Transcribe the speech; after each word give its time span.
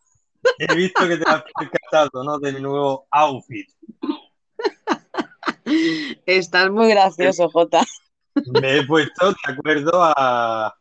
He 0.60 0.76
visto 0.76 1.08
que 1.08 1.16
te 1.16 1.24
has 1.32 1.44
percatado, 1.58 2.25
¿no? 2.25 2.39
De 2.39 2.52
mi 2.52 2.59
nuevo 2.59 3.07
outfit. 3.11 3.70
Estás 6.25 6.70
muy 6.71 6.89
gracioso, 6.89 7.49
Jota. 7.49 7.86
Me 8.61 8.79
he 8.79 8.86
puesto 8.86 9.29
de 9.29 9.36
acuerdo 9.47 9.91
a- 10.04 10.75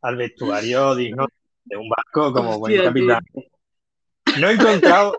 al 0.00 0.16
vestuario 0.16 0.94
digno 0.94 1.26
de 1.66 1.76
un 1.76 1.90
barco 1.90 2.32
como 2.32 2.58
buen 2.58 2.72
Hostia, 2.72 2.84
capitán. 2.88 3.22
No 4.40 4.48
he 4.48 4.52
encontrado 4.54 5.18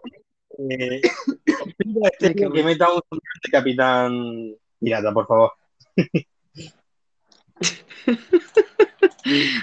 eh, 0.58 1.02
este 2.12 2.36
que 2.36 2.50
meta 2.50 2.92
un 2.92 3.02
sombrero 3.10 3.40
de 3.44 3.52
capitán 3.52 4.56
pirata, 4.80 5.14
por 5.14 5.28
favor. 5.28 5.54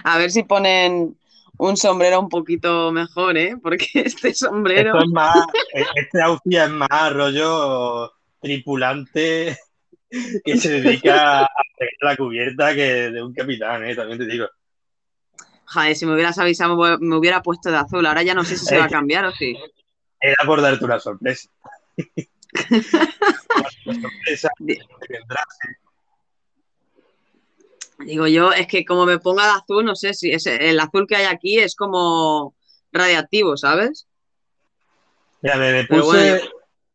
A 0.04 0.18
ver 0.18 0.30
si 0.30 0.42
ponen 0.44 1.16
un 1.58 1.76
sombrero 1.76 2.20
un 2.20 2.28
poquito 2.28 2.90
mejor, 2.90 3.36
¿eh? 3.36 3.56
Porque 3.62 3.86
este 3.94 4.34
sombrero. 4.34 4.92
Esto 4.94 5.04
es 5.04 5.10
más, 5.10 5.36
eh, 5.74 5.84
este 5.94 6.22
outfit 6.22 6.54
es 6.54 6.70
más 6.70 7.12
rollo 7.12 8.12
tripulante 8.40 9.58
que 10.44 10.56
se 10.56 10.80
dedica 10.80 11.42
a 11.42 11.48
pegar 11.78 11.92
la 12.00 12.16
cubierta 12.16 12.74
que 12.74 13.10
de 13.10 13.22
un 13.22 13.34
capitán, 13.34 13.84
¿eh? 13.84 13.94
También 13.94 14.18
te 14.18 14.26
digo. 14.26 14.46
Joder, 15.66 15.94
si 15.94 16.04
me 16.04 16.14
hubieras 16.14 16.38
avisado, 16.38 16.76
me 16.76 16.98
me 16.98 17.16
hubiera 17.16 17.42
puesto 17.42 17.70
de 17.70 17.76
azul. 17.76 18.04
Ahora 18.04 18.22
ya 18.22 18.34
no 18.34 18.42
sé 18.42 18.56
si 18.56 18.64
se 18.64 18.78
va 18.78 18.86
a 18.86 18.88
cambiar 18.88 19.24
o 19.26 19.32
sí. 19.32 19.56
Era 20.20 20.44
por 20.46 20.60
darte 20.60 20.84
una 20.84 21.00
sorpresa. 21.00 21.48
Una. 23.86 24.10
Digo 27.98 28.26
yo, 28.26 28.52
es 28.52 28.66
que 28.66 28.84
como 28.84 29.04
me 29.04 29.18
ponga 29.18 29.44
de 29.44 29.52
azul, 29.52 29.84
no 29.84 29.94
sé 29.94 30.14
si 30.14 30.32
ese- 30.32 30.70
el 30.70 30.80
azul 30.80 31.06
que 31.06 31.16
hay 31.16 31.26
aquí 31.26 31.58
es 31.58 31.74
como 31.74 32.54
radiactivo, 32.92 33.56
¿sabes? 33.56 34.06
Mira, 35.42 35.56
me, 35.56 35.84
puse, 35.84 36.02
bueno. 36.02 36.44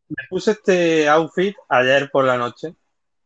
me 0.08 0.24
puse 0.28 0.50
este 0.52 1.08
outfit 1.08 1.56
ayer 1.68 2.10
por 2.10 2.24
la 2.24 2.36
noche 2.36 2.74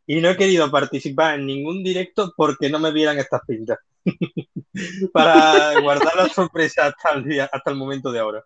y 0.06 0.20
no 0.20 0.30
he 0.30 0.36
querido 0.36 0.70
participar 0.70 1.38
en 1.38 1.46
ningún 1.46 1.82
directo 1.82 2.32
porque 2.36 2.68
no 2.68 2.78
me 2.78 2.92
vieran 2.92 3.18
estas 3.18 3.42
pintas. 3.46 3.78
Para 5.12 5.78
guardar 5.80 6.16
la 6.16 6.28
sorpresa 6.28 6.86
hasta 6.86 7.12
el 7.12 7.24
día, 7.24 7.48
hasta 7.50 7.70
el 7.70 7.76
momento 7.76 8.10
de 8.12 8.18
ahora. 8.18 8.44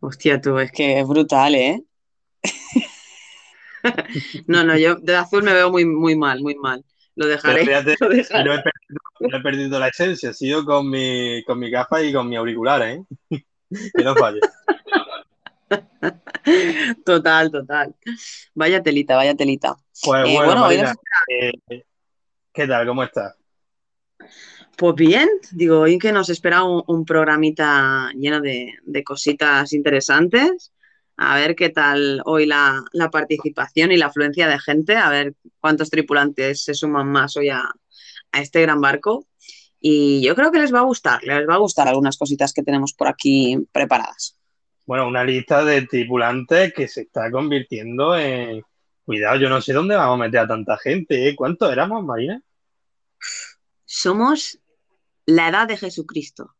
Hostia, 0.00 0.40
tú, 0.40 0.58
es 0.58 0.70
que 0.72 0.98
es 1.00 1.06
brutal, 1.06 1.54
¿eh? 1.54 1.82
No, 4.46 4.64
no, 4.64 4.76
yo 4.76 4.96
de 4.96 5.16
azul 5.16 5.42
me 5.42 5.52
veo 5.52 5.70
muy, 5.70 5.84
muy 5.84 6.16
mal, 6.16 6.40
muy 6.42 6.54
mal. 6.56 6.84
Lo 7.14 7.26
dejaré. 7.26 7.64
fíjate, 7.64 7.96
lo 8.00 8.08
dejaré. 8.08 8.44
no 8.44 8.54
he 8.54 8.62
perdido, 8.62 9.00
no 9.20 9.36
he 9.36 9.40
perdido 9.40 9.78
la 9.78 9.88
esencia, 9.88 10.32
sigo 10.32 10.64
con 10.64 10.88
mi, 10.90 11.42
con 11.44 11.58
mi 11.58 11.70
gafa 11.70 12.02
y 12.02 12.12
con 12.12 12.28
mi 12.28 12.36
auricular, 12.36 12.82
¿eh? 12.82 13.02
Que 13.70 14.02
no 14.02 14.16
falle. 14.16 14.40
Total, 17.04 17.50
total. 17.50 17.94
Vaya 18.54 18.82
telita, 18.82 19.16
vaya 19.16 19.34
telita. 19.34 19.76
Pues 20.02 20.24
Eh, 20.26 20.34
bueno, 20.34 20.46
bueno, 20.46 20.62
hoy 20.62 20.78
Marina, 20.78 20.94
nos- 20.94 20.98
eh, 21.28 21.84
¿qué 22.52 22.66
tal? 22.66 22.86
¿Cómo 22.86 23.02
estás? 23.04 23.36
Pues 24.78 24.94
bien, 24.94 25.28
digo, 25.50 25.80
hoy 25.80 25.98
que 25.98 26.12
nos 26.12 26.28
espera 26.28 26.62
un, 26.62 26.84
un 26.86 27.04
programita 27.04 28.12
lleno 28.14 28.40
de, 28.40 28.74
de 28.84 29.02
cositas 29.02 29.72
interesantes. 29.72 30.72
A 31.16 31.34
ver 31.34 31.56
qué 31.56 31.70
tal 31.70 32.22
hoy 32.24 32.46
la, 32.46 32.84
la 32.92 33.10
participación 33.10 33.90
y 33.90 33.96
la 33.96 34.06
afluencia 34.06 34.46
de 34.46 34.60
gente, 34.60 34.94
a 34.94 35.10
ver 35.10 35.34
cuántos 35.58 35.90
tripulantes 35.90 36.62
se 36.62 36.74
suman 36.74 37.08
más 37.08 37.36
hoy 37.36 37.48
a, 37.48 37.64
a 38.30 38.40
este 38.40 38.62
gran 38.62 38.80
barco. 38.80 39.26
Y 39.80 40.22
yo 40.22 40.36
creo 40.36 40.52
que 40.52 40.60
les 40.60 40.72
va 40.72 40.78
a 40.78 40.84
gustar, 40.84 41.24
les 41.24 41.48
va 41.48 41.54
a 41.54 41.58
gustar 41.58 41.88
algunas 41.88 42.16
cositas 42.16 42.52
que 42.52 42.62
tenemos 42.62 42.94
por 42.94 43.08
aquí 43.08 43.58
preparadas. 43.72 44.38
Bueno, 44.86 45.08
una 45.08 45.24
lista 45.24 45.64
de 45.64 45.88
tripulantes 45.88 46.72
que 46.72 46.86
se 46.86 47.00
está 47.00 47.32
convirtiendo 47.32 48.16
en... 48.16 48.62
Cuidado, 49.04 49.40
yo 49.40 49.48
no 49.48 49.60
sé 49.60 49.72
dónde 49.72 49.96
vamos 49.96 50.20
a 50.20 50.24
meter 50.24 50.38
a 50.38 50.46
tanta 50.46 50.78
gente, 50.78 51.28
¿eh? 51.28 51.34
¿Cuántos 51.34 51.72
éramos, 51.72 52.04
Marina? 52.04 52.40
Somos 53.84 54.60
la 55.28 55.48
edad 55.48 55.68
de 55.68 55.76
Jesucristo. 55.76 56.54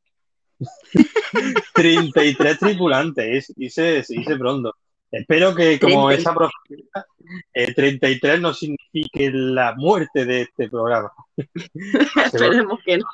33 1.74 2.58
tripulantes, 2.58 3.52
se 3.68 4.04
dice 4.06 4.36
pronto. 4.36 4.74
Espero 5.10 5.54
que 5.54 5.80
como 5.80 6.08
30. 6.08 6.20
esa 6.20 6.34
profecía, 6.34 7.06
eh, 7.54 7.72
33 7.72 8.40
no 8.40 8.52
signifique 8.52 9.30
la 9.32 9.74
muerte 9.74 10.26
de 10.26 10.42
este 10.42 10.68
programa. 10.68 11.10
Esperemos 12.26 12.80
que 12.84 12.98
no. 12.98 13.06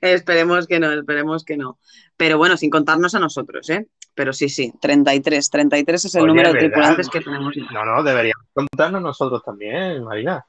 esperemos 0.00 0.66
que 0.66 0.80
no, 0.80 0.92
esperemos 0.92 1.44
que 1.44 1.56
no. 1.58 1.78
Pero 2.16 2.38
bueno, 2.38 2.56
sin 2.56 2.70
contarnos 2.70 3.14
a 3.14 3.18
nosotros, 3.18 3.68
¿eh? 3.68 3.88
Pero 4.14 4.32
sí, 4.32 4.48
sí, 4.48 4.72
33. 4.80 5.50
33 5.50 6.04
es 6.06 6.14
el 6.14 6.22
Oye, 6.22 6.28
número 6.28 6.48
de 6.48 6.54
¿verdad? 6.54 6.68
tripulantes 6.68 7.08
que 7.10 7.20
tenemos. 7.20 7.54
No, 7.70 7.84
no, 7.84 8.02
deberíamos 8.02 8.46
contarnos 8.54 9.02
nosotros 9.02 9.42
también, 9.44 10.02
Marina. 10.02 10.46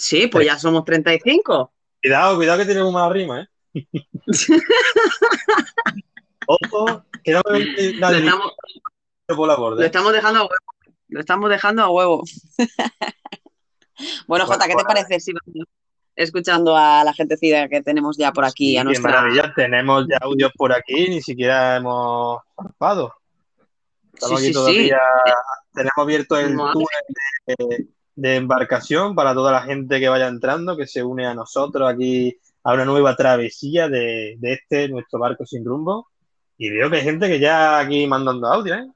Sí, 0.00 0.26
pues 0.28 0.46
ya 0.46 0.58
somos 0.58 0.84
35. 0.84 1.72
Cuidado, 2.02 2.36
cuidado 2.36 2.58
que 2.60 2.64
tenemos 2.64 2.92
una 2.92 3.08
rima, 3.10 3.42
¿eh? 3.42 3.48
Ojo, 6.46 7.04
que 7.22 7.32
no 7.32 7.42
me 7.50 7.58
venga 7.58 8.10
Lo 8.10 8.16
estamos, 8.18 8.52
por 9.28 9.46
la 9.46 9.54
lo 9.54 9.60
borda. 9.60 9.82
¿eh? 9.82 9.86
estamos 9.86 10.12
dejando 10.12 10.40
a 10.40 10.42
huevo. 10.44 10.54
Lo 11.08 11.20
estamos 11.20 11.50
dejando 11.50 11.82
a 11.82 11.90
huevo. 11.90 12.22
bueno, 14.26 14.46
Jota, 14.46 14.66
¿qué 14.66 14.74
te 14.74 14.84
parece 14.84 15.20
si 15.20 15.32
vamos 15.32 15.68
escuchando 16.16 16.74
a 16.76 17.04
la 17.04 17.12
gentecida 17.12 17.68
que 17.68 17.82
tenemos 17.82 18.16
ya 18.16 18.32
por 18.32 18.44
aquí? 18.46 18.70
Sí, 18.70 18.76
a 18.78 18.80
qué 18.80 18.84
nuestra... 18.86 19.10
maravilla, 19.10 19.52
tenemos 19.54 20.06
ya 20.08 20.16
audios 20.22 20.50
por 20.56 20.72
aquí, 20.72 21.10
ni 21.10 21.20
siquiera 21.20 21.76
hemos 21.76 22.40
zarpado. 22.56 23.14
Estamos 24.14 24.40
Sí, 24.40 24.46
aquí 24.46 24.46
sí, 24.46 24.52
todavía, 24.54 24.98
sí. 25.26 25.32
tenemos 25.74 25.98
abierto 25.98 26.38
el 26.38 26.56
túnel 26.56 26.86
de, 27.46 27.86
de 28.20 28.36
embarcación 28.36 29.14
para 29.14 29.32
toda 29.32 29.50
la 29.50 29.62
gente 29.62 29.98
que 29.98 30.10
vaya 30.10 30.28
entrando, 30.28 30.76
que 30.76 30.86
se 30.86 31.02
une 31.02 31.26
a 31.26 31.34
nosotros 31.34 31.90
aquí 31.90 32.36
a 32.62 32.74
una 32.74 32.84
nueva 32.84 33.16
travesía 33.16 33.88
de, 33.88 34.36
de 34.38 34.52
este, 34.52 34.90
nuestro 34.90 35.18
barco 35.18 35.46
sin 35.46 35.64
rumbo. 35.64 36.08
Y 36.58 36.68
veo 36.68 36.90
que 36.90 36.98
hay 36.98 37.02
gente 37.02 37.28
que 37.28 37.40
ya 37.40 37.78
aquí 37.78 38.06
mandando 38.06 38.46
audio, 38.46 38.74
¿eh? 38.74 38.86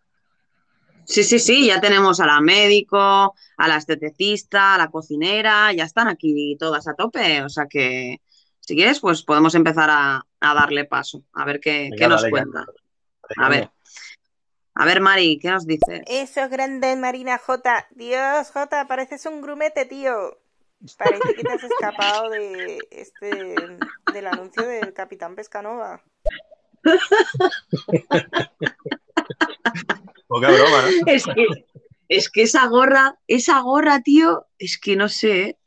Sí, 1.07 1.25
sí, 1.25 1.39
sí, 1.39 1.67
ya 1.69 1.81
tenemos 1.81 2.21
a 2.21 2.27
la 2.27 2.41
médico, 2.43 3.35
a 3.57 3.69
la 3.69 3.77
esteticista, 3.77 4.75
a 4.75 4.79
la 4.79 4.91
cocinera, 4.91 5.73
ya 5.73 5.85
están 5.85 6.09
aquí 6.09 6.57
todas 6.59 6.87
a 6.87 6.95
tope. 6.95 7.43
O 7.43 7.49
sea 7.49 7.67
que, 7.67 8.21
si 8.61 8.75
quieres, 8.75 9.01
pues 9.01 9.23
podemos 9.23 9.55
empezar 9.55 9.89
a, 9.91 10.23
a 10.41 10.55
darle 10.55 10.85
paso, 10.85 11.23
a 11.33 11.47
ver 11.47 11.61
qué, 11.61 11.85
Venga, 11.85 11.97
qué 11.97 12.09
nos 12.09 12.21
dale, 12.21 12.31
cuenta. 12.31 12.67
A 13.39 13.49
ver, 13.49 13.71
a 14.75 14.85
ver, 14.87 15.01
Mari, 15.01 15.39
¿qué 15.39 15.51
nos 15.51 15.67
dices? 15.67 16.03
Eso 16.07 16.41
es 16.43 16.51
grande, 16.51 16.97
Marina 16.97 17.39
J. 17.39 17.87
Dios, 17.91 18.51
J, 18.53 18.87
pareces 18.87 19.25
un 19.27 19.41
grumete, 19.43 19.85
tío. 19.85 20.39
Parece 20.99 21.35
que 21.35 21.43
te 21.45 21.53
has 21.53 21.65
escapado 21.65 22.29
de 22.31 22.79
este 22.91 23.31
del 24.13 24.27
anuncio 24.27 24.67
del 24.67 24.93
Capitán 24.93 25.35
Pescanova. 25.35 26.03
Poca 30.29 30.51
broma, 30.51 30.83
¿no? 30.83 30.89
Es 31.07 31.25
que, 31.25 31.47
es 32.09 32.29
que 32.31 32.43
esa 32.43 32.67
gorra, 32.67 33.19
esa 33.29 33.61
gorra, 33.61 34.01
tío, 34.01 34.47
es 34.59 34.79
que 34.79 34.97
no 34.97 35.09
sé, 35.09 35.41
¿eh? 35.43 35.59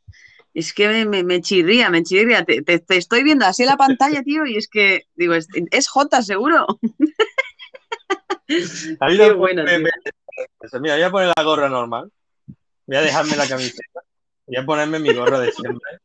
es 0.54 0.72
que 0.72 0.88
me, 0.88 1.04
me- 1.04 1.24
me 1.24 1.40
chirría, 1.40 1.90
me 1.90 2.02
chirría. 2.02 2.44
Te, 2.44 2.62
te- 2.62 2.78
te 2.80 2.96
estoy 2.96 3.22
viendo 3.22 3.44
así 3.46 3.62
en 3.62 3.68
la 3.68 3.76
pantalla, 3.76 4.22
tío, 4.22 4.46
y 4.46 4.56
es 4.56 4.68
que, 4.68 5.06
digo, 5.14 5.34
es, 5.34 5.48
es 5.70 5.88
J 5.88 6.22
seguro. 6.22 6.66
A 9.00 9.08
mí 9.08 9.16
Qué 9.16 9.28
no 9.28 9.36
bueno, 9.36 9.64
me- 9.64 9.78
me- 9.78 9.90
Mira, 10.80 10.94
voy 10.94 11.02
a 11.02 11.10
poner 11.10 11.32
la 11.36 11.42
gorra 11.42 11.68
normal. 11.68 12.10
Voy 12.86 12.96
a 12.96 13.02
dejarme 13.02 13.36
la 13.36 13.46
camiseta. 13.46 14.00
Voy 14.46 14.56
a 14.56 14.64
ponerme 14.64 14.98
mi 14.98 15.12
gorra 15.12 15.38
de 15.40 15.52
siempre. 15.52 15.98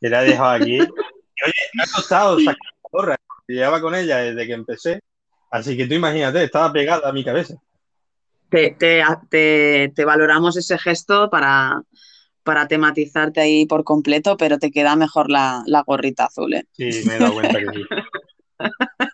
Que 0.00 0.08
la 0.08 0.22
he 0.24 0.30
dejado 0.30 0.50
aquí. 0.50 0.76
Y 0.76 0.80
oye, 0.80 1.52
me 1.74 1.82
ha 1.82 1.86
costado 1.94 2.38
sacar 2.38 2.56
la 2.82 2.88
gorra. 2.90 3.16
Llevaba 3.48 3.80
con 3.80 3.94
ella 3.94 4.18
desde 4.18 4.46
que 4.46 4.52
empecé. 4.52 5.00
Así 5.50 5.76
que 5.76 5.86
tú 5.86 5.94
imagínate, 5.94 6.44
estaba 6.44 6.72
pegada 6.72 7.08
a 7.08 7.12
mi 7.12 7.24
cabeza. 7.24 7.54
Te, 8.48 8.70
te- 8.78 9.02
te- 9.28 9.92
te 9.94 10.04
valoramos 10.04 10.56
ese 10.56 10.78
gesto 10.78 11.28
para, 11.30 11.82
para 12.42 12.68
tematizarte 12.68 13.40
ahí 13.40 13.66
por 13.66 13.82
completo, 13.84 14.36
pero 14.36 14.58
te 14.58 14.70
queda 14.70 14.94
mejor 14.96 15.30
la, 15.30 15.62
la 15.66 15.82
gorrita 15.82 16.26
azul, 16.26 16.54
¿eh? 16.54 16.64
Sí, 16.72 17.02
me 17.06 17.16
he 17.16 17.18
dado 17.18 17.34
cuenta 17.34 17.58
que 17.58 17.66
sí. 17.66 17.84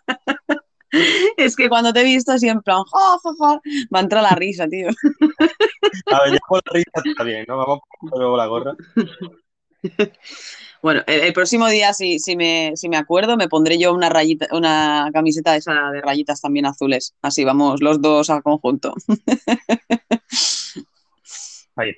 Es 1.37 1.55
que 1.55 1.69
cuando 1.69 1.93
te 1.93 2.01
he 2.01 2.03
visto 2.03 2.31
así 2.31 2.47
en 2.47 2.61
plan, 2.61 2.83
ja, 2.83 3.17
ja, 3.23 3.31
ja, 3.39 3.61
me 3.89 3.99
ha 3.99 4.01
entrado 4.01 4.27
la 4.27 4.35
risa, 4.35 4.67
tío. 4.67 4.89
A 4.89 6.23
ver, 6.23 6.33
ya 6.33 6.39
con 6.47 6.61
la 6.65 6.73
risa 6.73 7.01
está 7.03 7.23
bien, 7.23 7.45
¿no? 7.47 7.57
Vamos 7.57 7.79
luego 8.01 8.37
la 8.37 8.47
gorra. 8.47 8.75
Bueno, 10.81 11.01
el, 11.07 11.21
el 11.21 11.33
próximo 11.33 11.67
día, 11.67 11.93
si, 11.93 12.19
si, 12.19 12.37
me, 12.37 12.71
si 12.75 12.87
me 12.87 12.95
acuerdo, 12.95 13.35
me 13.35 13.49
pondré 13.49 13.77
yo 13.77 13.93
una 13.93 14.07
rayita, 14.07 14.47
una 14.51 15.09
camiseta 15.13 15.55
esa 15.55 15.91
de 15.91 16.01
rayitas 16.01 16.39
también 16.39 16.65
azules. 16.65 17.15
Así 17.21 17.43
vamos 17.43 17.81
los 17.81 18.01
dos 18.01 18.29
al 18.29 18.43
conjunto. 18.43 18.93
Ahí. 21.75 21.91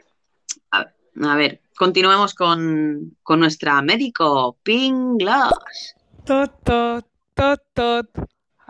A 0.71 0.79
ver, 0.79 0.93
a 1.23 1.35
ver, 1.35 1.61
continuemos 1.77 2.33
con, 2.33 3.17
con 3.21 3.39
nuestra 3.39 3.81
médico, 3.83 4.57
Ping 4.63 5.17
Gloss. 5.17 5.95
Tot, 6.25 6.51
tot, 6.63 7.05
tot, 7.35 7.61
tot. 7.73 8.09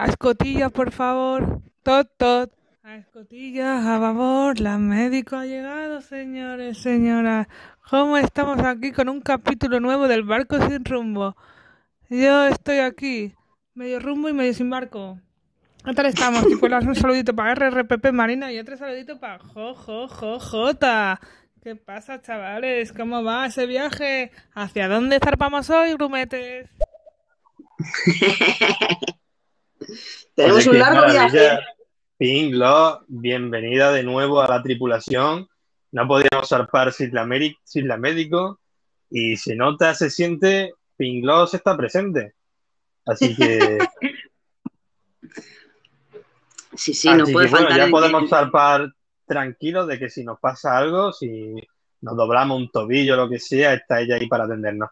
A 0.01 0.07
escotillas, 0.07 0.71
por 0.71 0.91
favor. 0.91 1.61
Tot, 1.83 2.09
tot. 2.17 2.51
A 2.81 2.95
escotillas, 2.95 3.85
a 3.85 3.99
favor. 3.99 4.59
La 4.59 4.79
médico 4.79 5.35
ha 5.35 5.45
llegado, 5.45 6.01
señores, 6.01 6.79
señoras. 6.79 7.47
¿Cómo 7.87 8.17
estamos 8.17 8.57
aquí 8.65 8.91
con 8.93 9.09
un 9.09 9.21
capítulo 9.21 9.79
nuevo 9.79 10.07
del 10.07 10.23
barco 10.23 10.59
sin 10.67 10.83
rumbo? 10.83 11.37
Yo 12.09 12.47
estoy 12.47 12.79
aquí, 12.79 13.35
medio 13.75 13.99
rumbo 13.99 14.27
y 14.27 14.33
medio 14.33 14.55
sin 14.55 14.71
barco. 14.71 15.19
¿Qué 15.85 15.93
tal 15.93 16.07
estamos? 16.07 16.47
Y 16.51 16.55
pues 16.55 16.83
un 16.83 16.95
saludito 16.95 17.35
para 17.35 17.53
RRPP 17.53 18.11
Marina 18.11 18.51
y 18.51 18.57
otro 18.57 18.77
saludito 18.77 19.19
para 19.19 19.37
JoJoJota. 19.37 21.19
¿Qué 21.61 21.75
pasa, 21.75 22.19
chavales? 22.23 22.91
¿Cómo 22.91 23.23
va 23.23 23.45
ese 23.45 23.67
viaje? 23.67 24.31
¿Hacia 24.55 24.87
dónde 24.87 25.19
zarpamos 25.19 25.69
hoy, 25.69 25.93
grumetes? 25.93 26.71
Tenemos 30.35 30.67
Oye, 30.67 30.69
un 30.69 30.79
largo 30.79 31.11
viaje. 31.11 31.59
Pinglo, 32.17 33.03
bienvenida 33.07 33.91
de 33.91 34.03
nuevo 34.03 34.41
a 34.41 34.47
la 34.47 34.61
tripulación. 34.61 35.47
No 35.91 36.07
podíamos 36.07 36.47
zarpar 36.47 36.93
sin 36.93 37.13
la, 37.13 37.25
meri- 37.25 37.57
sin 37.63 37.87
la 37.87 37.97
médico 37.97 38.59
y 39.09 39.35
se 39.37 39.55
nota, 39.55 39.93
se 39.95 40.09
siente, 40.09 40.73
Pinglos 40.95 41.53
está 41.53 41.75
presente. 41.75 42.35
Así 43.05 43.35
que, 43.35 43.79
Sí, 46.75 46.93
sí, 46.93 47.09
no 47.13 47.25
puede 47.25 47.47
que 47.47 47.51
bueno, 47.51 47.67
faltar 47.67 47.77
ya 47.77 47.91
podemos 47.91 48.29
zarpar 48.29 48.93
tranquilos 49.27 49.87
de 49.87 49.99
que 49.99 50.09
si 50.09 50.23
nos 50.23 50.39
pasa 50.39 50.77
algo, 50.77 51.11
si 51.11 51.53
nos 51.99 52.15
doblamos 52.15 52.57
un 52.57 52.71
tobillo 52.71 53.15
o 53.15 53.17
lo 53.17 53.29
que 53.29 53.39
sea, 53.39 53.73
está 53.73 53.99
ella 53.99 54.15
ahí 54.15 54.27
para 54.27 54.45
atendernos. 54.45 54.89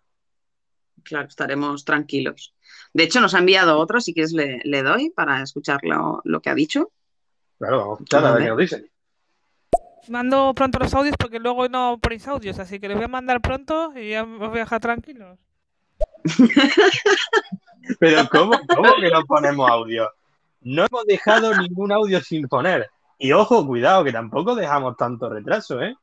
Claro, 1.03 1.27
estaremos 1.27 1.85
tranquilos. 1.85 2.53
De 2.93 3.03
hecho, 3.03 3.21
nos 3.21 3.33
ha 3.33 3.39
enviado 3.39 3.77
otro, 3.77 4.01
si 4.01 4.13
quieres 4.13 4.33
le, 4.33 4.61
le 4.63 4.83
doy 4.83 5.09
para 5.09 5.41
escuchar 5.41 5.79
lo, 5.83 6.21
lo 6.23 6.41
que 6.41 6.49
ha 6.49 6.55
dicho. 6.55 6.91
Claro, 7.57 7.77
vamos 7.79 7.91
a 7.91 8.03
escuchar 8.03 8.25
a 8.25 8.31
ver 8.31 8.33
Vale. 8.33 8.43
qué 8.45 8.49
nos 8.49 8.57
dicen. 8.57 8.89
Mando 10.07 10.53
pronto 10.55 10.79
los 10.79 10.93
audios 10.93 11.15
porque 11.19 11.39
luego 11.39 11.69
no 11.69 11.99
ponéis 12.01 12.27
audios, 12.27 12.57
así 12.57 12.79
que 12.79 12.87
les 12.87 12.97
voy 12.97 13.05
a 13.05 13.09
mandar 13.09 13.41
pronto 13.41 13.93
y 13.95 14.09
ya 14.11 14.23
os 14.23 14.39
voy 14.39 14.57
a 14.57 14.63
dejar 14.63 14.81
tranquilos. 14.81 15.37
Pero 17.99 18.27
¿cómo, 18.29 18.59
cómo 18.67 18.89
que 18.99 19.09
no 19.09 19.23
ponemos 19.25 19.69
audio? 19.69 20.09
No 20.61 20.85
hemos 20.85 21.05
dejado 21.05 21.55
ningún 21.57 21.91
audio 21.91 22.21
sin 22.21 22.47
poner. 22.47 22.89
Y 23.17 23.33
ojo, 23.33 23.65
cuidado, 23.67 24.03
que 24.03 24.11
tampoco 24.11 24.55
dejamos 24.55 24.97
tanto 24.97 25.29
retraso, 25.29 25.81
¿eh? 25.81 25.95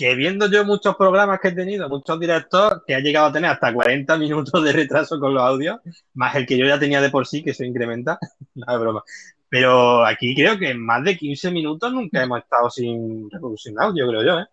Que 0.00 0.14
viendo 0.14 0.50
yo 0.50 0.64
muchos 0.64 0.96
programas 0.96 1.40
que 1.40 1.48
he 1.48 1.52
tenido, 1.52 1.86
muchos 1.86 2.18
directos, 2.18 2.80
que 2.86 2.94
ha 2.94 3.00
llegado 3.00 3.26
a 3.26 3.32
tener 3.34 3.50
hasta 3.50 3.70
40 3.70 4.16
minutos 4.16 4.64
de 4.64 4.72
retraso 4.72 5.20
con 5.20 5.34
los 5.34 5.42
audios, 5.42 5.78
más 6.14 6.34
el 6.36 6.46
que 6.46 6.56
yo 6.56 6.64
ya 6.64 6.80
tenía 6.80 7.02
de 7.02 7.10
por 7.10 7.26
sí, 7.26 7.44
que 7.44 7.52
se 7.52 7.66
incrementa. 7.66 8.18
No 8.54 8.64
es 8.66 8.80
broma. 8.80 9.04
Pero 9.50 10.06
aquí 10.06 10.34
creo 10.34 10.58
que 10.58 10.70
en 10.70 10.82
más 10.82 11.04
de 11.04 11.18
15 11.18 11.50
minutos 11.50 11.92
nunca 11.92 12.22
hemos 12.22 12.38
estado 12.38 12.70
sin 12.70 13.28
reproducción 13.30 13.78
audio, 13.78 14.08
creo 14.08 14.24
yo, 14.24 14.38
¿eh? 14.38 14.46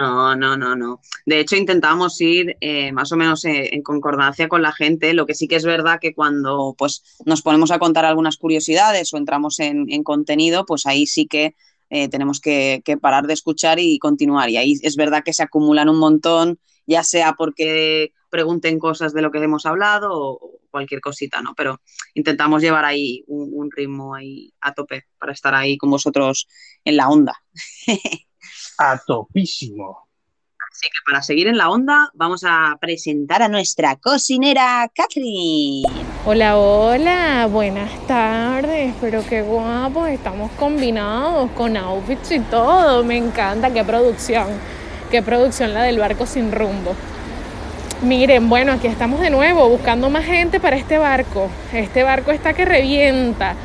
No, 0.00 0.34
no, 0.36 0.56
no, 0.56 0.74
no. 0.74 1.00
De 1.26 1.40
hecho, 1.40 1.56
intentamos 1.56 2.18
ir 2.22 2.56
eh, 2.62 2.92
más 2.92 3.12
o 3.12 3.16
menos 3.18 3.44
eh, 3.44 3.74
en 3.74 3.82
concordancia 3.82 4.48
con 4.48 4.62
la 4.62 4.72
gente. 4.72 5.12
Lo 5.12 5.26
que 5.26 5.34
sí 5.34 5.48
que 5.48 5.56
es 5.56 5.66
verdad 5.66 5.98
que 6.00 6.14
cuando 6.14 6.74
pues, 6.78 7.02
nos 7.26 7.42
ponemos 7.42 7.70
a 7.72 7.78
contar 7.78 8.06
algunas 8.06 8.38
curiosidades 8.38 9.12
o 9.12 9.18
entramos 9.18 9.60
en, 9.60 9.84
en 9.90 10.02
contenido, 10.02 10.64
pues 10.64 10.86
ahí 10.86 11.06
sí 11.06 11.26
que 11.26 11.56
eh, 11.94 12.08
tenemos 12.08 12.40
que, 12.40 12.80
que 12.86 12.96
parar 12.96 13.26
de 13.26 13.34
escuchar 13.34 13.78
y 13.78 13.98
continuar. 13.98 14.48
Y 14.48 14.56
ahí 14.56 14.74
es 14.80 14.96
verdad 14.96 15.22
que 15.22 15.34
se 15.34 15.42
acumulan 15.42 15.90
un 15.90 15.98
montón, 15.98 16.58
ya 16.86 17.04
sea 17.04 17.34
porque 17.34 18.14
pregunten 18.30 18.78
cosas 18.78 19.12
de 19.12 19.20
lo 19.20 19.30
que 19.30 19.42
hemos 19.42 19.66
hablado 19.66 20.10
o 20.14 20.58
cualquier 20.70 21.02
cosita, 21.02 21.42
¿no? 21.42 21.52
Pero 21.54 21.82
intentamos 22.14 22.62
llevar 22.62 22.86
ahí 22.86 23.22
un, 23.26 23.70
ritmo 23.70 24.14
ahí 24.14 24.54
a 24.62 24.72
tope 24.72 25.04
para 25.18 25.32
estar 25.32 25.54
ahí 25.54 25.76
con 25.76 25.90
vosotros 25.90 26.48
en 26.82 26.96
la 26.96 27.10
onda. 27.10 27.34
A 28.78 28.98
topísimo. 29.06 30.08
Así 30.72 30.88
que 30.88 30.98
para 31.04 31.20
seguir 31.20 31.48
en 31.48 31.58
la 31.58 31.68
onda, 31.68 32.10
vamos 32.14 32.44
a 32.46 32.78
presentar 32.80 33.42
a 33.42 33.48
nuestra 33.48 33.96
cocinera 33.96 34.90
Catherine. 34.94 35.82
Hola, 36.24 36.56
hola, 36.56 37.46
buenas 37.50 37.90
tardes, 38.06 38.94
pero 38.98 39.22
qué 39.28 39.42
guapos, 39.42 40.08
estamos 40.08 40.50
combinados 40.52 41.50
con 41.50 41.76
outfits 41.76 42.32
y 42.32 42.40
todo, 42.40 43.04
me 43.04 43.18
encanta, 43.18 43.70
qué 43.70 43.84
producción, 43.84 44.46
qué 45.10 45.20
producción 45.20 45.74
la 45.74 45.82
del 45.82 45.98
barco 45.98 46.24
sin 46.24 46.50
rumbo. 46.50 46.96
Miren, 48.00 48.48
bueno, 48.48 48.72
aquí 48.72 48.86
estamos 48.86 49.20
de 49.20 49.28
nuevo 49.28 49.68
buscando 49.68 50.08
más 50.08 50.24
gente 50.24 50.58
para 50.58 50.76
este 50.76 50.96
barco. 50.96 51.50
Este 51.74 52.02
barco 52.02 52.30
está 52.30 52.54
que 52.54 52.64
revienta 52.64 53.56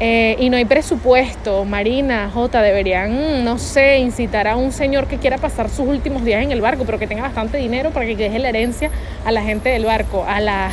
eh, 0.00 0.36
y 0.38 0.48
no 0.48 0.56
hay 0.56 0.64
presupuesto. 0.64 1.64
Marina, 1.64 2.30
Jota, 2.32 2.62
deberían, 2.62 3.44
no 3.44 3.58
sé, 3.58 3.98
incitar 3.98 4.46
a 4.46 4.56
un 4.56 4.70
señor 4.70 5.08
que 5.08 5.18
quiera 5.18 5.38
pasar 5.38 5.68
sus 5.68 5.86
últimos 5.86 6.24
días 6.24 6.42
en 6.42 6.52
el 6.52 6.60
barco, 6.60 6.84
pero 6.84 6.98
que 6.98 7.06
tenga 7.06 7.22
bastante 7.22 7.58
dinero 7.58 7.90
para 7.90 8.06
que 8.06 8.16
deje 8.16 8.38
la 8.38 8.48
herencia 8.48 8.90
a 9.24 9.32
la 9.32 9.42
gente 9.42 9.70
del 9.70 9.84
barco, 9.84 10.24
a 10.26 10.40
la, 10.40 10.70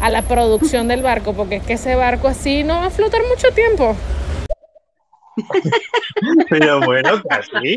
a 0.00 0.10
la 0.10 0.22
producción 0.22 0.88
del 0.88 1.02
barco, 1.02 1.32
porque 1.32 1.56
es 1.56 1.62
que 1.62 1.74
ese 1.74 1.94
barco 1.94 2.26
así 2.26 2.64
no 2.64 2.74
va 2.74 2.86
a 2.86 2.90
flotar 2.90 3.20
mucho 3.28 3.48
tiempo. 3.54 3.96
Pero 6.50 6.80
bueno, 6.80 7.22
casi. 7.28 7.76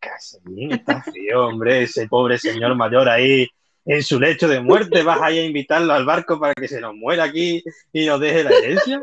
Casi. 0.00 0.38
Está 0.70 1.02
feo, 1.02 1.46
hombre. 1.46 1.82
Ese 1.82 2.08
pobre 2.08 2.38
señor 2.38 2.74
mayor 2.74 3.08
ahí 3.08 3.48
en 3.86 4.02
su 4.02 4.18
lecho 4.18 4.48
de 4.48 4.60
muerte. 4.60 5.02
¿Vas 5.04 5.20
ahí 5.22 5.38
a 5.38 5.44
invitarlo 5.44 5.92
al 5.92 6.04
barco 6.04 6.40
para 6.40 6.54
que 6.54 6.66
se 6.66 6.80
nos 6.80 6.94
muera 6.94 7.24
aquí 7.24 7.62
y 7.92 8.06
nos 8.06 8.20
deje 8.20 8.42
la 8.44 8.50
herencia? 8.50 9.02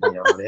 Pero, 0.00 0.22
hombre. 0.22 0.46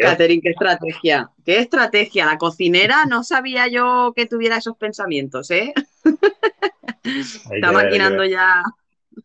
Catherine, 0.00 0.42
qué 0.42 0.50
estrategia. 0.50 1.30
Qué 1.44 1.58
estrategia. 1.58 2.26
La 2.26 2.38
cocinera 2.38 3.06
no 3.06 3.24
sabía 3.24 3.66
yo 3.68 4.12
que 4.14 4.26
tuviera 4.26 4.58
esos 4.58 4.76
pensamientos, 4.76 5.50
¿eh? 5.50 5.72
Está 7.04 7.70
ver, 7.70 7.72
maquinando 7.72 8.24
ya. 8.24 8.62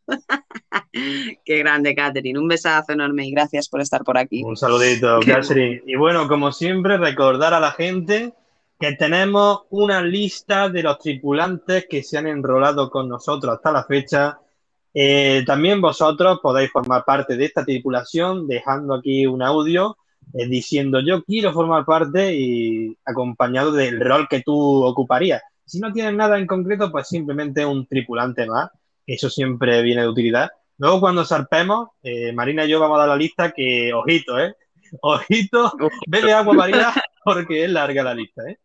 Qué 1.45 1.57
grande, 1.57 1.95
Catherine. 1.95 2.39
Un 2.39 2.48
besazo 2.48 2.94
enorme 2.94 3.27
y 3.27 3.31
gracias 3.31 3.69
por 3.69 3.81
estar 3.81 4.04
por 4.04 4.18
aquí. 4.18 4.44
Un 4.44 4.57
saludito, 4.57 5.19
Catherine. 5.26 5.81
Y 5.85 5.95
bueno, 5.95 6.28
como 6.28 6.52
siempre, 6.52 6.97
recordar 6.97 7.54
a 7.54 7.59
la 7.59 7.71
gente 7.71 8.33
que 8.80 8.94
tenemos 8.94 9.64
una 9.69 10.02
lista 10.02 10.69
de 10.69 10.83
los 10.83 10.99
tripulantes 10.99 11.85
que 11.90 12.04
se 12.04 12.18
han 12.18 12.28
enrolado 12.28 12.90
con 12.90 13.09
nosotros 13.09 13.56
hasta 13.56 13.71
la 13.71 13.83
fecha. 13.83 14.40
Eh, 14.93 15.43
también 15.45 15.81
vosotros 15.81 16.39
podéis 16.41 16.71
formar 16.71 17.05
parte 17.05 17.37
de 17.37 17.45
esta 17.45 17.63
tripulación 17.63 18.47
dejando 18.47 18.95
aquí 18.95 19.27
un 19.27 19.43
audio 19.43 19.97
eh, 20.33 20.47
diciendo 20.47 20.99
yo 20.99 21.23
quiero 21.23 21.53
formar 21.53 21.85
parte 21.85 22.35
y 22.35 22.97
acompañado 23.05 23.71
del 23.71 23.99
rol 23.99 24.27
que 24.29 24.41
tú 24.41 24.83
ocuparías. 24.83 25.41
Si 25.65 25.79
no 25.79 25.93
tienes 25.93 26.13
nada 26.13 26.37
en 26.39 26.47
concreto, 26.47 26.91
pues 26.91 27.07
simplemente 27.07 27.65
un 27.65 27.85
tripulante 27.85 28.45
más. 28.47 28.69
Eso 29.05 29.29
siempre 29.29 29.81
viene 29.83 30.01
de 30.01 30.09
utilidad. 30.09 30.49
Luego 30.77 30.99
cuando 30.99 31.25
zarpemos, 31.25 31.89
eh, 32.01 32.31
Marina 32.31 32.65
y 32.65 32.69
yo 32.69 32.79
vamos 32.79 32.97
a 32.97 33.01
dar 33.01 33.09
la 33.09 33.15
lista 33.15 33.51
que, 33.51 33.93
ojito, 33.93 34.39
¿eh? 34.39 34.55
Ojito, 35.01 35.71
bebe 36.07 36.33
agua 36.33 36.53
Marina 36.53 36.93
porque 37.23 37.65
es 37.65 37.69
larga 37.69 38.01
la 38.01 38.15
lista, 38.15 38.41
¿eh? 38.49 38.57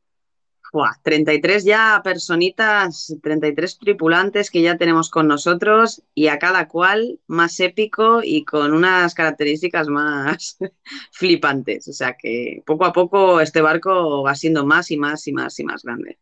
Buah, 0.75 0.91
33 1.05 1.63
ya 1.63 2.01
personitas, 2.03 3.15
33 3.23 3.79
tripulantes 3.79 4.51
que 4.51 4.61
ya 4.61 4.77
tenemos 4.77 5.09
con 5.09 5.29
nosotros 5.29 6.03
y 6.17 6.27
a 6.27 6.41
cada 6.41 6.67
cual 6.67 7.21
más 7.29 7.61
épico 7.61 8.23
y 8.25 8.45
con 8.45 8.75
unas 8.75 9.15
características 9.15 9.87
más 9.87 10.59
flipantes. 11.13 11.87
O 11.87 11.93
sea 11.93 12.17
que 12.21 12.61
poco 12.67 12.87
a 12.87 12.93
poco 12.93 13.41
este 13.41 13.61
barco 13.61 14.25
va 14.25 14.35
siendo 14.35 14.67
más 14.67 14.91
y 14.91 14.97
más 14.97 15.29
y 15.29 15.33
más 15.33 15.57
y 15.61 15.65
más 15.65 15.85
grande. 15.85 16.19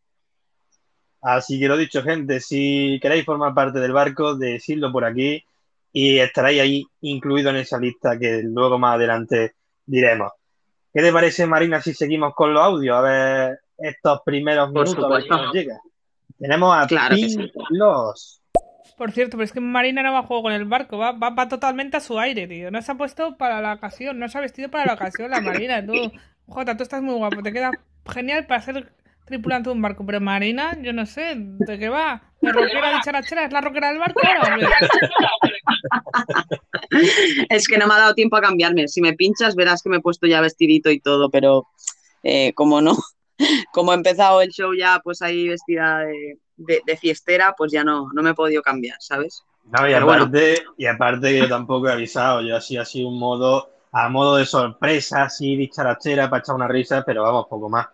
Así 1.19 1.59
que 1.59 1.67
lo 1.67 1.75
dicho, 1.75 2.03
gente, 2.03 2.39
si 2.39 2.99
queréis 3.01 3.25
formar 3.25 3.55
parte 3.55 3.79
del 3.79 3.91
barco, 3.91 4.35
decidlo 4.35 4.91
por 4.91 5.03
aquí 5.03 5.43
y 5.91 6.19
estaréis 6.19 6.61
ahí 6.61 6.85
incluido 7.01 7.49
en 7.49 7.55
esa 7.55 7.79
lista 7.79 8.19
que 8.19 8.43
luego 8.43 8.77
más 8.77 8.97
adelante 8.97 9.55
diremos. 9.83 10.31
¿Qué 10.93 11.01
te 11.01 11.11
parece, 11.11 11.47
Marina, 11.47 11.81
si 11.81 11.95
seguimos 11.95 12.35
con 12.35 12.53
los 12.53 12.61
audios? 12.61 12.95
A 12.95 13.01
ver 13.01 13.63
estos 13.83 14.21
primeros 14.25 14.71
Por 14.71 14.85
minutos, 14.85 15.03
supuesto. 15.03 15.37
nos 15.37 15.53
llega. 15.53 15.79
Tenemos 16.39 16.75
a 16.75 16.87
Claro 16.87 17.15
Pin 17.15 17.29
sí. 17.29 17.51
Los. 17.69 18.41
Por 18.97 19.11
cierto, 19.11 19.37
pero 19.37 19.45
es 19.45 19.51
que 19.51 19.59
Marina 19.59 20.03
no 20.03 20.13
va 20.13 20.19
a 20.19 20.23
juego 20.23 20.43
con 20.43 20.53
el 20.53 20.65
barco, 20.65 20.97
va, 20.97 21.11
va, 21.11 21.31
va 21.31 21.47
totalmente 21.47 21.97
a 21.97 21.99
su 21.99 22.19
aire, 22.19 22.47
tío. 22.47 22.71
No 22.71 22.81
se 22.81 22.91
ha 22.91 22.95
puesto 22.95 23.37
para 23.37 23.61
la 23.61 23.73
ocasión, 23.73 24.19
no 24.19 24.29
se 24.29 24.37
ha 24.37 24.41
vestido 24.41 24.69
para 24.69 24.85
la 24.85 24.93
ocasión 24.93 25.31
la 25.31 25.41
Marina, 25.41 25.85
tú. 25.85 25.93
Jota, 26.47 26.77
tú 26.77 26.83
estás 26.83 27.01
muy 27.01 27.15
guapo, 27.15 27.41
te 27.41 27.51
queda 27.51 27.71
genial 28.11 28.45
para 28.45 28.61
ser 28.61 28.93
tripulante 29.25 29.69
de 29.69 29.75
un 29.75 29.81
barco, 29.81 30.05
pero 30.05 30.19
Marina, 30.19 30.77
yo 30.81 30.93
no 30.93 31.05
sé, 31.05 31.33
¿de 31.35 31.79
qué 31.79 31.89
va? 31.89 32.21
¿De 32.41 32.51
rockera 32.51 32.93
de 32.93 33.01
charachera? 33.03 33.45
¿Es 33.45 33.53
la 33.53 33.61
rockera 33.61 33.89
del 33.89 33.99
barco 33.99 34.19
ahora? 34.25 34.57
Es 37.49 37.67
que 37.67 37.77
no 37.77 37.87
me 37.87 37.95
ha 37.95 37.99
dado 37.99 38.13
tiempo 38.13 38.35
a 38.35 38.41
cambiarme. 38.41 38.87
Si 38.87 39.01
me 39.01 39.13
pinchas, 39.13 39.55
verás 39.55 39.81
que 39.81 39.89
me 39.89 39.97
he 39.97 40.01
puesto 40.01 40.27
ya 40.27 40.41
vestidito 40.41 40.91
y 40.91 40.99
todo, 40.99 41.31
pero 41.31 41.67
eh, 42.21 42.53
como 42.53 42.81
no, 42.81 42.95
como 43.73 43.91
he 43.91 43.95
empezado 43.95 44.41
el 44.41 44.49
show 44.49 44.73
ya 44.73 44.99
pues 45.03 45.21
ahí 45.21 45.49
vestida 45.49 45.99
de, 45.99 46.39
de- 46.57 46.81
de 46.85 46.97
fiestera, 46.97 47.53
pues 47.57 47.71
ya 47.71 47.83
no, 47.83 48.07
no 48.13 48.21
me 48.23 48.31
he 48.31 48.33
podido 48.35 48.61
cambiar, 48.61 48.97
¿sabes? 48.99 49.43
No, 49.65 49.87
y 49.89 49.93
bueno. 49.93 50.25
aparte, 50.25 50.63
y 50.77 50.85
aparte 50.85 51.37
yo 51.37 51.47
tampoco 51.49 51.87
he 51.87 51.93
avisado, 51.93 52.41
yo 52.41 52.55
así 52.55 52.77
así 52.77 53.03
un 53.03 53.17
modo, 53.19 53.69
a 53.91 54.09
modo 54.09 54.35
de 54.37 54.45
sorpresa, 54.45 55.23
así 55.23 55.55
dicharachera 55.55 56.29
para 56.29 56.41
echar 56.41 56.55
una 56.55 56.67
risa, 56.67 57.03
pero 57.05 57.23
vamos, 57.23 57.47
poco 57.49 57.69
más. 57.69 57.87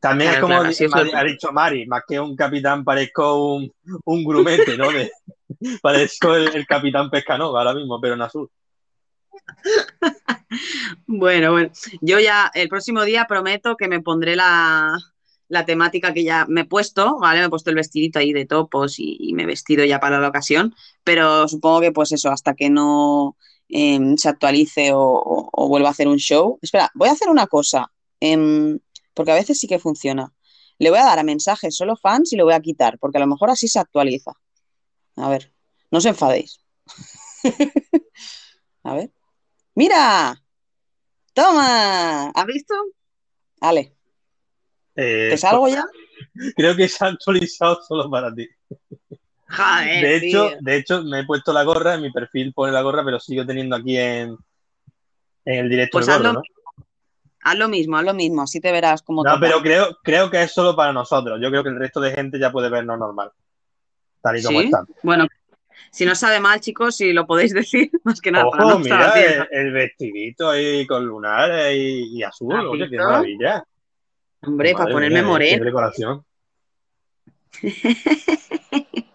También 0.00 0.30
Claro, 0.30 0.44
es 0.44 0.46
como 0.46 0.60
claro, 0.60 0.68
es 0.70 1.14
ha, 1.14 1.24
dicho 1.24 1.52
Mari, 1.52 1.86
más 1.86 2.02
que 2.06 2.20
un 2.20 2.36
capitán 2.36 2.84
parezco 2.84 3.54
un, 3.56 3.72
un 4.04 4.24
grumete, 4.24 4.76
¿no? 4.76 4.92
De- 4.92 5.10
parezco 5.82 6.34
el, 6.34 6.54
el 6.54 6.66
capitán 6.66 7.10
Pescanova 7.10 7.60
ahora 7.60 7.74
mismo, 7.74 8.00
pero 8.00 8.14
en 8.14 8.22
azul. 8.22 8.48
Bueno, 11.06 11.52
bueno, 11.52 11.70
yo 12.00 12.20
ya 12.20 12.50
el 12.54 12.68
próximo 12.68 13.02
día 13.02 13.26
prometo 13.26 13.76
que 13.76 13.88
me 13.88 14.00
pondré 14.00 14.36
la, 14.36 14.98
la 15.48 15.64
temática 15.64 16.12
que 16.12 16.24
ya 16.24 16.46
me 16.48 16.62
he 16.62 16.64
puesto, 16.64 17.18
¿vale? 17.18 17.40
Me 17.40 17.46
he 17.46 17.50
puesto 17.50 17.70
el 17.70 17.76
vestidito 17.76 18.18
ahí 18.18 18.32
de 18.32 18.46
topos 18.46 18.96
y, 18.98 19.32
me 19.34 19.44
he 19.44 19.46
vestido 19.46 19.84
ya 19.84 20.00
para 20.00 20.20
la 20.20 20.28
ocasión, 20.28 20.74
pero 21.04 21.48
supongo 21.48 21.80
que 21.80 21.92
pues 21.92 22.12
eso, 22.12 22.30
hasta 22.30 22.54
que 22.54 22.70
no 22.70 23.36
em, 23.68 24.16
se 24.16 24.28
actualice 24.28 24.90
o 24.94 25.68
vuelva 25.68 25.88
a 25.88 25.92
hacer 25.92 26.08
un 26.08 26.18
show. 26.18 26.58
Espera, 26.62 26.90
voy 26.94 27.08
a 27.08 27.12
hacer 27.12 27.28
una 27.28 27.46
cosa, 27.46 27.90
em, 28.20 28.78
porque 29.14 29.32
a 29.32 29.36
veces 29.36 29.58
sí 29.58 29.66
que 29.66 29.78
funciona. 29.78 30.32
Le 30.78 30.90
voy 30.90 30.98
a 30.98 31.04
dar 31.04 31.18
a 31.18 31.24
mensajes 31.24 31.76
solo 31.76 31.96
fans 31.96 32.32
y 32.32 32.36
lo 32.36 32.44
voy 32.44 32.54
a 32.54 32.60
quitar, 32.60 32.98
porque 32.98 33.18
a 33.18 33.20
lo 33.20 33.26
mejor 33.26 33.50
así 33.50 33.68
se 33.68 33.78
actualiza. 33.80 34.32
A 35.16 35.28
ver, 35.28 35.52
no 35.90 35.98
os 35.98 36.06
enfadéis. 36.06 36.60
A 38.84 38.94
ver. 38.94 39.17
¡Mira! 39.78 40.34
¡Toma! 41.32 42.30
¿Has 42.30 42.46
visto? 42.46 42.74
Vale, 43.60 43.94
Eh, 44.96 45.28
¿te 45.30 45.36
salgo 45.36 45.68
ya? 45.68 45.84
creo 46.56 46.74
que 46.74 46.88
se 46.88 47.04
ha 47.04 47.08
actualizado 47.10 47.80
solo 47.86 48.10
para 48.10 48.34
ti. 48.34 48.48
Joder, 49.48 50.02
De 50.02 50.16
hecho, 50.16 50.48
tío. 50.48 50.58
de 50.62 50.76
hecho, 50.78 51.02
me 51.04 51.20
he 51.20 51.24
puesto 51.24 51.52
la 51.52 51.62
gorra, 51.62 51.94
en 51.94 52.02
mi 52.02 52.10
perfil 52.10 52.52
pone 52.52 52.72
la 52.72 52.82
gorra, 52.82 53.04
pero 53.04 53.20
sigo 53.20 53.46
teniendo 53.46 53.76
aquí 53.76 53.96
en, 53.96 54.36
en 55.44 55.58
el 55.60 55.70
directo 55.70 55.98
Pues 55.98 56.08
el 56.08 56.14
haz 56.14 56.22
gorro, 56.22 56.32
lo, 56.32 56.38
¿no? 56.40 56.42
haz 57.42 57.56
lo 57.58 57.68
mismo, 57.68 57.96
haz 57.98 58.04
lo 58.04 58.14
mismo, 58.14 58.42
así 58.42 58.60
te 58.60 58.72
verás 58.72 59.02
como 59.02 59.22
No, 59.22 59.38
pero 59.38 59.62
creo, 59.62 59.96
creo 60.02 60.28
que 60.28 60.42
es 60.42 60.52
solo 60.52 60.74
para 60.74 60.92
nosotros. 60.92 61.38
Yo 61.40 61.50
creo 61.50 61.62
que 61.62 61.68
el 61.68 61.78
resto 61.78 62.00
de 62.00 62.10
gente 62.10 62.40
ya 62.40 62.50
puede 62.50 62.68
vernos 62.68 62.98
normal. 62.98 63.30
Tal 64.22 64.38
y 64.38 64.42
como 64.42 64.58
¿Sí? 64.58 64.64
está. 64.64 64.84
Bueno, 65.04 65.28
si 65.90 66.04
no 66.04 66.14
sabe 66.14 66.40
mal, 66.40 66.60
chicos, 66.60 66.96
si 66.96 67.12
lo 67.12 67.26
podéis 67.26 67.52
decir, 67.54 67.90
más 68.04 68.20
que 68.20 68.30
nada, 68.30 68.50
para 68.50 68.64
Ojo, 68.64 68.74
no 68.74 68.80
mira 68.80 69.12
el, 69.20 69.48
el 69.50 69.72
vestidito 69.72 70.50
ahí 70.50 70.86
con 70.86 71.04
lunares 71.06 71.74
y, 71.76 72.18
y 72.18 72.22
azul. 72.22 72.54
¿Has 72.54 72.64
Oye, 72.64 72.88
qué 72.88 72.96
maravilla. 72.96 73.64
Hombre, 74.42 74.72
para 74.72 74.92
ponerme 74.92 75.14
mía, 75.14 75.22
qué 75.22 75.28
morena. 75.28 75.64
decoración. 75.64 76.24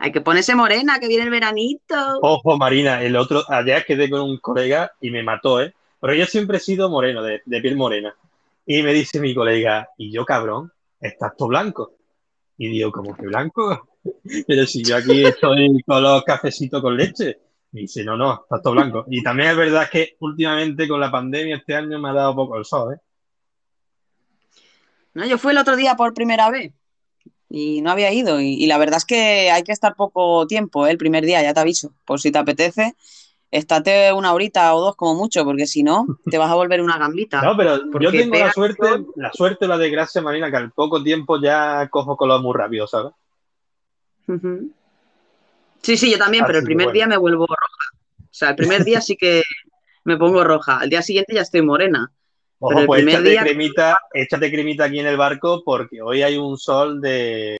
Hay 0.00 0.10
que 0.10 0.20
ponerse 0.20 0.54
morena, 0.56 0.98
que 0.98 1.06
viene 1.08 1.24
el 1.24 1.30
veranito. 1.30 2.18
Ojo, 2.20 2.58
Marina, 2.58 3.02
el 3.02 3.14
otro, 3.16 3.44
ayer 3.48 3.84
quedé 3.84 4.10
con 4.10 4.22
un 4.22 4.38
colega 4.38 4.92
y 5.00 5.10
me 5.10 5.22
mató, 5.22 5.60
¿eh? 5.62 5.72
Pero 6.00 6.14
yo 6.14 6.26
siempre 6.26 6.56
he 6.56 6.60
sido 6.60 6.90
moreno, 6.90 7.22
de, 7.22 7.42
de 7.44 7.60
piel 7.60 7.76
morena. 7.76 8.14
Y 8.66 8.82
me 8.82 8.92
dice 8.92 9.20
mi 9.20 9.34
colega, 9.34 9.88
y 9.96 10.10
yo, 10.10 10.24
cabrón, 10.24 10.72
estás 11.00 11.36
todo 11.36 11.48
blanco. 11.48 11.92
Y 12.58 12.68
digo, 12.68 12.90
¿cómo 12.90 13.16
que 13.16 13.22
blanco? 13.22 13.88
Pero 14.46 14.66
si 14.66 14.82
yo 14.82 14.96
aquí 14.96 15.24
estoy 15.24 15.82
con 15.86 16.02
los 16.02 16.24
cafecitos 16.24 16.80
con 16.80 16.96
leche. 16.96 17.38
Me 17.72 17.82
dice, 17.82 18.04
no, 18.04 18.18
no, 18.18 18.42
estás 18.42 18.60
todo 18.60 18.74
blanco. 18.74 19.06
Y 19.08 19.22
también 19.22 19.50
es 19.50 19.56
verdad 19.56 19.88
que 19.90 20.16
últimamente 20.20 20.86
con 20.86 21.00
la 21.00 21.10
pandemia 21.10 21.56
este 21.56 21.74
año 21.74 21.98
me 21.98 22.10
ha 22.10 22.12
dado 22.12 22.36
poco 22.36 22.58
el 22.58 22.66
sol, 22.66 22.94
¿eh? 22.94 22.98
No, 25.14 25.26
yo 25.26 25.38
fui 25.38 25.52
el 25.52 25.58
otro 25.58 25.76
día 25.76 25.94
por 25.94 26.14
primera 26.14 26.50
vez 26.50 26.72
y 27.48 27.80
no 27.82 27.90
había 27.90 28.12
ido. 28.12 28.40
Y, 28.40 28.62
y 28.62 28.66
la 28.66 28.78
verdad 28.78 28.98
es 28.98 29.04
que 29.04 29.50
hay 29.50 29.62
que 29.62 29.72
estar 29.72 29.94
poco 29.94 30.46
tiempo, 30.46 30.86
¿eh? 30.86 30.90
el 30.90 30.98
primer 30.98 31.24
día, 31.24 31.42
ya 31.42 31.54
te 31.54 31.60
aviso. 31.60 31.94
Por 32.04 32.20
si 32.20 32.30
te 32.30 32.38
apetece, 32.38 32.94
estate 33.50 34.12
una 34.12 34.32
horita 34.32 34.74
o 34.74 34.80
dos 34.80 34.96
como 34.96 35.14
mucho, 35.14 35.44
porque 35.44 35.66
si 35.66 35.82
no, 35.82 36.06
te 36.30 36.38
vas 36.38 36.50
a 36.50 36.54
volver 36.54 36.80
una 36.80 36.98
gambita. 36.98 37.42
No, 37.42 37.56
pero 37.56 37.78
yo 38.00 38.10
tengo 38.10 38.36
la 38.36 38.52
suerte, 38.52 38.86
la 39.16 39.32
suerte 39.32 39.66
o 39.66 39.68
la 39.68 39.78
desgracia, 39.78 40.22
Marina, 40.22 40.50
que 40.50 40.56
al 40.56 40.72
poco 40.72 41.02
tiempo 41.02 41.40
ya 41.40 41.88
cojo 41.88 42.16
color 42.16 42.42
muy 42.42 42.54
rápido, 42.54 42.86
¿sabes? 42.86 43.12
Sí, 45.82 45.96
sí, 45.96 46.10
yo 46.10 46.18
también, 46.18 46.44
pero 46.46 46.58
el 46.58 46.64
primer 46.64 46.86
bueno. 46.86 46.94
día 46.94 47.06
me 47.06 47.16
vuelvo 47.16 47.46
roja. 47.46 47.90
O 48.20 48.28
sea, 48.34 48.50
el 48.50 48.56
primer 48.56 48.84
día 48.84 49.00
sí 49.00 49.16
que 49.16 49.42
me 50.04 50.16
pongo 50.16 50.44
roja. 50.44 50.78
Al 50.78 50.88
día 50.88 51.02
siguiente 51.02 51.34
ya 51.34 51.42
estoy 51.42 51.62
morena. 51.62 52.10
Ojo, 52.60 52.86
pues 52.86 53.04
échate 53.04 53.30
día- 53.30 53.42
cremita, 53.42 54.00
échate 54.14 54.50
cremita 54.50 54.84
aquí 54.84 55.00
en 55.00 55.06
el 55.08 55.16
barco 55.16 55.62
porque 55.64 56.00
hoy 56.00 56.22
hay 56.22 56.36
un 56.36 56.56
sol 56.56 57.00
de, 57.00 57.56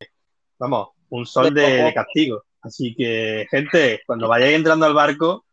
vamos, 0.58 0.90
un 1.08 1.26
sol 1.26 1.52
De 1.52 1.60
de, 1.60 1.76
coco. 1.76 1.84
de 1.86 1.94
castigo. 1.94 2.44
Así 2.62 2.94
que, 2.94 3.46
gente, 3.50 4.02
cuando 4.06 4.28
vayáis 4.28 4.54
entrando 4.54 4.86
al 4.86 4.94
barco, 4.94 5.44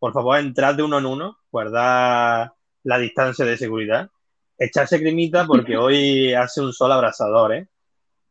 por 0.00 0.12
favor, 0.12 0.38
entrad 0.40 0.74
de 0.74 0.82
uno 0.82 0.98
en 0.98 1.06
uno, 1.06 1.38
guardad 1.52 2.48
la 2.82 2.98
distancia 2.98 3.44
de 3.44 3.56
seguridad, 3.56 4.10
echarse 4.58 4.98
cremita 5.00 5.46
porque 5.46 5.76
hoy 5.76 6.34
hace 6.34 6.60
un 6.60 6.72
sol 6.72 6.90
abrasador, 6.90 7.54
¿eh? 7.54 7.68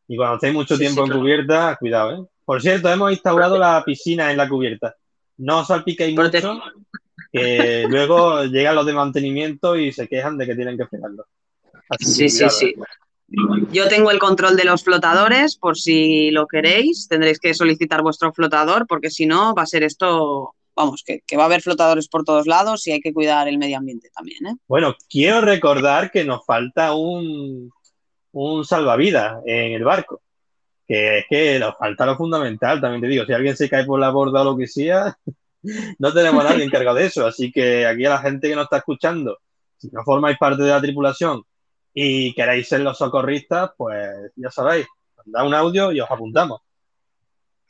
Y 0.07 0.17
cuando 0.17 0.35
estéis 0.35 0.53
mucho 0.53 0.75
Sí, 0.75 0.81
tiempo 0.81 1.01
sí, 1.01 1.01
en 1.01 1.05
claro. 1.07 1.21
cubierta, 1.21 1.75
cuidado, 1.79 2.12
¿eh? 2.24 2.27
Por 2.45 2.62
cierto, 2.62 2.89
hemos 2.91 3.12
instaurado 3.12 3.57
la 3.57 3.83
piscina 3.83 4.31
en 4.31 4.38
la 4.38 4.47
cubierta. 4.47 4.95
No 5.38 5.59
os 5.59 5.67
salpiquéis 5.67 6.15
mucho, 6.15 6.59
que 7.31 7.85
luego 7.89 8.43
llegan 8.45 8.75
los 8.75 8.85
de 8.85 8.93
mantenimiento 8.93 9.75
y 9.75 9.91
se 9.91 10.07
quejan 10.07 10.38
de 10.38 10.45
que 10.45 10.55
tienen 10.55 10.77
que 10.77 10.85
fregarlo. 10.88 11.25
Así 11.89 12.05
Sí, 12.05 12.24
que 12.24 12.29
sí, 12.29 12.50
sí. 12.50 12.75
Yo 13.71 13.88
tengo 13.88 14.12
el 14.12 14.19
control 14.19 14.55
de 14.55 14.65
los 14.65 14.83
flotadores, 14.83 15.55
por 15.57 15.75
si 15.77 16.29
lo 16.31 16.45
queréis. 16.47 17.07
Tendréis 17.07 17.39
que 17.39 17.53
solicitar 17.55 18.01
vuestro 18.03 18.31
flotador, 18.31 18.85
porque 18.88 19.09
si 19.09 19.25
no, 19.25 19.55
va 19.55 19.63
a 19.63 19.67
ser 19.67 19.81
esto, 19.83 20.53
vamos, 20.75 21.03
que, 21.03 21.21
que 21.25 21.35
va 21.35 21.43
a 21.43 21.45
haber 21.47 21.62
flotadores 21.62 22.07
por 22.07 22.24
todos 22.24 22.45
lados 22.45 22.85
y 22.85 22.91
hay 22.91 23.01
que 23.01 23.13
cuidar 23.13 23.47
el 23.47 23.57
medio 23.57 23.77
ambiente 23.77 24.09
también, 24.15 24.45
¿eh? 24.45 24.55
Bueno, 24.67 24.95
quiero 25.09 25.41
recordar 25.41 26.12
que 26.12 26.24
nos 26.24 26.45
falta 26.45 26.93
un, 26.93 27.71
un 28.36 28.65
salvavidas 28.65 29.42
en 29.46 29.74
el 29.74 29.84
barco. 29.84 30.22
Que 30.88 31.20
es 31.20 31.25
que 31.27 31.60
nos 31.60 31.75
falta 31.77 32.06
lo 32.06 32.15
fundamental, 32.15 32.80
también 32.80 33.01
te 33.01 33.08
digo, 33.08 33.25
si 33.25 33.34
alguien 33.34 33.58
se 33.58 33.70
cae 33.70 33.86
por 33.86 34.00
la 34.00 34.12
borda 34.12 34.42
o 34.42 34.46
lo 34.46 34.58
que 34.58 34.68
sea, 34.68 35.18
no 36.00 36.13
tenemos 36.13 36.46
a 36.46 36.50
nadie 36.50 36.63
encargado 36.63 36.98
de 36.98 37.06
eso. 37.06 37.25
Así 37.25 37.51
que 37.51 37.86
aquí 37.88 38.06
a 38.06 38.12
la 38.12 38.18
gente 38.20 38.50
que 38.50 38.56
nos 38.56 38.65
está 38.65 38.77
escuchando, 38.77 39.39
si 39.77 39.89
no 39.92 40.04
formáis 40.04 40.38
parte 40.38 40.63
de 40.63 40.70
la 40.70 40.82
tripulación 40.82 41.44
y 41.94 42.34
queréis 42.36 42.68
ser 42.68 42.82
los 42.82 42.98
socorristas, 42.98 43.72
pues 43.77 44.32
ya 44.36 44.51
sabéis, 44.51 44.86
mandad 45.18 45.48
un 45.48 45.54
audio 45.54 45.92
y 45.92 46.01
os 46.01 46.12
apuntamos. 46.12 46.62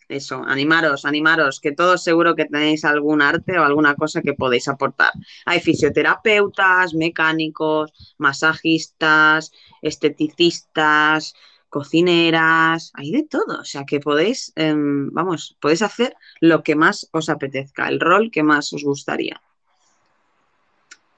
Eso, 0.08 0.44
animaros, 0.46 1.06
animaros, 1.06 1.60
que 1.60 1.72
todos 1.72 2.04
seguro 2.04 2.36
que 2.36 2.46
tenéis 2.46 2.86
algún 2.86 3.22
arte 3.22 3.58
o 3.58 3.64
alguna 3.64 3.96
cosa 3.96 4.22
que 4.22 4.34
podéis 4.34 4.68
aportar. 4.68 5.12
Hay 5.46 5.60
fisioterapeutas, 5.60 6.94
mecánicos, 6.94 7.92
masajistas, 8.18 9.52
esteticistas, 9.82 11.34
cocineras, 11.70 12.92
hay 12.94 13.12
de 13.12 13.24
todo. 13.24 13.60
O 13.60 13.66
sea 13.66 13.86
que 13.86 14.00
podéis, 14.00 14.54
em, 14.56 15.10
vamos, 15.12 15.58
podéis 15.60 15.82
hacer 15.82 16.16
lo 16.40 16.64
que 16.64 16.76
más 16.76 17.10
os 17.12 17.30
apetezca, 17.30 17.90
el 17.90 18.00
rol 18.00 18.32
que 18.32 18.44
más 18.44 18.72
os 18.74 18.84
gustaría. 18.84 19.42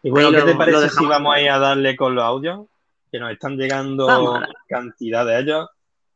Y 0.01 0.09
bueno, 0.09 0.29
Ahí 0.29 0.35
¿qué 0.35 0.41
te 0.41 0.55
parece 0.55 0.89
si 0.89 1.05
vamos 1.05 1.35
a 1.35 1.41
ir 1.41 1.49
a 1.49 1.59
darle 1.59 1.95
con 1.95 2.15
los 2.15 2.23
audios? 2.23 2.67
Que 3.11 3.19
nos 3.19 3.31
están 3.31 3.57
llegando 3.57 4.07
cantidad 4.67 5.25
de 5.25 5.39
ellos. 5.39 5.67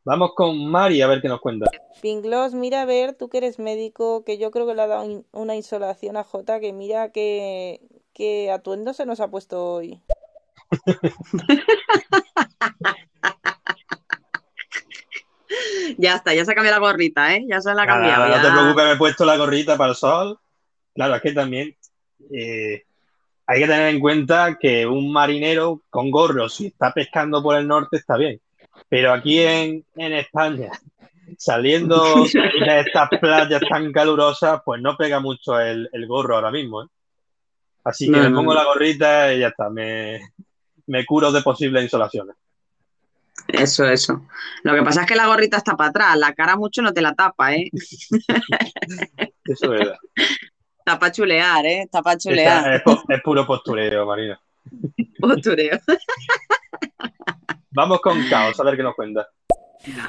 Vamos 0.04 0.32
con 0.34 0.66
Mari 0.68 1.00
a 1.02 1.06
ver 1.06 1.20
qué 1.22 1.28
nos 1.28 1.40
cuenta. 1.40 1.70
Pinglos, 2.00 2.54
mira 2.54 2.82
a 2.82 2.84
ver, 2.84 3.14
tú 3.14 3.28
que 3.28 3.38
eres 3.38 3.58
médico, 3.58 4.24
que 4.24 4.36
yo 4.38 4.50
creo 4.50 4.66
que 4.66 4.74
le 4.74 4.82
ha 4.82 4.86
dado 4.88 5.04
in- 5.04 5.26
una 5.32 5.54
insolación 5.54 6.16
a 6.16 6.24
Jota, 6.24 6.58
que 6.58 6.72
mira 6.72 7.12
que, 7.12 7.80
que 8.12 8.50
atuendo 8.50 8.92
se 8.94 9.06
nos 9.06 9.20
ha 9.20 9.28
puesto 9.30 9.64
hoy. 9.64 10.00
Ya 15.98 16.14
está, 16.16 16.32
ya 16.34 16.44
se 16.44 16.52
ha 16.52 16.54
cambiado 16.54 16.80
la 16.80 16.86
gorrita, 16.90 17.34
¿eh? 17.34 17.44
Ya 17.48 17.60
se 17.60 17.74
la 17.74 17.82
ha 17.82 17.86
cambiado. 17.86 18.26
no 18.28 18.42
te 18.42 18.50
preocupes, 18.50 18.84
me 18.84 18.92
he 18.92 18.96
puesto 18.96 19.24
la 19.24 19.36
gorrita 19.36 19.76
para 19.76 19.90
el 19.90 19.96
sol. 19.96 20.38
Claro, 20.94 21.14
es 21.16 21.22
que 21.22 21.32
también 21.32 21.76
eh, 22.32 22.82
hay 23.46 23.60
que 23.60 23.66
tener 23.66 23.88
en 23.94 24.00
cuenta 24.00 24.56
que 24.58 24.86
un 24.86 25.12
marinero 25.12 25.82
con 25.90 26.10
gorro, 26.10 26.48
si 26.48 26.66
está 26.66 26.92
pescando 26.92 27.42
por 27.42 27.56
el 27.56 27.66
norte, 27.68 27.96
está 27.98 28.16
bien. 28.16 28.40
Pero 28.88 29.12
aquí 29.12 29.40
en, 29.40 29.84
en 29.96 30.12
España, 30.12 30.70
saliendo 31.38 32.02
de 32.32 32.80
estas 32.80 33.08
playas 33.20 33.62
tan 33.68 33.90
calurosas, 33.92 34.60
pues 34.64 34.80
no 34.82 34.96
pega 34.96 35.20
mucho 35.20 35.58
el, 35.58 35.88
el 35.92 36.06
gorro 36.06 36.34
ahora 36.36 36.50
mismo. 36.50 36.82
¿eh? 36.82 36.86
Así 37.84 38.06
que 38.06 38.12
No, 38.12 38.18
me 38.22 38.30
no, 38.30 38.36
pongo 38.36 38.54
no. 38.54 38.60
la 38.60 38.66
gorrita 38.66 39.32
y 39.34 39.40
ya 39.40 39.48
está, 39.48 39.68
me, 39.70 40.20
me 40.86 41.04
curo 41.06 41.32
de 41.32 41.42
posibles 41.42 41.82
insolaciones. 41.82 42.36
Eso, 43.48 43.84
eso. 43.88 44.26
Lo 44.62 44.74
que 44.74 44.82
pasa 44.82 45.00
es 45.02 45.06
que 45.08 45.16
la 45.16 45.26
gorrita 45.26 45.56
está 45.56 45.74
para 45.76 45.90
atrás, 45.90 46.16
la 46.18 46.32
cara 46.34 46.54
mucho 46.56 46.80
no 46.82 46.92
te 46.92 47.00
la 47.00 47.14
tapa, 47.14 47.54
¿eh? 47.54 47.70
Eso 49.44 49.64
es 49.64 49.70
verdad. 49.70 49.96
Está 50.78 50.98
para 50.98 51.12
chulear, 51.12 51.64
¿eh? 51.66 51.82
Está 51.82 52.02
para 52.02 52.18
chulear. 52.18 52.58
Está- 52.58 52.74
es, 52.76 52.82
po- 52.82 53.02
es 53.08 53.22
puro 53.22 53.46
postureo, 53.46 54.06
Marina. 54.06 54.40
Postureo. 55.20 55.78
Vamos 57.74 58.00
con 58.00 58.22
Caos, 58.28 58.58
a 58.60 58.64
ver 58.64 58.76
qué 58.76 58.82
nos 58.82 58.94
cuenta. 58.94 59.28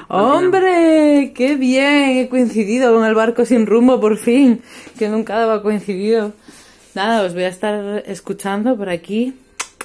¡Hombre! 0.08 1.32
¡Qué 1.34 1.56
bien! 1.56 2.18
He 2.18 2.28
coincidido 2.28 2.94
con 2.94 3.04
el 3.04 3.14
barco 3.14 3.44
sin 3.44 3.66
rumbo 3.66 4.00
por 4.00 4.16
fin, 4.18 4.62
que 4.98 5.08
nunca 5.08 5.42
había 5.42 5.62
coincidido. 5.62 6.32
Nada, 6.94 7.22
os 7.22 7.34
voy 7.34 7.44
a 7.44 7.48
estar 7.48 8.02
escuchando 8.06 8.76
por 8.76 8.88
aquí, 8.88 9.34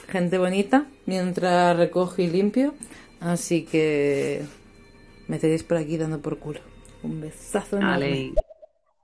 gente 0.08 0.38
bonita, 0.38 0.86
mientras 1.06 1.76
recojo 1.78 2.22
y 2.22 2.28
limpio. 2.28 2.74
Así 3.20 3.66
que 3.66 4.44
me 5.28 5.40
tenéis 5.40 5.64
por 5.64 5.78
aquí 5.78 5.98
dando 5.98 6.20
por 6.22 6.38
culo. 6.38 6.60
Un 7.02 7.22
besazo 7.22 7.78
enorme. 7.78 8.34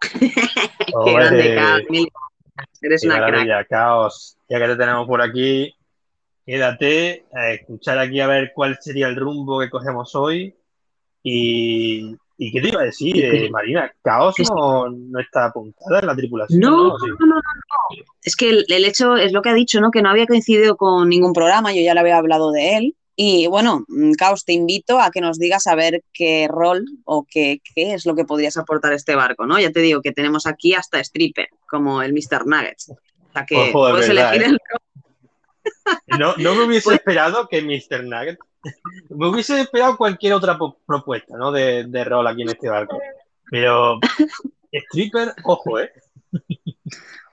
Qué 0.19 1.13
grande, 1.13 1.55
gracias. 1.55 2.07
Eres 2.81 3.01
Qué 3.01 3.07
una 3.07 3.17
crack. 3.17 3.31
maravilla, 3.31 3.65
Caos. 3.65 4.37
Ya 4.47 4.59
que 4.59 4.67
te 4.67 4.75
tenemos 4.75 5.07
por 5.07 5.21
aquí, 5.21 5.73
quédate 6.45 7.25
a 7.33 7.51
escuchar 7.51 7.97
aquí 7.99 8.19
a 8.19 8.27
ver 8.27 8.51
cuál 8.53 8.77
sería 8.79 9.07
el 9.07 9.15
rumbo 9.15 9.59
que 9.59 9.69
cogemos 9.69 10.15
hoy. 10.15 10.55
Y, 11.23 12.15
y 12.37 12.51
qué 12.51 12.61
te 12.61 12.69
iba 12.69 12.81
a 12.81 12.85
decir, 12.85 13.23
eh, 13.23 13.49
Marina, 13.49 13.91
Caos 14.03 14.35
no, 14.53 14.89
no 14.89 15.19
está 15.19 15.45
apuntada 15.45 16.01
en 16.01 16.05
la 16.05 16.15
tripulación. 16.15 16.59
No, 16.59 16.89
¿no? 16.89 16.97
No, 16.97 17.25
no, 17.25 17.35
no. 17.35 17.41
Es 18.21 18.35
que 18.35 18.49
el, 18.49 18.65
el 18.67 18.85
hecho 18.85 19.15
es 19.15 19.31
lo 19.31 19.41
que 19.41 19.49
ha 19.49 19.53
dicho, 19.53 19.81
¿no? 19.81 19.89
Que 19.89 20.01
no 20.01 20.09
había 20.09 20.27
coincidido 20.27 20.77
con 20.77 21.09
ningún 21.09 21.33
programa, 21.33 21.73
yo 21.73 21.81
ya 21.81 21.93
le 21.93 22.01
había 22.01 22.17
hablado 22.17 22.51
de 22.51 22.77
él. 22.77 22.95
Y 23.15 23.47
bueno, 23.47 23.85
mm, 23.87 24.13
Caos, 24.13 24.43
te 24.43 24.53
invito 24.53 24.99
a 24.99 25.09
que 25.09 25.21
nos 25.21 25.39
digas 25.39 25.67
a 25.67 25.75
ver 25.75 26.03
qué 26.13 26.47
rol 26.49 26.85
o 27.05 27.25
qué, 27.27 27.61
qué 27.73 27.93
es 27.93 28.05
lo 28.05 28.13
que 28.13 28.25
podrías 28.25 28.57
aportar 28.57 28.91
a 28.91 28.95
este 28.95 29.15
barco, 29.15 29.45
¿no? 29.45 29.57
Ya 29.57 29.71
te 29.71 29.79
digo 29.79 30.01
que 30.01 30.11
tenemos 30.11 30.45
aquí 30.45 30.73
hasta 30.73 30.99
stripper, 30.99 31.47
como 31.67 32.01
el 32.01 32.13
Mr. 32.13 32.45
Nuggets. 32.45 32.89
O 32.89 33.31
sea 33.33 33.45
que 33.45 33.69
Ojo, 33.69 33.89
puedes 33.89 34.09
verdad, 34.09 34.35
elegir 34.35 34.41
¿eh? 34.49 34.51
el 34.51 34.59
No, 36.19 36.35
no 36.37 36.55
me 36.55 36.63
hubiese 36.65 36.85
Pues- 36.85 36.97
esperado 36.97 37.47
que 37.47 37.61
Mr. 37.61 38.03
Nugget. 38.03 38.39
Me 39.09 39.27
hubiese 39.27 39.61
esperado 39.61 39.95
cualquier 39.97 40.33
otra 40.33 40.57
propuesta, 40.85 41.37
¿no? 41.37 41.51
De, 41.51 41.83
de 41.85 42.03
rol 42.03 42.25
aquí 42.27 42.41
en 42.41 42.49
este 42.49 42.67
barco. 42.69 42.99
Pero 43.51 43.99
stripper, 44.71 45.33
ojo, 45.43 45.79
¿eh? 45.79 45.91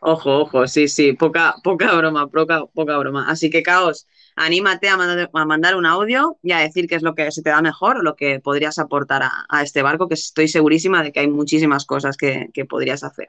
Ojo, 0.01 0.41
ojo, 0.41 0.67
sí, 0.67 0.89
sí, 0.89 1.13
poca, 1.13 1.55
poca 1.63 1.95
broma, 1.95 2.29
poca, 2.29 2.67
poca 2.67 2.99
broma. 2.99 3.31
Así 3.31 3.51
que, 3.51 3.63
Caos, 3.63 4.07
anímate 4.37 4.89
a 4.89 4.97
mandar, 4.97 5.31
a 5.33 5.45
mandar 5.45 5.77
un 5.77 5.87
audio 5.87 6.39
y 6.43 6.53
a 6.53 6.59
decir 6.59 6.89
qué 6.89 6.97
es 6.97 7.03
lo 7.03 7.15
que 7.15 7.31
se 7.31 7.41
te 7.43 7.51
da 7.51 7.63
mejor 7.63 8.03
lo 8.03 8.17
que 8.17 8.41
podrías 8.41 8.79
aportar 8.79 9.23
a, 9.23 9.47
a 9.49 9.63
este 9.63 9.81
barco, 9.83 10.09
que 10.09 10.15
estoy 10.15 10.49
segurísima 10.49 11.03
de 11.05 11.13
que 11.13 11.21
hay 11.21 11.29
muchísimas 11.29 11.87
cosas 11.87 12.17
que, 12.17 12.49
que 12.53 12.65
podrías 12.65 13.05
hacer. 13.05 13.29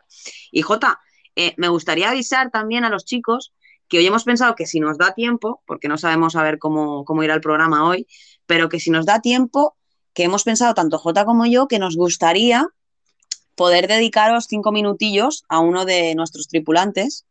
Y 0.52 0.64
Jota, 0.64 1.00
eh, 1.36 1.54
me 1.58 1.68
gustaría 1.68 2.10
avisar 2.10 2.50
también 2.50 2.84
a 2.86 2.90
los 2.90 3.06
chicos 3.06 3.54
que 3.94 4.00
hoy 4.00 4.08
hemos 4.08 4.24
pensado 4.24 4.56
que 4.56 4.66
si 4.66 4.80
nos 4.80 4.98
da 4.98 5.14
tiempo, 5.14 5.62
porque 5.68 5.88
no 5.88 6.00
sabemos 6.00 6.36
a 6.36 6.42
ver 6.42 6.58
cómo, 6.58 7.06
cómo 7.06 7.22
irá 7.22 7.36
el 7.36 7.42
programa 7.42 7.88
hoy, 7.88 8.08
pero 8.48 8.68
que 8.68 8.80
si 8.80 8.90
nos 8.90 9.06
da 9.06 9.22
tiempo, 9.22 9.78
que 10.16 10.24
hemos 10.24 10.44
pensado 10.44 10.74
tanto 10.74 10.98
Jota 10.98 11.26
como 11.26 11.46
yo 11.46 11.68
que 11.68 11.78
nos 11.78 11.96
gustaría 11.96 12.68
poder 13.54 13.88
dedicaros 13.88 14.48
cinco 14.50 14.72
minutillos 14.72 15.44
a 15.48 15.60
uno 15.60 15.86
de 15.86 16.16
nuestros 16.16 16.48
tripulantes 16.48 17.28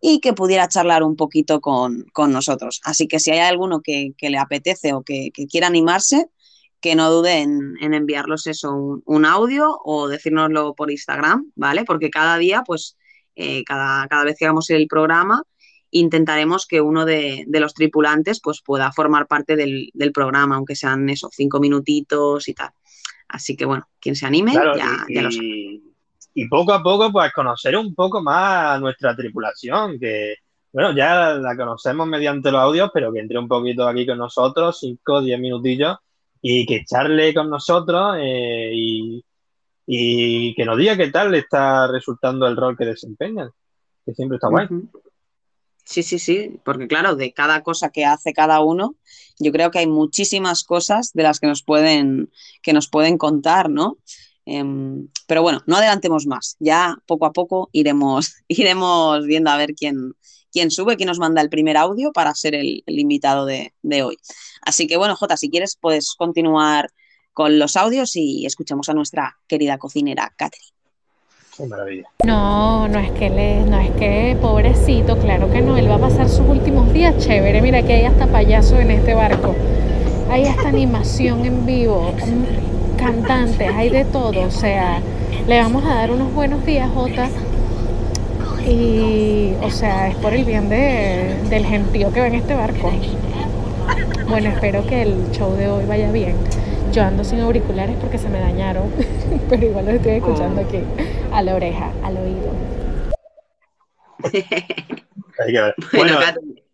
y 0.00 0.20
que 0.20 0.32
pudiera 0.32 0.68
charlar 0.68 1.02
un 1.02 1.16
poquito 1.16 1.60
con, 1.60 2.04
con 2.12 2.30
nosotros. 2.30 2.80
Así 2.84 3.08
que 3.08 3.18
si 3.18 3.32
hay 3.32 3.40
alguno 3.40 3.80
que, 3.80 4.14
le 4.16 4.38
apetece 4.38 4.92
o 4.92 5.02
que, 5.02 5.32
quiera 5.50 5.66
animarse, 5.66 6.28
que 6.80 6.94
no 6.94 7.10
dude 7.10 7.40
en, 7.40 7.74
en 7.80 7.94
enviarlos 7.94 8.46
eso, 8.46 8.72
un, 8.72 9.02
un 9.06 9.24
audio 9.24 9.76
o 9.84 10.06
decírnoslo 10.06 10.76
por 10.76 10.92
Instagram, 10.92 11.50
¿vale? 11.56 11.82
Porque 11.84 12.10
cada 12.10 12.38
día, 12.38 12.62
pues, 12.64 12.96
eh, 13.34 13.64
cada, 13.64 14.06
cada 14.06 14.22
vez 14.22 14.36
que 14.38 14.44
hagamos 14.44 14.70
el 14.70 14.86
programa, 14.86 15.42
intentaremos 15.90 16.66
que 16.66 16.80
uno 16.80 17.04
de, 17.04 17.44
de 17.46 17.60
los 17.60 17.74
tripulantes 17.74 18.40
pues 18.42 18.60
pueda 18.62 18.92
formar 18.92 19.26
parte 19.26 19.56
del, 19.56 19.90
del 19.94 20.12
programa, 20.12 20.56
aunque 20.56 20.74
sean 20.76 21.08
esos 21.08 21.30
cinco 21.32 21.60
minutitos 21.60 22.48
y 22.48 22.54
tal. 22.54 22.70
Así 23.28 23.56
que 23.56 23.64
bueno, 23.64 23.88
quien 24.00 24.14
se 24.16 24.26
anime, 24.26 24.52
Claro, 24.52 24.76
ya, 24.76 25.04
y, 25.08 25.14
ya 25.14 25.22
lo 25.22 25.30
sabe. 25.30 25.46
y- 26.34 26.48
poco 26.48 26.72
a 26.72 26.82
poco, 26.82 27.10
pues 27.10 27.32
conocer 27.32 27.76
un 27.76 27.94
poco 27.94 28.22
más 28.22 28.76
a 28.76 28.78
nuestra 28.78 29.16
tripulación, 29.16 29.98
que, 29.98 30.34
bueno, 30.72 30.94
ya 30.94 31.32
la 31.34 31.56
conocemos 31.56 32.06
mediante 32.06 32.52
los 32.52 32.60
audios, 32.60 32.90
pero 32.92 33.10
que 33.12 33.20
entre 33.20 33.38
un 33.38 33.48
poquito 33.48 33.88
aquí 33.88 34.06
con 34.06 34.18
nosotros, 34.18 34.78
5 34.78 35.14
o 35.14 35.22
10 35.22 35.40
minutillos, 35.40 35.96
y 36.42 36.66
que 36.66 36.84
charle 36.84 37.32
con 37.32 37.48
nosotros 37.48 38.16
eh, 38.20 38.70
y, 38.74 39.24
y 39.86 40.54
que 40.54 40.64
nos 40.66 40.76
diga 40.76 40.96
qué 40.96 41.10
tal 41.10 41.32
le 41.32 41.38
está 41.38 41.86
resultando 41.88 42.46
el 42.46 42.56
rol 42.56 42.76
que 42.76 42.84
desempeñan, 42.84 43.50
que 44.04 44.12
siempre 44.14 44.36
está 44.36 44.48
guay. 44.48 44.66
Ujú. 44.66 44.90
Sí, 45.86 46.02
sí, 46.02 46.18
sí, 46.18 46.60
porque 46.64 46.88
claro, 46.88 47.14
de 47.14 47.32
cada 47.32 47.62
cosa 47.62 47.90
que 47.90 48.04
hace 48.04 48.32
cada 48.32 48.60
uno, 48.60 48.96
yo 49.38 49.52
creo 49.52 49.70
que 49.70 49.78
hay 49.78 49.86
muchísimas 49.86 50.64
cosas 50.64 51.12
de 51.14 51.22
las 51.22 51.38
que 51.38 51.46
nos 51.46 51.62
pueden, 51.62 52.30
que 52.60 52.72
nos 52.72 52.88
pueden 52.88 53.18
contar, 53.18 53.70
¿no? 53.70 53.98
Em, 54.46 55.08
pero 55.28 55.42
bueno, 55.42 55.62
no 55.66 55.76
adelantemos 55.76 56.26
más. 56.26 56.56
Ya 56.58 56.96
poco 57.06 57.26
a 57.26 57.32
poco 57.32 57.68
iremos, 57.72 58.34
iremos 58.48 59.24
viendo 59.26 59.50
a 59.50 59.56
ver 59.56 59.74
quién, 59.74 60.14
quién 60.50 60.72
sube, 60.72 60.96
quién 60.96 61.06
nos 61.08 61.20
manda 61.20 61.40
el 61.40 61.50
primer 61.50 61.76
audio 61.76 62.12
para 62.12 62.34
ser 62.34 62.56
el, 62.56 62.82
invitado 62.86 63.46
de, 63.46 63.72
de 63.82 64.02
hoy. 64.02 64.16
Así 64.62 64.88
que 64.88 64.96
bueno, 64.96 65.14
Jota, 65.16 65.36
si 65.36 65.50
quieres, 65.50 65.76
puedes 65.80 66.14
continuar 66.14 66.90
con 67.32 67.58
los 67.60 67.76
audios 67.76 68.16
y 68.16 68.44
escuchemos 68.46 68.88
a 68.88 68.94
nuestra 68.94 69.38
querida 69.46 69.78
cocinera 69.78 70.32
Catherine. 70.36 70.75
No, 72.24 72.86
no 72.88 72.98
es 72.98 73.10
que 73.12 73.30
le, 73.30 73.60
no 73.64 73.78
es 73.78 73.90
que 73.92 74.36
pobrecito, 74.40 75.16
claro 75.18 75.50
que 75.50 75.62
no, 75.62 75.76
él 75.78 75.90
va 75.90 75.94
a 75.94 75.98
pasar 75.98 76.28
sus 76.28 76.46
últimos 76.46 76.92
días 76.92 77.16
chévere. 77.18 77.62
Mira 77.62 77.82
que 77.82 77.94
hay 77.94 78.04
hasta 78.04 78.26
payaso 78.26 78.78
en 78.78 78.90
este 78.90 79.14
barco. 79.14 79.54
Hay 80.30 80.44
hasta 80.44 80.68
animación 80.68 81.46
en 81.46 81.64
vivo, 81.64 82.12
mm, 82.12 82.96
cantantes, 82.98 83.70
hay 83.74 83.88
de 83.88 84.04
todo. 84.04 84.42
O 84.42 84.50
sea, 84.50 85.00
le 85.48 85.60
vamos 85.60 85.84
a 85.84 85.94
dar 85.94 86.10
unos 86.10 86.32
buenos 86.34 86.64
días, 86.66 86.90
Jota. 86.94 87.28
Y, 88.68 89.52
o 89.62 89.70
sea, 89.70 90.08
es 90.08 90.16
por 90.16 90.34
el 90.34 90.44
bien 90.44 90.68
de, 90.68 91.36
del 91.48 91.64
gentío 91.64 92.12
que 92.12 92.20
va 92.20 92.26
en 92.26 92.34
este 92.34 92.54
barco. 92.54 92.90
Bueno, 94.28 94.50
espero 94.50 94.84
que 94.86 95.02
el 95.02 95.30
show 95.30 95.52
de 95.54 95.68
hoy 95.68 95.84
vaya 95.86 96.10
bien. 96.10 96.34
Yo 96.96 97.02
ando 97.02 97.24
sin 97.24 97.40
auriculares 97.40 97.94
porque 98.00 98.16
se 98.16 98.30
me 98.30 98.40
dañaron, 98.40 98.90
pero 99.50 99.66
igual 99.66 99.84
los 99.84 99.96
estoy 99.96 100.12
escuchando 100.12 100.62
aquí, 100.62 100.78
a 101.30 101.42
la 101.42 101.54
oreja, 101.54 101.92
al 102.02 102.16
oído. 102.16 102.50
Hay 104.32 105.52
que 105.52 105.60
ver. 105.60 105.74
Bueno, 105.92 106.18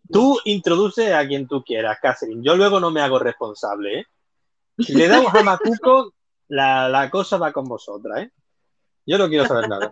tú 0.09 0.39
introduce 0.45 1.13
a 1.13 1.27
quien 1.27 1.45
tú 1.45 1.61
quieras, 1.61 1.97
Catherine. 2.01 2.41
Yo 2.41 2.55
luego 2.55 2.79
no 2.79 2.89
me 2.89 3.01
hago 3.01 3.19
responsable, 3.19 3.99
¿eh? 3.99 4.05
Si 4.79 4.93
le 4.93 5.09
damos 5.09 5.35
a 5.35 5.43
Macuco, 5.43 6.13
la, 6.47 6.87
la 6.87 7.09
cosa 7.09 7.37
va 7.37 7.51
con 7.51 7.65
vosotras, 7.65 8.21
¿eh? 8.21 8.31
Yo 9.05 9.17
no 9.17 9.27
quiero 9.27 9.45
saber 9.45 9.67
nada. 9.67 9.91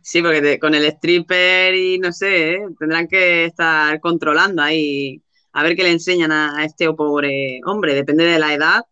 Sí, 0.00 0.22
porque 0.22 0.40
te- 0.40 0.60
con 0.60 0.76
el 0.76 0.84
stripper 0.84 1.74
y 1.74 1.98
no 1.98 2.12
sé, 2.12 2.52
¿eh? 2.52 2.60
tendrán 2.78 3.08
que 3.08 3.46
estar 3.46 3.98
controlando 3.98 4.62
ahí, 4.62 5.20
a 5.52 5.62
ver 5.62 5.76
qué 5.76 5.82
le 5.82 5.92
enseñan 5.92 6.32
a, 6.32 6.58
a 6.58 6.64
este 6.64 6.92
pobre 6.92 7.60
hombre, 7.64 7.94
depende 7.94 8.24
de 8.24 8.38
la 8.38 8.54
edad. 8.54 8.82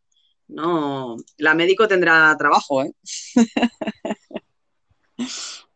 No, 0.48 1.16
la 1.36 1.54
médico 1.54 1.86
tendrá 1.88 2.34
trabajo, 2.38 2.82
¿eh? 2.82 2.92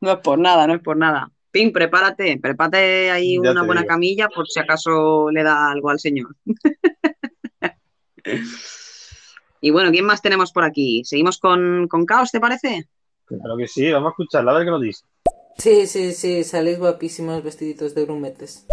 No 0.00 0.12
es 0.12 0.18
por 0.18 0.38
nada, 0.38 0.66
no 0.66 0.74
es 0.74 0.82
por 0.82 0.96
nada. 0.96 1.30
Pin, 1.50 1.72
prepárate, 1.72 2.38
prepárate 2.40 3.10
ahí 3.10 3.38
Ya 3.42 3.50
una 3.52 3.62
buena 3.62 3.82
digo. 3.82 3.88
camilla 3.88 4.28
por 4.28 4.48
si 4.48 4.58
acaso 4.58 5.30
le 5.30 5.42
da 5.42 5.70
algo 5.70 5.90
al 5.90 6.00
señor. 6.00 6.34
Y 9.60 9.70
bueno, 9.70 9.92
¿quién 9.92 10.04
más 10.04 10.20
tenemos 10.20 10.50
por 10.50 10.64
aquí? 10.64 11.02
¿Seguimos 11.04 11.38
con, 11.38 11.86
con 11.88 12.04
Caos, 12.04 12.32
te 12.32 12.40
parece? 12.40 12.88
Claro 13.26 13.56
que 13.56 13.68
sí, 13.68 13.92
vamos 13.92 14.08
a 14.08 14.10
escucharla 14.10 14.50
a 14.50 14.54
ver 14.56 14.64
qué 14.64 14.70
nos 14.72 14.80
dice. 14.80 15.04
Sí, 15.56 15.86
sí, 15.86 16.12
sí, 16.12 16.42
salís 16.42 16.80
guapísimos 16.80 17.44
vestiditos 17.44 17.94
de 17.94 18.04
grumetes. 18.04 18.66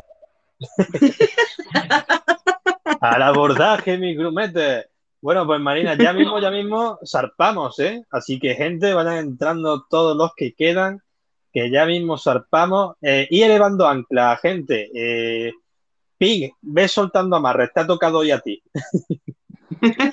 Al 3.02 3.22
abordaje, 3.22 3.98
mi 3.98 4.16
grumete. 4.16 4.88
Bueno, 5.22 5.46
pues 5.46 5.60
Marina, 5.60 5.98
ya 5.98 6.14
mismo, 6.14 6.40
ya 6.40 6.52
mismo 6.52 7.00
zarpamos, 7.06 7.78
¿eh? 7.80 8.06
Así 8.12 8.40
que, 8.40 8.56
gente, 8.56 8.94
vayan 8.94 9.18
entrando 9.18 9.86
todos 9.90 10.16
los 10.16 10.32
que 10.36 10.54
quedan, 10.54 11.02
que 11.52 11.70
ya 11.70 11.86
mismo 11.86 12.18
zarpamos. 12.18 12.96
Eh, 13.02 13.28
y 13.30 13.42
elevando 13.42 13.88
ancla, 13.88 14.38
gente. 14.42 14.90
Eh, 14.94 15.52
Pig, 16.18 16.54
ve 16.62 16.88
soltando 16.88 17.36
amarre, 17.36 17.70
te 17.70 17.82
ha 17.82 17.88
tocado 17.88 18.20
hoy 18.20 18.32
a 18.32 18.40
ti. 18.40 18.64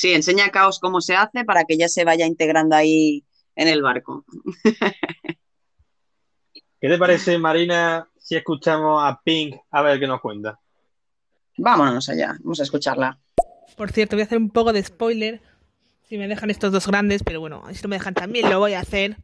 Sí, 0.00 0.14
enseña 0.14 0.46
a 0.46 0.50
Caos 0.50 0.80
cómo 0.80 1.02
se 1.02 1.14
hace 1.14 1.44
para 1.44 1.64
que 1.64 1.76
ya 1.76 1.86
se 1.86 2.06
vaya 2.06 2.24
integrando 2.24 2.74
ahí 2.74 3.22
en 3.54 3.68
el 3.68 3.82
barco. 3.82 4.24
¿Qué 6.80 6.88
te 6.88 6.96
parece, 6.96 7.36
Marina, 7.36 8.09
si 8.20 8.36
escuchamos 8.36 9.02
a 9.02 9.20
Pink 9.24 9.56
a 9.70 9.82
ver 9.82 9.98
qué 9.98 10.06
nos 10.06 10.20
cuenta? 10.20 10.60
Vámonos 11.56 12.08
allá, 12.08 12.36
vamos 12.40 12.60
a 12.60 12.62
escucharla. 12.62 13.18
Por 13.76 13.90
cierto, 13.90 14.16
voy 14.16 14.22
a 14.22 14.24
hacer 14.26 14.38
un 14.38 14.50
poco 14.50 14.72
de 14.72 14.82
spoiler, 14.82 15.40
si 16.08 16.18
me 16.18 16.28
dejan 16.28 16.50
estos 16.50 16.72
dos 16.72 16.86
grandes, 16.86 17.22
pero 17.22 17.40
bueno, 17.40 17.64
si 17.72 17.82
no 17.82 17.88
me 17.88 17.96
dejan 17.96 18.14
también 18.14 18.48
lo 18.48 18.58
voy 18.58 18.74
a 18.74 18.80
hacer. 18.80 19.16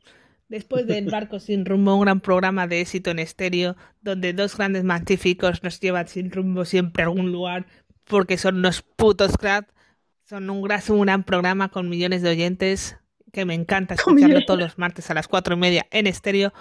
Después 0.49 0.87
del 0.87 1.07
Barco 1.11 1.41
sin 1.41 1.65
rumbo, 1.65 1.95
un 1.95 2.03
gran 2.03 2.21
programa 2.21 2.67
de 2.67 2.81
éxito 2.81 3.11
en 3.11 3.19
estéreo, 3.19 3.77
donde 4.01 4.33
dos 4.33 4.57
grandes 4.57 4.85
magníficos 4.85 5.63
nos 5.63 5.81
llevan 5.81 6.09
sin 6.09 6.31
rumbo 6.31 6.65
siempre 6.65 7.03
a 7.03 7.07
algún 7.07 7.33
lugar, 7.33 7.67
porque 8.05 8.39
son 8.39 8.57
unos 8.57 8.83
putos 8.83 9.37
crap. 9.37 9.69
Son 10.25 10.51
un 10.51 10.63
gran, 10.63 10.81
un 10.89 11.03
gran 11.03 11.23
programa 11.23 11.69
con 11.69 11.89
millones 11.89 12.23
de 12.23 12.31
oyentes, 12.31 12.97
que 13.33 13.45
me 13.45 13.55
encanta 13.55 13.95
escucharlo 13.95 14.45
todos 14.45 14.59
los 14.59 14.79
martes 14.79 15.09
a 15.11 15.15
las 15.15 15.29
cuatro 15.29 15.55
y 15.55 15.59
media 15.59 15.87
en 15.91 16.07
estéreo, 16.07 16.53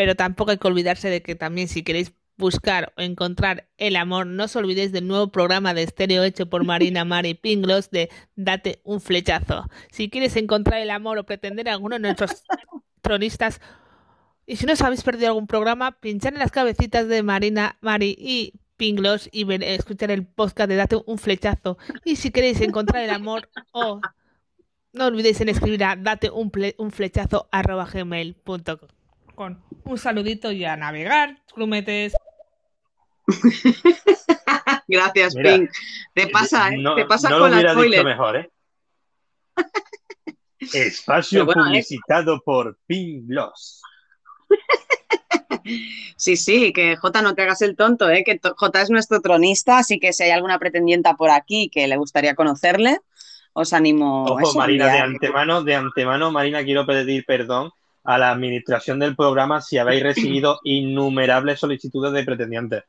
pero 0.00 0.14
tampoco 0.14 0.50
hay 0.50 0.56
que 0.56 0.66
olvidarse 0.66 1.10
de 1.10 1.20
que 1.20 1.34
también 1.34 1.68
si 1.68 1.82
queréis 1.82 2.14
buscar 2.38 2.94
o 2.96 3.02
encontrar 3.02 3.68
el 3.76 3.96
amor, 3.96 4.26
no 4.26 4.44
os 4.44 4.56
olvidéis 4.56 4.92
del 4.92 5.06
nuevo 5.06 5.30
programa 5.30 5.74
de 5.74 5.82
estéreo 5.82 6.24
hecho 6.24 6.48
por 6.48 6.64
Marina 6.64 7.04
Mari 7.04 7.34
Pinglos 7.34 7.90
de 7.90 8.08
Date 8.34 8.80
un 8.84 9.02
flechazo. 9.02 9.68
Si 9.90 10.08
quieres 10.08 10.36
encontrar 10.36 10.80
el 10.80 10.88
amor 10.88 11.18
o 11.18 11.26
pretender 11.26 11.68
a 11.68 11.74
alguno 11.74 11.96
de 11.96 12.00
nuestros 12.00 12.44
tronistas, 13.02 13.60
y 14.46 14.56
si 14.56 14.64
no 14.64 14.72
os 14.72 14.80
habéis 14.80 15.02
perdido 15.02 15.28
algún 15.28 15.46
programa, 15.46 16.00
pinchad 16.00 16.32
en 16.32 16.38
las 16.38 16.50
cabecitas 16.50 17.06
de 17.06 17.22
Marina 17.22 17.76
Mari 17.82 18.16
y 18.18 18.54
Pinglos 18.78 19.28
y 19.30 19.44
escuchar 19.64 20.10
el 20.12 20.24
podcast 20.24 20.70
de 20.70 20.76
Date 20.76 20.96
un 21.04 21.18
flechazo. 21.18 21.76
Y 22.06 22.16
si 22.16 22.30
queréis 22.30 22.62
encontrar 22.62 23.04
el 23.04 23.10
amor 23.10 23.50
o 23.72 24.00
no 24.94 25.04
olvidéis 25.04 25.42
en 25.42 25.50
escribir 25.50 25.84
a 25.84 25.94
date 25.94 26.30
un 26.30 26.90
flechazo 26.90 27.50
arroba 27.52 27.84
gmail.com. 27.84 28.99
Con 29.40 29.64
un 29.84 29.96
saludito 29.96 30.52
y 30.52 30.66
a 30.66 30.76
navegar, 30.76 31.38
grumetes. 31.56 32.12
Gracias, 34.86 35.34
Mira, 35.34 35.56
Pink. 35.56 35.70
Te 36.12 36.26
pasa, 36.26 36.68
¿eh? 36.68 36.76
No, 36.76 36.94
Te 36.94 37.06
pasa 37.06 37.30
no 37.30 37.38
lo 37.38 37.44
con 37.44 37.50
la 37.52 37.56
hubiera 37.56 37.70
dicho 37.70 37.80
spoiler. 37.80 38.04
mejor, 38.04 38.36
¿eh? 38.36 38.50
Espacio 40.74 41.44
¿eh? 41.44 41.46
publicitado 41.54 42.38
por 42.42 42.76
Pink 42.86 43.28
Gloss. 43.28 43.80
Sí, 46.16 46.36
sí, 46.36 46.72
que 46.74 46.96
Jota 46.96 47.22
no 47.22 47.34
te 47.34 47.42
hagas 47.42 47.62
el 47.62 47.76
tonto, 47.76 48.10
¿eh? 48.10 48.24
que 48.24 48.38
Jota 48.56 48.82
es 48.82 48.90
nuestro 48.90 49.20
tronista, 49.22 49.78
así 49.78 49.98
que 49.98 50.12
si 50.12 50.24
hay 50.24 50.30
alguna 50.32 50.58
pretendienta 50.58 51.14
por 51.14 51.30
aquí 51.30 51.70
que 51.70 51.86
le 51.86 51.96
gustaría 51.96 52.34
conocerle, 52.34 52.98
os 53.54 53.72
animo 53.72 54.36
a 54.38 54.42
eso, 54.42 54.58
Marina, 54.58 54.92
de 54.92 54.98
antemano, 54.98 55.62
de 55.62 55.76
antemano, 55.76 56.30
Marina, 56.30 56.62
quiero 56.62 56.84
pedir 56.84 57.24
perdón 57.24 57.72
a 58.04 58.18
la 58.18 58.30
administración 58.30 58.98
del 58.98 59.16
programa 59.16 59.60
si 59.60 59.78
habéis 59.78 60.02
recibido 60.02 60.60
innumerables 60.64 61.60
solicitudes 61.60 62.12
de 62.12 62.24
pretendientes. 62.24 62.84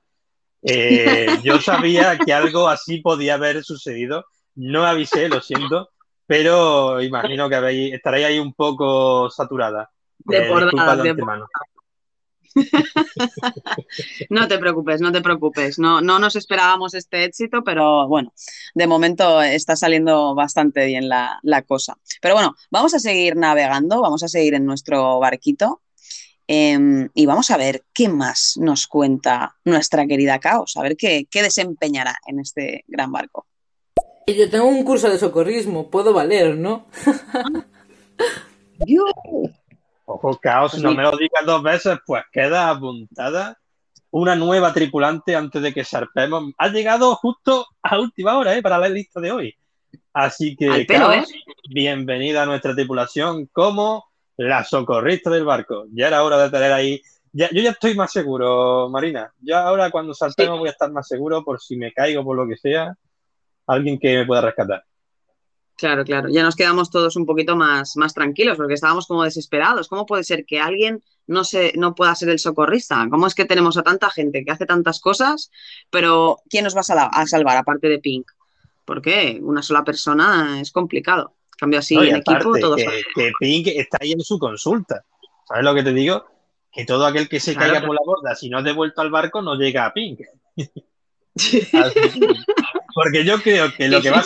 Eh, 0.61 1.27
yo 1.43 1.59
sabía 1.59 2.17
que 2.17 2.33
algo 2.33 2.67
así 2.67 3.01
podía 3.01 3.35
haber 3.35 3.63
sucedido, 3.63 4.25
no 4.55 4.85
avisé, 4.85 5.27
lo 5.29 5.41
siento, 5.41 5.89
pero 6.25 7.01
imagino 7.01 7.49
que 7.49 7.55
habéis, 7.55 7.93
estaréis 7.93 8.27
ahí 8.27 8.39
un 8.39 8.53
poco 8.53 9.29
saturada. 9.29 9.89
De 10.19 10.45
Eh, 10.45 10.47
por 10.47 10.65
de 11.01 11.13
de. 11.13 11.45
No 14.29 14.47
te 14.47 14.57
preocupes, 14.57 15.01
no 15.01 15.11
te 15.11 15.21
preocupes. 15.21 15.79
No, 15.79 16.01
no 16.01 16.19
nos 16.19 16.35
esperábamos 16.35 16.93
este 16.93 17.25
éxito, 17.25 17.63
pero 17.63 18.07
bueno, 18.07 18.33
de 18.73 18.87
momento 18.87 19.41
está 19.41 19.75
saliendo 19.75 20.35
bastante 20.35 20.85
bien 20.85 21.09
la, 21.09 21.39
la 21.43 21.61
cosa. 21.63 21.97
Pero 22.21 22.35
bueno, 22.35 22.55
vamos 22.69 22.93
a 22.93 22.99
seguir 22.99 23.35
navegando, 23.35 24.01
vamos 24.01 24.23
a 24.23 24.27
seguir 24.27 24.53
en 24.53 24.65
nuestro 24.65 25.19
barquito 25.19 25.81
eh, 26.47 27.07
y 27.13 27.25
vamos 27.25 27.49
a 27.51 27.57
ver 27.57 27.83
qué 27.93 28.09
más 28.09 28.57
nos 28.57 28.87
cuenta 28.87 29.55
nuestra 29.63 30.05
querida 30.05 30.39
Caos, 30.39 30.75
a 30.75 30.81
ver 30.81 30.97
qué, 30.97 31.25
qué 31.29 31.43
desempeñará 31.43 32.17
en 32.27 32.39
este 32.39 32.83
gran 32.87 33.11
barco. 33.11 33.47
Y 34.25 34.35
Yo 34.35 34.49
tengo 34.49 34.65
un 34.65 34.83
curso 34.83 35.09
de 35.09 35.17
socorrismo, 35.17 35.89
puedo 35.89 36.13
valer, 36.13 36.57
¿no? 36.57 36.87
Ojo, 40.13 40.37
caos, 40.39 40.71
Pues 40.71 40.83
no 40.83 40.93
me 40.93 41.03
lo 41.03 41.11
digas 41.11 41.45
dos 41.45 41.63
veces, 41.63 41.99
pues 42.05 42.23
queda 42.31 42.69
apuntada 42.69 43.57
una 44.11 44.35
nueva 44.35 44.73
tripulante 44.73 45.35
antes 45.35 45.61
de 45.61 45.73
que 45.73 45.85
zarpemos. 45.85 46.53
Ha 46.57 46.67
llegado 46.67 47.15
justo 47.15 47.65
a 47.81 47.97
última 47.97 48.37
hora, 48.37 48.55
¿eh? 48.55 48.61
Para 48.61 48.77
la 48.77 48.89
lista 48.89 49.21
de 49.21 49.31
hoy. 49.31 49.55
Así 50.13 50.55
que, 50.57 50.85
pelo, 50.85 51.07
Caos, 51.07 51.31
bienvenida 51.69 52.43
a 52.43 52.45
nuestra 52.45 52.75
tripulación 52.75 53.45
como 53.47 54.05
la 54.35 54.65
socorrista 54.65 55.29
del 55.29 55.45
barco. 55.45 55.85
Ya 55.93 56.07
era 56.07 56.23
hora 56.23 56.37
de 56.37 56.49
tener 56.49 56.73
ahí. 56.73 57.01
Ya, 57.31 57.49
yo 57.51 57.61
ya 57.61 57.71
estoy 57.71 57.95
más 57.95 58.11
seguro, 58.11 58.89
Marina. 58.89 59.31
Ya 59.39 59.63
ahora 59.63 59.89
cuando 59.89 60.13
saltemos 60.13 60.59
voy 60.59 60.67
a 60.67 60.71
estar 60.71 60.91
más 60.91 61.07
seguro 61.07 61.45
por 61.45 61.61
si 61.61 61.77
me 61.77 61.93
caigo, 61.93 62.25
por 62.25 62.35
lo 62.35 62.45
que 62.45 62.57
sea, 62.57 62.93
alguien 63.67 63.97
que 63.97 64.17
me 64.17 64.25
pueda 64.25 64.41
rescatar. 64.41 64.83
Claro, 65.81 66.03
claro. 66.05 66.29
Ya 66.29 66.43
nos 66.43 66.55
quedamos 66.55 66.91
todos 66.91 67.15
un 67.15 67.25
poquito 67.25 67.55
más, 67.55 67.97
más 67.97 68.13
tranquilos 68.13 68.55
porque 68.55 68.75
estábamos 68.75 69.07
como 69.07 69.23
desesperados. 69.23 69.87
¿Cómo 69.87 70.05
puede 70.05 70.23
ser 70.23 70.45
que 70.45 70.59
alguien 70.59 71.01
no, 71.25 71.43
se, 71.43 71.73
no 71.75 71.95
pueda 71.95 72.13
ser 72.13 72.29
el 72.29 72.37
socorrista? 72.37 73.07
¿Cómo 73.09 73.25
es 73.25 73.33
que 73.33 73.45
tenemos 73.45 73.77
a 73.77 73.81
tanta 73.81 74.11
gente 74.11 74.45
que 74.45 74.51
hace 74.51 74.67
tantas 74.67 74.99
cosas, 74.99 75.49
pero 75.89 76.37
¿quién 76.51 76.65
nos 76.65 76.75
va 76.77 76.81
a, 76.87 77.05
a 77.07 77.25
salvar 77.25 77.57
aparte 77.57 77.89
de 77.89 77.97
Pink? 77.97 78.29
Porque 78.85 79.39
una 79.41 79.63
sola 79.63 79.83
persona 79.83 80.61
es 80.61 80.71
complicado. 80.71 81.33
En 81.53 81.57
cambio 81.61 81.79
así 81.79 81.95
No, 81.95 82.03
en 82.03 82.17
equipo 82.17 82.51
todos. 82.59 82.75
que, 82.75 83.01
que 83.15 83.31
Pink 83.39 83.67
está 83.69 83.97
ahí 84.01 84.11
en 84.11 84.21
su 84.21 84.37
consulta. 84.37 85.03
¿Sabes 85.47 85.63
lo 85.63 85.73
que 85.73 85.81
te 85.81 85.93
digo? 85.93 86.25
Que 86.71 86.85
todo 86.85 87.07
aquel 87.07 87.27
que 87.27 87.39
se 87.39 87.53
Claro. 87.55 87.73
caiga 87.73 87.87
por 87.87 87.95
la 87.95 88.01
borda, 88.05 88.35
si 88.35 88.49
no 88.49 88.59
es 88.59 88.65
devuelto 88.65 89.01
al 89.01 89.09
barco, 89.09 89.41
no 89.41 89.55
llega 89.55 89.87
a 89.87 89.93
Pink. 89.93 90.19
Porque 92.93 93.23
yo 93.23 93.41
creo 93.41 93.73
que 93.73 93.87
lo 93.87 94.01
que 94.01 94.11
va 94.11 94.23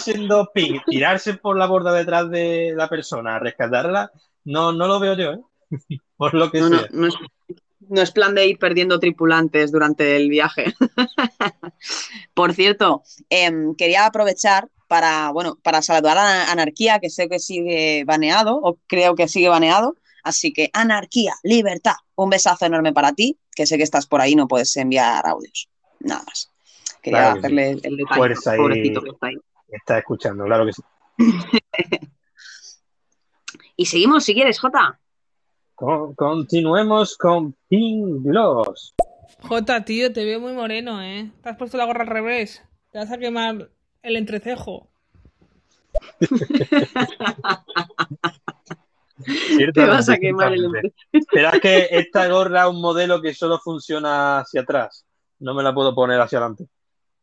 Pink, 0.53 0.83
tirarse 0.87 1.35
por 1.35 1.57
la 1.57 1.67
borda 1.67 1.93
detrás 1.93 2.29
de 2.29 2.73
la 2.75 2.89
persona, 2.89 3.39
rescatarla, 3.39 4.11
no, 4.45 4.71
no 4.71 4.87
lo 4.87 4.99
veo 4.99 5.15
yo, 5.15 5.31
¿eh? 5.33 5.39
Por 6.17 6.33
lo 6.33 6.51
que 6.51 6.59
No, 6.59 6.69
no, 6.69 6.79
sea. 6.79 6.87
no 6.91 7.07
es, 7.07 7.15
no 7.79 8.01
es 8.01 8.11
plan 8.11 8.33
de 8.33 8.47
ir 8.47 8.57
perdiendo 8.57 8.99
tripulantes 8.99 9.71
durante 9.71 10.15
el 10.15 10.29
viaje. 10.29 10.73
Por 12.33 12.53
cierto, 12.53 13.03
em, 13.29 13.75
quería 13.75 14.05
aprovechar 14.05 14.69
para, 14.87 15.31
bueno, 15.31 15.57
para 15.63 15.81
saludar 15.81 16.17
a 16.17 16.51
Anarquía, 16.51 16.99
que 16.99 17.09
sé 17.09 17.27
que 17.27 17.39
sigue 17.39 18.03
baneado, 18.05 18.59
o 18.61 18.79
creo 18.87 19.15
que 19.15 19.27
sigue 19.27 19.49
baneado. 19.49 19.95
Así 20.23 20.53
que, 20.53 20.69
Anarquía, 20.73 21.35
libertad. 21.43 21.95
Un 22.15 22.29
besazo 22.29 22.65
enorme 22.65 22.93
para 22.93 23.13
ti, 23.13 23.37
que 23.55 23.65
sé 23.65 23.77
que 23.77 23.83
estás 23.83 24.07
por 24.07 24.21
ahí, 24.21 24.35
no 24.35 24.47
puedes 24.47 24.75
enviar 24.77 25.25
audios. 25.27 25.69
Nada 25.99 26.23
más. 26.25 26.54
Quería 27.05 27.19
Claro 27.19 27.35
que 27.35 27.39
sí. 27.41 27.45
hacerle 27.45 27.71
el 27.83 27.97
detalle, 27.97 28.17
Fuerza 28.17 28.55
y- 28.55 28.57
pobrecito 28.57 29.01
que 29.03 29.09
está 29.11 29.27
ahí. 29.27 29.35
Está 29.67 29.97
escuchando, 29.99 30.43
claro 30.45 30.65
que 30.65 30.73
sí. 30.73 30.81
Y 33.77 33.85
seguimos, 33.85 34.23
si 34.23 34.33
quieres, 34.33 34.57
Jota. 34.59 34.99
Con- 35.75 36.15
continuemos 36.15 37.15
con 37.17 37.53
Pink 37.67 38.23
Gloss. 38.23 38.95
Jota, 39.41 39.85
tío, 39.85 40.11
te 40.13 40.23
veo 40.25 40.39
muy 40.39 40.53
moreno, 40.53 40.99
¿eh? 41.03 41.29
Te 41.43 41.49
has 41.49 41.57
puesto 41.57 41.77
la 41.77 41.85
gorra 41.85 42.01
al 42.01 42.07
revés. 42.07 42.63
Te 42.91 42.97
vas 42.97 43.11
a 43.11 43.17
quemar 43.19 43.69
el 44.01 44.15
entrecejo. 44.17 44.87
Te 49.73 49.85
vas 49.85 50.09
a 50.09 50.17
quemar 50.17 50.53
el 50.53 50.93
Pero 51.31 51.49
es 51.49 51.59
que 51.61 51.87
esta 51.91 52.27
gorra 52.29 52.63
es 52.63 52.69
un 52.69 52.81
modelo 52.81 53.21
que 53.21 53.33
solo 53.33 53.59
funciona 53.59 54.39
hacia 54.39 54.61
atrás. 54.61 55.05
No 55.39 55.53
me 55.53 55.61
la 55.63 55.73
puedo 55.73 55.93
poner 55.93 56.19
hacia 56.19 56.39
adelante. 56.39 56.67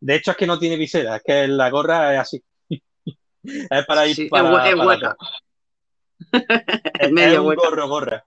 De 0.05 0.17
hecho, 0.17 0.33
es 0.33 0.37
que 0.37 0.47
no 0.47 0.59
tiene 0.59 0.77
visera. 0.77 1.17
Es 1.17 1.23
que 1.25 1.47
la 1.47 1.71
gorra 1.71 2.12
es 2.15 2.21
así. 2.21 2.43
Es 3.45 3.87
para 3.87 4.07
ir 4.07 4.15
Sí, 4.17 4.23
es 4.25 4.31
para, 4.31 4.69
es 4.69 4.75
para 4.77 4.87
hueca. 4.87 5.11
atrás. 5.11 5.29
Es, 7.01 7.07
es 7.07 7.12
Medio 7.12 7.43
un 7.43 7.49
hueca. 7.49 7.62
gorro 7.69 7.88
gorra. 7.88 8.25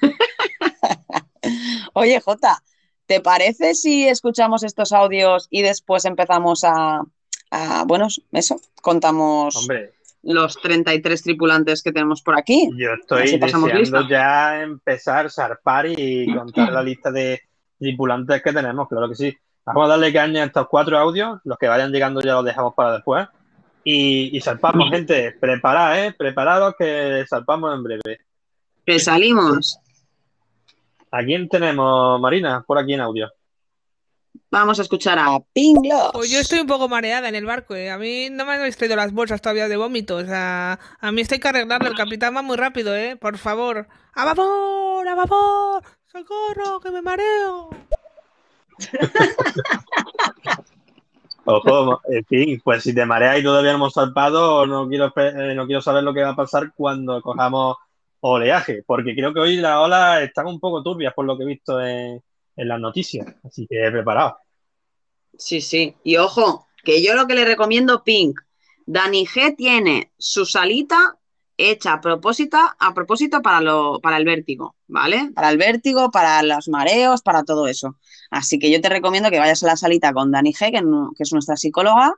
Oye, 1.94 2.20
Jota, 2.20 2.62
¿te 3.06 3.20
parece 3.20 3.74
si 3.74 4.06
escuchamos 4.08 4.62
estos 4.62 4.92
audios 4.92 5.48
y 5.50 5.62
después 5.62 6.04
empezamos 6.04 6.64
a, 6.64 7.02
a, 7.50 7.84
bueno, 7.86 8.06
eso, 8.32 8.60
contamos 8.80 9.56
Hombre, 9.56 9.94
los 10.22 10.60
33 10.60 11.22
tripulantes 11.22 11.82
que 11.82 11.92
tenemos 11.92 12.22
por 12.22 12.38
aquí? 12.38 12.68
yo 12.76 12.92
estoy 12.94 13.38
deseando 13.38 13.66
lista. 13.68 14.06
ya 14.08 14.62
empezar, 14.62 15.30
zarpar 15.30 15.86
y 15.86 16.32
contar 16.34 16.72
la 16.72 16.82
lista 16.82 17.10
de 17.10 17.40
tripulantes 17.78 18.42
que 18.42 18.52
tenemos, 18.52 18.88
claro 18.88 19.08
que 19.08 19.16
sí. 19.16 19.36
Vamos 19.64 19.84
a 19.84 19.88
darle 19.88 20.12
caña 20.12 20.42
a 20.42 20.46
estos 20.46 20.66
cuatro 20.68 20.98
audios. 20.98 21.40
Los 21.44 21.58
que 21.58 21.68
vayan 21.68 21.92
llegando 21.92 22.20
ya 22.20 22.34
los 22.34 22.44
dejamos 22.44 22.74
para 22.74 22.94
después. 22.94 23.28
Y, 23.84 24.36
y 24.36 24.40
zarpamos, 24.40 24.90
gente. 24.90 25.32
Preparad, 25.40 26.04
¿eh? 26.04 26.12
Preparados 26.12 26.74
que 26.78 27.24
zarpamos 27.28 27.74
en 27.74 27.82
breve. 27.82 28.20
Que 28.84 28.98
salimos. 28.98 29.78
¿A 31.10 31.22
quién 31.22 31.48
tenemos, 31.48 32.20
Marina? 32.20 32.64
Por 32.66 32.78
aquí 32.78 32.94
en 32.94 33.00
audio. 33.00 33.30
Vamos 34.50 34.78
a 34.78 34.82
escuchar 34.82 35.18
a 35.18 35.38
Pinglos. 35.52 36.10
Pues 36.12 36.30
yo 36.30 36.38
estoy 36.38 36.60
un 36.60 36.66
poco 36.66 36.88
mareada 36.88 37.28
en 37.28 37.34
el 37.34 37.46
barco, 37.46 37.74
¿eh? 37.74 37.90
A 37.90 37.98
mí 37.98 38.28
no 38.30 38.44
me 38.44 38.54
habéis 38.54 38.76
traído 38.76 38.96
las 38.96 39.12
bolsas 39.12 39.40
todavía 39.40 39.68
de 39.68 39.76
vómito. 39.76 40.16
O 40.16 40.24
sea, 40.24 40.78
a 41.00 41.12
mí 41.12 41.20
estoy 41.20 41.38
que 41.38 41.48
arreglarlo. 41.48 41.88
El 41.88 41.96
capitán 41.96 42.36
va 42.36 42.42
muy 42.42 42.56
rápido, 42.56 42.94
¿eh? 42.94 43.16
Por 43.16 43.38
favor. 43.38 43.86
¡A 44.14 44.24
vapor! 44.24 45.08
¡A 45.08 45.14
vapor! 45.14 45.82
¡Socorro! 46.06 46.80
¡Que 46.80 46.90
me 46.90 47.02
mareo! 47.02 47.70
Ojo, 51.44 52.00
en 52.08 52.24
fin, 52.24 52.60
pues 52.62 52.84
si 52.84 52.94
te 52.94 53.04
mareas 53.04 53.40
y 53.40 53.42
todavía 53.42 53.72
no 53.72 53.78
hemos 53.78 53.94
salpado, 53.94 54.64
no 54.64 54.88
quiero, 54.88 55.12
eh, 55.16 55.54
no 55.56 55.66
quiero 55.66 55.82
saber 55.82 56.04
lo 56.04 56.14
que 56.14 56.22
va 56.22 56.30
a 56.30 56.36
pasar 56.36 56.72
cuando 56.74 57.20
cojamos 57.20 57.76
oleaje, 58.20 58.84
porque 58.86 59.14
creo 59.14 59.34
que 59.34 59.40
hoy 59.40 59.56
las 59.56 59.78
olas 59.78 60.22
están 60.22 60.46
un 60.46 60.60
poco 60.60 60.84
turbias 60.84 61.12
por 61.14 61.24
lo 61.24 61.36
que 61.36 61.42
he 61.42 61.46
visto 61.48 61.80
en, 61.80 62.22
en 62.56 62.68
las 62.68 62.78
noticias, 62.78 63.26
así 63.42 63.66
que 63.66 63.84
he 63.84 63.90
preparado. 63.90 64.38
Sí, 65.36 65.60
sí. 65.60 65.96
Y 66.04 66.16
ojo, 66.16 66.68
que 66.84 67.02
yo 67.02 67.14
lo 67.14 67.26
que 67.26 67.34
le 67.34 67.44
recomiendo, 67.44 68.04
Pink, 68.04 68.40
Dani 68.86 69.26
G 69.26 69.56
tiene 69.56 70.12
su 70.18 70.44
salita 70.44 71.16
hecha 71.70 71.94
a 71.94 72.00
propósito, 72.00 72.58
a 72.78 72.94
propósito 72.94 73.42
para, 73.42 73.60
lo, 73.60 74.00
para 74.00 74.16
el 74.16 74.24
vértigo, 74.24 74.76
¿vale? 74.88 75.30
Para 75.34 75.50
el 75.50 75.58
vértigo, 75.58 76.10
para 76.10 76.42
los 76.42 76.68
mareos, 76.68 77.22
para 77.22 77.44
todo 77.44 77.66
eso. 77.66 77.96
Así 78.30 78.58
que 78.58 78.70
yo 78.70 78.80
te 78.80 78.88
recomiendo 78.88 79.30
que 79.30 79.38
vayas 79.38 79.62
a 79.62 79.66
la 79.66 79.76
salita 79.76 80.12
con 80.12 80.30
Dani 80.30 80.52
G, 80.52 80.70
que, 80.70 80.82
que 81.16 81.22
es 81.22 81.32
nuestra 81.32 81.56
psicóloga, 81.56 82.14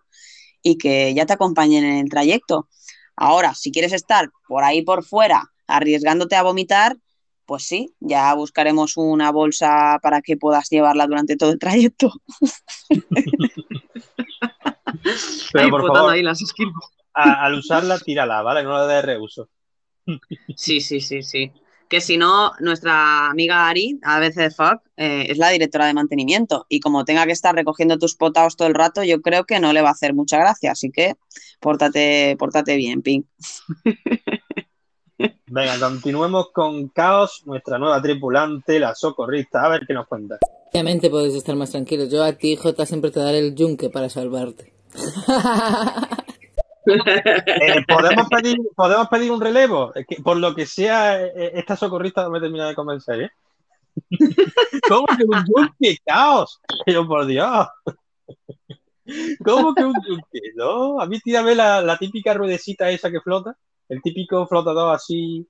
y 0.62 0.78
que 0.78 1.12
ya 1.14 1.26
te 1.26 1.34
acompañen 1.34 1.84
en 1.84 1.98
el 1.98 2.08
trayecto. 2.08 2.68
Ahora, 3.16 3.54
si 3.54 3.70
quieres 3.70 3.92
estar 3.92 4.30
por 4.48 4.64
ahí 4.64 4.82
por 4.82 5.04
fuera, 5.04 5.52
arriesgándote 5.66 6.36
a 6.36 6.42
vomitar, 6.42 6.96
pues 7.46 7.64
sí, 7.64 7.94
ya 8.00 8.32
buscaremos 8.34 8.96
una 8.96 9.30
bolsa 9.30 9.98
para 10.02 10.22
que 10.22 10.36
puedas 10.36 10.68
llevarla 10.70 11.06
durante 11.06 11.36
todo 11.36 11.52
el 11.52 11.58
trayecto. 11.58 12.12
Pero 15.52 15.70
por 15.70 15.86
favor, 15.86 16.12
ahí 16.12 16.22
las 16.22 16.40
a, 17.14 17.44
al 17.44 17.54
usarla, 17.54 17.98
tírala, 17.98 18.42
¿vale? 18.42 18.62
No 18.62 18.72
la 18.72 18.86
de 18.86 19.02
reuso. 19.02 19.48
Sí, 20.56 20.80
sí, 20.80 21.00
sí, 21.00 21.22
sí. 21.22 21.52
Que 21.88 22.00
si 22.00 22.16
no, 22.16 22.52
nuestra 22.60 23.30
amiga 23.30 23.68
Ari, 23.68 24.00
a 24.02 24.18
veces 24.18 24.56
FAC, 24.56 24.80
eh, 24.96 25.26
es 25.28 25.38
la 25.38 25.50
directora 25.50 25.86
de 25.86 25.94
mantenimiento 25.94 26.66
y 26.68 26.80
como 26.80 27.04
tenga 27.04 27.26
que 27.26 27.32
estar 27.32 27.54
recogiendo 27.54 27.98
tus 27.98 28.16
potaos 28.16 28.56
todo 28.56 28.68
el 28.68 28.74
rato, 28.74 29.04
yo 29.04 29.20
creo 29.20 29.44
que 29.44 29.60
no 29.60 29.72
le 29.72 29.82
va 29.82 29.90
a 29.90 29.92
hacer 29.92 30.14
mucha 30.14 30.38
gracia. 30.38 30.72
Así 30.72 30.90
que 30.90 31.14
pórtate, 31.60 32.36
pórtate 32.38 32.76
bien, 32.76 33.02
Pink. 33.02 33.26
Venga, 35.46 35.78
continuemos 35.78 36.50
con 36.52 36.88
Caos, 36.88 37.42
nuestra 37.44 37.78
nueva 37.78 38.02
tripulante, 38.02 38.80
la 38.80 38.94
socorrista. 38.94 39.64
A 39.64 39.68
ver 39.68 39.82
qué 39.86 39.94
nos 39.94 40.08
cuenta. 40.08 40.38
Obviamente 40.72 41.10
puedes 41.10 41.34
estar 41.34 41.54
más 41.54 41.70
tranquilo. 41.70 42.06
Yo 42.06 42.24
a 42.24 42.32
ti, 42.32 42.56
Jota, 42.56 42.86
siempre 42.86 43.10
te 43.12 43.20
daré 43.20 43.38
el 43.38 43.54
yunque 43.54 43.90
para 43.90 44.08
salvarte. 44.08 44.74
Eh, 46.86 47.84
¿podemos, 47.88 48.28
pedir, 48.28 48.58
¿Podemos 48.74 49.08
pedir 49.08 49.30
un 49.30 49.40
relevo? 49.40 49.92
por 50.22 50.36
lo 50.36 50.54
que 50.54 50.66
sea, 50.66 51.22
eh, 51.22 51.52
esta 51.54 51.76
socorrista 51.76 52.22
no 52.22 52.30
me 52.30 52.40
termina 52.40 52.68
de 52.68 52.74
convencer, 52.74 53.20
¿eh? 53.22 53.30
¿Cómo 54.88 55.06
que 55.06 55.24
un 55.24 55.44
yunque? 55.46 55.98
¡Caos! 56.04 56.60
Pero 56.84 57.06
por 57.06 57.26
Dios. 57.26 57.66
¿Cómo 59.44 59.74
que 59.74 59.84
un 59.84 59.94
yunque? 60.06 60.40
No, 60.56 61.00
a 61.00 61.06
mí 61.06 61.20
tírame 61.20 61.54
la, 61.54 61.80
la 61.80 61.96
típica 61.96 62.34
ruedecita 62.34 62.90
esa 62.90 63.10
que 63.10 63.20
flota. 63.20 63.56
El 63.88 64.02
típico 64.02 64.46
flotador 64.46 64.94
así. 64.94 65.46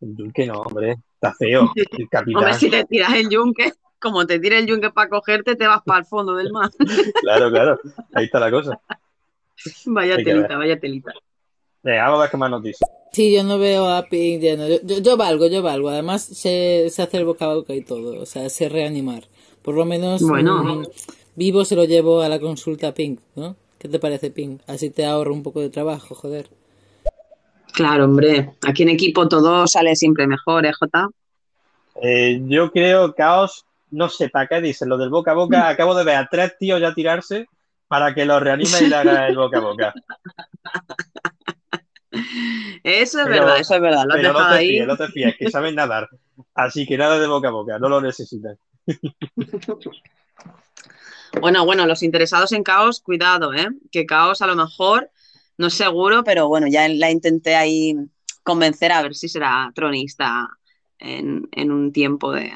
El 0.00 0.16
yunque 0.16 0.46
no, 0.46 0.60
hombre. 0.60 0.98
Está 1.14 1.34
feo. 1.34 1.72
El 1.74 2.08
capitán. 2.10 2.36
Hombre, 2.36 2.54
si 2.54 2.70
te 2.70 2.84
tiras 2.84 3.14
el 3.14 3.28
yunque, 3.28 3.72
como 3.98 4.26
te 4.26 4.38
tira 4.38 4.58
el 4.58 4.66
yunque 4.66 4.90
para 4.90 5.08
cogerte, 5.08 5.56
te 5.56 5.66
vas 5.66 5.82
para 5.84 6.00
el 6.00 6.06
fondo 6.06 6.34
del 6.34 6.52
mar. 6.52 6.70
claro, 7.22 7.50
claro. 7.50 7.78
Ahí 8.12 8.26
está 8.26 8.40
la 8.40 8.50
cosa. 8.50 8.80
Vaya 9.86 10.16
telita, 10.16 10.56
vaya 10.56 10.78
telita. 10.78 11.12
Venga, 11.82 12.04
vamos 12.04 12.18
a 12.18 12.22
ver 12.22 12.30
qué 12.30 12.36
más 12.36 12.50
noticias. 12.50 12.90
Sí, 13.12 13.34
yo 13.34 13.42
no 13.44 13.58
veo 13.58 13.88
a 13.88 14.04
Pink 14.04 14.40
lleno. 14.40 14.68
Yo, 14.68 14.98
yo, 14.98 15.16
valgo, 15.16 15.46
yo 15.48 15.62
valgo. 15.62 15.90
Además, 15.90 16.22
sé, 16.22 16.86
hace 16.86 17.16
el 17.16 17.24
boca 17.24 17.44
a 17.44 17.54
boca 17.54 17.74
y 17.74 17.82
todo. 17.82 18.22
O 18.22 18.26
sea, 18.26 18.48
sé 18.48 18.68
reanimar. 18.68 19.24
Por 19.62 19.74
lo 19.74 19.84
menos 19.84 20.22
bueno. 20.22 20.62
Mm, 20.62 20.86
vivo 21.36 21.64
se 21.64 21.76
lo 21.76 21.84
llevo 21.84 22.22
a 22.22 22.28
la 22.28 22.40
consulta 22.40 22.88
a 22.88 22.94
Pink, 22.94 23.20
¿no? 23.34 23.56
¿Qué 23.78 23.88
te 23.88 23.98
parece, 23.98 24.30
Pink? 24.30 24.62
Así 24.66 24.90
te 24.90 25.04
ahorro 25.04 25.34
un 25.34 25.42
poco 25.42 25.60
de 25.60 25.68
trabajo, 25.68 26.14
joder. 26.14 26.48
Claro, 27.72 28.04
hombre. 28.04 28.54
Aquí 28.62 28.82
en 28.82 28.90
equipo 28.90 29.28
todo 29.28 29.66
sale 29.66 29.96
siempre 29.96 30.26
mejor, 30.26 30.64
¿eh, 30.66 30.72
Jota? 30.72 31.08
Eh, 32.00 32.40
yo 32.46 32.70
creo, 32.70 33.14
Caos, 33.14 33.66
no 33.90 34.08
sé, 34.08 34.28
¿para 34.28 34.46
qué 34.46 34.60
dicen? 34.60 34.88
Lo 34.88 34.96
del 34.98 35.10
boca 35.10 35.32
a 35.32 35.34
boca, 35.34 35.68
acabo 35.68 35.94
de 35.94 36.04
ver 36.04 36.16
a 36.16 36.28
tres 36.30 36.56
tíos 36.58 36.80
ya 36.80 36.94
tirarse 36.94 37.46
para 37.92 38.14
que 38.14 38.24
lo 38.24 38.40
reanime 38.40 38.78
y 38.80 38.86
le 38.86 38.96
haga 38.96 39.28
el 39.28 39.36
boca 39.36 39.58
a 39.58 39.60
boca. 39.60 39.94
Eso 42.82 43.20
es 43.20 43.26
verdad, 43.26 43.58
eso 43.58 43.74
es 43.74 43.80
verdad. 43.82 44.04
Lo 44.06 44.14
pero 44.14 44.32
no 44.32 44.48
te 44.48 44.58
fíes, 44.60 44.86
no 44.86 44.96
te 44.96 45.08
fíes, 45.08 45.36
que 45.36 45.50
saben 45.50 45.74
nadar. 45.74 46.08
Así 46.54 46.86
que 46.86 46.96
nada 46.96 47.18
de 47.18 47.26
boca 47.26 47.48
a 47.48 47.50
boca, 47.50 47.78
no 47.78 47.90
lo 47.90 48.00
necesitan. 48.00 48.56
Bueno, 51.38 51.66
bueno, 51.66 51.84
los 51.84 52.02
interesados 52.02 52.52
en 52.52 52.62
caos, 52.62 53.02
cuidado, 53.02 53.52
¿eh? 53.52 53.68
Que 53.90 54.06
caos 54.06 54.40
a 54.40 54.46
lo 54.46 54.56
mejor, 54.56 55.10
no 55.58 55.66
es 55.66 55.74
seguro, 55.74 56.24
pero 56.24 56.48
bueno, 56.48 56.68
ya 56.68 56.88
la 56.88 57.10
intenté 57.10 57.56
ahí 57.56 57.94
convencer 58.42 58.90
a 58.90 59.02
ver 59.02 59.14
si 59.14 59.28
será 59.28 59.70
tronista 59.74 60.48
en, 60.98 61.46
en 61.52 61.70
un 61.70 61.92
tiempo 61.92 62.32
de, 62.32 62.54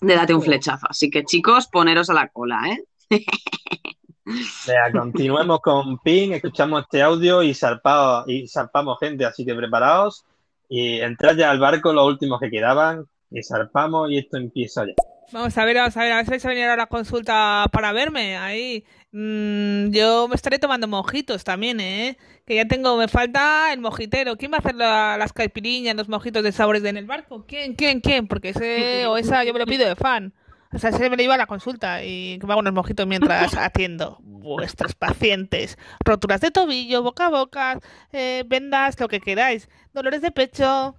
de 0.00 0.14
date 0.14 0.32
un 0.32 0.40
flechazo. 0.40 0.86
Así 0.88 1.10
que 1.10 1.22
chicos, 1.24 1.66
poneros 1.66 2.08
a 2.08 2.14
la 2.14 2.28
cola, 2.28 2.62
¿eh? 2.70 2.84
Vea, 4.26 4.90
continuemos 4.90 5.60
con 5.60 5.98
PIN, 5.98 6.32
escuchamos 6.32 6.82
este 6.82 7.02
audio 7.02 7.42
y, 7.42 7.54
zarpado, 7.54 8.24
y 8.26 8.48
zarpamos 8.48 8.98
gente, 8.98 9.24
así 9.24 9.44
que 9.44 9.54
preparados. 9.54 10.24
Y 10.68 11.00
entrad 11.00 11.36
ya 11.36 11.50
al 11.50 11.60
barco 11.60 11.92
los 11.92 12.06
últimos 12.06 12.40
que 12.40 12.50
quedaban 12.50 13.06
y 13.30 13.42
zarpamos 13.42 14.10
y 14.10 14.18
esto 14.18 14.38
empieza 14.38 14.86
ya. 14.86 14.94
Vamos 15.32 15.56
a 15.58 15.64
ver, 15.64 15.76
vamos 15.76 15.96
a 15.96 16.02
ver, 16.02 16.12
a 16.12 16.16
ver 16.16 16.26
si 16.26 16.40
se 16.40 16.48
venir 16.48 16.64
a 16.64 16.76
la 16.76 16.86
consulta 16.86 17.66
para 17.72 17.92
verme 17.92 18.36
ahí. 18.36 18.84
Mm, 19.12 19.90
yo 19.90 20.28
me 20.28 20.36
estaré 20.36 20.58
tomando 20.58 20.88
mojitos 20.88 21.44
también, 21.44 21.80
¿eh? 21.80 22.16
Que 22.46 22.56
ya 22.56 22.66
tengo, 22.66 22.96
me 22.96 23.08
falta 23.08 23.72
el 23.72 23.80
mojitero. 23.80 24.36
¿Quién 24.36 24.52
va 24.52 24.56
a 24.56 24.60
hacer 24.60 24.74
las 24.74 25.32
caipiriñas, 25.32 25.96
los 25.96 26.08
mojitos 26.08 26.42
de 26.42 26.52
sabores 26.52 26.84
en 26.84 26.96
el 26.96 27.06
barco? 27.06 27.44
¿Quién, 27.46 27.74
quién, 27.74 28.00
quién? 28.00 28.26
Porque 28.26 28.50
ese 28.50 29.06
o 29.06 29.16
esa 29.16 29.44
yo 29.44 29.52
me 29.52 29.58
lo 29.58 29.66
pido 29.66 29.86
de 29.86 29.96
fan. 29.96 30.32
O 30.74 30.78
sea, 30.78 30.90
se 30.90 31.08
me 31.08 31.16
lo 31.16 31.22
iba 31.22 31.34
a 31.34 31.38
la 31.38 31.46
consulta 31.46 32.02
y 32.02 32.38
que 32.38 32.46
me 32.46 32.52
hago 32.52 32.60
unos 32.60 32.74
mojitos 32.74 33.06
mientras 33.06 33.54
atiendo 33.56 34.18
vuestros 34.20 34.94
pacientes. 34.94 35.78
Roturas 36.04 36.40
de 36.40 36.50
tobillo, 36.50 37.02
boca 37.02 37.26
a 37.26 37.30
boca, 37.30 37.80
eh, 38.12 38.42
vendas, 38.46 38.98
lo 38.98 39.08
que 39.08 39.20
queráis. 39.20 39.68
Dolores 39.92 40.20
de 40.20 40.32
pecho. 40.32 40.96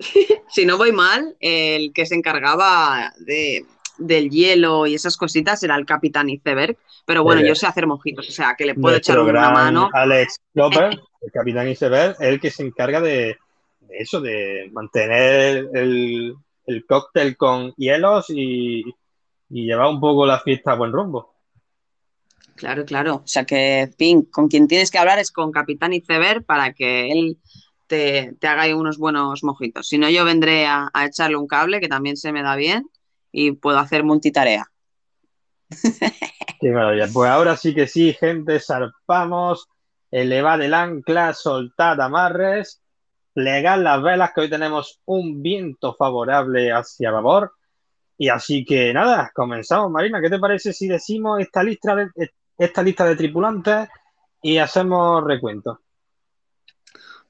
si 0.48 0.66
no 0.66 0.76
voy 0.76 0.92
mal, 0.92 1.36
el 1.38 1.92
que 1.92 2.06
se 2.06 2.16
encargaba 2.16 3.12
de, 3.18 3.64
del 3.98 4.30
hielo 4.30 4.86
y 4.86 4.94
esas 4.94 5.16
cositas 5.16 5.62
era 5.62 5.76
el 5.76 5.86
capitán 5.86 6.28
Iceberg. 6.28 6.76
Pero 7.06 7.22
bueno, 7.22 7.42
yo 7.42 7.54
sé 7.54 7.66
hacer 7.66 7.86
mojitos, 7.86 8.28
o 8.28 8.32
sea, 8.32 8.54
que 8.56 8.64
le 8.64 8.74
puedo 8.74 8.96
echar 8.96 9.20
una 9.20 9.50
mano. 9.50 9.90
Alex 9.92 10.40
Loper, 10.54 10.98
el 11.20 11.30
capitán 11.30 11.68
Iceberg, 11.68 12.16
el 12.18 12.40
que 12.40 12.50
se 12.50 12.62
encarga 12.62 13.00
de, 13.00 13.36
de 13.80 13.98
eso, 13.98 14.20
de 14.20 14.70
mantener 14.72 15.68
el, 15.74 16.34
el 16.66 16.86
cóctel 16.86 17.36
con 17.36 17.72
hielos 17.76 18.26
y, 18.30 18.82
y 19.50 19.66
llevar 19.66 19.88
un 19.88 20.00
poco 20.00 20.26
la 20.26 20.40
fiesta 20.40 20.72
a 20.72 20.76
buen 20.76 20.92
rumbo. 20.92 21.34
Claro, 22.56 22.84
claro. 22.84 23.16
O 23.16 23.26
sea 23.26 23.44
que, 23.44 23.90
Pink, 23.96 24.30
con 24.30 24.48
quien 24.48 24.68
tienes 24.68 24.90
que 24.90 24.98
hablar 24.98 25.18
es 25.18 25.32
con 25.32 25.50
Capitán 25.50 25.92
Iceberg 25.92 26.44
para 26.44 26.72
que 26.72 27.10
él 27.10 27.38
te, 27.86 28.34
te 28.38 28.46
haga 28.46 28.74
unos 28.76 28.98
buenos 28.98 29.42
mojitos. 29.42 29.88
Si 29.88 29.98
no, 29.98 30.08
yo 30.08 30.24
vendré 30.24 30.66
a, 30.66 30.90
echarle 31.06 31.36
un 31.36 31.46
cable, 31.46 31.80
que 31.80 31.88
también 31.88 32.16
se 32.16 32.32
me 32.32 32.42
da 32.42 32.56
bien, 32.56 32.88
y 33.32 33.52
puedo 33.52 33.78
hacer 33.78 34.04
multitarea. 34.04 34.66
Qué 36.60 36.70
maravilla. 36.70 37.08
Pues 37.12 37.30
ahora 37.30 37.56
sí 37.56 37.74
que 37.74 37.88
sí, 37.88 38.12
gente, 38.12 38.60
zarpamos, 38.60 39.68
elevad 40.10 40.62
el 40.62 40.74
ancla, 40.74 41.34
soltad 41.34 42.00
amarres 42.00 42.83
plegar 43.34 43.80
las 43.80 44.02
velas, 44.02 44.30
que 44.32 44.42
hoy 44.42 44.48
tenemos 44.48 45.00
un 45.04 45.42
viento 45.42 45.94
favorable 45.94 46.72
hacia 46.72 47.10
babor. 47.10 47.52
Y 48.16 48.28
así 48.28 48.64
que 48.64 48.94
nada, 48.94 49.30
comenzamos, 49.34 49.90
Marina. 49.90 50.20
¿Qué 50.20 50.30
te 50.30 50.38
parece 50.38 50.72
si 50.72 50.86
decimos 50.86 51.40
esta 51.40 51.62
lista 51.62 51.96
de, 51.96 52.08
esta 52.56 52.82
lista 52.82 53.04
de 53.04 53.16
tripulantes 53.16 53.88
y 54.40 54.58
hacemos 54.58 55.22
recuento? 55.24 55.80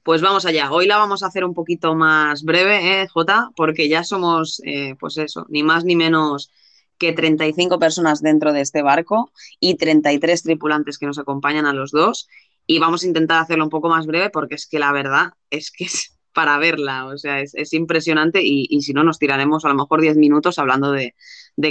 Pues 0.03 0.21
vamos 0.21 0.45
allá. 0.45 0.71
Hoy 0.71 0.85
la 0.85 0.97
vamos 0.97 1.23
a 1.23 1.27
hacer 1.27 1.43
un 1.43 1.55
poquito 1.55 1.95
más 1.95 2.43
breve, 2.43 3.01
¿eh, 3.01 3.07
Jota? 3.07 3.49
Porque 3.55 3.89
ya 3.89 4.03
somos, 4.03 4.61
eh, 4.63 4.95
pues 4.99 5.17
eso, 5.17 5.47
ni 5.49 5.63
más 5.63 5.83
ni 5.83 5.95
menos 5.95 6.51
que 6.99 7.11
35 7.11 7.79
personas 7.79 8.21
dentro 8.21 8.53
de 8.53 8.61
este 8.61 8.83
barco 8.83 9.31
y 9.59 9.75
33 9.75 10.43
tripulantes 10.43 10.99
que 10.99 11.07
nos 11.07 11.17
acompañan 11.17 11.65
a 11.65 11.73
los 11.73 11.89
dos 11.89 12.27
y 12.67 12.79
vamos 12.79 13.03
a 13.03 13.07
intentar 13.07 13.41
hacerlo 13.41 13.63
un 13.63 13.69
poco 13.69 13.89
más 13.89 14.07
breve 14.07 14.29
porque 14.29 14.55
es 14.55 14.67
que 14.67 14.79
la 14.79 14.91
verdad 14.91 15.33
es 15.49 15.71
que 15.71 15.85
es 15.85 16.17
para 16.33 16.57
verla, 16.57 17.05
o 17.05 17.17
sea, 17.17 17.39
es, 17.39 17.71
impresionante 17.71 18.41
y, 18.43 18.81
si 18.81 18.91
no 18.91 19.05
nos 19.05 19.19
tiraremos 19.19 19.63
a 19.63 19.69
lo 19.69 19.75
mejor 19.75 20.01
10 20.01 20.17
minutos 20.17 20.59
hablando 20.59 20.91
de, 20.91 21.15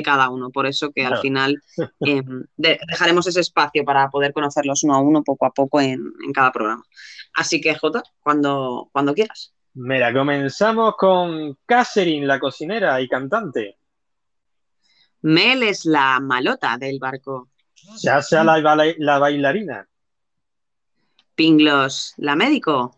cada 0.03 0.31
uno, 0.31 0.49
por 0.49 0.65
eso 0.65 0.91
que 0.91 1.05
al 1.05 1.19
final 1.19 1.63
em, 2.01 2.47
dejaremos 2.57 3.27
ese 3.27 3.41
espacio 3.41 3.85
para 3.85 4.09
poder 4.09 4.33
conocerlos 4.33 4.83
uno 4.85 4.95
a 4.95 5.01
uno 5.01 5.23
poco 5.23 5.45
a 5.45 5.51
poco 5.51 5.83
en, 5.83 6.15
cada 6.33 6.51
programa. 6.51 6.83
Así 7.35 7.61
que 7.61 7.75
Jota, 7.75 8.03
cuando, 8.21 8.89
cuando 8.91 9.13
quieras. 9.13 9.53
Mira, 9.75 10.15
comenzamos 10.15 10.95
con 10.97 11.59
Catherine, 11.67 12.25
la 12.25 12.41
cocinera 12.41 12.99
y 13.03 13.09
cantante. 13.09 13.77
Mel 15.21 15.63
es 15.63 15.85
la 15.85 16.21
malota 16.21 16.79
del 16.79 16.99
barco. 16.99 17.51
Sasha 17.97 18.43
la, 18.43 18.61
baila- 18.61 18.95
la 18.97 19.19
bailarina. 19.19 19.87
Pinglos, 21.35 22.15
la 22.17 22.37
médico. 22.37 22.97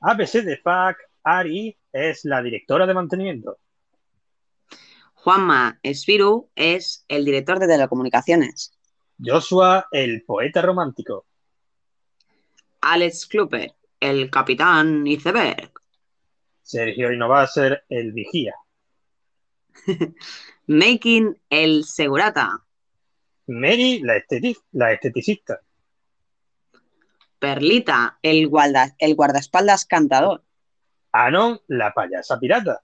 ABC 0.00 0.42
de 0.42 0.56
FAC, 0.58 0.98
Ari 1.22 1.76
es 1.92 2.24
la 2.24 2.42
directora 2.42 2.86
de 2.86 2.94
mantenimiento. 2.94 3.58
Juanma 5.14 5.78
Espiru 5.82 6.50
es 6.54 7.04
el 7.08 7.24
director 7.24 7.58
de 7.58 7.66
telecomunicaciones. 7.66 8.76
Joshua, 9.18 9.86
el 9.90 10.22
poeta 10.24 10.60
romántico. 10.60 11.26
Alex 12.82 13.26
Kluper, 13.26 13.72
el 14.00 14.30
capitán 14.30 15.06
iceberg. 15.06 15.72
Sergio 16.60 17.10
Innovaser, 17.12 17.84
el 17.88 18.12
vigía. 18.12 18.54
Making, 20.66 21.40
el 21.48 21.84
segurata. 21.84 22.62
Mary, 23.46 24.00
la, 24.00 24.16
esteti- 24.16 24.58
la 24.72 24.92
esteticista. 24.92 25.60
Perlita, 27.44 28.18
el, 28.22 28.48
guarda- 28.48 28.94
el 28.98 29.14
guardaespaldas 29.14 29.84
cantador. 29.84 30.42
Anon, 31.12 31.60
la 31.68 31.92
payasa 31.92 32.38
pirata. 32.40 32.82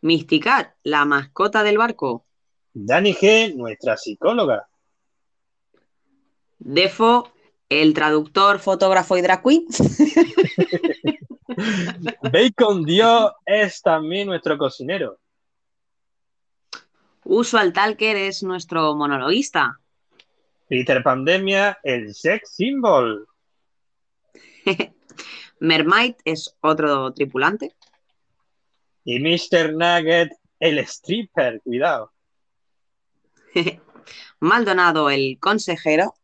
Mysticat, 0.00 0.74
la 0.82 1.04
mascota 1.04 1.62
del 1.62 1.78
barco. 1.78 2.26
Dani 2.72 3.14
G, 3.14 3.54
nuestra 3.54 3.96
psicóloga. 3.96 4.68
Defo, 6.58 7.30
el 7.68 7.94
traductor, 7.94 8.58
fotógrafo 8.58 9.16
y 9.16 9.22
drag 9.22 9.42
queen. 9.44 9.66
Bacon 12.32 12.84
Dio 12.84 13.36
es 13.46 13.80
también 13.82 14.26
nuestro 14.26 14.58
cocinero. 14.58 15.18
Usual 17.22 17.72
Talker 17.72 18.16
es 18.16 18.42
nuestro 18.42 18.96
monologuista. 18.96 19.78
Peter 20.70 21.02
Pandemia, 21.02 21.80
el 21.82 22.14
sex 22.14 22.54
symbol. 22.54 23.26
Mermaid 25.58 26.14
es 26.24 26.56
otro 26.60 27.12
tripulante. 27.12 27.74
Y 29.02 29.18
Mr. 29.18 29.72
Nugget, 29.72 30.30
el 30.60 30.78
stripper. 30.78 31.60
Cuidado. 31.64 32.12
Maldonado, 34.38 35.10
el 35.10 35.38
consejero. 35.40 36.14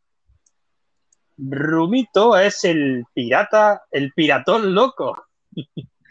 Rumito 1.36 2.38
es 2.38 2.62
el 2.62 3.04
pirata, 3.12 3.82
el 3.90 4.12
piratón 4.12 4.76
loco. 4.76 5.26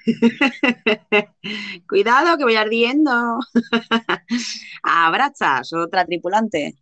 Cuidado 1.87 2.37
que 2.37 2.43
voy 2.43 2.57
ardiendo. 2.57 3.39
Abrachas, 4.83 5.71
otra 5.71 6.05
tripulante. 6.05 6.75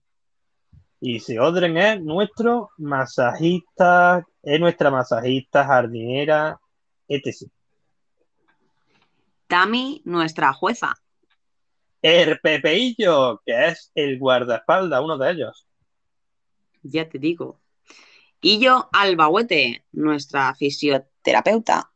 Y 1.05 1.19
Seodren 1.19 1.75
es 1.75 2.01
nuestro 2.01 2.71
masajista, 2.77 4.25
es 4.41 4.57
nuestra 4.57 4.89
masajista, 4.89 5.65
jardinera, 5.65 6.57
etc. 7.09 7.51
Tami, 9.47 10.01
nuestra 10.05 10.53
jueza. 10.53 10.95
El 12.01 12.39
Pepeillo, 12.39 13.41
que 13.45 13.65
es 13.65 13.91
el 13.93 14.17
guardaespaldas, 14.17 15.01
uno 15.03 15.17
de 15.17 15.31
ellos. 15.31 15.67
Ya 16.83 17.09
te 17.09 17.19
digo. 17.19 17.59
Y 18.39 18.61
yo, 18.61 18.87
Albahuete, 18.93 19.83
nuestra 19.91 20.55
fisioterapeuta. 20.55 21.91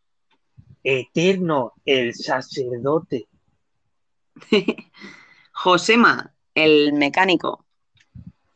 Eterno, 0.83 1.75
el 1.85 2.13
sacerdote. 2.13 3.29
Josema, 5.53 6.33
el 6.53 6.91
mecánico. 6.91 7.66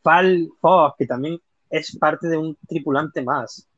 Fal 0.02 0.48
Fox, 0.60 0.96
que 0.98 1.06
también 1.06 1.40
es 1.70 1.96
parte 1.96 2.28
de 2.28 2.36
un 2.36 2.56
tripulante 2.68 3.22
más. 3.22 3.68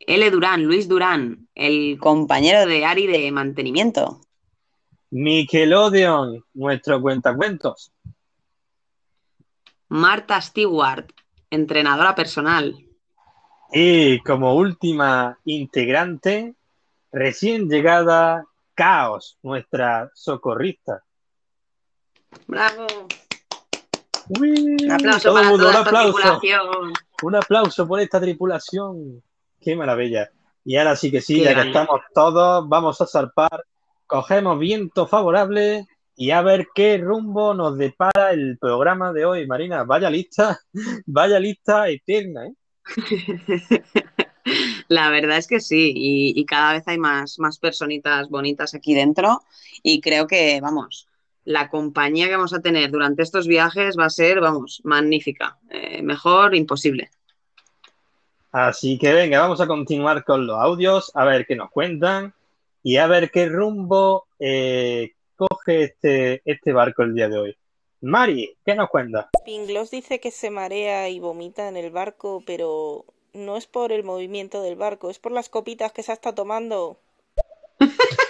L. 0.00 0.30
Durán, 0.30 0.64
Luis 0.64 0.88
Durán, 0.88 1.48
el 1.54 1.98
compañero 1.98 2.66
de 2.66 2.84
Ari 2.84 3.06
de 3.06 3.32
mantenimiento. 3.32 4.20
Nickelodeon, 5.10 6.44
nuestro 6.54 7.00
cuentacuentos. 7.00 7.92
Marta 9.88 10.40
Stewart, 10.40 11.10
entrenadora 11.50 12.14
personal. 12.14 12.76
Y 13.72 14.20
como 14.20 14.54
última 14.54 15.38
integrante, 15.44 16.54
recién 17.10 17.68
llegada, 17.68 18.44
Caos, 18.74 19.38
nuestra 19.42 20.10
socorrista. 20.14 21.02
¡Bravo! 22.46 22.86
Uy, 24.28 24.76
Un 24.84 24.90
aplauso 24.90 25.28
todo 25.28 25.34
para 25.34 25.46
el 25.46 25.50
mundo, 25.50 25.66
toda 25.66 25.80
un 25.80 25.86
aplauso. 25.86 26.12
tripulación. 26.18 26.92
Un 27.22 27.34
aplauso 27.36 27.86
por 27.86 28.00
esta 28.00 28.20
tripulación. 28.20 29.22
Qué 29.60 29.76
maravilla. 29.76 30.30
Y 30.64 30.76
ahora 30.76 30.96
sí 30.96 31.10
que 31.10 31.20
sí, 31.20 31.36
Qué 31.38 31.44
ya 31.44 31.54
que 31.54 31.68
estamos 31.68 32.00
todos, 32.14 32.68
vamos 32.68 33.00
a 33.00 33.06
zarpar, 33.06 33.64
cogemos 34.06 34.58
viento 34.58 35.06
favorable 35.06 35.86
y 36.16 36.30
a 36.30 36.42
ver 36.42 36.68
qué 36.74 36.98
rumbo 36.98 37.54
nos 37.54 37.78
depara 37.78 38.32
el 38.32 38.58
programa 38.58 39.12
de 39.12 39.24
hoy. 39.24 39.46
Marina, 39.46 39.84
vaya 39.84 40.10
lista, 40.10 40.58
vaya 41.06 41.38
lista 41.38 41.88
eterna, 41.88 42.46
¿eh? 42.46 42.54
La 44.88 45.10
verdad 45.10 45.38
es 45.38 45.48
que 45.48 45.58
sí, 45.60 45.92
y, 45.94 46.40
y 46.40 46.44
cada 46.46 46.74
vez 46.74 46.84
hay 46.86 46.98
más, 46.98 47.38
más 47.40 47.58
personitas 47.58 48.28
bonitas 48.28 48.74
aquí 48.74 48.94
dentro 48.94 49.42
y 49.82 50.00
creo 50.00 50.28
que, 50.28 50.60
vamos, 50.60 51.08
la 51.46 51.70
compañía 51.70 52.26
que 52.26 52.36
vamos 52.36 52.52
a 52.52 52.60
tener 52.60 52.90
durante 52.90 53.22
estos 53.22 53.46
viajes 53.46 53.96
va 53.98 54.06
a 54.06 54.10
ser, 54.10 54.40
vamos, 54.40 54.80
magnífica. 54.84 55.56
Eh, 55.70 56.02
mejor 56.02 56.56
imposible. 56.56 57.10
Así 58.50 58.98
que 58.98 59.12
venga, 59.12 59.40
vamos 59.40 59.60
a 59.60 59.66
continuar 59.68 60.24
con 60.24 60.46
los 60.46 60.58
audios, 60.58 61.12
a 61.14 61.24
ver 61.24 61.46
qué 61.46 61.54
nos 61.54 61.70
cuentan 61.70 62.34
y 62.82 62.96
a 62.96 63.06
ver 63.06 63.30
qué 63.30 63.48
rumbo 63.48 64.26
eh, 64.40 65.12
coge 65.36 65.84
este, 65.84 66.42
este 66.44 66.72
barco 66.72 67.04
el 67.04 67.14
día 67.14 67.28
de 67.28 67.38
hoy. 67.38 67.56
Mari, 68.00 68.56
¿qué 68.64 68.74
nos 68.74 68.90
cuenta? 68.90 69.30
Pinglos 69.44 69.92
dice 69.92 70.18
que 70.18 70.32
se 70.32 70.50
marea 70.50 71.08
y 71.08 71.20
vomita 71.20 71.68
en 71.68 71.76
el 71.76 71.90
barco, 71.90 72.42
pero 72.44 73.04
no 73.32 73.56
es 73.56 73.68
por 73.68 73.92
el 73.92 74.02
movimiento 74.02 74.62
del 74.62 74.74
barco, 74.74 75.10
es 75.10 75.20
por 75.20 75.30
las 75.30 75.48
copitas 75.48 75.92
que 75.92 76.02
se 76.02 76.12
está 76.12 76.34
tomando. 76.34 76.98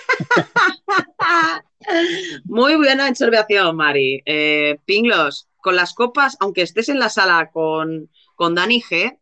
Muy 2.45 2.77
buena 2.77 3.09
observación, 3.09 3.77
Mari. 3.77 4.23
Eh, 4.25 4.79
Pinglos, 4.85 5.49
con 5.59 5.77
las 5.77 5.95
copas, 5.95 6.37
aunque 6.41 6.63
estés 6.63 6.89
en 6.89 6.99
la 6.99 7.09
sala 7.09 7.51
con, 7.53 8.11
con 8.35 8.55
Dani 8.55 8.83
G, 8.83 9.19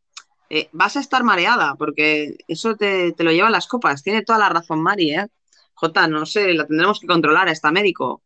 eh, 0.51 0.69
vas 0.73 0.97
a 0.97 1.01
estar 1.01 1.25
mareada, 1.25 1.75
porque 1.77 2.37
eso 2.49 2.77
te, 2.77 3.13
te 3.13 3.25
lo 3.25 3.33
llevan 3.33 3.53
las 3.53 3.67
copas. 3.67 4.03
Tiene 4.03 4.23
toda 4.23 4.39
la 4.39 4.49
razón, 4.49 4.83
Mari, 4.83 5.15
¿eh? 5.15 5.27
Jota, 5.75 6.07
no 6.07 6.25
sé, 6.25 6.55
la 6.55 6.67
tendremos 6.67 7.01
que 7.01 7.07
controlar 7.07 7.49
a 7.49 7.53
esta 7.53 7.71
médico. 7.71 8.23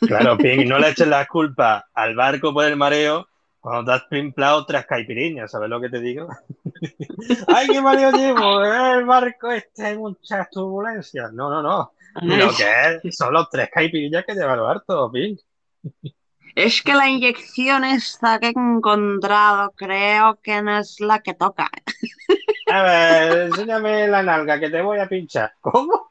Claro, 0.00 0.36
Ping, 0.38 0.66
no 0.66 0.78
le 0.78 0.90
eches 0.90 1.08
la 1.08 1.26
culpa 1.26 1.88
al 1.94 2.14
barco 2.14 2.52
por 2.52 2.64
el 2.64 2.76
mareo 2.76 3.28
cuando 3.60 3.84
te 3.84 3.96
has 3.96 4.04
pimplado 4.04 4.64
tres 4.64 4.86
caipiriñas, 4.86 5.50
¿sabes 5.50 5.68
lo 5.68 5.80
que 5.80 5.88
te 5.88 6.00
digo? 6.00 6.28
¡Ay, 7.48 7.66
qué 7.68 7.80
mareo 7.80 8.12
llevo! 8.12 8.64
El 8.64 9.04
barco 9.04 9.50
este 9.50 9.84
hay 9.84 9.98
muchas 9.98 10.48
turbulencias. 10.50 11.32
No, 11.32 11.50
no, 11.50 11.62
no. 11.62 11.92
Lo 12.22 12.50
que 12.54 12.64
es, 13.02 13.16
son 13.16 13.34
los 13.34 13.48
tres 13.50 13.68
caipiriñas 13.72 14.24
que 14.24 14.34
lleva 14.34 14.56
barco, 14.56 15.10
Ping. 15.12 15.36
Es 16.54 16.82
que 16.82 16.94
la 16.94 17.08
inyección 17.08 17.84
esta 17.84 18.40
que 18.40 18.48
he 18.48 18.50
encontrado 18.50 19.72
creo 19.76 20.38
que 20.42 20.60
no 20.60 20.78
es 20.78 20.98
la 21.00 21.20
que 21.20 21.34
toca. 21.34 21.70
A 22.70 22.82
ver, 22.82 23.38
enséñame 23.42 24.08
la 24.08 24.22
nalga 24.22 24.58
que 24.58 24.68
te 24.68 24.82
voy 24.82 24.98
a 24.98 25.08
pinchar. 25.08 25.52
¿Cómo? 25.60 26.10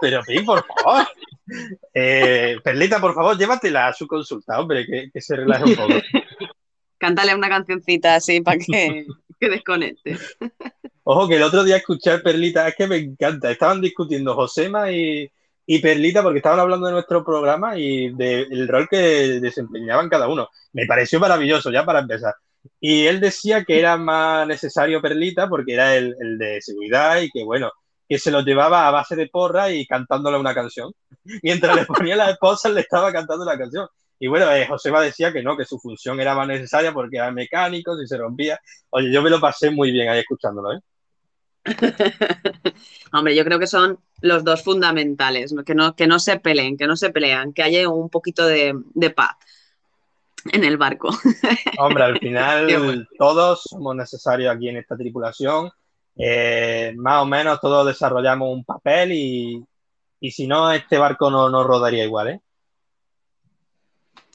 Pero, 0.00 0.22
Ping, 0.22 0.44
por 0.44 0.64
favor. 0.66 1.06
Eh, 1.94 2.58
Perlita, 2.62 3.00
por 3.00 3.14
favor, 3.14 3.36
llévatela 3.38 3.88
a 3.88 3.92
su 3.92 4.06
consulta, 4.06 4.60
hombre, 4.60 4.86
que, 4.86 5.10
que 5.12 5.20
se 5.20 5.36
relaje 5.36 5.64
un 5.64 5.76
poco. 5.76 5.94
Cántale 6.98 7.34
una 7.34 7.48
cancioncita 7.48 8.16
así 8.16 8.40
para 8.40 8.58
que, 8.58 9.06
que 9.40 9.48
desconecte. 9.48 10.18
Ojo, 11.04 11.26
que 11.26 11.36
el 11.36 11.42
otro 11.42 11.64
día 11.64 11.78
escuché 11.78 12.12
a 12.12 12.22
Perlita, 12.22 12.68
es 12.68 12.76
que 12.76 12.86
me 12.86 12.96
encanta. 12.96 13.50
Estaban 13.50 13.80
discutiendo 13.80 14.34
Josema 14.34 14.92
y, 14.92 15.28
y 15.66 15.78
Perlita 15.80 16.22
porque 16.22 16.38
estaban 16.38 16.60
hablando 16.60 16.86
de 16.86 16.92
nuestro 16.92 17.24
programa 17.24 17.78
y 17.78 18.14
del 18.14 18.68
rol 18.68 18.86
que 18.88 19.40
desempeñaban 19.40 20.08
cada 20.08 20.28
uno. 20.28 20.48
Me 20.72 20.86
pareció 20.86 21.18
maravilloso, 21.18 21.70
ya 21.70 21.84
para 21.84 22.00
empezar. 22.00 22.34
Y 22.78 23.06
él 23.06 23.20
decía 23.20 23.64
que 23.64 23.78
era 23.78 23.96
más 23.96 24.46
necesario 24.46 25.00
Perlita 25.00 25.48
porque 25.48 25.72
era 25.72 25.96
el, 25.96 26.14
el 26.20 26.38
de 26.38 26.60
seguridad 26.60 27.20
y 27.22 27.30
que, 27.30 27.42
bueno, 27.42 27.72
que 28.10 28.18
se 28.18 28.30
lo 28.30 28.42
llevaba 28.42 28.88
a 28.88 28.90
base 28.90 29.16
de 29.16 29.28
porra 29.28 29.70
y 29.70 29.86
cantándole 29.86 30.36
una 30.36 30.52
canción. 30.52 30.92
Mientras 31.42 31.74
le 31.74 31.86
ponía 31.86 32.16
la 32.16 32.30
esposa, 32.30 32.68
le 32.68 32.80
estaba 32.80 33.12
cantando 33.12 33.44
la 33.44 33.56
canción. 33.56 33.88
Y 34.22 34.28
bueno, 34.28 34.52
eh, 34.52 34.66
Joseba 34.66 35.00
decía 35.00 35.32
que 35.32 35.42
no, 35.42 35.56
que 35.56 35.64
su 35.64 35.78
función 35.78 36.20
era 36.20 36.34
más 36.34 36.46
necesaria 36.46 36.92
porque 36.92 37.16
era 37.16 37.32
mecánico, 37.32 37.96
si 37.96 38.06
se 38.06 38.18
rompía. 38.18 38.60
Oye, 38.90 39.10
yo 39.10 39.22
me 39.22 39.30
lo 39.30 39.40
pasé 39.40 39.70
muy 39.70 39.90
bien 39.90 40.10
ahí 40.10 40.20
escuchándolo, 40.20 40.74
¿eh? 40.74 40.80
Hombre, 43.12 43.34
yo 43.34 43.44
creo 43.44 43.58
que 43.58 43.66
son 43.66 43.98
los 44.20 44.44
dos 44.44 44.62
fundamentales. 44.62 45.54
Que, 45.64 45.74
no, 45.74 45.96
que 45.96 46.06
no 46.06 46.18
se 46.18 46.38
peleen, 46.38 46.76
que 46.76 46.86
no 46.86 46.96
se 46.96 47.10
pelean, 47.10 47.54
que 47.54 47.62
haya 47.62 47.88
un 47.88 48.10
poquito 48.10 48.46
de, 48.46 48.74
de 48.92 49.08
paz. 49.10 49.36
en 50.52 50.64
el 50.64 50.76
barco. 50.76 51.08
Hombre, 51.78 52.04
al 52.04 52.18
final 52.18 53.08
todos 53.18 53.62
somos 53.62 53.96
necesarios 53.96 54.54
aquí 54.54 54.68
en 54.68 54.76
esta 54.76 54.98
tripulación. 54.98 55.70
Eh, 56.16 56.92
más 56.96 57.22
o 57.22 57.26
menos 57.26 57.58
todos 57.58 57.86
desarrollamos 57.86 58.50
un 58.52 58.64
papel 58.64 59.12
y, 59.12 59.64
y 60.20 60.30
si 60.30 60.46
no, 60.46 60.70
este 60.70 60.98
barco 60.98 61.30
no, 61.30 61.48
no 61.48 61.64
rodaría 61.64 62.04
igual, 62.04 62.28
¿eh? 62.28 62.40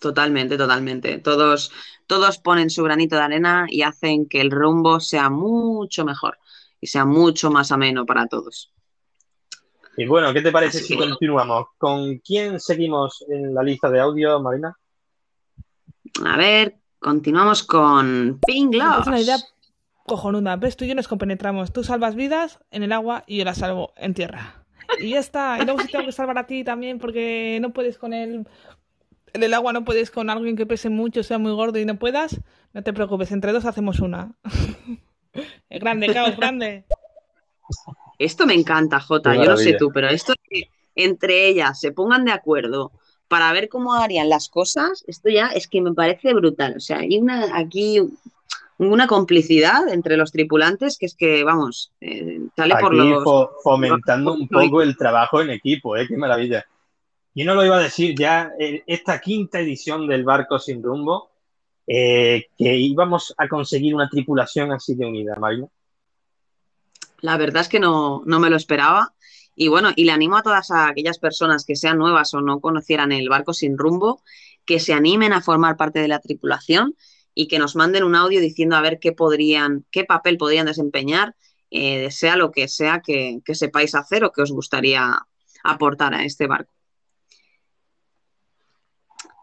Totalmente, 0.06 0.56
totalmente. 0.56 1.18
Todos, 1.18 1.72
todos 2.06 2.38
ponen 2.38 2.70
su 2.70 2.84
granito 2.84 3.16
de 3.16 3.24
arena 3.24 3.66
y 3.68 3.82
hacen 3.82 4.28
que 4.30 4.40
el 4.40 4.52
rumbo 4.52 5.00
sea 5.00 5.32
mucho 5.32 6.06
mejor 6.06 6.38
y 6.80 6.86
sea 6.86 7.06
mucho 7.06 7.50
más 7.50 7.72
ameno 7.72 8.06
para 8.06 8.28
todos. 8.28 8.72
Y 9.98 10.06
bueno, 10.06 10.32
¿qué 10.32 10.44
te 10.44 10.52
parece 10.52 10.78
Así 10.78 10.90
si 10.90 10.94
que- 10.96 11.08
continuamos? 11.08 11.70
¿Con 11.80 12.20
quién 12.20 12.60
seguimos 12.60 13.26
en 13.30 13.56
la 13.56 13.64
lista 13.64 13.90
de 13.90 14.00
audio, 14.00 14.40
Marina? 14.40 14.78
A 16.24 16.38
ver, 16.38 16.76
continuamos 17.00 17.64
con 17.64 18.40
Pink 18.46 18.76
Es 18.76 19.08
una 19.08 19.20
idea 19.20 19.38
cojonuda. 20.06 20.56
¿Ves? 20.58 20.78
Tú 20.78 20.86
y 20.86 20.90
yo 20.90 20.94
nos 20.94 21.08
compenetramos. 21.08 21.74
Tú 21.74 21.84
salvas 21.84 22.14
vidas 22.14 22.60
en 22.70 22.84
el 22.84 22.92
agua 22.92 23.24
y 23.26 23.38
yo 23.40 23.46
las 23.46 23.58
salvo 23.58 23.92
en 23.98 24.14
tierra. 24.14 24.68
Y 25.00 25.10
ya 25.10 25.20
está. 25.20 25.58
Y 25.60 25.66
luego 25.66 25.82
si 25.82 25.88
tengo 25.88 26.06
que 26.06 26.12
salvar 26.12 26.38
a 26.38 26.46
ti 26.46 26.64
también 26.64 27.00
porque 27.00 27.58
no 27.60 27.74
puedes 27.74 27.98
con 27.98 28.14
el... 28.14 28.48
En 29.36 29.44
el 29.44 29.54
agua 29.54 29.74
no 29.74 29.84
puedes 29.84 30.12
con 30.12 30.30
alguien 30.30 30.56
que 30.56 30.66
pese 30.66 30.90
mucho, 30.90 31.22
sea 31.22 31.38
muy 31.38 31.52
gordo 31.52 31.78
y 31.78 31.84
no 31.86 32.00
puedas. 32.00 32.40
No 32.72 32.84
te 32.84 32.94
preocupes, 32.94 33.34
entre 33.34 33.52
dos 33.52 33.66
hacemos 33.66 34.00
una. 34.00 34.32
Es 35.70 35.82
grande, 35.82 36.08
caos, 36.14 36.38
grande. 36.38 36.86
Esto 38.18 38.46
me 38.46 38.54
encanta, 38.54 39.02
Jota. 39.02 39.36
Yo 39.36 39.44
no 39.44 39.58
sé 39.58 39.74
tú, 39.74 39.92
pero 39.94 40.08
esto 40.08 40.32
de 40.32 40.40
que 40.50 40.70
entre 40.96 41.50
ellas 41.50 41.78
se 41.78 41.92
pongan 41.92 42.24
de 42.24 42.32
acuerdo 42.32 42.94
para 43.28 43.52
ver 43.52 43.68
cómo 43.68 43.94
harían 43.96 44.30
las 44.30 44.48
cosas, 44.48 45.04
esto 45.08 45.28
ya 45.30 45.48
es 45.48 45.68
que 45.68 45.82
me 45.82 45.94
parece 45.94 46.34
brutal. 46.34 46.76
O 46.78 46.80
sea, 46.80 47.00
hay 47.00 47.18
una 47.18 47.58
aquí 47.58 48.00
una 48.78 49.08
complicidad 49.08 49.90
entre 49.90 50.16
los 50.16 50.32
tripulantes 50.32 50.98
que 50.98 51.08
es 51.08 51.16
que, 51.16 51.44
vamos, 51.44 51.92
eh, 52.00 52.40
sale 52.56 52.76
por 52.80 52.94
Aquí 52.94 53.10
los... 53.10 53.24
fo- 53.26 53.50
fomentando 53.62 54.34
un 54.36 54.48
los- 54.50 54.64
poco 54.70 54.82
el 54.82 54.96
trabajo 54.96 55.42
en 55.42 55.50
equipo, 55.50 55.98
¿eh? 55.98 56.06
Qué 56.08 56.16
maravilla. 56.16 56.66
Y 57.38 57.44
no 57.44 57.54
lo 57.54 57.66
iba 57.66 57.78
a 57.78 57.84
decir 57.84 58.16
ya, 58.18 58.54
eh, 58.58 58.84
esta 58.88 59.20
quinta 59.20 59.60
edición 59.60 60.08
del 60.08 60.24
Barco 60.24 60.58
Sin 60.58 60.82
Rumbo, 60.82 61.32
eh, 61.86 62.46
que 62.58 62.78
íbamos 62.78 63.36
a 63.38 63.50
conseguir 63.50 63.94
una 63.94 64.10
tripulación 64.10 64.72
así 64.72 64.96
de 64.96 65.06
unida, 65.06 65.36
Marina. 65.36 65.68
La 67.20 67.38
verdad 67.38 67.62
es 67.62 67.68
que 67.68 67.82
no, 67.82 68.24
no 68.26 68.40
me 68.40 68.50
lo 68.50 68.56
esperaba. 68.56 69.14
Y 69.54 69.68
bueno, 69.68 69.90
y 69.98 70.06
le 70.06 70.14
animo 70.14 70.38
a 70.38 70.44
todas 70.44 70.72
aquellas 70.72 71.20
personas 71.20 71.66
que 71.66 71.76
sean 71.76 71.98
nuevas 71.98 72.34
o 72.34 72.42
no 72.42 72.62
conocieran 72.62 73.12
el 73.12 73.28
barco 73.28 73.54
sin 73.54 73.78
rumbo, 73.78 74.22
que 74.66 74.80
se 74.80 74.94
animen 74.94 75.34
a 75.34 75.42
formar 75.42 75.76
parte 75.76 76.00
de 76.00 76.08
la 76.08 76.20
tripulación 76.20 76.96
y 77.34 77.50
que 77.50 77.60
nos 77.60 77.76
manden 77.76 78.06
un 78.06 78.16
audio 78.16 78.40
diciendo 78.40 78.78
a 78.78 78.82
ver 78.82 78.98
qué 79.00 79.12
podrían, 79.12 79.86
qué 79.92 80.06
papel 80.06 80.38
podrían 80.38 80.68
desempeñar, 80.68 81.36
eh, 81.70 82.12
sea 82.12 82.38
lo 82.38 82.52
que 82.52 82.70
sea 82.70 83.02
que, 83.06 83.40
que 83.44 83.56
sepáis 83.56 83.94
hacer 83.94 84.24
o 84.24 84.32
que 84.32 84.42
os 84.42 84.54
gustaría 84.54 85.20
aportar 85.64 86.14
a 86.14 86.24
este 86.24 86.48
barco. 86.48 86.75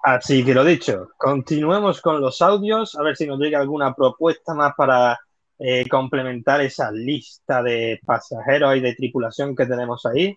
Así 0.03 0.44
que 0.44 0.53
lo 0.53 0.64
dicho, 0.64 1.11
continuemos 1.16 2.00
con 2.00 2.20
los 2.20 2.42
audios, 2.42 2.96
a 2.96 3.03
ver 3.03 3.16
si 3.16 3.24
nos 3.24 3.38
llega 3.38 3.61
alguna 3.61 3.94
propuesta 3.94 4.53
más 4.53 4.74
para 4.76 5.16
eh, 5.59 5.88
complementar 5.88 6.61
esa 6.61 6.90
lista 6.90 7.62
de 7.62 8.00
pasajeros 8.05 8.76
y 8.76 8.80
de 8.80 8.96
tripulación 8.96 9.55
que 9.55 9.64
tenemos 9.64 10.05
ahí. 10.07 10.34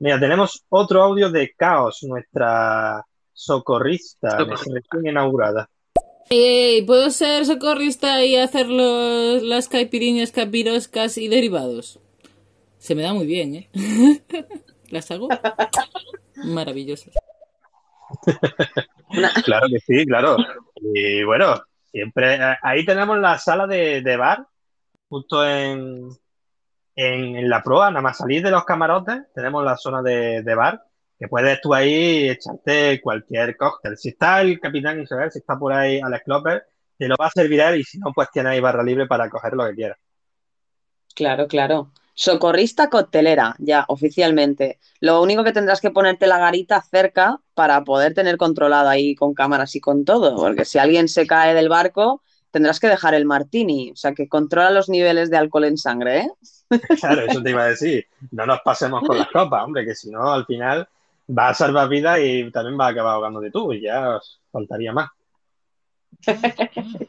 Mira, 0.00 0.18
tenemos 0.18 0.64
otro 0.68 1.00
audio 1.00 1.30
de 1.30 1.52
Caos, 1.56 2.02
nuestra 2.02 3.04
socorrista, 3.32 4.38
recién 4.38 4.82
inaugurada. 5.04 5.70
Ey, 6.28 6.82
¿puedo 6.82 7.08
ser 7.10 7.46
socorrista 7.46 8.24
y 8.24 8.34
hacer 8.34 8.68
los, 8.68 9.44
las 9.44 9.68
caipiriñas, 9.68 10.32
capiroscas 10.32 11.18
y 11.18 11.28
derivados? 11.28 12.00
Se 12.78 12.96
me 12.96 13.02
da 13.02 13.14
muy 13.14 13.26
bien, 13.26 13.54
¿eh? 13.54 13.68
¿Las 14.90 15.08
hago? 15.12 15.28
Maravillosas. 16.44 17.14
Claro 19.44 19.66
que 19.68 19.78
sí, 19.78 20.04
claro. 20.06 20.36
Y 20.80 21.22
bueno, 21.22 21.54
siempre 21.90 22.34
eh, 22.34 22.56
ahí 22.62 22.84
tenemos 22.84 23.18
la 23.18 23.38
sala 23.38 23.66
de, 23.66 24.02
de 24.02 24.16
bar, 24.16 24.46
justo 25.08 25.46
en, 25.46 26.08
en, 26.96 27.36
en 27.36 27.48
la 27.48 27.62
proa, 27.62 27.90
nada 27.90 28.02
más 28.02 28.18
salir 28.18 28.42
de 28.42 28.50
los 28.50 28.64
camarotes, 28.64 29.32
tenemos 29.32 29.64
la 29.64 29.76
zona 29.76 30.02
de, 30.02 30.42
de 30.42 30.54
bar, 30.54 30.82
que 31.18 31.28
puedes 31.28 31.60
tú 31.60 31.72
ahí 31.72 32.28
echarte 32.28 33.00
cualquier 33.00 33.56
cóctel. 33.56 33.96
Si 33.96 34.08
está 34.08 34.40
el 34.40 34.58
capitán 34.58 35.00
Isabel, 35.00 35.30
si 35.30 35.38
está 35.38 35.56
por 35.56 35.72
ahí 35.72 36.00
Alex 36.00 36.24
Cloper, 36.24 36.64
te 36.98 37.08
lo 37.08 37.16
va 37.20 37.26
a 37.26 37.30
servir 37.30 37.60
él 37.60 37.80
y 37.80 37.84
si 37.84 37.98
no, 37.98 38.12
pues 38.12 38.28
tienes 38.32 38.52
ahí 38.52 38.60
barra 38.60 38.82
libre 38.82 39.06
para 39.06 39.30
coger 39.30 39.54
lo 39.54 39.66
que 39.66 39.74
quieras. 39.74 39.98
Claro, 41.14 41.46
claro. 41.46 41.92
Socorrista 42.14 42.88
coctelera, 42.90 43.56
ya 43.58 43.84
oficialmente. 43.88 44.78
Lo 45.00 45.20
único 45.20 45.42
que 45.42 45.52
tendrás 45.52 45.80
que 45.80 45.90
ponerte 45.90 46.28
la 46.28 46.38
garita 46.38 46.80
cerca 46.80 47.40
para 47.54 47.82
poder 47.82 48.14
tener 48.14 48.36
controlado 48.36 48.88
ahí 48.88 49.16
con 49.16 49.34
cámaras 49.34 49.74
y 49.74 49.80
con 49.80 50.04
todo, 50.04 50.36
porque 50.36 50.64
si 50.64 50.78
alguien 50.78 51.08
se 51.08 51.26
cae 51.26 51.54
del 51.54 51.68
barco, 51.68 52.22
tendrás 52.52 52.78
que 52.78 52.86
dejar 52.86 53.14
el 53.14 53.24
martini. 53.24 53.90
O 53.90 53.96
sea 53.96 54.14
que 54.14 54.28
controla 54.28 54.70
los 54.70 54.88
niveles 54.88 55.28
de 55.28 55.38
alcohol 55.38 55.64
en 55.64 55.76
sangre, 55.76 56.18
¿eh? 56.20 56.30
Claro, 57.00 57.22
eso 57.26 57.42
te 57.42 57.50
iba 57.50 57.64
a 57.64 57.68
decir. 57.68 58.06
No 58.30 58.46
nos 58.46 58.60
pasemos 58.60 59.02
con 59.02 59.18
las 59.18 59.28
copas, 59.28 59.64
hombre, 59.64 59.84
que 59.84 59.94
si 59.96 60.10
no, 60.10 60.32
al 60.32 60.46
final 60.46 60.88
va 61.36 61.48
a 61.48 61.54
salvar 61.54 61.88
vidas 61.88 62.20
y 62.22 62.50
también 62.52 62.78
va 62.78 62.86
a 62.86 62.90
acabar 62.90 63.14
ahogándote 63.14 63.50
tú 63.50 63.72
y 63.72 63.80
ya 63.82 64.16
os 64.16 64.40
faltaría 64.52 64.92
más. 64.92 65.10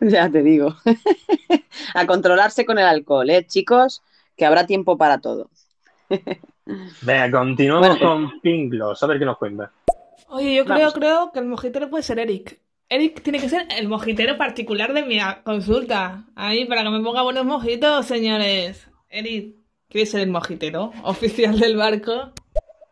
Ya 0.00 0.30
te 0.30 0.42
digo. 0.42 0.76
A 1.94 2.06
controlarse 2.06 2.64
con 2.66 2.78
el 2.78 2.84
alcohol, 2.84 3.30
¿eh, 3.30 3.46
chicos? 3.46 4.02
Que 4.40 4.46
habrá 4.46 4.64
tiempo 4.66 4.96
para 4.96 5.18
todo. 5.18 5.50
Venga, 7.02 7.30
continuamos 7.30 7.98
Bueno. 7.98 8.00
con 8.30 8.40
Pinglos, 8.40 9.02
a 9.02 9.06
ver 9.06 9.18
qué 9.18 9.26
nos 9.26 9.36
cuenta. 9.36 9.70
Oye, 10.28 10.54
yo 10.54 10.64
creo, 10.64 10.90
creo 10.92 11.30
que 11.30 11.40
el 11.40 11.44
mojitero 11.44 11.90
puede 11.90 12.02
ser 12.02 12.18
Eric. 12.20 12.58
Eric 12.88 13.22
tiene 13.22 13.38
que 13.38 13.50
ser 13.50 13.66
el 13.76 13.86
mojitero 13.86 14.38
particular 14.38 14.94
de 14.94 15.02
mi 15.04 15.18
consulta. 15.44 16.24
Ahí, 16.34 16.64
para 16.64 16.82
que 16.84 16.88
me 16.88 17.02
ponga 17.02 17.20
buenos 17.20 17.44
mojitos, 17.44 18.06
señores. 18.06 18.88
Eric, 19.10 19.56
¿quieres 19.90 20.10
ser 20.10 20.22
el 20.22 20.30
mojitero 20.30 20.90
oficial 21.02 21.58
del 21.60 21.76
barco? 21.76 22.32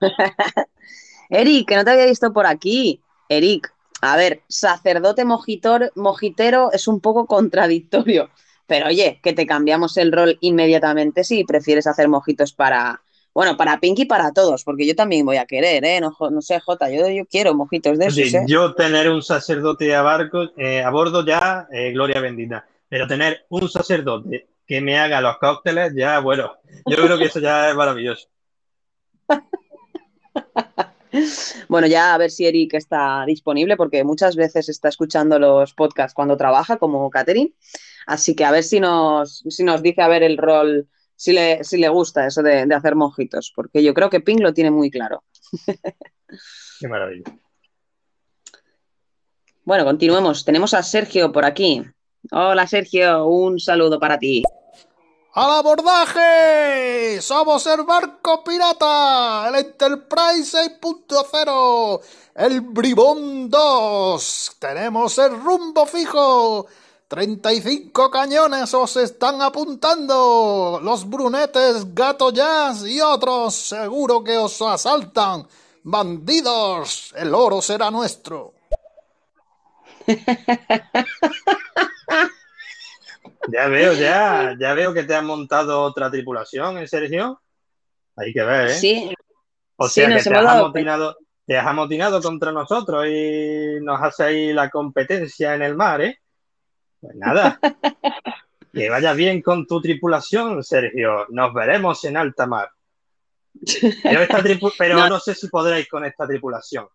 Eric, 1.31 1.67
que 1.67 1.77
no 1.77 1.85
te 1.85 1.93
había 1.93 2.05
visto 2.05 2.31
por 2.31 2.45
aquí. 2.45 3.01
Eric, 3.31 3.73
a 4.03 4.19
ver, 4.19 4.43
sacerdote 4.49 5.25
mojitor, 5.25 5.93
mojitero 5.97 6.73
es 6.73 6.89
un 6.89 7.01
poco 7.01 7.25
contradictorio, 7.27 8.29
pero 8.69 8.87
oye, 8.87 9.19
que 9.23 9.33
te 9.33 9.47
cambiamos 9.47 9.97
el 9.97 10.13
rol 10.13 10.37
inmediatamente 10.41 11.25
si 11.25 11.43
prefieres 11.43 11.87
hacer 11.87 12.07
mojitos 12.07 12.53
para, 12.53 13.03
bueno, 13.33 13.57
para 13.57 13.81
Pink 13.81 14.01
y 14.01 14.05
para 14.05 14.33
todos, 14.33 14.63
porque 14.63 14.87
yo 14.87 14.95
también 14.95 15.25
voy 15.25 15.39
a 15.39 15.47
querer, 15.47 15.85
¿eh? 15.85 16.01
No, 16.01 16.15
no 16.31 16.43
sé, 16.43 16.61
Jota, 16.61 16.91
yo, 16.91 17.09
yo 17.09 17.25
quiero 17.25 17.55
mojitos 17.55 17.99
de 17.99 18.07
esos, 18.07 18.35
¿eh? 18.35 18.45
yo 18.47 18.75
tener 18.75 19.09
un 19.11 19.23
sacerdote 19.23 19.95
a, 19.95 20.03
barco, 20.03 20.51
eh, 20.57 20.83
a 20.83 20.91
bordo 20.91 21.25
ya, 21.25 21.67
eh, 21.73 21.91
gloria 21.93 22.21
bendita. 22.21 22.67
Pero 22.91 23.07
tener 23.07 23.47
un 23.49 23.69
sacerdote 23.69 24.49
que 24.67 24.81
me 24.83 24.99
haga 24.99 25.21
los 25.23 25.39
cócteles, 25.39 25.95
ya, 25.95 26.21
bueno, 26.21 26.53
yo 26.87 26.97
creo 26.97 27.19
que 27.19 27.25
eso 27.25 27.41
ya 27.41 27.71
es 27.71 27.75
maravilloso. 27.75 28.29
Bueno, 31.69 31.87
ya 31.87 32.15
a 32.15 32.19
ver 32.19 32.31
si 32.31 32.47
Eric 32.47 32.75
está 32.75 33.25
disponible, 33.27 33.77
porque 33.77 34.05
muchas 34.05 34.37
veces 34.37 34.69
está 34.69 34.89
escuchando 34.89 35.39
los 35.39 35.75
podcasts 35.75 36.15
cuando 36.15 36.37
trabaja, 36.37 36.77
como 36.77 37.09
Catherine. 37.11 37.55
Así 38.07 38.35
que 38.35 38.45
a 38.45 38.51
ver 38.51 38.65
si 38.65 38.81
nos, 38.81 39.45
si 39.49 39.65
nos 39.65 39.83
dice 39.83 40.03
a 40.03 40.09
ver 40.09 40.23
el 40.23 40.39
rol, 40.39 40.89
si 41.15 41.33
le, 41.33 41.65
si 41.65 41.79
le 41.79 41.89
gusta 41.89 42.27
eso 42.27 42.43
de, 42.43 42.67
de 42.67 42.75
hacer 42.75 42.95
mojitos, 42.95 43.53
porque 43.55 43.83
yo 43.83 43.93
creo 43.95 44.11
que 44.11 44.21
Pink 44.21 44.41
lo 44.41 44.55
tiene 44.55 44.71
muy 44.71 44.91
claro. 44.91 45.25
Qué 46.81 46.89
maravilla. 46.89 47.25
Bueno, 49.65 49.85
continuemos. 49.85 50.45
Tenemos 50.45 50.73
a 50.73 50.83
Sergio 50.83 51.31
por 51.31 51.45
aquí. 51.45 51.85
Hola 52.31 52.67
Sergio, 52.67 53.27
un 53.27 53.61
saludo 53.61 54.01
para 54.01 54.19
ti. 54.19 54.43
¡Al 55.39 55.53
abordaje! 55.53 57.23
¡Somos 57.23 57.65
el 57.69 57.85
barco 57.85 58.43
pirata! 58.43 59.49
¡El 59.49 59.55
Enterprise 59.55 60.81
6.0! 60.81 62.01
¡El 62.35 62.61
Bribón 62.63 63.49
2! 63.49 64.57
¡Tenemos 64.59 65.17
el 65.19 65.41
rumbo 65.41 65.87
fijo! 65.87 66.67
¡35 67.09 68.11
cañones 68.11 68.75
os 68.75 68.97
están 68.97 69.41
apuntando! 69.41 70.81
¡Los 70.83 71.09
brunetes, 71.09 71.95
gato 71.95 72.33
jazz 72.33 72.85
y 72.85 73.01
otros 73.01 73.55
seguro 73.55 74.25
que 74.25 74.37
os 74.37 74.61
asaltan! 74.61 75.47
¡Bandidos! 75.85 77.13
¡El 77.15 77.33
oro 77.33 77.63
será 77.63 77.93
nuestro! 77.93 78.55
Ya 83.47 83.69
veo, 83.69 83.93
ya, 83.95 84.57
ya 84.59 84.75
veo 84.75 84.93
que 84.93 85.05
te 85.05 85.15
han 85.15 85.25
montado 85.27 85.81
otra 85.83 86.11
tripulación, 86.11 86.79
¿eh, 86.79 86.87
Sergio? 86.89 87.41
Hay 88.17 88.33
que 88.33 88.43
ver, 88.43 88.69
¿eh? 88.71 88.75
Sí, 88.75 89.15
O 89.77 89.87
sí, 89.89 90.01
sea, 90.01 90.09
que 90.09 90.23
te 90.23 90.35
has 90.35 90.47
amotinado, 90.47 91.17
te 91.47 91.57
has 91.57 91.67
amotinado 91.67 92.21
contra 92.21 92.51
nosotros 92.53 93.07
y 93.07 93.79
nos 93.81 94.21
ahí 94.21 94.53
la 94.53 94.69
competencia 94.71 95.55
en 95.55 95.63
el 95.63 95.77
mar, 95.77 96.03
¿eh? 96.03 96.19
Pues 97.01 97.15
nada. 97.15 97.61
que 98.73 98.91
vaya 98.91 99.13
bien 99.13 99.41
con 99.41 99.67
tu 99.67 99.81
tripulación, 99.81 100.63
Sergio. 100.65 101.27
Nos 101.31 101.55
veremos 101.55 102.05
en 102.05 102.17
alta 102.17 102.47
mar. 102.47 102.71
Pero, 104.03 104.21
esta 104.21 104.39
tripu- 104.41 104.75
pero 104.79 104.97
No. 104.99 105.09
no. 105.09 105.21
sé 105.21 105.35
si 105.35 105.49
podréis 105.49 105.89
con 105.89 106.05
esta 106.05 106.27
tripulación. 106.27 106.87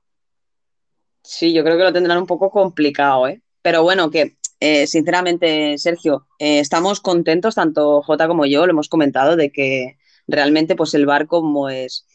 Sí, 1.23 1.53
yo 1.53 1.63
creo 1.63 1.77
que 1.77 1.83
lo 1.83 1.93
tendrán 1.93 2.17
un 2.17 2.27
poco 2.27 2.51
complicado, 2.51 3.27
¿eh? 3.27 3.41
Pero 3.61 3.81
bueno, 3.81 4.11
que 4.11 4.35
eh, 4.65 4.87
sinceramente, 4.87 5.77
Sergio, 5.77 6.25
eh, 6.39 6.59
estamos 6.59 7.01
contentos, 7.01 7.55
tanto 7.55 8.01
Jota 8.01 8.27
como 8.27 8.45
yo, 8.45 8.65
lo 8.65 8.71
hemos 8.71 8.89
comentado, 8.89 9.35
de 9.35 9.51
que 9.51 9.97
realmente 10.27 10.75
pues 10.75 10.93
el 10.93 11.05
barco 11.05 11.41
pues 11.53 12.05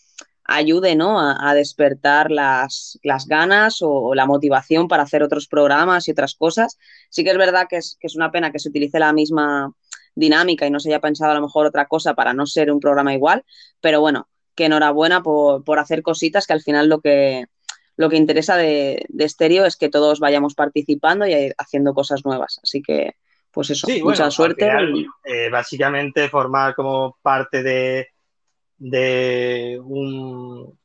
ayude, 0.45 0.97
¿no? 0.97 1.21
a, 1.21 1.51
a 1.51 1.55
despertar 1.55 2.31
las, 2.31 2.99
las 3.03 3.27
ganas 3.27 3.83
o, 3.83 3.91
o 3.91 4.15
la 4.15 4.25
motivación 4.27 4.89
para 4.89 5.03
hacer 5.03 5.23
otros 5.23 5.47
programas 5.47 6.09
y 6.09 6.13
otras 6.13 6.35
cosas. 6.35 6.79
Sí 7.11 7.23
que 7.23 7.31
es 7.31 7.37
verdad 7.39 7.67
que 7.69 7.77
es, 7.77 7.99
que 8.01 8.07
es 8.07 8.17
una 8.17 8.31
pena 8.33 8.51
que 8.51 8.59
se 8.59 8.71
utilice 8.71 8.99
la 8.99 9.13
misma 9.13 9.75
dinámica 10.15 10.67
y 10.67 10.71
no 10.71 10.81
se 10.81 10.89
haya 10.89 11.01
pensado 11.01 11.33
a 11.33 11.35
lo 11.35 11.43
mejor 11.43 11.67
otra 11.67 11.87
cosa 11.87 12.15
para 12.15 12.33
no 12.33 12.47
ser 12.47 12.73
un 12.73 12.81
programa 12.81 13.15
igual, 13.15 13.45
pero 13.81 14.01
bueno, 14.01 14.29
que 14.55 14.65
enhorabuena 14.67 15.23
por, 15.23 15.65
por 15.65 15.79
hacer 15.79 16.03
cositas 16.03 16.47
que 16.47 16.55
al 16.55 16.63
final 16.63 16.89
lo 16.89 17.01
que, 17.01 17.47
lo 17.99 18.09
que 18.09 18.17
interesa 18.17 18.57
de, 18.57 19.05
de 19.09 19.25
Estéreo 19.25 19.67
es 19.67 19.77
que 19.77 19.89
todos 19.89 20.21
vayamos 20.21 20.55
participando 20.55 21.27
y 21.27 21.53
haciendo 21.59 21.93
cosas 21.93 22.25
nuevas. 22.25 22.61
Así 22.63 22.81
que, 22.81 23.17
pues 23.51 23.71
eso, 23.71 23.89
Sí, 23.89 24.01
mucha 24.03 24.23
bueno, 24.23 24.31
suerte. 24.31 24.71
al 24.71 24.87
final, 24.87 25.07
eh, 25.25 25.51
básicamente 25.51 26.29
formar 26.29 26.75
como 26.77 27.19
parte 27.21 27.63
de, 27.63 28.09
de 28.79 29.81
un 29.83 30.79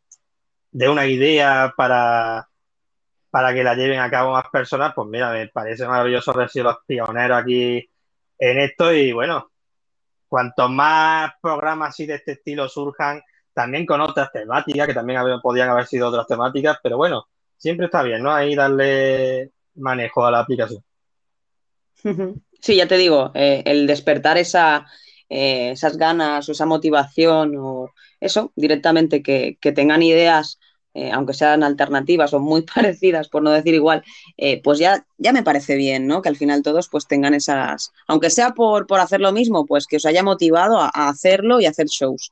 de 0.71 0.89
una 0.89 1.05
idea 1.05 1.71
para, 1.77 2.49
para 3.29 3.53
que 3.53 3.63
la 3.63 3.75
lleven 3.75 3.99
a 3.99 4.09
cabo 4.09 4.31
más 4.33 4.49
personas, 4.51 4.91
pues 4.95 5.07
mira, 5.07 5.31
me 5.31 5.47
parece 5.49 5.85
maravilloso 5.87 6.31
haber 6.31 6.49
sido 6.49 6.65
los 6.65 6.77
pioneros 6.87 7.37
aquí 7.37 7.87
en 8.39 8.57
esto 8.59 8.91
y 8.91 9.11
bueno, 9.13 9.51
cuantos 10.27 10.71
más 10.71 11.31
programas 11.39 11.89
así 11.89 12.07
de 12.07 12.15
este 12.15 12.31
estilo 12.31 12.67
surjan, 12.67 13.21
también 13.53 13.85
con 13.85 14.01
otras 14.01 14.31
temáticas, 14.31 14.87
que 14.87 14.93
también 14.93 15.19
podían 15.41 15.69
haber 15.69 15.85
sido 15.85 16.07
otras 16.07 16.27
temáticas, 16.27 16.77
pero 16.81 16.97
bueno, 16.97 17.27
siempre 17.57 17.85
está 17.85 18.03
bien, 18.03 18.21
¿no? 18.21 18.31
Ahí 18.31 18.55
darle 18.55 19.51
manejo 19.75 20.25
a 20.25 20.31
la 20.31 20.39
aplicación. 20.39 20.83
Sí, 22.63 22.77
ya 22.77 22.87
te 22.87 22.95
digo, 22.95 23.31
eh, 23.33 23.61
el 23.65 23.87
despertar 23.87 24.37
esa, 24.37 24.85
eh, 25.27 25.71
esas 25.71 25.97
ganas 25.97 26.47
o 26.47 26.53
esa 26.53 26.65
motivación 26.65 27.57
o 27.57 27.89
eso, 28.21 28.53
directamente 28.55 29.21
que, 29.21 29.57
tengan 29.75 30.01
ideas, 30.01 30.59
eh, 30.93 31.11
aunque 31.11 31.33
sean 31.33 31.61
alternativas 31.61 32.33
o 32.33 32.39
muy 32.39 32.61
parecidas, 32.73 33.27
por 33.27 33.43
no 33.43 33.51
decir 33.51 33.73
igual, 33.73 34.01
pues 34.63 34.79
ya, 34.79 35.05
ya 35.17 35.33
me 35.33 35.43
parece 35.43 35.75
bien, 35.75 36.07
¿no? 36.07 36.21
Que 36.21 36.29
al 36.29 36.37
final 36.37 36.63
todos 36.63 36.87
pues 36.87 37.05
tengan 37.05 37.33
esas, 37.33 37.91
aunque 38.07 38.29
sea 38.29 38.51
por, 38.51 38.87
por 38.87 39.01
hacer 39.01 39.19
lo 39.19 39.33
mismo, 39.33 39.65
pues 39.65 39.85
que 39.85 39.97
os 39.97 40.05
haya 40.05 40.23
motivado 40.23 40.79
a, 40.79 40.89
a 40.93 41.09
hacerlo 41.09 41.59
y 41.59 41.65
a 41.65 41.71
hacer 41.71 41.87
shows. 41.87 42.31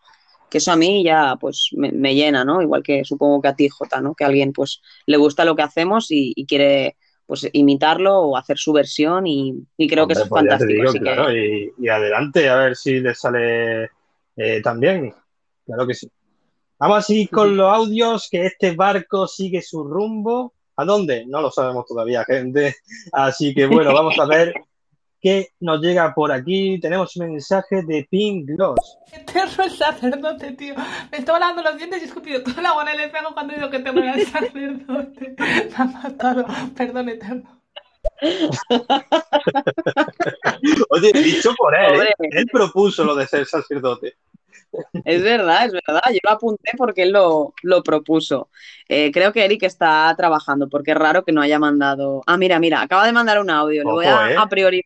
Que 0.51 0.59
eso 0.59 0.71
a 0.71 0.75
mí 0.75 1.03
ya 1.03 1.37
pues 1.39 1.69
me, 1.71 1.91
me 1.91 2.13
llena, 2.13 2.45
¿no? 2.45 2.61
Igual 2.61 2.83
que 2.83 3.03
supongo 3.05 3.41
que 3.41 3.47
a 3.47 3.55
ti, 3.55 3.69
Jota, 3.69 4.01
¿no? 4.01 4.13
Que 4.13 4.25
a 4.25 4.27
alguien 4.27 4.51
pues 4.53 4.81
le 5.07 5.17
gusta 5.17 5.45
lo 5.45 5.55
que 5.55 5.63
hacemos 5.63 6.11
y, 6.11 6.33
y 6.35 6.45
quiere 6.45 6.97
pues 7.25 7.49
imitarlo 7.53 8.19
o 8.19 8.35
hacer 8.37 8.57
su 8.57 8.73
versión 8.73 9.25
y, 9.25 9.55
y 9.77 9.87
creo 9.87 10.05
que 10.05 10.13
Hombre, 10.13 10.23
es 10.23 10.29
pues 10.29 10.39
fantástico. 10.41 10.73
digo, 10.73 10.89
así 10.89 10.99
que- 10.99 11.03
claro, 11.05 11.33
y, 11.33 11.71
y 11.79 11.87
adelante, 11.87 12.49
a 12.49 12.55
ver 12.57 12.75
si 12.75 12.99
les 12.99 13.17
sale 13.17 13.89
eh, 14.35 14.61
también. 14.61 15.13
Claro 15.65 15.87
que 15.87 15.93
sí. 15.93 16.09
Vamos 16.77 16.97
a 16.97 17.01
seguir 17.03 17.29
con 17.29 17.55
los 17.55 17.71
audios, 17.71 18.27
que 18.29 18.45
este 18.47 18.75
barco 18.75 19.27
sigue 19.27 19.61
su 19.61 19.83
rumbo. 19.85 20.53
¿A 20.75 20.83
dónde? 20.83 21.25
No 21.27 21.41
lo 21.41 21.51
sabemos 21.51 21.85
todavía, 21.85 22.25
gente. 22.25 22.75
Así 23.13 23.53
que 23.53 23.67
bueno, 23.67 23.93
vamos 23.93 24.17
a 24.19 24.25
ver 24.25 24.53
qué 25.21 25.49
nos 25.59 25.81
llega 25.81 26.13
por 26.13 26.31
aquí. 26.31 26.79
Tenemos 26.79 27.15
un 27.15 27.31
mensaje 27.31 27.83
de 27.83 28.07
Pink 28.09 28.49
Gloss. 28.49 28.97
Perro 29.31 29.63
el 29.63 29.71
sacerdote, 29.71 30.51
tío. 30.53 30.75
Me 31.11 31.19
estaba 31.19 31.39
lavando 31.39 31.63
los 31.63 31.77
dientes 31.77 31.99
y 31.99 32.03
he 32.03 32.07
escupido 32.07 32.43
toda 32.43 32.61
la 32.61 32.69
agua 32.69 32.83
en 32.83 32.89
el 32.89 32.99
espejo 33.01 33.33
cuando 33.33 33.53
digo 33.53 33.69
que 33.69 33.79
tengo 33.79 33.99
el 33.99 34.25
sacerdote. 34.25 35.35
Me 35.37 35.69
ha 35.75 35.85
matado. 35.85 36.45
Perdón, 36.75 37.09
eterno. 37.09 37.61
Oye, 40.89 41.11
dicho 41.13 41.53
por 41.55 41.75
él, 41.75 42.01
¿eh? 42.01 42.15
Él 42.19 42.47
propuso 42.51 43.03
lo 43.03 43.15
de 43.15 43.27
ser 43.27 43.45
sacerdote. 43.45 44.15
Es 45.05 45.21
verdad, 45.21 45.65
es 45.65 45.73
verdad. 45.73 46.01
Yo 46.09 46.17
lo 46.23 46.31
apunté 46.31 46.71
porque 46.77 47.03
él 47.03 47.11
lo, 47.11 47.53
lo 47.61 47.83
propuso. 47.83 48.49
Eh, 48.87 49.11
creo 49.11 49.31
que 49.33 49.45
Eric 49.45 49.61
está 49.63 50.11
trabajando 50.17 50.67
porque 50.69 50.91
es 50.91 50.97
raro 50.97 51.23
que 51.23 51.31
no 51.31 51.41
haya 51.41 51.59
mandado. 51.59 52.23
Ah, 52.25 52.37
mira, 52.37 52.57
mira, 52.59 52.81
acaba 52.81 53.05
de 53.05 53.11
mandar 53.11 53.39
un 53.39 53.51
audio. 53.51 53.83
Le 53.83 53.91
voy 53.91 54.07
Ojo, 54.07 54.17
a, 54.17 54.31
¿eh? 54.31 54.35
a 54.37 54.47
priori 54.47 54.81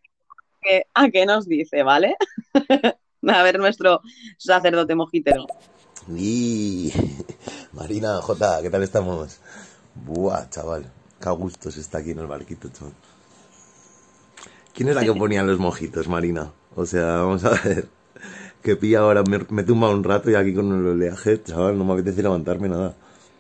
a 0.94 1.10
qué 1.10 1.26
nos 1.26 1.48
dice, 1.48 1.84
¿vale? 1.84 2.16
a 3.28 3.44
ver 3.44 3.60
nuestro 3.60 4.02
sacerdote 4.38 4.96
mojitero. 4.96 5.46
Y 6.16 6.92
Marina, 7.74 8.22
Jota, 8.22 8.60
¿qué 8.62 8.70
tal 8.70 8.84
estamos? 8.84 9.40
Buah, 9.96 10.50
chaval, 10.50 10.92
qué 11.20 11.30
a 11.30 11.32
gusto 11.32 11.72
se 11.72 11.82
está 11.82 12.00
aquí 12.00 12.12
en 12.12 12.20
el 12.20 12.28
barquito, 12.28 12.70
chaval. 12.70 12.94
¿Quién 14.74 14.90
es 14.90 14.96
la 14.96 15.04
que 15.04 15.14
ponía 15.14 15.42
los 15.44 15.58
mojitos, 15.58 16.08
Marina? 16.08 16.52
O 16.76 16.86
sea, 16.86 17.06
vamos 17.18 17.46
a 17.46 17.52
ver. 17.52 17.88
Que 18.62 18.76
pilla 18.76 19.00
ahora, 19.00 19.24
me, 19.24 19.40
me 19.50 19.64
tumba 19.64 19.90
un 19.90 20.04
rato 20.04 20.30
y 20.30 20.36
aquí 20.36 20.54
con 20.54 20.68
el 20.68 20.88
oleaje, 20.88 21.42
chaval, 21.42 21.78
no 21.78 21.86
me 21.86 21.94
apetece 21.94 22.22
levantarme 22.22 22.68
nada. 22.68 22.96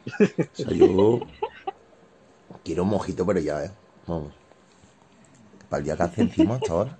O 0.05 0.55
sea, 0.55 0.71
yo 0.71 1.19
quiero 2.63 2.83
un 2.83 2.89
mojito, 2.89 3.25
pero 3.25 3.39
ya, 3.39 3.65
¿eh? 3.65 3.71
Vamos. 4.07 4.33
Para 5.69 5.79
el 5.79 5.85
día 5.85 5.97
que 5.97 6.03
hace 6.03 6.21
encima, 6.21 6.59
chaval. 6.59 6.97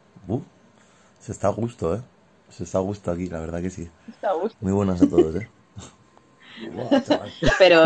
Se 1.26 1.32
está 1.32 1.48
a 1.48 1.52
gusto, 1.52 1.96
¿eh? 1.96 2.02
Se 2.50 2.66
está 2.66 2.78
a 2.78 2.82
gusto 2.82 3.10
aquí, 3.10 3.26
la 3.26 3.40
verdad 3.40 3.60
que 3.60 3.72
sí. 3.72 3.90
Muy 4.60 4.72
buenas 4.72 5.02
a 5.02 5.10
todos, 5.10 5.36
¿eh? 5.36 5.50
Buah. 6.72 7.02
Pero, 7.58 7.86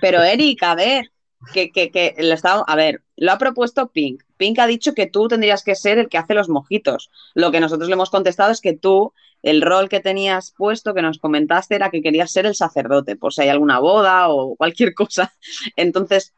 pero 0.00 0.20
Eric, 0.24 0.60
a 0.64 0.74
ver, 0.74 1.12
que, 1.52 1.70
que, 1.70 1.92
que 1.92 2.16
lo 2.18 2.34
está, 2.34 2.64
a 2.66 2.74
ver, 2.74 3.04
lo 3.16 3.30
ha 3.30 3.38
propuesto 3.38 3.92
Pink. 3.92 4.24
Pink 4.38 4.58
ha 4.58 4.66
dicho 4.66 4.92
que 4.92 5.06
tú 5.06 5.28
tendrías 5.28 5.62
que 5.62 5.76
ser 5.76 5.98
el 5.98 6.08
que 6.08 6.18
hace 6.18 6.34
los 6.34 6.48
mojitos. 6.48 7.12
Lo 7.34 7.52
que 7.52 7.60
nosotros 7.60 7.88
le 7.88 7.94
hemos 7.94 8.10
contestado 8.10 8.50
es 8.50 8.60
que 8.60 8.72
tú, 8.72 9.12
el 9.44 9.62
rol 9.62 9.88
que 9.88 10.00
tenías 10.00 10.52
puesto, 10.56 10.94
que 10.94 11.02
nos 11.02 11.20
comentaste, 11.20 11.76
era 11.76 11.90
que 11.90 12.02
querías 12.02 12.32
ser 12.32 12.44
el 12.44 12.56
sacerdote, 12.56 13.14
por 13.14 13.32
si 13.32 13.42
hay 13.42 13.50
alguna 13.50 13.78
boda 13.78 14.30
o 14.30 14.56
cualquier 14.56 14.94
cosa. 14.94 15.32
Entonces, 15.76 16.34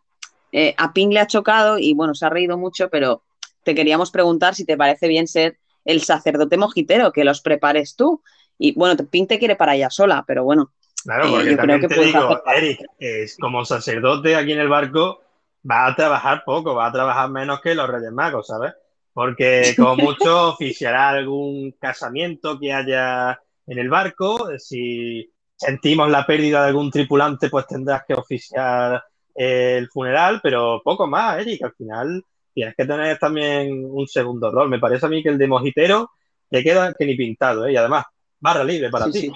eh, 0.52 0.74
a 0.76 0.92
Pink 0.92 1.14
le 1.14 1.20
ha 1.20 1.26
chocado 1.26 1.78
y 1.78 1.94
bueno, 1.94 2.14
se 2.14 2.26
ha 2.26 2.28
reído 2.28 2.58
mucho, 2.58 2.90
pero 2.90 3.22
te 3.62 3.74
queríamos 3.74 4.10
preguntar 4.10 4.54
si 4.54 4.66
te 4.66 4.76
parece 4.76 5.08
bien 5.08 5.26
ser 5.26 5.56
el 5.86 6.02
sacerdote 6.02 6.58
mojitero, 6.58 7.12
que 7.12 7.24
los 7.24 7.40
prepares 7.40 7.96
tú. 7.96 8.22
Y 8.58 8.74
bueno, 8.74 8.96
Pink 9.10 9.28
te 9.28 9.38
quiere 9.38 9.56
para 9.56 9.74
ella 9.74 9.88
sola, 9.90 10.24
pero 10.26 10.44
bueno, 10.44 10.72
Claro, 11.04 11.26
Eh, 11.26 11.30
porque 11.30 11.50
yo 11.52 11.56
creo 11.58 11.80
que 11.80 11.88
te 11.88 11.94
puedes 11.94 12.12
digo, 12.12 12.42
hacer- 12.44 12.64
Eric, 12.64 12.80
es 12.98 13.36
como 13.38 13.64
sacerdote 13.64 14.34
aquí 14.36 14.52
en 14.52 14.60
el 14.60 14.68
barco, 14.68 15.20
va 15.68 15.86
a 15.86 15.94
trabajar 15.94 16.42
poco, 16.44 16.74
va 16.74 16.86
a 16.86 16.92
trabajar 16.92 17.30
menos 17.30 17.60
que 17.60 17.74
los 17.76 17.88
Reyes 17.88 18.12
Magos, 18.12 18.48
¿sabes? 18.48 18.72
Porque 19.12 19.74
como 19.78 19.96
mucho 19.96 20.48
oficiará 20.50 21.10
algún 21.10 21.72
casamiento 21.80 22.58
que 22.58 22.72
haya 22.72 23.38
en 23.68 23.78
el 23.78 23.88
barco, 23.88 24.48
si 24.58 25.30
sentimos 25.54 26.10
la 26.10 26.26
pérdida 26.26 26.62
de 26.62 26.68
algún 26.68 26.90
tripulante, 26.90 27.48
pues 27.50 27.66
tendrás 27.66 28.02
que 28.06 28.14
oficiar 28.14 29.02
eh, 29.34 29.76
el 29.78 29.88
funeral, 29.88 30.40
pero 30.42 30.80
poco 30.84 31.06
más, 31.06 31.38
Eric, 31.40 31.62
al 31.62 31.72
final 31.74 32.24
tienes 32.56 32.74
que 32.74 32.86
tener 32.86 33.18
también 33.18 33.84
un 33.84 34.08
segundo 34.08 34.50
rol. 34.50 34.70
Me 34.70 34.78
parece 34.78 35.04
a 35.04 35.10
mí 35.10 35.22
que 35.22 35.28
el 35.28 35.36
de 35.36 35.46
mojitero 35.46 36.10
te 36.48 36.64
queda 36.64 36.94
que 36.98 37.04
ni 37.04 37.14
pintado, 37.14 37.66
¿eh? 37.66 37.74
Y 37.74 37.76
además, 37.76 38.06
barra 38.40 38.64
libre 38.64 38.88
para 38.88 39.04
Sí, 39.06 39.12
ti. 39.12 39.32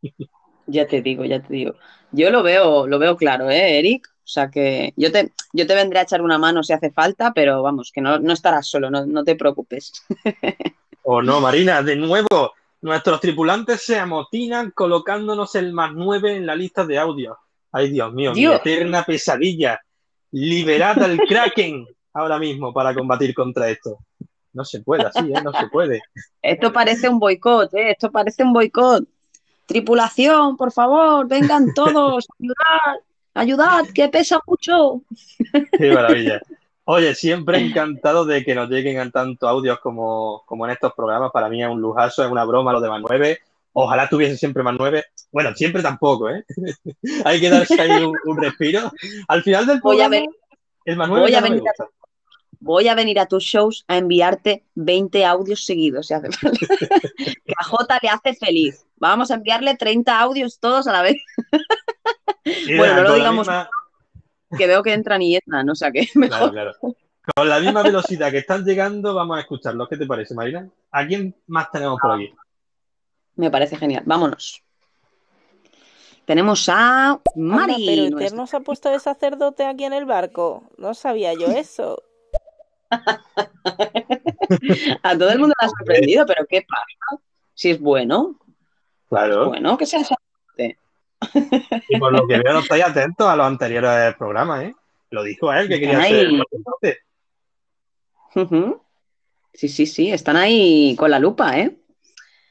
sí. 0.00 0.28
Ya 0.66 0.86
te 0.86 1.02
digo, 1.02 1.22
ya 1.26 1.42
te 1.42 1.52
digo. 1.52 1.74
Yo 2.12 2.30
lo 2.30 2.42
veo, 2.42 2.86
lo 2.86 2.98
veo 2.98 3.14
claro, 3.18 3.50
¿eh, 3.50 3.78
Eric? 3.78 4.08
O 4.08 4.26
sea 4.26 4.50
que 4.50 4.94
yo 4.96 5.12
te, 5.12 5.32
yo 5.52 5.66
te 5.66 5.74
vendré 5.74 5.98
a 5.98 6.02
echar 6.04 6.22
una 6.22 6.38
mano 6.38 6.62
si 6.62 6.72
hace 6.72 6.90
falta, 6.90 7.32
pero 7.34 7.62
vamos, 7.62 7.90
que 7.92 8.00
no, 8.00 8.18
no 8.18 8.32
estarás 8.32 8.66
solo, 8.66 8.90
no, 8.90 9.04
no 9.04 9.22
te 9.22 9.36
preocupes. 9.36 9.92
O 11.04 11.20
no, 11.20 11.40
Marina, 11.40 11.82
de 11.82 11.96
nuevo, 11.96 12.52
nuestros 12.80 13.20
tripulantes 13.20 13.82
se 13.84 13.98
amotinan 13.98 14.70
colocándonos 14.70 15.56
el 15.56 15.72
más 15.72 15.92
9 15.94 16.36
en 16.36 16.46
la 16.46 16.54
lista 16.54 16.86
de 16.86 16.96
audio. 16.96 17.36
Ay, 17.72 17.90
Dios 17.90 18.12
mío, 18.14 18.32
mi 18.32 18.44
eterna 18.44 19.02
pesadilla. 19.02 19.80
Liberad 20.30 21.02
al 21.02 21.18
Kraken 21.18 21.84
ahora 22.14 22.38
mismo 22.38 22.72
para 22.72 22.94
combatir 22.94 23.34
contra 23.34 23.68
esto. 23.70 23.98
No 24.52 24.64
se 24.64 24.80
puede 24.80 25.04
así, 25.04 25.20
¿eh? 25.32 25.40
No 25.42 25.52
se 25.52 25.66
puede. 25.68 26.00
Esto 26.42 26.72
parece 26.72 27.08
un 27.08 27.18
boicot, 27.18 27.72
¿eh? 27.74 27.92
Esto 27.92 28.10
parece 28.10 28.42
un 28.42 28.52
boicot. 28.52 29.04
Tripulación, 29.66 30.56
por 30.56 30.72
favor, 30.72 31.26
vengan 31.28 31.72
todos, 31.74 32.26
ayudad, 32.38 33.00
ayudad, 33.34 33.84
que 33.94 34.08
pesa 34.08 34.40
mucho. 34.46 35.02
Qué 35.78 35.92
maravilla. 35.92 36.40
Oye, 36.84 37.14
siempre 37.14 37.58
encantado 37.58 38.24
de 38.24 38.44
que 38.44 38.54
nos 38.56 38.68
lleguen 38.68 39.10
tanto 39.12 39.48
audios 39.48 39.78
como, 39.80 40.42
como 40.46 40.66
en 40.66 40.72
estos 40.72 40.92
programas. 40.94 41.30
Para 41.32 41.48
mí 41.48 41.62
es 41.62 41.68
un 41.70 41.80
lujazo, 41.80 42.24
es 42.24 42.30
una 42.30 42.44
broma 42.44 42.72
lo 42.72 42.80
de 42.80 42.88
Manueve. 42.88 43.38
Ojalá 43.72 44.08
tuviese 44.08 44.36
siempre 44.36 44.62
más 44.64 44.74
nueve. 44.76 45.04
Bueno, 45.30 45.54
siempre 45.54 45.80
tampoco, 45.80 46.28
¿eh? 46.28 46.44
Hay 47.24 47.40
que 47.40 47.48
darse 47.48 47.80
ahí 47.80 48.02
un, 48.04 48.14
un 48.24 48.36
respiro. 48.36 48.92
Al 49.28 49.42
final 49.42 49.64
del 49.66 49.80
Voy 49.80 50.00
a 50.02 50.08
programa, 50.08 50.26
ver- 50.26 50.41
el 50.84 50.96
voy 50.96 51.34
a 51.34 51.40
venir 51.40 51.58
a- 51.60 51.62
gusta. 51.62 51.86
Voy 52.64 52.86
a 52.86 52.94
venir 52.94 53.18
a 53.18 53.26
tus 53.26 53.42
shows 53.42 53.84
a 53.88 53.96
enviarte 53.98 54.64
20 54.76 55.24
audios 55.26 55.64
seguidos, 55.64 56.06
si 56.06 56.14
hace 56.14 56.30
falta. 56.30 56.58
que 57.18 57.54
a 57.58 57.64
Jota 57.64 57.98
le 58.00 58.08
hace 58.08 58.34
feliz. 58.34 58.86
Vamos 58.96 59.32
a 59.32 59.34
enviarle 59.34 59.76
30 59.76 60.20
audios 60.20 60.60
todos 60.60 60.86
a 60.86 60.92
la 60.92 61.02
vez, 61.02 61.16
Bueno, 62.76 62.96
no 62.96 63.02
lo 63.02 63.14
digamos 63.14 63.48
misma- 63.48 63.68
que 64.56 64.66
veo 64.66 64.82
que 64.82 64.92
entran 64.92 65.22
y 65.22 65.36
entran, 65.36 65.68
o 65.68 65.74
sea 65.74 65.90
que 65.90 66.06
mejor. 66.14 66.52
Claro, 66.52 66.72
claro. 66.80 66.96
Con 67.34 67.48
la 67.48 67.58
misma 67.60 67.82
velocidad 67.82 68.30
que 68.30 68.38
están 68.38 68.64
llegando, 68.64 69.14
vamos 69.14 69.36
a 69.38 69.40
escucharlos. 69.40 69.88
¿Qué 69.88 69.96
te 69.96 70.06
parece, 70.06 70.34
Marina? 70.34 70.68
¿A 70.90 71.06
quién 71.06 71.34
más 71.46 71.70
tenemos 71.70 71.98
por 72.00 72.12
aquí? 72.12 72.32
Me 73.36 73.50
parece 73.50 73.76
genial. 73.76 74.02
Vámonos. 74.06 74.62
Tenemos 76.24 76.68
a 76.68 77.10
Anda, 77.12 77.20
Mari. 77.36 77.84
pero 77.86 78.02
nuestra- 78.02 78.26
Eterno 78.26 78.46
se 78.46 78.56
ha 78.56 78.60
puesto 78.60 78.90
de 78.90 79.00
sacerdote 79.00 79.64
aquí 79.66 79.84
en 79.84 79.92
el 79.92 80.04
barco. 80.04 80.64
No 80.78 80.94
sabía 80.94 81.34
yo 81.34 81.48
eso. 81.48 82.02
A 85.02 85.16
todo 85.18 85.30
el 85.30 85.38
mundo 85.38 85.54
le 85.60 85.66
ha 85.66 85.70
sorprendido, 85.70 86.26
pero 86.26 86.46
¿qué 86.48 86.64
pasa? 86.68 87.22
Si 87.54 87.70
es 87.70 87.80
bueno, 87.80 88.38
Claro. 89.08 89.48
bueno, 89.48 89.76
que 89.76 89.86
sea 89.86 90.00
Y 91.88 91.98
por 91.98 92.12
lo 92.12 92.26
que 92.26 92.38
veo, 92.38 92.52
no 92.52 92.58
estáis 92.60 92.84
atentos 92.84 93.26
a 93.26 93.36
los 93.36 93.46
anteriores 93.46 94.14
programas, 94.16 94.64
¿eh? 94.64 94.74
Lo 95.10 95.22
dijo 95.22 95.52
él 95.52 95.68
que 95.68 95.80
quería 95.80 95.98
Están 96.00 96.10
ser 96.10 96.26
ahí. 96.26 96.38
sacerdote. 96.38 96.98
Sí, 99.54 99.68
sí, 99.68 99.86
sí, 99.86 100.10
están 100.10 100.36
ahí 100.36 100.96
con 100.96 101.10
la 101.10 101.18
lupa, 101.18 101.58
¿eh? 101.58 101.76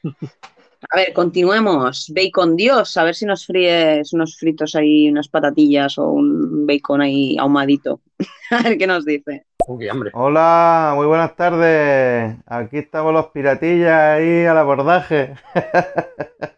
A 0.90 0.96
ver, 0.96 1.12
continuemos. 1.12 2.12
Bacon 2.14 2.56
Dios, 2.56 2.96
a 2.96 3.04
ver 3.04 3.14
si 3.14 3.24
nos 3.24 3.46
fríes 3.46 4.12
unos 4.12 4.36
fritos 4.36 4.74
ahí, 4.74 5.08
unas 5.08 5.28
patatillas 5.28 5.96
o 5.98 6.08
un 6.08 6.66
bacon 6.66 7.00
ahí 7.00 7.36
ahumadito. 7.38 8.00
A 8.50 8.62
ver 8.62 8.76
qué 8.76 8.86
nos 8.86 9.04
dice. 9.04 9.46
Uy, 9.66 9.88
hambre. 9.88 10.10
Hola, 10.12 10.92
muy 10.96 11.06
buenas 11.06 11.34
tardes. 11.36 12.36
Aquí 12.46 12.78
estamos 12.78 13.12
los 13.12 13.26
piratillas 13.26 13.92
ahí 13.92 14.44
al 14.44 14.58
abordaje. 14.58 15.34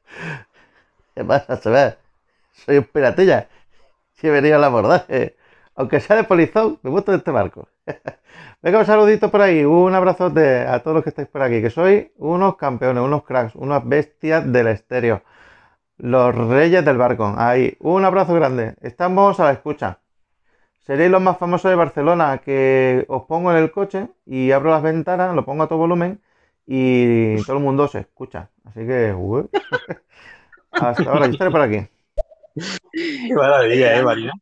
¿Qué 1.15 1.25
pasa, 1.25 1.57
se 1.57 1.71
ve? 1.71 1.95
Soy 2.53 2.79
un 2.79 2.85
piratilla. 2.85 3.49
Sí 4.15 4.27
he 4.27 4.31
venido 4.31 4.57
al 4.57 4.65
abordaje. 4.65 5.37
Aunque 5.77 6.01
sea 6.01 6.17
de 6.17 6.25
polizón, 6.25 6.79
me 6.83 6.91
gusta 6.91 7.13
de 7.13 7.19
este 7.19 7.31
barco. 7.31 7.69
Venga, 8.63 8.79
un 8.79 8.87
saludito 8.87 9.31
por 9.31 9.43
ahí, 9.43 9.65
un 9.65 9.95
abrazote 9.95 10.61
a 10.61 10.83
todos 10.83 10.97
los 10.97 11.05
que 11.05 11.11
estáis 11.11 11.29
por 11.29 11.43
aquí, 11.43 11.61
que 11.61 11.71
sois 11.71 12.07
unos 12.17 12.57
campeones, 12.57 13.03
unos 13.03 13.25
cracks, 13.25 13.55
unas 13.55 13.87
bestias 13.87 14.51
del 14.53 14.69
estéreo. 14.69 15.23
Los 15.99 16.35
reyes 16.35 16.85
del 16.85 16.99
barco. 16.99 17.35
Ahí, 17.39 17.77
un 17.81 18.05
abrazo 18.05 18.35
grande. 18.35 18.77
Estamos 18.83 19.41
a 19.41 19.45
la 19.45 19.53
escucha. 19.53 20.01
Seréis 20.81 21.11
los 21.11 21.23
más 21.23 21.39
famosos 21.39 21.71
de 21.71 21.77
Barcelona, 21.77 22.39
que 22.45 23.07
os 23.09 23.25
pongo 23.25 23.51
en 23.53 23.59
el 23.59 23.73
coche 23.73 24.09
y 24.27 24.51
abro 24.53 24.71
las 24.71 24.83
ventanas, 24.83 25.35
lo 25.35 25.45
pongo 25.45 25.65
a 25.65 25.69
todo 25.69 25.79
volumen 25.79 26.21
y 26.67 27.43
todo 27.45 27.57
el 27.59 27.63
mundo 27.63 27.89
se 27.89 28.01
escucha. 28.01 28.51
Así 28.65 28.87
que, 28.87 29.13
hasta 30.73 31.11
ahora, 31.11 31.27
yo 31.27 31.33
estaré 31.33 31.51
por 31.51 31.61
aquí. 31.63 31.89
Qué 32.93 33.35
maravilla, 33.35 33.97
¿eh, 33.99 34.03
Marina? 34.03 34.33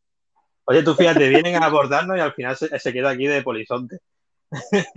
Oye, 0.64 0.82
tú 0.82 0.94
fíjate, 0.94 1.28
vienen 1.28 1.56
a 1.62 1.66
abordarnos 1.66 2.16
y 2.16 2.20
al 2.20 2.32
final 2.32 2.56
se, 2.56 2.78
se 2.78 2.92
queda 2.92 3.10
aquí 3.10 3.26
de 3.26 3.42
polizonte. 3.42 3.98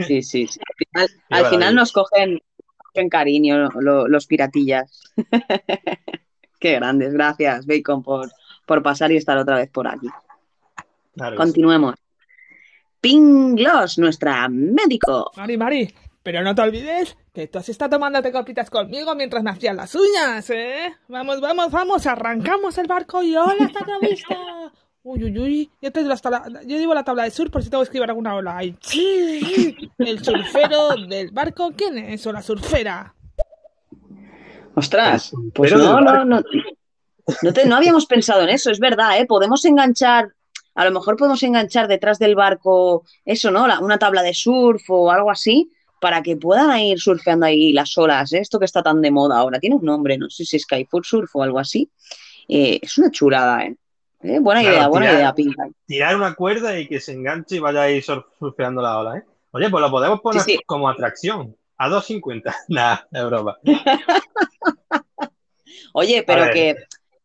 Sí, 0.05 0.21
sí, 0.21 0.47
sí. 0.47 0.59
Al 1.29 1.45
final, 1.47 1.69
al 1.69 1.75
nos 1.75 1.91
cogen, 1.91 2.39
cogen 2.77 3.09
cariño 3.09 3.69
lo- 3.79 4.07
los 4.07 4.27
piratillas. 4.27 5.01
Qué 6.59 6.73
grandes, 6.73 7.13
gracias, 7.13 7.65
Bacon, 7.65 8.03
por, 8.03 8.29
por 8.65 8.83
pasar 8.83 9.11
y 9.11 9.17
estar 9.17 9.37
otra 9.37 9.57
vez 9.57 9.69
por 9.69 9.87
aquí. 9.87 10.07
Claro 11.15 11.35
que 11.37 11.43
sí. 11.43 11.47
Continuemos. 11.47 11.95
Pinglos, 13.01 13.97
nuestra 13.97 14.47
médico. 14.49 15.31
Mari, 15.37 15.57
Mari, 15.57 15.95
pero 16.23 16.41
no 16.41 16.55
te 16.55 16.61
olvides 16.61 17.17
que 17.33 17.47
tú 17.47 17.59
has 17.59 17.69
estado 17.69 17.91
tomándote 17.91 18.31
copitas 18.31 18.69
conmigo 18.69 19.13
mientras 19.15 19.43
me 19.43 19.51
hacías 19.51 19.75
las 19.75 19.93
uñas, 19.95 20.49
¿eh? 20.49 20.95
Vamos, 21.07 21.39
vamos, 21.39 21.71
vamos, 21.71 22.07
arrancamos 22.07 22.77
el 22.77 22.87
barco 22.87 23.21
y 23.21 23.35
hola 23.35 23.65
hasta 23.65 23.85
la 23.85 23.99
vista. 23.99 24.35
Uy, 25.07 25.23
uy, 25.23 25.37
uy, 25.37 25.71
yo, 25.83 25.91
te 25.91 26.01
la 26.01 26.17
tabla- 26.17 26.63
yo 26.63 26.77
llevo 26.79 26.95
la 26.95 27.03
tabla 27.03 27.25
de 27.25 27.29
surf 27.29 27.51
por 27.51 27.61
si 27.63 27.69
tengo 27.69 27.83
que 27.83 27.89
escribir 27.89 28.09
alguna 28.09 28.33
ola. 28.35 28.57
Ay, 28.57 28.75
sí, 28.81 29.75
el 29.99 30.23
surfero 30.25 30.97
del 31.07 31.29
barco, 31.29 31.71
¿quién 31.77 31.99
es? 31.99 32.25
O 32.25 32.31
la 32.31 32.41
surfera. 32.41 33.13
Ostras, 34.73 35.31
pues 35.53 35.69
surfero 35.69 36.01
no, 36.01 36.01
no, 36.01 36.25
no. 36.25 36.43
No, 37.43 37.53
te- 37.53 37.67
no 37.67 37.75
habíamos 37.75 38.07
pensado 38.07 38.41
en 38.41 38.49
eso, 38.49 38.71
es 38.71 38.79
verdad, 38.79 39.19
¿eh? 39.19 39.27
Podemos 39.27 39.63
enganchar, 39.65 40.33
a 40.73 40.85
lo 40.85 40.91
mejor 40.91 41.17
podemos 41.17 41.43
enganchar 41.43 41.87
detrás 41.87 42.17
del 42.17 42.33
barco 42.33 43.03
eso, 43.25 43.51
¿no? 43.51 43.67
La- 43.67 43.79
una 43.81 43.99
tabla 43.99 44.23
de 44.23 44.33
surf 44.33 44.89
o 44.89 45.11
algo 45.11 45.29
así, 45.29 45.71
para 46.01 46.23
que 46.23 46.35
puedan 46.35 46.79
ir 46.79 46.99
surfeando 46.99 47.45
ahí 47.45 47.73
las 47.73 47.95
olas, 47.99 48.33
¿eh? 48.33 48.39
Esto 48.39 48.57
que 48.57 48.65
está 48.65 48.81
tan 48.81 49.03
de 49.03 49.11
moda 49.11 49.37
ahora, 49.37 49.59
tiene 49.59 49.75
un 49.75 49.85
nombre, 49.85 50.17
no 50.17 50.31
sé 50.31 50.45
si 50.45 50.55
es 50.57 50.63
Skyfoot 50.63 51.03
Surf 51.05 51.35
o 51.35 51.43
algo 51.43 51.59
así. 51.59 51.91
Eh, 52.47 52.79
es 52.81 52.97
una 52.97 53.11
chulada, 53.11 53.65
¿eh? 53.65 53.75
Eh, 54.27 54.39
Buena 54.39 54.61
Claro, 54.61 54.75
idea, 54.77 54.87
buena 54.87 55.05
tirar- 55.05 55.15
idea, 55.17 55.33
Pinca. 55.35 55.67
Tirar 55.85 56.15
una 56.15 56.33
cuerda 56.33 56.79
y 56.79 56.87
que 56.87 56.99
se 56.99 57.11
enganche 57.13 57.57
y 57.57 57.59
vaya 57.59 57.83
a 57.83 57.91
ir 57.91 58.03
surf- 58.03 58.25
surfeando 58.39 58.81
la 58.81 58.97
ola, 58.97 59.17
¿eh? 59.19 59.23
Oye, 59.51 59.69
pues 59.69 59.81
lo 59.81 59.91
podemos 59.91 60.19
poner 60.21 60.41
Sí, 60.41 60.53
sí. 60.53 60.59
como 60.65 60.89
atracción. 60.89 61.55
A 61.77 61.89
2.50. 61.89 62.55
Nah, 62.69 62.97
es 63.11 63.25
broma. 63.25 63.57
Oye, 65.93 66.23
pero 66.25 66.45
que, 66.53 66.75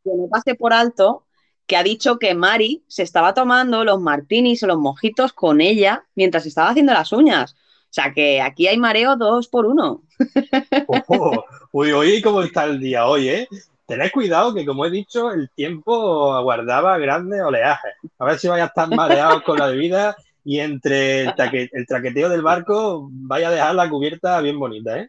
que 0.04 0.10
no 0.14 0.28
pase 0.28 0.54
por 0.54 0.72
alto 0.72 1.26
que 1.66 1.76
ha 1.76 1.82
dicho 1.82 2.18
que 2.18 2.34
Mari 2.34 2.84
se 2.88 3.02
estaba 3.04 3.32
tomando 3.34 3.84
los 3.84 4.00
martinis 4.00 4.62
o 4.62 4.66
los 4.66 4.78
mojitos 4.78 5.32
con 5.32 5.60
ella 5.60 6.04
mientras 6.16 6.46
estaba 6.46 6.70
haciendo 6.70 6.92
las 6.92 7.12
uñas. 7.12 7.54
O 7.54 7.92
sea 7.92 8.12
que 8.12 8.40
aquí 8.40 8.66
hay 8.68 8.78
mareo 8.78 9.16
dos 9.16 9.48
por 9.48 9.66
uno. 9.66 10.02
Ojo. 10.88 11.44
Uy, 11.72 11.92
uy, 11.92 12.22
cómo 12.22 12.42
está 12.42 12.64
el 12.64 12.80
día 12.80 13.06
hoy, 13.06 13.28
¿eh? 13.28 13.48
Tened 13.90 14.10
cuidado 14.12 14.54
que, 14.54 14.64
como 14.64 14.86
he 14.86 14.90
dicho, 14.90 15.32
el 15.32 15.50
tiempo 15.50 16.32
aguardaba 16.32 16.96
grandes 16.98 17.40
oleajes. 17.42 17.92
A 18.18 18.24
ver 18.24 18.38
si 18.38 18.48
vaya 18.48 18.64
a 18.64 18.66
estar 18.68 18.88
mareados 18.88 19.42
con 19.42 19.58
la 19.58 19.66
bebida 19.66 20.16
y 20.44 20.60
entre 20.60 21.22
el, 21.22 21.34
traque- 21.34 21.68
el 21.72 21.86
traqueteo 21.86 22.28
del 22.28 22.42
barco 22.42 23.08
vaya 23.10 23.48
a 23.48 23.52
dejar 23.52 23.74
la 23.74 23.88
cubierta 23.90 24.40
bien 24.40 24.58
bonita, 24.58 24.98
¿eh? 24.98 25.08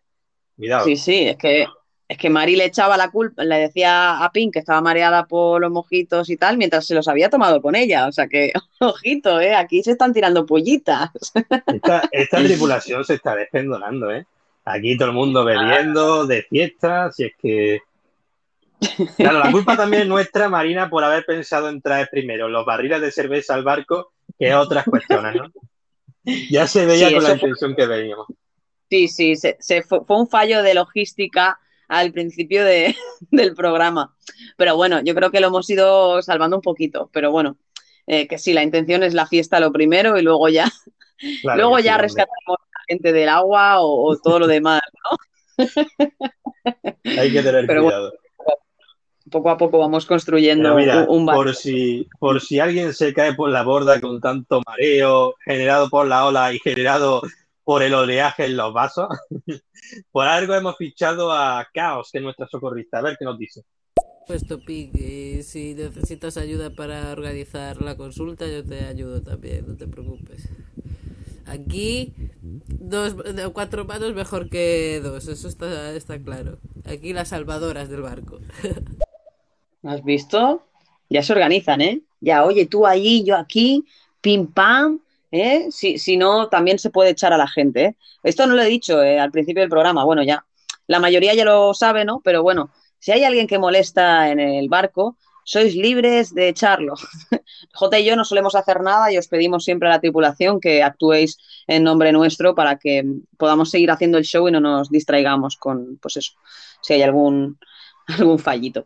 Cuidado. 0.58 0.86
Sí, 0.86 0.98
sí, 0.98 1.28
es 1.30 1.38
que, 1.38 1.66
es 2.08 2.18
que 2.18 2.30
Mari 2.30 2.56
le 2.56 2.66
echaba 2.66 2.98
la 2.98 3.10
culpa, 3.10 3.44
le 3.44 3.56
decía 3.58 4.24
a 4.24 4.32
Pink 4.32 4.54
que 4.54 4.60
estaba 4.60 4.82
mareada 4.82 5.26
por 5.26 5.62
los 5.62 5.72
mojitos 5.72 6.30
y 6.30 6.38
tal, 6.38 6.58
mientras 6.58 6.86
se 6.86 6.96
los 6.96 7.08
había 7.08 7.30
tomado 7.30 7.62
con 7.62 7.76
ella. 7.76 8.08
O 8.08 8.12
sea 8.12 8.28
que, 8.28 8.52
ojito, 8.80 9.40
¿eh? 9.40 9.56
Aquí 9.56 9.84
se 9.84 9.92
están 9.92 10.12
tirando 10.12 10.46
pollitas. 10.46 11.10
Esta, 11.68 12.10
esta 12.12 12.38
tripulación 12.44 13.06
se 13.06 13.14
está 13.14 13.36
despendonando, 13.36 14.12
¿eh? 14.12 14.26
Aquí 14.66 14.98
todo 14.98 15.10
el 15.10 15.16
mundo 15.16 15.44
bebiendo, 15.46 16.26
de 16.28 16.44
fiesta, 16.44 17.12
si 17.12 17.24
es 17.26 17.32
que... 17.42 17.82
Claro, 19.18 19.40
la 19.40 19.52
culpa 19.52 19.78
también 19.78 20.04
es 20.04 20.08
nuestra, 20.08 20.50
Marina, 20.50 20.90
por 20.90 21.04
haber 21.04 21.26
pensado 21.26 21.70
en 21.70 21.82
traer 21.82 22.10
primero 22.12 22.48
los 22.50 22.66
barriles 22.66 23.00
de 23.02 23.12
cerveza 23.12 23.54
al 23.54 23.64
barco 23.64 24.14
que 24.40 24.54
otras 24.56 24.86
cuestiones, 24.86 25.36
¿no? 25.36 25.52
Ya 26.50 26.68
se 26.68 26.86
veía 26.86 27.08
Sí, 27.10 27.14
con 27.16 27.24
la 27.24 27.30
fue- 27.30 27.36
intención 27.36 27.76
que 27.76 27.86
veníamos. 27.86 28.28
Sí, 28.90 29.08
sí, 29.08 29.36
se, 29.36 29.58
se 29.60 29.84
fue, 29.84 30.02
fue 30.06 30.18
un 30.20 30.28
fallo 30.28 30.64
de 30.64 30.74
logística 30.74 31.60
al 31.88 32.12
principio 32.12 32.66
de- 32.66 32.96
del 33.32 33.54
programa. 33.54 34.16
Pero 34.58 34.76
bueno, 34.76 35.02
yo 35.04 35.14
creo 35.16 35.32
que 35.32 35.40
lo 35.40 35.48
hemos 35.48 35.70
ido 35.70 36.22
salvando 36.22 36.56
un 36.58 36.62
poquito. 36.62 37.10
Pero 37.14 37.32
bueno, 37.32 37.58
eh, 38.08 38.28
que 38.28 38.38
sí, 38.38 38.52
la 38.54 38.64
intención 38.64 39.04
es 39.04 39.14
la 39.14 39.28
fiesta 39.28 39.60
lo 39.60 39.72
primero 39.72 40.18
y 40.18 40.24
luego 40.24 40.50
ya, 40.50 40.70
Claro 41.44 41.58
luego 41.62 41.78
sí, 41.78 41.84
ya 41.84 41.98
rescatamos 42.00 42.58
a 42.60 42.80
la 42.80 42.84
gente 42.88 43.14
del 43.14 43.30
agua 43.30 43.80
o, 43.82 44.10
o 44.12 44.18
todo 44.18 44.40
lo 44.40 44.48
demás. 44.48 44.82
Hay 47.18 47.32
que 47.32 47.42
tener 47.44 47.68
Pero 47.68 47.84
bueno, 47.84 47.98
cuidado. 47.98 48.14
Poco 49.32 49.50
a 49.50 49.58
poco 49.58 49.80
vamos 49.80 50.06
construyendo 50.06 50.76
mira, 50.76 51.06
un, 51.08 51.22
un 51.22 51.26
barco. 51.26 51.44
por 51.44 51.56
si, 51.56 52.08
por 52.20 52.42
si 52.42 52.60
alguien 52.60 52.94
se 52.94 53.14
cae 53.14 53.34
por 53.34 53.50
la 53.50 53.64
borda 53.64 54.00
con 54.02 54.20
tanto 54.20 54.62
mareo 54.68 55.36
generado 55.44 55.90
por 55.90 56.08
la 56.08 56.26
ola 56.26 56.54
y 56.54 56.60
generado 56.60 57.22
por 57.64 57.84
el 57.84 57.94
oleaje 57.94 58.46
en 58.46 58.58
los 58.58 58.74
vasos, 58.74 59.08
por 60.12 60.28
algo 60.28 60.54
hemos 60.54 60.76
fichado 60.78 61.32
a 61.32 61.68
Caos, 61.74 62.10
que 62.12 62.18
es 62.18 62.24
nuestra 62.24 62.48
socorrista. 62.48 63.00
A 63.00 63.02
ver 63.02 63.16
qué 63.18 63.26
nos 63.26 63.38
dice. 63.38 63.64
Pues 64.28 64.46
Topic, 64.48 64.94
y 64.96 65.44
si 65.44 65.74
necesitas 65.74 66.38
ayuda 66.38 66.70
para 66.70 67.12
organizar 67.12 67.82
la 67.82 67.98
consulta, 67.98 68.48
yo 68.48 68.64
te 68.64 68.86
ayudo 68.86 69.22
también, 69.22 69.66
no 69.68 69.76
te 69.76 69.88
preocupes. 69.88 70.50
Aquí, 71.46 72.14
dos, 72.42 73.16
cuatro 73.54 73.86
manos 73.86 74.14
mejor 74.14 74.50
que 74.50 75.02
dos, 75.04 75.28
eso 75.28 75.48
está, 75.48 75.94
está 75.94 76.20
claro. 76.20 76.60
Aquí 76.86 77.14
las 77.14 77.30
salvadoras 77.30 77.90
del 77.90 78.02
barco. 78.02 78.40
¿Has 79.84 80.04
visto? 80.04 80.64
Ya 81.10 81.24
se 81.24 81.34
organizan, 81.34 81.82
¿eh? 81.82 82.02
Ya, 82.20 82.46
oye, 82.46 82.66
tú 82.68 82.86
allí, 82.86 83.24
yo 83.24 83.36
aquí, 83.36 83.86
pim 84.22 84.48
pam, 84.48 85.00
¿eh? 85.32 85.68
Si, 85.72 85.98
si 85.98 86.18
no, 86.18 86.50
también 86.50 86.80
se 86.80 86.90
puede 86.90 87.12
echar 87.12 87.34
a 87.34 87.38
la 87.38 87.48
gente, 87.48 87.84
¿eh? 87.86 87.96
Esto 88.24 88.46
no 88.46 88.56
lo 88.56 88.62
he 88.62 88.68
dicho 88.68 89.02
eh, 89.02 89.20
al 89.20 89.32
principio 89.32 89.62
del 89.62 89.70
programa, 89.70 90.04
bueno, 90.04 90.24
ya, 90.24 90.46
la 90.88 91.00
mayoría 91.00 91.34
ya 91.34 91.46
lo 91.46 91.74
sabe, 91.74 92.06
¿no? 92.06 92.22
Pero 92.24 92.44
bueno, 92.44 92.70
si 93.00 93.12
hay 93.12 93.24
alguien 93.24 93.48
que 93.48 93.58
molesta 93.58 94.30
en 94.30 94.40
el 94.40 94.70
barco, 94.70 95.18
sois 95.44 95.76
libres 95.76 96.34
de 96.34 96.50
echarlo. 96.50 96.94
J 97.74 98.00
y 98.00 98.06
yo 98.06 98.16
no 98.16 98.26
solemos 98.26 98.56
hacer 98.56 98.82
nada 98.82 99.12
y 99.12 99.18
os 99.18 99.28
pedimos 99.28 99.64
siempre 99.64 99.88
a 99.88 99.92
la 99.92 100.00
tripulación 100.00 100.60
que 100.60 100.84
actuéis 100.84 101.38
en 101.68 101.84
nombre 101.84 102.12
nuestro 102.12 102.54
para 102.54 102.78
que 102.78 103.04
podamos 103.38 103.72
seguir 103.72 103.92
haciendo 103.92 104.18
el 104.18 104.26
show 104.26 104.48
y 104.48 104.52
no 104.52 104.60
nos 104.60 104.90
distraigamos 104.90 105.58
con, 105.58 105.98
pues 105.98 106.18
eso, 106.18 106.34
si 106.82 106.94
hay 106.94 107.02
algún, 107.02 107.58
algún 108.08 108.40
fallito. 108.40 108.86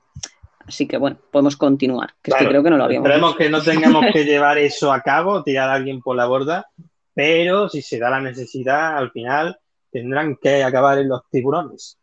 Así 0.67 0.87
que 0.87 0.97
bueno, 0.97 1.17
podemos 1.31 1.57
continuar, 1.57 2.15
que 2.21 2.31
es 2.31 2.35
que 2.35 2.39
Claro, 2.39 2.49
creo 2.49 2.63
que 2.63 2.69
no 2.71 2.77
lo 2.77 2.85
habíamos 2.85 3.07
Esperemos 3.07 3.35
que 3.35 3.49
no 3.49 3.61
tengamos 3.61 4.05
que 4.11 4.23
llevar 4.25 4.57
eso 4.57 4.91
a 4.91 5.01
cabo, 5.01 5.43
tirar 5.43 5.69
a 5.69 5.73
alguien 5.73 6.01
por 6.01 6.15
la 6.15 6.25
borda, 6.25 6.67
pero 7.13 7.69
si 7.69 7.81
se 7.81 7.99
da 7.99 8.09
la 8.09 8.21
necesidad, 8.21 8.97
al 8.97 9.11
final 9.11 9.59
tendrán 9.91 10.37
que 10.37 10.63
acabar 10.63 10.97
en 10.97 11.09
los 11.09 11.21
tiburones. 11.29 11.97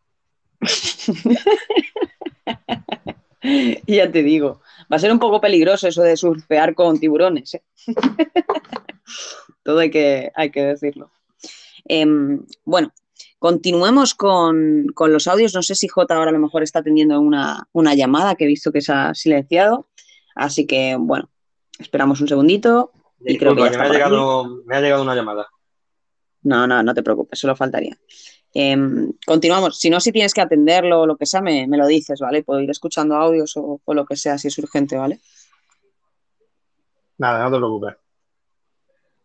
Ya 3.87 4.09
te 4.09 4.23
digo, 4.23 4.61
va 4.91 4.95
a 4.95 4.99
ser 4.99 5.11
un 5.11 5.19
poco 5.19 5.41
peligroso 5.41 5.87
eso 5.87 6.01
de 6.01 6.15
surfear 6.15 6.73
con 6.73 6.99
tiburones. 6.99 7.55
¿eh? 7.55 7.63
Todo 9.63 9.79
hay 9.79 9.89
que, 9.91 10.31
hay 10.33 10.49
que 10.49 10.63
decirlo. 10.63 11.11
Em, 11.85 12.45
bueno, 12.63 12.93
continuemos 13.43 14.13
con, 14.13 14.87
con 14.95 15.11
los 15.11 15.27
audios. 15.27 15.53
No 15.53 15.61
sé 15.61 15.75
si 15.75 15.89
J 15.89 16.15
ahora 16.15 16.29
a 16.29 16.33
lo 16.33 16.39
mejor 16.39 16.63
está 16.63 16.79
atendiendo 16.79 17.19
una, 17.19 17.67
una 17.73 17.93
llamada 17.93 18.35
que 18.35 18.45
he 18.45 18.47
visto 18.47 18.71
que 18.71 18.79
se 18.79 18.93
ha 18.93 19.13
silenciado. 19.13 19.89
Así 20.33 20.65
que, 20.65 20.95
bueno, 20.97 21.29
esperamos 21.77 22.21
un 22.21 22.29
segundito. 22.29 22.93
Y 23.19 23.37
creo 23.37 23.53
que 23.53 23.63
me, 23.63 23.67
ha 23.67 23.89
llegado, 23.89 24.63
me 24.65 24.77
ha 24.77 24.79
llegado 24.79 25.03
una 25.03 25.13
llamada. 25.13 25.49
No, 26.43 26.65
no, 26.67 26.81
no 26.83 26.93
te 26.93 27.03
preocupes, 27.03 27.37
solo 27.37 27.53
faltaría. 27.53 27.97
Em, 28.53 29.11
continuamos. 29.25 29.77
Si 29.77 29.89
no, 29.89 29.99
si 29.99 30.13
tienes 30.13 30.33
que 30.33 30.39
atenderlo 30.39 31.01
o 31.01 31.05
lo 31.05 31.17
que 31.17 31.25
sea, 31.25 31.41
me, 31.41 31.67
me 31.67 31.75
lo 31.75 31.85
dices, 31.85 32.21
¿vale? 32.21 32.43
Puedo 32.43 32.61
ir 32.61 32.69
escuchando 32.69 33.17
audios 33.17 33.57
o, 33.57 33.81
o 33.83 33.93
lo 33.93 34.05
que 34.05 34.15
sea, 34.15 34.37
si 34.37 34.47
es 34.47 34.57
urgente, 34.57 34.95
¿vale? 34.95 35.19
Nada, 37.17 37.43
no 37.43 37.51
te 37.51 37.57
preocupes. 37.57 37.95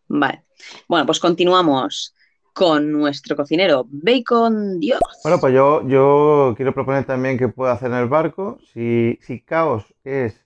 Vale. 0.09 0.43
Bueno, 0.89 1.05
pues 1.05 1.21
continuamos 1.21 2.13
con 2.53 2.91
nuestro 2.91 3.35
cocinero, 3.35 3.85
Bacon 3.89 4.79
Dios. 4.79 4.99
Bueno, 5.23 5.39
pues 5.39 5.53
yo, 5.53 5.87
yo 5.87 6.53
quiero 6.55 6.73
proponer 6.73 7.05
también 7.05 7.37
que 7.37 7.47
pueda 7.47 7.73
hacer 7.73 7.91
en 7.91 7.97
el 7.97 8.07
barco. 8.07 8.59
Si, 8.73 9.17
si 9.21 9.41
Caos 9.41 9.93
es 10.03 10.43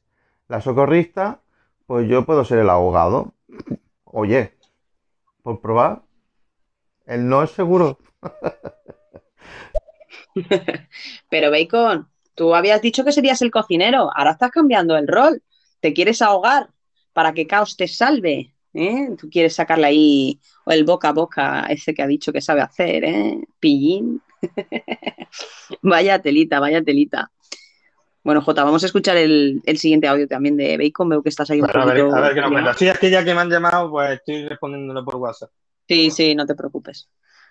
la 0.47 0.61
socorrista, 0.61 1.41
pues 1.85 2.07
yo 2.07 2.25
puedo 2.25 2.45
ser 2.45 2.59
el 2.59 2.69
ahogado. 2.69 3.33
Oye, 4.03 4.53
por 5.41 5.61
probar. 5.61 6.03
El 7.05 7.27
no 7.27 7.43
es 7.43 7.51
seguro. 7.51 7.99
Pero 11.29 11.51
Bacon, 11.51 12.09
tú 12.33 12.55
habías 12.55 12.81
dicho 12.81 13.03
que 13.03 13.11
serías 13.11 13.41
el 13.41 13.51
cocinero, 13.51 14.09
ahora 14.15 14.31
estás 14.31 14.51
cambiando 14.51 14.97
el 14.97 15.07
rol. 15.07 15.43
Te 15.79 15.93
quieres 15.93 16.21
ahogar 16.21 16.69
para 17.11 17.33
que 17.33 17.47
Caos 17.47 17.77
te 17.77 17.87
salve. 17.87 18.52
¿Eh? 18.73 19.09
Tú 19.17 19.29
quieres 19.29 19.55
sacarle 19.55 19.87
ahí 19.87 20.39
el 20.65 20.83
boca 20.83 21.09
a 21.09 21.13
boca 21.13 21.65
ese 21.69 21.93
que 21.93 22.01
ha 22.01 22.07
dicho 22.07 22.31
que 22.33 22.41
sabe 22.41 22.61
hacer, 22.61 23.03
¿eh? 23.03 23.39
Pillín. 23.59 24.21
vaya 25.81 26.21
telita, 26.21 26.59
vaya 26.59 26.83
telita. 26.83 27.31
Bueno, 28.23 28.41
Jota, 28.41 28.63
vamos 28.63 28.81
a 28.83 28.85
escuchar 28.85 29.17
el, 29.17 29.61
el 29.65 29.77
siguiente 29.77 30.07
audio 30.07 30.27
también 30.27 30.55
de 30.55 30.77
Bacon. 30.77 31.09
Veo 31.09 31.21
que 31.21 31.29
estás 31.29 31.49
ahí 31.51 31.59
un 31.59 31.67
Bueno, 31.67 31.81
a 31.81 31.85
ver, 31.85 31.97
poquito 32.01 32.15
a 32.15 32.21
ver 32.21 32.33
qué 32.33 32.41
nos 32.41 32.49
liado. 32.51 32.63
cuenta. 32.63 32.79
Sí, 32.79 32.87
es 32.87 32.97
que 32.99 33.09
ya 33.09 33.23
que 33.23 33.33
me 33.33 33.41
han 33.41 33.49
llamado, 33.49 33.89
pues 33.91 34.11
estoy 34.11 34.47
respondiéndole 34.47 35.03
por 35.03 35.17
WhatsApp. 35.17 35.51
Sí, 35.87 36.09
sí, 36.09 36.33
no 36.33 36.45
te 36.45 36.55
preocupes. 36.55 37.09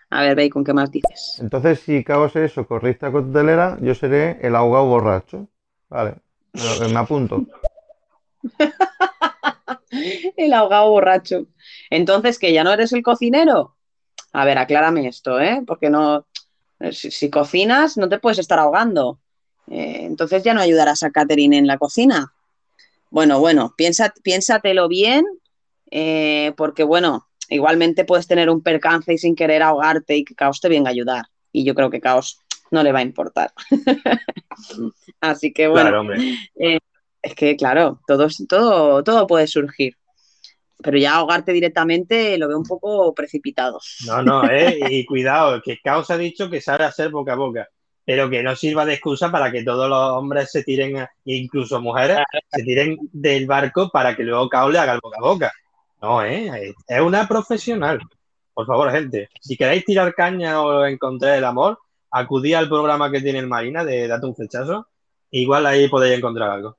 A 0.08 0.22
ver, 0.22 0.34
Bacon, 0.36 0.64
¿qué 0.64 0.72
más 0.72 0.90
dices? 0.90 1.38
Entonces, 1.40 1.80
si 1.80 2.02
Caos 2.04 2.36
es 2.36 2.52
socorrista 2.52 3.12
coctelera, 3.12 3.76
yo 3.82 3.94
seré 3.94 4.38
el 4.42 4.56
ahogado 4.56 4.86
borracho. 4.86 5.48
Vale, 5.90 6.16
me, 6.54 6.88
me 6.88 6.98
apunto. 6.98 7.46
El 10.36 10.52
ahogado 10.52 10.90
borracho. 10.90 11.46
Entonces, 11.90 12.38
¿que 12.38 12.52
ya 12.52 12.64
no 12.64 12.72
eres 12.72 12.92
el 12.92 13.02
cocinero? 13.02 13.76
A 14.32 14.44
ver, 14.44 14.58
aclárame 14.58 15.06
esto, 15.06 15.38
¿eh? 15.40 15.62
Porque 15.66 15.90
no. 15.90 16.26
Si, 16.90 17.10
si 17.12 17.30
cocinas, 17.30 17.96
no 17.96 18.08
te 18.08 18.18
puedes 18.18 18.38
estar 18.38 18.58
ahogando. 18.58 19.20
Eh, 19.68 20.00
entonces 20.02 20.42
ya 20.42 20.54
no 20.54 20.60
ayudarás 20.60 21.02
a 21.02 21.10
Catherine 21.10 21.56
en 21.56 21.66
la 21.66 21.78
cocina. 21.78 22.32
Bueno, 23.10 23.40
bueno, 23.40 23.74
piensa, 23.76 24.12
piénsatelo 24.22 24.88
bien, 24.88 25.24
eh, 25.90 26.54
porque 26.56 26.82
bueno, 26.82 27.28
igualmente 27.48 28.04
puedes 28.04 28.26
tener 28.26 28.50
un 28.50 28.62
percance 28.62 29.12
y 29.12 29.18
sin 29.18 29.36
querer 29.36 29.62
ahogarte 29.62 30.16
y 30.16 30.24
que 30.24 30.34
Caos 30.34 30.60
te 30.60 30.68
venga 30.68 30.88
a 30.88 30.92
ayudar. 30.92 31.26
Y 31.52 31.64
yo 31.64 31.74
creo 31.74 31.90
que 31.90 32.00
Caos 32.00 32.40
no 32.70 32.82
le 32.82 32.90
va 32.90 33.00
a 33.00 33.02
importar. 33.02 33.52
Así 35.20 35.52
que 35.52 35.68
bueno. 35.68 35.88
Claro, 35.88 36.00
hombre. 36.00 36.38
Eh, 36.56 36.78
es 37.22 37.34
que, 37.34 37.56
claro, 37.56 38.00
todo, 38.06 38.26
todo, 38.48 39.02
todo 39.04 39.26
puede 39.26 39.46
surgir. 39.46 39.94
Pero 40.82 40.98
ya 40.98 41.14
ahogarte 41.14 41.52
directamente 41.52 42.36
lo 42.38 42.48
veo 42.48 42.58
un 42.58 42.64
poco 42.64 43.14
precipitado. 43.14 43.78
No, 44.06 44.22
no, 44.22 44.42
eh, 44.50 44.78
y 44.90 45.04
cuidado, 45.06 45.60
que 45.62 45.78
Caos 45.82 46.10
ha 46.10 46.18
dicho 46.18 46.50
que 46.50 46.60
sabe 46.60 46.84
hacer 46.84 47.10
boca 47.10 47.34
a 47.34 47.36
boca, 47.36 47.68
pero 48.04 48.28
que 48.28 48.42
no 48.42 48.56
sirva 48.56 48.84
de 48.84 48.94
excusa 48.94 49.30
para 49.30 49.52
que 49.52 49.62
todos 49.62 49.88
los 49.88 49.98
hombres 50.10 50.50
se 50.50 50.64
tiren, 50.64 50.96
a- 50.98 51.10
incluso 51.24 51.80
mujeres, 51.80 52.18
se 52.50 52.62
tiren 52.64 52.96
del 53.12 53.46
barco 53.46 53.90
para 53.90 54.16
que 54.16 54.24
luego 54.24 54.48
Caos 54.48 54.72
le 54.72 54.78
haga 54.80 54.94
el 54.94 55.00
boca 55.00 55.18
a 55.18 55.22
boca. 55.22 55.52
No, 56.00 56.24
eh, 56.24 56.74
es 56.88 57.00
una 57.00 57.28
profesional. 57.28 58.00
Por 58.52 58.66
favor, 58.66 58.90
gente, 58.90 59.28
si 59.40 59.56
queréis 59.56 59.84
tirar 59.84 60.12
caña 60.14 60.60
o 60.62 60.84
encontrar 60.84 61.38
el 61.38 61.44
amor, 61.44 61.78
acudid 62.10 62.54
al 62.54 62.68
programa 62.68 63.10
que 63.10 63.20
tiene 63.20 63.38
el 63.38 63.46
Marina 63.46 63.84
de 63.84 64.08
Date 64.08 64.26
un 64.26 64.34
flechazo, 64.34 64.88
igual 65.30 65.64
ahí 65.64 65.88
podéis 65.88 66.18
encontrar 66.18 66.50
algo. 66.50 66.76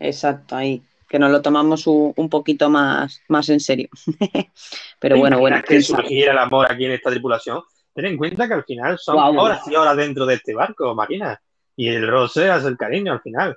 Exacto, 0.00 0.56
ahí. 0.56 0.82
Que 1.08 1.18
nos 1.18 1.30
lo 1.30 1.42
tomamos 1.42 1.86
un, 1.86 2.12
un 2.16 2.28
poquito 2.28 2.70
más, 2.70 3.20
más 3.28 3.48
en 3.48 3.60
serio. 3.60 3.88
Pero 4.98 5.14
¿Te 5.14 5.20
bueno, 5.20 5.38
bueno, 5.38 5.60
que 5.66 5.82
surgiera 5.82 6.32
el 6.32 6.38
amor 6.38 6.70
aquí 6.70 6.84
en 6.86 6.92
esta 6.92 7.10
tripulación? 7.10 7.62
Ten 7.94 8.06
en 8.06 8.16
cuenta 8.16 8.46
que 8.46 8.54
al 8.54 8.64
final 8.64 8.98
son 8.98 9.16
Guau. 9.16 9.38
horas 9.38 9.62
y 9.66 9.74
horas 9.74 9.96
dentro 9.96 10.24
de 10.24 10.34
este 10.34 10.54
barco, 10.54 10.94
Marina. 10.94 11.40
Y 11.76 11.88
el 11.88 12.08
roce 12.08 12.48
es 12.48 12.64
el 12.64 12.76
cariño 12.76 13.12
al 13.12 13.20
final. 13.20 13.56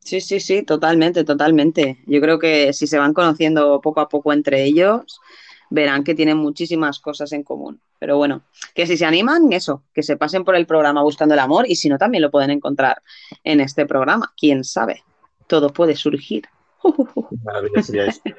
Sí, 0.00 0.20
sí, 0.20 0.40
sí, 0.40 0.62
totalmente, 0.62 1.24
totalmente. 1.24 1.98
Yo 2.06 2.20
creo 2.20 2.38
que 2.38 2.72
si 2.72 2.86
se 2.86 2.98
van 2.98 3.12
conociendo 3.14 3.80
poco 3.80 4.00
a 4.00 4.08
poco 4.08 4.32
entre 4.32 4.64
ellos, 4.64 5.20
verán 5.68 6.02
que 6.02 6.14
tienen 6.14 6.38
muchísimas 6.38 6.98
cosas 6.98 7.32
en 7.32 7.44
común. 7.44 7.80
Pero 7.98 8.16
bueno, 8.16 8.42
que 8.74 8.86
si 8.86 8.96
se 8.96 9.04
animan, 9.04 9.52
eso, 9.52 9.84
que 9.94 10.02
se 10.02 10.16
pasen 10.16 10.42
por 10.44 10.56
el 10.56 10.66
programa 10.66 11.02
buscando 11.02 11.34
el 11.34 11.40
amor 11.40 11.66
y 11.68 11.76
si 11.76 11.88
no, 11.88 11.98
también 11.98 12.22
lo 12.22 12.30
pueden 12.30 12.50
encontrar 12.50 13.02
en 13.44 13.60
este 13.60 13.86
programa. 13.86 14.32
¿Quién 14.36 14.64
sabe? 14.64 15.04
Todo 15.50 15.72
puede 15.72 15.96
surgir. 15.96 16.44
Maravilla 17.44 17.82
sería 17.82 18.06
eso. 18.06 18.20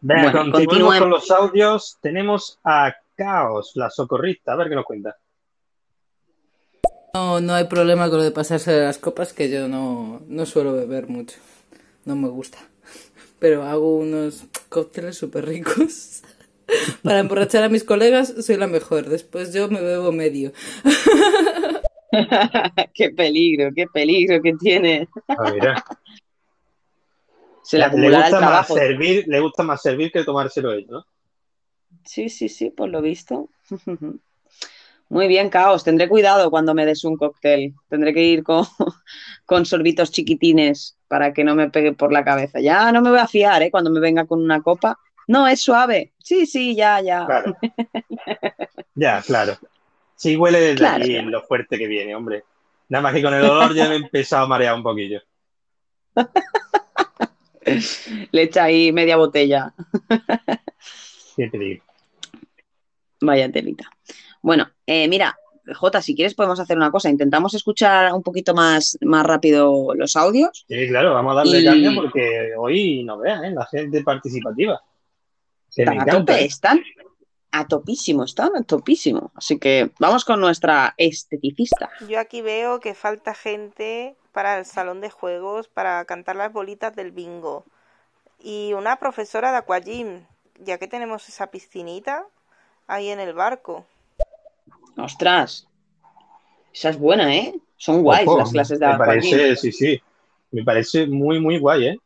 Venga, 0.00 0.30
Bueno, 0.30 0.52
continuemos. 0.52 0.98
con 1.00 1.10
los 1.10 1.30
audios. 1.32 1.98
Tenemos 2.00 2.60
a 2.62 2.94
Caos, 3.16 3.72
la 3.74 3.90
socorrista. 3.90 4.52
A 4.52 4.56
ver 4.56 4.68
qué 4.68 4.76
nos 4.76 4.84
cuenta. 4.84 5.16
No, 7.12 7.40
no 7.40 7.54
hay 7.54 7.64
problema 7.64 8.08
con 8.08 8.18
lo 8.18 8.24
de 8.24 8.30
pasarse 8.30 8.70
de 8.70 8.84
las 8.84 8.98
copas, 8.98 9.32
que 9.32 9.50
yo 9.50 9.66
no, 9.66 10.22
no 10.28 10.46
suelo 10.46 10.72
beber 10.74 11.08
mucho. 11.08 11.38
No 12.04 12.14
me 12.14 12.28
gusta. 12.28 12.58
Pero 13.40 13.64
hago 13.64 13.96
unos 13.96 14.44
cócteles 14.68 15.18
súper 15.18 15.46
ricos. 15.46 16.22
Para 17.02 17.18
emborrachar 17.18 17.64
a 17.64 17.68
mis 17.68 17.82
colegas 17.82 18.32
soy 18.46 18.56
la 18.58 18.68
mejor. 18.68 19.08
Después 19.08 19.52
yo 19.52 19.68
me 19.68 19.80
bebo 19.80 20.12
medio. 20.12 20.52
qué 22.94 23.10
peligro, 23.10 23.70
qué 23.74 23.86
peligro 23.86 24.40
que 24.42 24.54
tiene. 24.54 25.08
Ah. 25.28 25.84
Se 27.62 27.78
le 27.78 27.88
le 27.88 28.14
gusta 28.14 28.40
más 28.40 28.68
servir, 28.68 29.24
le 29.26 29.40
gusta 29.40 29.62
más 29.62 29.80
servir 29.80 30.12
que 30.12 30.22
tomárselo 30.22 30.72
él, 30.72 30.86
¿no? 30.86 31.06
Sí, 32.04 32.28
sí, 32.28 32.50
sí, 32.50 32.68
por 32.68 32.90
lo 32.90 33.00
visto. 33.00 33.48
Muy 35.08 35.28
bien, 35.28 35.48
Caos. 35.48 35.82
Tendré 35.82 36.08
cuidado 36.08 36.50
cuando 36.50 36.74
me 36.74 36.84
des 36.84 37.04
un 37.04 37.16
cóctel. 37.16 37.74
Tendré 37.88 38.12
que 38.12 38.22
ir 38.22 38.42
con, 38.42 38.66
con 39.46 39.64
sorbitos 39.64 40.10
chiquitines 40.10 40.98
para 41.08 41.32
que 41.32 41.42
no 41.42 41.54
me 41.54 41.70
pegue 41.70 41.92
por 41.92 42.12
la 42.12 42.24
cabeza. 42.24 42.60
Ya 42.60 42.92
no 42.92 43.00
me 43.00 43.10
voy 43.10 43.20
a 43.20 43.26
fiar, 43.26 43.62
¿eh? 43.62 43.70
Cuando 43.70 43.90
me 43.90 44.00
venga 44.00 44.26
con 44.26 44.42
una 44.42 44.60
copa. 44.60 44.98
No, 45.26 45.48
es 45.48 45.62
suave. 45.62 46.12
Sí, 46.18 46.44
sí, 46.46 46.74
ya, 46.74 47.00
ya. 47.00 47.24
Claro. 47.24 47.56
Ya, 48.94 49.22
claro. 49.22 49.56
Sí, 50.16 50.36
huele 50.36 50.60
desde 50.60 50.76
Claro, 50.76 51.04
aquí 51.04 51.12
claro. 51.14 51.30
lo 51.30 51.42
fuerte 51.42 51.78
que 51.78 51.86
viene, 51.86 52.14
hombre. 52.14 52.44
Nada 52.88 53.02
más 53.02 53.14
que 53.14 53.22
con 53.22 53.34
el 53.34 53.44
olor 53.44 53.74
ya 53.74 53.88
me 53.88 53.94
he 53.94 53.98
empezado 53.98 54.44
a 54.44 54.48
marear 54.48 54.74
un 54.74 54.82
poquillo. 54.82 55.20
Le 58.32 58.42
echa 58.42 58.64
ahí 58.64 58.92
media 58.92 59.16
botella. 59.16 59.72
¿Qué 61.36 61.48
te 61.48 61.58
digo? 61.58 61.84
Vaya 63.22 63.50
telita. 63.50 63.88
Bueno, 64.42 64.68
eh, 64.86 65.08
mira, 65.08 65.34
Jota, 65.74 66.02
si 66.02 66.14
quieres 66.14 66.34
podemos 66.34 66.60
hacer 66.60 66.76
una 66.76 66.90
cosa. 66.90 67.08
Intentamos 67.08 67.54
escuchar 67.54 68.12
un 68.12 68.22
poquito 68.22 68.54
más, 68.54 68.98
más 69.00 69.24
rápido 69.26 69.94
los 69.94 70.14
audios. 70.16 70.66
Sí, 70.68 70.88
claro, 70.88 71.14
vamos 71.14 71.32
a 71.32 71.36
darle 71.36 71.60
Y- 71.60 71.64
caña 71.64 71.92
porque 71.94 72.50
hoy 72.58 73.02
no 73.02 73.18
veas, 73.18 73.42
¿eh? 73.44 73.50
La 73.52 73.64
gente 73.66 74.02
participativa. 74.02 74.80
Que 75.74 75.86
me 75.86 75.92
Están 75.96 76.10
a 76.10 76.18
tope, 76.18 76.32
¿eh? 76.34 76.44
están 76.44 76.84
a 77.54 77.68
topísimo, 77.68 78.24
están 78.24 78.56
a 78.56 78.62
topísimo. 78.62 79.30
Así 79.36 79.58
que 79.58 79.92
vamos 80.00 80.24
con 80.24 80.40
nuestra 80.40 80.94
esteticista. 80.96 81.88
Yo 82.08 82.18
aquí 82.18 82.42
veo 82.42 82.80
que 82.80 82.94
falta 82.94 83.32
gente 83.32 84.16
para 84.32 84.58
el 84.58 84.66
salón 84.66 85.00
de 85.00 85.10
juegos, 85.10 85.68
para 85.68 86.04
cantar 86.04 86.34
las 86.34 86.52
bolitas 86.52 86.96
del 86.96 87.12
bingo. 87.12 87.64
Y 88.40 88.72
una 88.72 88.96
profesora 88.96 89.52
de 89.52 89.58
aquagym, 89.58 90.26
ya 90.58 90.78
que 90.78 90.88
tenemos 90.88 91.28
esa 91.28 91.46
piscinita 91.52 92.26
ahí 92.88 93.10
en 93.10 93.20
el 93.20 93.34
barco. 93.34 93.86
Ostras, 94.96 95.68
esa 96.72 96.88
es 96.90 96.98
buena, 96.98 97.34
¿eh? 97.36 97.54
Son 97.76 98.02
guays 98.02 98.26
Ojo, 98.26 98.38
las 98.38 98.50
clases 98.50 98.80
de 98.80 98.88
Me 98.88 98.98
parece, 98.98 99.56
sí, 99.56 99.70
sí. 99.70 100.02
Me 100.50 100.64
parece 100.64 101.06
muy, 101.06 101.38
muy 101.38 101.58
guay, 101.58 101.86
¿eh? 101.86 101.98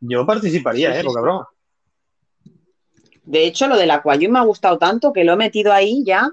Yo 0.00 0.24
participaría, 0.24 0.92
Sí, 0.92 0.98
¿eh? 0.98 1.00
sí, 1.00 1.06
Poca 1.06 1.18
sí. 1.18 1.22
broma. 1.22 1.48
De 3.28 3.44
hecho, 3.46 3.68
lo 3.68 3.76
del 3.76 3.90
aquagym 3.90 4.32
me 4.32 4.38
ha 4.38 4.42
gustado 4.42 4.78
tanto 4.78 5.12
que 5.12 5.22
lo 5.22 5.34
he 5.34 5.36
metido 5.36 5.70
ahí 5.70 6.02
ya. 6.02 6.30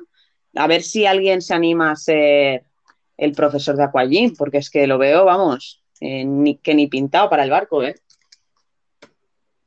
A 0.56 0.68
ver 0.68 0.82
si 0.82 1.06
alguien 1.06 1.42
se 1.42 1.54
anima 1.54 1.92
a 1.92 1.96
ser 1.98 2.64
el 3.18 3.34
profesor 3.34 3.76
de 3.76 3.84
aquagym, 3.84 4.34
porque 4.38 4.60
es 4.60 4.70
que 4.70 4.88
lo 4.88 4.98
veo, 4.98 5.26
vamos, 5.26 5.84
eh, 6.00 6.24
ni, 6.24 6.56
que 6.58 6.74
ni 6.74 6.88
pintado 6.88 7.30
para 7.30 7.44
el 7.44 7.50
barco, 7.50 7.84
¿eh? 7.84 7.96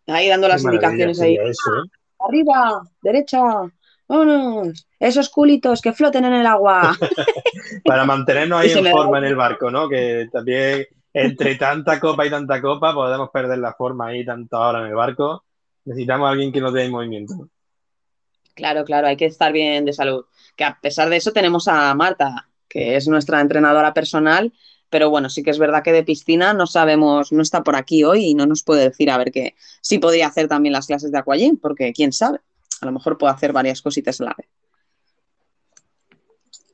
Ahí 0.07 0.29
dando 0.29 0.49
las 0.49 0.65
indicaciones 0.65 1.21
ahí. 1.21 1.35
eso, 1.37 1.71
¿eh? 1.85 1.91
Arriba, 2.27 2.81
derecha, 3.03 3.43
vámonos. 4.09 4.87
Esos 4.99 5.29
culitos 5.29 5.83
que 5.83 5.93
floten 5.93 6.25
en 6.25 6.33
el 6.33 6.47
agua. 6.47 6.97
Para 7.85 8.07
mantenernos 8.07 8.61
ahí 8.61 8.71
en 8.73 8.85
da- 8.85 8.91
forma 8.91 9.19
en 9.19 9.25
el 9.25 9.37
barco, 9.37 9.71
¿no? 9.71 9.87
Que 9.87 10.29
también 10.33 10.87
entre 11.13 11.57
tanta 11.57 12.01
copa 12.01 12.25
y 12.25 12.31
tanta 12.31 12.61
copa 12.63 12.95
podemos 12.95 13.29
perder 13.31 13.59
la 13.59 13.75
forma 13.75 14.07
ahí 14.09 14.25
tanta 14.25 14.59
hora 14.59 14.81
en 14.81 14.87
el 14.87 14.95
barco. 14.95 15.45
Necesitamos 15.89 16.27
a 16.29 16.33
alguien 16.33 16.53
que 16.53 16.61
nos 16.61 16.75
dé 16.75 16.85
en 16.85 16.93
movimiento. 16.93 17.49
Claro, 18.55 18.85
claro, 18.85 19.07
hay 19.07 19.17
que 19.17 19.25
estar 19.25 19.53
bien 19.53 19.87
de 19.87 19.95
salud. 19.95 20.27
Que 20.55 20.65
a 20.65 20.79
pesar 20.79 21.09
de 21.09 21.17
eso 21.17 21.33
tenemos 21.33 21.67
a 21.67 21.95
Marta, 21.95 22.51
que 22.69 22.97
es 22.97 23.09
nuestra 23.09 23.41
entrenadora 23.41 23.95
personal, 23.95 24.53
pero 24.91 25.09
bueno, 25.09 25.31
sí 25.31 25.43
que 25.43 25.51
es 25.51 25.59
verdad 25.59 25.83
que 25.83 25.93
de 25.93 26.03
piscina 26.05 26.53
no 26.53 26.67
sabemos, 26.67 27.33
no 27.33 27.41
está 27.41 27.63
por 27.65 27.75
aquí 27.75 28.05
hoy 28.05 28.27
y 28.27 28.35
no 28.35 28.45
nos 28.45 28.63
puede 28.63 28.83
decir 28.83 29.11
a 29.11 29.17
ver 29.17 29.33
que 29.33 29.55
sí 29.81 29.99
podría 29.99 30.27
hacer 30.27 30.47
también 30.47 30.75
las 30.75 30.87
clases 30.87 31.11
de 31.11 31.17
aquagym, 31.19 31.57
porque 31.57 31.93
quién 31.95 32.13
sabe, 32.13 32.41
a 32.83 32.87
lo 32.87 32.93
mejor 32.93 33.17
puede 33.17 33.33
hacer 33.33 33.55
varias 33.55 33.81
cositas 33.81 34.21
a 34.21 34.25
la 34.25 34.35
vez. 34.37 34.47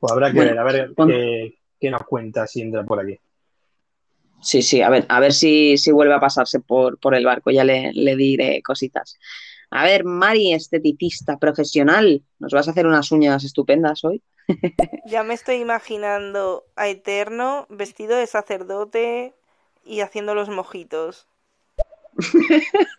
Pues 0.01 0.11
habrá 0.11 0.27
que 0.29 0.35
Bueno, 0.35 0.51
ver, 0.51 0.59
a 0.59 0.63
ver 0.65 0.93
con- 0.93 1.07
qué, 1.07 1.57
qué 1.79 1.89
nos 1.89 2.03
cuenta 2.03 2.45
si 2.47 2.61
entra 2.61 2.83
por 2.83 2.99
aquí. 2.99 3.17
Sí, 4.45 4.61
sí, 4.61 4.81
a 4.81 4.89
ver, 4.89 5.05
a 5.09 5.19
ver 5.19 5.33
si, 5.33 5.77
si 5.77 5.91
vuelve 5.91 6.13
a 6.13 6.19
pasarse 6.19 6.59
por, 6.59 6.99
por 6.99 7.15
el 7.15 7.25
barco, 7.25 7.49
ya 7.51 7.63
le, 7.63 7.91
le 7.93 8.15
diré 8.15 8.61
cositas. 8.61 9.17
A 9.71 9.83
ver, 9.85 10.03
Mari, 10.05 10.53
esteticista 10.53 11.37
profesional, 11.39 12.23
¿nos 12.39 12.53
vas 12.53 12.67
a 12.67 12.71
hacer 12.71 12.85
unas 12.87 13.11
uñas 13.11 13.43
estupendas 13.43 14.03
hoy? 14.03 14.21
Ya 15.05 15.23
me 15.23 15.33
estoy 15.33 15.55
imaginando 15.61 16.65
a 16.75 16.89
Eterno 16.89 17.65
vestido 17.69 18.17
de 18.17 18.27
sacerdote 18.27 19.33
y 19.85 20.01
haciendo 20.01 20.35
los 20.35 20.49
mojitos. 20.49 21.27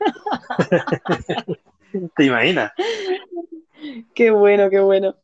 ¿Te 2.17 2.25
imaginas? 2.25 2.73
Qué 4.15 4.31
bueno, 4.31 4.71
qué 4.71 4.81
bueno. 4.81 5.15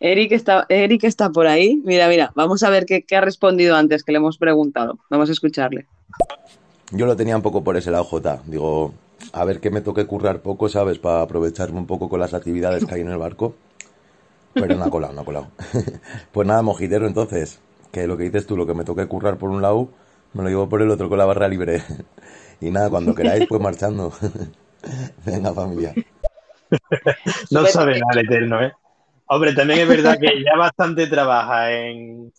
Eric 0.00 0.32
está, 0.32 0.66
Eric 0.68 1.04
está 1.04 1.30
por 1.30 1.46
ahí. 1.46 1.80
Mira, 1.84 2.08
mira, 2.08 2.32
vamos 2.34 2.62
a 2.62 2.70
ver 2.70 2.86
qué, 2.86 3.02
qué 3.02 3.16
ha 3.16 3.20
respondido 3.20 3.76
antes 3.76 4.04
que 4.04 4.12
le 4.12 4.18
hemos 4.18 4.38
preguntado. 4.38 4.98
Vamos 5.10 5.28
a 5.28 5.32
escucharle. 5.32 5.86
Yo 6.92 7.06
lo 7.06 7.16
tenía 7.16 7.36
un 7.36 7.42
poco 7.42 7.64
por 7.64 7.76
ese 7.76 7.90
lado, 7.90 8.04
Jota. 8.04 8.40
Digo, 8.46 8.94
a 9.32 9.44
ver 9.44 9.60
que 9.60 9.70
me 9.70 9.80
toque 9.80 10.06
currar 10.06 10.40
poco, 10.40 10.68
¿sabes? 10.68 10.98
Para 10.98 11.22
aprovecharme 11.22 11.78
un 11.78 11.86
poco 11.86 12.08
con 12.08 12.20
las 12.20 12.34
actividades 12.34 12.84
que 12.84 12.94
hay 12.94 13.00
en 13.00 13.10
el 13.10 13.18
barco. 13.18 13.54
Pero 14.54 14.74
no 14.76 14.84
ha 14.84 14.90
colado, 14.90 15.12
no 15.12 15.20
ha 15.20 15.24
colado. 15.24 15.48
pues 16.32 16.46
nada, 16.46 16.62
mojitero, 16.62 17.06
entonces. 17.06 17.60
Que 17.92 18.06
lo 18.06 18.16
que 18.16 18.24
dices 18.24 18.46
tú, 18.46 18.56
lo 18.56 18.66
que 18.66 18.74
me 18.74 18.84
toque 18.84 19.06
currar 19.06 19.36
por 19.36 19.50
un 19.50 19.62
lado, 19.62 19.88
me 20.32 20.42
lo 20.42 20.48
llevo 20.48 20.68
por 20.68 20.80
el 20.80 20.90
otro 20.90 21.08
con 21.08 21.18
la 21.18 21.24
barra 21.24 21.48
libre. 21.48 21.82
y 22.60 22.70
nada, 22.70 22.88
cuando 22.88 23.14
queráis, 23.14 23.46
pues 23.48 23.60
marchando. 23.60 24.12
Venga, 25.26 25.52
familia. 25.52 25.94
No 27.50 27.66
sabe 27.66 27.98
nada 27.98 28.20
el 28.20 28.26
eterno, 28.26 28.62
¿eh? 28.62 28.72
Hombre, 29.28 29.52
también 29.54 29.80
es 29.80 29.88
verdad 29.88 30.18
que 30.20 30.42
ya 30.44 30.56
bastante 30.56 31.06
trabaja 31.06 31.72
en, 31.72 32.32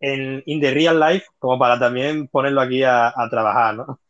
en 0.00 0.42
In 0.46 0.60
the 0.60 0.72
Real 0.72 0.98
Life 1.00 1.26
como 1.38 1.58
para 1.58 1.78
también 1.78 2.28
ponerlo 2.28 2.60
aquí 2.62 2.82
a, 2.84 3.08
a 3.08 3.28
trabajar, 3.30 3.76
¿no? 3.76 4.00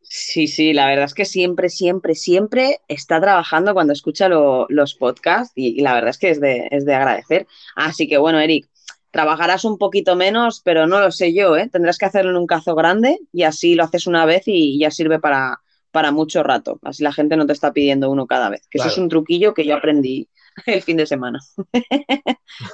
Sí, 0.00 0.46
sí, 0.46 0.72
la 0.72 0.86
verdad 0.86 1.04
es 1.04 1.12
que 1.14 1.26
siempre, 1.26 1.68
siempre, 1.68 2.14
siempre 2.14 2.80
está 2.88 3.20
trabajando 3.20 3.74
cuando 3.74 3.92
escucha 3.92 4.28
lo- 4.28 4.66
los 4.70 4.94
podcasts 4.94 5.52
y, 5.54 5.78
y 5.78 5.82
la 5.82 5.92
verdad 5.92 6.10
es 6.10 6.18
que 6.18 6.30
es 6.30 6.40
de, 6.40 6.66
es 6.70 6.86
de 6.86 6.94
agradecer. 6.94 7.46
Así 7.76 8.08
que 8.08 8.16
bueno, 8.16 8.40
Eric, 8.40 8.68
trabajarás 9.10 9.64
un 9.64 9.76
poquito 9.76 10.16
menos, 10.16 10.62
pero 10.64 10.86
no 10.86 11.00
lo 11.00 11.10
sé 11.10 11.34
yo, 11.34 11.56
¿eh? 11.56 11.68
Tendrás 11.70 11.98
que 11.98 12.06
hacerlo 12.06 12.30
en 12.30 12.36
un 12.38 12.46
cazo 12.46 12.74
grande 12.74 13.18
y 13.32 13.42
así 13.42 13.74
lo 13.74 13.84
haces 13.84 14.06
una 14.06 14.24
vez 14.24 14.44
y 14.46 14.78
ya 14.78 14.90
sirve 14.90 15.18
para, 15.18 15.60
para 15.90 16.10
mucho 16.10 16.42
rato. 16.42 16.78
Así 16.82 17.02
la 17.02 17.12
gente 17.12 17.36
no 17.36 17.46
te 17.46 17.52
está 17.52 17.72
pidiendo 17.72 18.10
uno 18.10 18.26
cada 18.26 18.48
vez. 18.48 18.66
Que 18.70 18.78
eso 18.78 18.88
es 18.88 18.96
un 18.96 19.10
truquillo 19.10 19.52
que 19.52 19.66
yo 19.66 19.74
aprendí 19.76 20.28
el 20.66 20.82
fin 20.82 20.96
de 20.96 21.06
semana. 21.06 21.38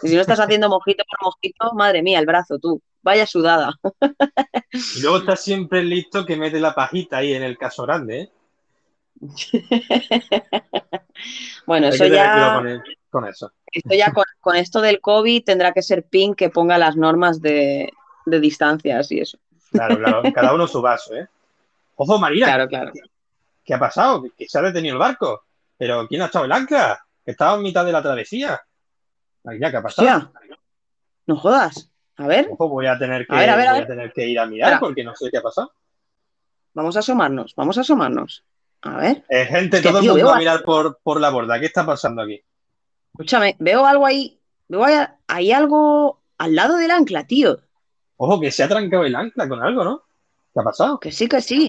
y 0.03 0.09
si 0.09 0.14
no 0.14 0.20
estás 0.20 0.41
haciendo 0.41 0.68
mojito 0.68 1.05
por 1.09 1.26
mojito, 1.26 1.72
madre 1.74 2.03
mía, 2.03 2.18
el 2.18 2.26
brazo, 2.26 2.59
tú. 2.59 2.80
Vaya 3.03 3.26
sudada. 3.26 3.74
Y 4.97 5.01
luego 5.03 5.18
está 5.18 5.37
siempre 5.37 5.82
listo 5.85 6.24
que 6.24 6.37
mete 6.37 6.59
la 6.59 6.74
pajita 6.74 7.18
ahí 7.18 7.35
en 7.35 7.43
el 7.43 7.59
caso 7.59 7.82
grande, 7.85 8.20
¿eh? 8.20 8.32
Bueno, 11.66 11.87
Hay 11.89 11.93
eso 11.95 12.07
ya... 12.07 12.55
con, 12.57 12.68
el- 12.68 12.82
con 13.11 13.26
eso. 13.26 13.53
Esto 13.70 13.95
ya 13.95 14.12
con, 14.12 14.24
con 14.41 14.57
esto 14.57 14.80
del 14.80 15.01
COVID 15.01 15.45
tendrá 15.45 15.72
que 15.72 15.82
ser 15.82 16.05
PIN 16.05 16.35
que 16.35 16.49
ponga 16.51 16.78
las 16.78 16.97
normas 16.97 17.41
de, 17.41 17.93
de 18.26 18.41
distancias 18.41 19.11
y 19.12 19.20
eso. 19.20 19.39
Claro, 19.70 19.99
claro. 19.99 20.22
Cada 20.32 20.55
uno 20.55 20.66
su 20.68 20.80
vaso, 20.80 21.14
¿eh? 21.14 21.26
Ojo, 21.97 22.18
Marina, 22.18 22.47
Claro, 22.47 22.68
claro. 22.68 22.91
¿qué, 22.93 23.01
qué 23.64 23.74
ha 23.74 23.78
pasado? 23.78 24.22
Que- 24.22 24.30
Que 24.37 24.49
se 24.49 24.59
ha 24.59 24.62
detenido 24.62 24.95
el 24.95 24.99
barco. 25.01 25.45
Pero 25.76 26.07
¿quién 26.09 26.22
ha 26.22 26.26
echado 26.26 26.45
el 26.45 26.53
ancla? 26.53 27.03
Estaba 27.25 27.57
en 27.57 27.62
mitad 27.62 27.85
de 27.85 27.93
la 27.93 28.03
travesía. 28.03 28.61
¿qué 29.59 29.66
ha 29.66 29.83
pasado? 29.83 30.09
Hostia, 30.09 30.33
no 31.27 31.37
jodas. 31.37 31.91
A 32.16 32.27
ver, 32.29 32.49
Ojo, 32.51 32.68
voy 32.68 32.87
a 32.87 32.97
tener 32.99 33.27
que, 33.27 33.35
A 33.35 33.41
ver, 33.41 33.51
a 33.51 33.57
ver, 33.57 33.68
a 33.68 33.72
voy 33.72 33.81
ver. 33.81 33.89
tener 33.89 34.12
que 34.12 34.27
ir 34.29 34.39
a 34.39 34.47
mirar 34.47 34.79
porque 34.79 35.03
no 35.03 35.14
sé 35.16 35.31
qué 35.31 35.39
ha 35.39 35.43
pasado. 35.43 35.72
vamos 36.72 36.97
a 36.97 37.01
asomarnos, 37.01 37.55
vamos 37.57 37.77
a 37.79 37.81
asomarnos. 37.81 38.45
A 38.83 38.99
ver, 38.99 39.25
Eh, 39.29 39.47
gente, 39.47 39.81
todo 39.81 39.99
el 39.99 40.05
mundo 40.05 40.14
veo 40.14 40.31
a 40.33 40.39
mirar 40.39 40.62
por, 40.62 40.99
por 41.03 41.20
la 41.20 41.31
borda. 41.31 41.59
¿Qué 41.59 41.66
está 41.66 41.85
pasando 41.85 42.22
aquí? 42.22 42.41
escúchame, 43.12 43.57
veo 43.59 43.87
algo 43.87 44.07
ahí, 44.07 44.39
veo 44.68 44.85
ahí, 45.27 45.53
algo 45.53 46.20
al 46.39 46.55
lado 46.55 46.77
del 46.77 46.91
ancla, 46.91 47.27
tío. 47.27 47.59
Ojo, 48.16 48.41
que 48.41 48.51
se 48.51 48.62
ha 48.62 48.68
trancado 48.68 49.05
el 49.05 49.14
ancla 49.16 49.49
con 49.49 49.62
algo, 49.62 49.83
¿no? 49.85 50.03
¿Qué 50.53 50.61
ha 50.61 50.62
pasado? 50.64 51.01
Que 51.01 51.11
sí, 51.11 51.29
que 51.29 51.41
sí. 51.41 51.68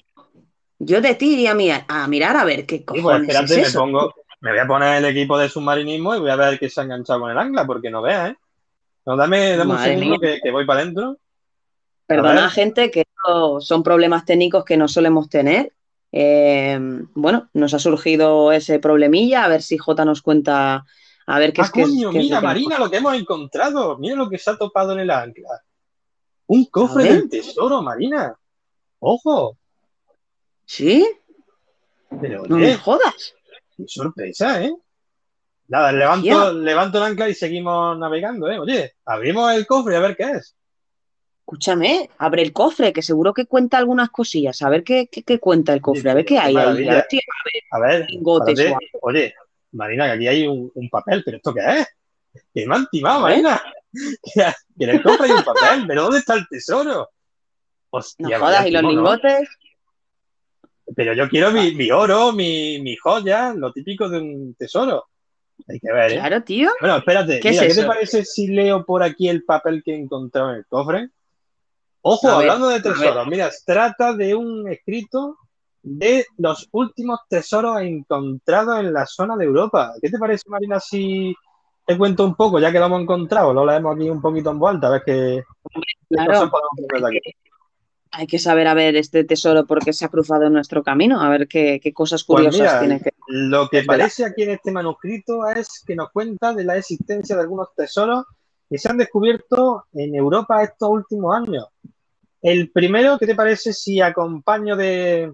Yo 0.78 1.00
de 1.00 1.14
ti 1.14 1.32
iría 1.32 1.52
a, 1.52 1.54
mi- 1.54 1.70
a 1.70 2.06
mirar 2.08 2.36
a 2.36 2.44
ver 2.44 2.66
qué 2.66 2.76
Sí, 2.76 2.82
pues 2.84 3.02
cojones 3.02 3.30
espérate, 3.30 3.60
es 3.62 3.74
me 3.74 3.80
pongo, 3.80 4.14
me 4.40 4.50
voy 4.50 4.58
a 4.58 4.66
poner 4.66 4.98
el 4.98 5.04
equipo 5.06 5.38
de 5.38 5.48
submarinismo 5.48 6.14
y 6.14 6.20
voy 6.20 6.30
a 6.30 6.36
ver 6.36 6.58
que 6.58 6.68
se 6.68 6.80
ha 6.80 6.84
enganchado 6.84 7.20
con 7.20 7.30
el 7.30 7.38
ancla, 7.38 7.66
porque 7.66 7.90
no 7.90 8.02
veas, 8.02 8.30
¿eh? 8.30 8.36
No, 9.04 9.16
dame, 9.16 9.56
dame 9.56 9.72
un 9.72 9.78
segundo 9.78 10.18
que, 10.18 10.40
que 10.42 10.50
voy 10.50 10.66
para 10.66 10.80
adentro. 10.80 11.18
Perdona, 12.06 12.50
gente, 12.50 12.90
que 12.90 13.04
son 13.60 13.82
problemas 13.82 14.24
técnicos 14.24 14.64
que 14.64 14.76
no 14.76 14.88
solemos 14.88 15.28
tener. 15.28 15.72
Eh, 16.12 16.78
bueno, 17.14 17.48
nos 17.52 17.74
ha 17.74 17.78
surgido 17.78 18.52
ese 18.52 18.78
problemilla, 18.78 19.44
a 19.44 19.48
ver 19.48 19.62
si 19.62 19.76
Jota 19.76 20.04
nos 20.04 20.22
cuenta, 20.22 20.84
a 21.26 21.38
ver 21.38 21.52
qué 21.52 21.62
Ah, 21.62 21.64
es 21.64 21.72
que 21.72 21.82
coño, 21.82 22.10
qué 22.10 22.18
es 22.18 22.24
mira, 22.24 22.40
que 22.40 22.46
Marina, 22.46 22.78
lo 22.78 22.90
que 22.90 22.96
hemos 22.98 23.14
encontrado. 23.14 23.98
Mira 23.98 24.16
lo 24.16 24.30
que 24.30 24.38
se 24.38 24.50
ha 24.50 24.56
topado 24.56 24.92
en 24.92 25.00
el 25.00 25.10
ancla. 25.10 25.62
Un 26.46 26.64
cofre 26.66 27.04
del 27.04 27.28
tesoro, 27.28 27.82
Marina. 27.82 28.36
Ojo, 29.00 29.56
¿Sí? 30.64 31.06
pero 32.20 32.44
No 32.46 32.56
me 32.58 32.76
jodas. 32.76 33.34
Qué 33.76 33.84
sorpresa, 33.86 34.62
¿eh? 34.62 34.74
Nada, 35.68 35.92
levanto, 35.92 36.52
levanto 36.52 36.98
el 36.98 37.04
ancla 37.04 37.28
y 37.28 37.34
seguimos 37.34 37.98
navegando, 37.98 38.48
¿eh? 38.50 38.58
Oye, 38.58 38.94
abrimos 39.04 39.52
el 39.52 39.66
cofre 39.66 39.96
a 39.96 40.00
ver 40.00 40.16
qué 40.16 40.30
es. 40.30 40.56
Escúchame, 41.40 42.10
abre 42.18 42.42
el 42.42 42.52
cofre, 42.52 42.92
que 42.92 43.02
seguro 43.02 43.32
que 43.32 43.46
cuenta 43.46 43.78
algunas 43.78 44.10
cosillas. 44.10 44.62
A 44.62 44.68
ver 44.68 44.82
qué, 44.82 45.08
qué, 45.08 45.22
qué 45.22 45.38
cuenta 45.38 45.72
el 45.72 45.80
cofre, 45.80 46.10
a 46.10 46.14
ver 46.14 46.24
qué 46.24 46.38
hay 46.38 46.56
ahí. 46.56 46.88
A 46.88 46.98
ver 46.98 47.06
A 47.70 47.78
ver, 47.80 48.06
oye, 49.00 49.34
Marina, 49.72 50.06
que 50.06 50.10
aquí 50.12 50.28
hay 50.28 50.46
un, 50.46 50.70
un 50.74 50.88
papel, 50.88 51.22
pero 51.24 51.36
¿esto 51.36 51.54
qué 51.54 51.60
es? 51.80 51.86
¿Qué 52.52 52.66
me 52.66 52.76
han 52.76 52.86
timado, 52.88 53.26
A 53.26 53.28
ver. 53.28 53.42
Marina? 53.42 53.62
Que 54.78 54.84
en 54.84 54.90
el 54.90 55.02
cofre 55.02 55.26
hay 55.26 55.32
un 55.32 55.44
papel, 55.44 55.84
pero 55.86 56.02
¿dónde 56.02 56.18
está 56.18 56.34
el 56.34 56.46
tesoro? 56.48 57.08
Hostia, 57.90 58.38
no 58.38 58.44
jodas, 58.44 58.66
y 58.66 58.70
los 58.70 58.82
lingotes. 58.82 59.48
Pero 60.94 61.14
yo 61.14 61.28
quiero 61.28 61.50
mi, 61.50 61.74
mi 61.74 61.90
oro, 61.90 62.32
mi, 62.32 62.80
mi 62.80 62.96
joya, 62.96 63.52
lo 63.54 63.72
típico 63.72 64.08
de 64.08 64.18
un 64.18 64.54
tesoro. 64.54 65.04
Hay 65.68 65.80
que 65.80 65.92
ver, 65.92 66.12
¿eh? 66.12 66.14
Claro, 66.16 66.42
tío. 66.42 66.70
Bueno, 66.80 66.96
espérate, 66.98 67.40
¿Qué 67.40 67.48
es 67.48 67.60
¿qué 67.60 67.74
te 67.74 67.86
parece 67.86 68.24
si 68.24 68.48
leo 68.48 68.84
por 68.84 69.02
aquí 69.02 69.28
el 69.28 69.44
papel 69.44 69.82
que 69.84 69.92
he 69.92 69.96
encontrado 69.96 70.50
en 70.50 70.56
el 70.56 70.66
cofre? 70.66 71.08
Ojo, 72.02 72.28
A 72.28 72.38
ver, 72.38 72.50
hablando 72.50 72.68
de 72.68 72.80
tesoros, 72.80 73.26
mira, 73.26 73.50
se 73.50 73.64
trata 73.64 74.12
de 74.12 74.34
un 74.34 74.68
escrito 74.70 75.38
de 75.82 76.24
los 76.38 76.68
últimos 76.72 77.20
tesoros 77.28 77.80
encontrados 77.80 78.78
en 78.80 78.92
la 78.92 79.06
zona 79.06 79.36
de 79.36 79.44
Europa. 79.44 79.92
¿Qué 80.00 80.10
te 80.10 80.18
parece, 80.18 80.48
Marina, 80.48 80.78
si 80.78 81.34
te 81.84 81.96
cuento 81.96 82.24
un 82.24 82.34
poco, 82.34 82.60
ya 82.60 82.70
que 82.70 82.78
lo 82.78 82.86
hemos 82.86 83.02
encontrado, 83.02 83.52
lo 83.52 83.64
leemos 83.64 83.96
aquí 83.96 84.08
un 84.08 84.20
poquito 84.20 84.50
en 84.50 84.58
vuelta, 84.58 84.88
a 84.88 84.90
ver 84.90 85.02
qué, 85.04 85.42
qué 85.72 85.80
Claro. 86.08 86.32
cosas 86.32 86.50
podemos 86.50 86.70
poner 86.88 87.02
de 87.02 87.18
aquí? 87.18 87.30
Hay 88.10 88.26
que 88.26 88.38
saber 88.38 88.66
a 88.66 88.74
ver 88.74 88.96
este 88.96 89.24
tesoro 89.24 89.66
porque 89.66 89.92
se 89.92 90.04
ha 90.04 90.08
cruzado 90.08 90.46
en 90.46 90.52
nuestro 90.52 90.82
camino, 90.82 91.20
a 91.20 91.28
ver 91.28 91.48
qué, 91.48 91.80
qué 91.82 91.92
cosas 91.92 92.24
Pues 92.24 92.36
curiosas 92.36 92.60
mira, 92.60 92.80
tiene 92.80 93.00
que. 93.00 93.10
lo 93.26 93.68
que 93.68 93.82
parece 93.82 94.24
aquí 94.24 94.44
en 94.44 94.50
este 94.50 94.70
manuscrito 94.70 95.46
es 95.48 95.82
que 95.86 95.96
nos 95.96 96.10
cuenta 96.10 96.54
de 96.54 96.64
la 96.64 96.76
existencia 96.76 97.36
de 97.36 97.42
algunos 97.42 97.74
tesoros 97.74 98.24
que 98.68 98.78
se 98.78 98.88
han 98.88 98.98
descubierto 98.98 99.84
en 99.92 100.14
Europa 100.14 100.62
estos 100.62 100.88
últimos 100.88 101.34
años. 101.34 101.66
El 102.42 102.70
primero, 102.70 103.18
¿qué 103.18 103.26
te 103.26 103.34
parece 103.34 103.72
si 103.72 104.00
acompaño 104.00 104.76
de, 104.76 105.32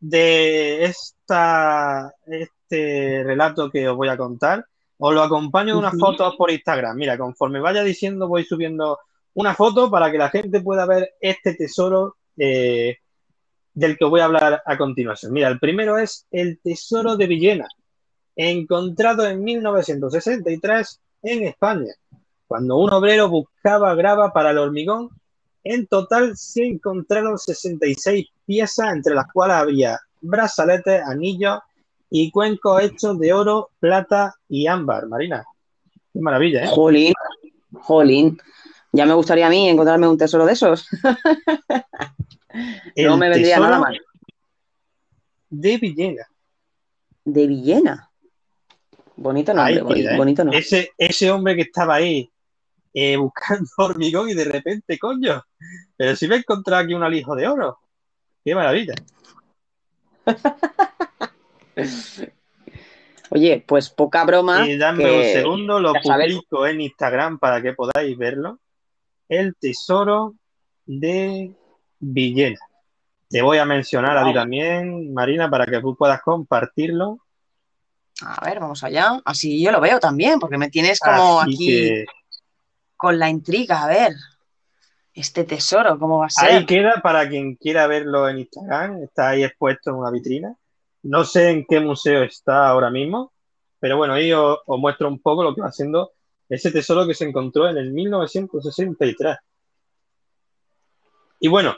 de 0.00 0.84
esta, 0.84 2.12
este 2.26 3.22
relato 3.24 3.70
que 3.70 3.88
os 3.88 3.96
voy 3.96 4.08
a 4.08 4.16
contar? 4.16 4.64
Os 4.98 5.14
lo 5.14 5.22
acompaño 5.22 5.74
de 5.74 5.80
unas 5.80 5.98
fotos 5.98 6.34
por 6.36 6.50
Instagram. 6.50 6.96
Mira, 6.96 7.18
conforme 7.18 7.60
vaya 7.60 7.82
diciendo, 7.82 8.28
voy 8.28 8.44
subiendo 8.44 8.98
una 9.36 9.54
foto 9.54 9.90
para 9.90 10.10
que 10.10 10.18
la 10.18 10.30
gente 10.30 10.62
pueda 10.62 10.86
ver 10.86 11.14
este 11.20 11.54
tesoro 11.54 12.16
eh, 12.38 12.96
del 13.74 13.98
que 13.98 14.06
voy 14.06 14.20
a 14.20 14.24
hablar 14.24 14.62
a 14.64 14.78
continuación. 14.78 15.32
Mira, 15.32 15.48
el 15.48 15.58
primero 15.58 15.98
es 15.98 16.26
el 16.30 16.58
tesoro 16.60 17.16
de 17.18 17.26
Villena, 17.26 17.68
encontrado 18.34 19.26
en 19.26 19.44
1963 19.44 21.00
en 21.22 21.42
España, 21.42 21.92
cuando 22.46 22.78
un 22.78 22.90
obrero 22.90 23.28
buscaba 23.28 23.94
grava 23.94 24.32
para 24.32 24.52
el 24.52 24.58
hormigón. 24.58 25.10
En 25.62 25.86
total 25.86 26.34
se 26.36 26.64
encontraron 26.64 27.36
66 27.36 28.28
piezas, 28.46 28.94
entre 28.94 29.14
las 29.14 29.30
cuales 29.30 29.56
había 29.56 30.00
brazaletes, 30.22 31.02
anillos 31.02 31.58
y 32.08 32.30
cuencos 32.30 32.82
hechos 32.82 33.18
de 33.18 33.34
oro, 33.34 33.68
plata 33.80 34.34
y 34.48 34.66
ámbar. 34.66 35.08
Marina, 35.08 35.44
qué 36.10 36.20
maravilla, 36.20 36.64
¿eh? 36.64 36.68
Jolín, 36.68 37.12
jolín. 37.74 38.38
Ya 38.96 39.04
me 39.04 39.12
gustaría 39.14 39.46
a 39.46 39.50
mí 39.50 39.68
encontrarme 39.68 40.08
un 40.08 40.16
tesoro 40.16 40.46
de 40.46 40.52
esos. 40.54 40.88
No 42.96 43.18
me 43.18 43.28
vendría 43.28 43.60
nada 43.60 43.78
mal. 43.78 44.00
de 45.50 45.76
Villena. 45.76 46.26
De 47.22 47.46
Villena. 47.46 48.10
Bonito 49.16 49.52
nombre, 49.52 49.74
Ahí 49.94 50.06
¿eh? 50.06 50.16
bonito 50.16 50.42
nombre. 50.42 50.60
Ese, 50.60 50.92
ese 50.96 51.30
hombre 51.30 51.54
que 51.54 51.62
estaba 51.62 51.96
ahí 51.96 52.30
eh, 52.94 53.16
buscando 53.18 53.68
hormigón 53.76 54.30
y 54.30 54.34
de 54.34 54.44
repente, 54.44 54.98
coño, 54.98 55.44
pero 55.98 56.16
si 56.16 56.26
me 56.28 56.36
he 56.36 56.38
encontrado 56.38 56.82
aquí 56.82 56.94
un 56.94 57.02
alijo 57.02 57.36
de 57.36 57.46
oro. 57.46 57.78
Qué 58.42 58.54
maravilla. 58.54 58.94
Oye, 63.30 63.62
pues 63.66 63.90
poca 63.90 64.24
broma. 64.24 64.66
Y 64.66 64.78
dame 64.78 65.04
que- 65.04 65.10
un 65.18 65.24
segundo, 65.42 65.80
lo 65.80 65.92
publico 65.92 66.66
en 66.66 66.80
Instagram 66.80 67.38
para 67.38 67.60
que 67.60 67.74
podáis 67.74 68.16
verlo. 68.16 68.60
El 69.28 69.54
tesoro 69.56 70.34
de 70.84 71.52
Villena. 71.98 72.58
Te 73.28 73.42
voy 73.42 73.58
a 73.58 73.64
mencionar 73.64 74.16
a 74.16 74.24
ti 74.24 74.32
también, 74.32 75.12
Marina, 75.12 75.50
para 75.50 75.66
que 75.66 75.80
tú 75.80 75.96
puedas 75.96 76.22
compartirlo. 76.22 77.18
A 78.22 78.44
ver, 78.44 78.60
vamos 78.60 78.82
allá. 78.84 79.20
Así 79.24 79.62
yo 79.62 79.72
lo 79.72 79.80
veo 79.80 79.98
también, 79.98 80.38
porque 80.38 80.58
me 80.58 80.70
tienes 80.70 81.00
como 81.00 81.40
Así 81.40 81.54
aquí 81.54 81.66
que 81.66 82.04
con 82.96 83.18
la 83.18 83.28
intriga. 83.28 83.82
A 83.82 83.88
ver, 83.88 84.12
este 85.12 85.44
tesoro, 85.44 85.98
¿cómo 85.98 86.18
va 86.18 86.26
a 86.26 86.30
ser? 86.30 86.50
ahí 86.50 86.66
queda 86.66 87.00
para 87.02 87.28
quien 87.28 87.56
quiera 87.56 87.86
verlo 87.86 88.28
en 88.28 88.38
Instagram. 88.38 89.02
Está 89.02 89.30
ahí 89.30 89.42
expuesto 89.42 89.90
en 89.90 89.96
una 89.96 90.10
vitrina. 90.10 90.54
No 91.02 91.24
sé 91.24 91.50
en 91.50 91.66
qué 91.68 91.80
museo 91.80 92.22
está 92.22 92.68
ahora 92.68 92.90
mismo, 92.90 93.32
pero 93.78 93.96
bueno, 93.96 94.14
ahí 94.14 94.32
os, 94.32 94.58
os 94.66 94.78
muestro 94.78 95.08
un 95.08 95.20
poco 95.20 95.42
lo 95.42 95.54
que 95.54 95.60
va 95.60 95.70
siendo 95.70 96.12
ese 96.48 96.70
tesoro 96.70 97.06
que 97.06 97.14
se 97.14 97.24
encontró 97.24 97.68
en 97.68 97.76
el 97.76 97.92
1963. 97.92 99.36
Y 101.40 101.48
bueno, 101.48 101.76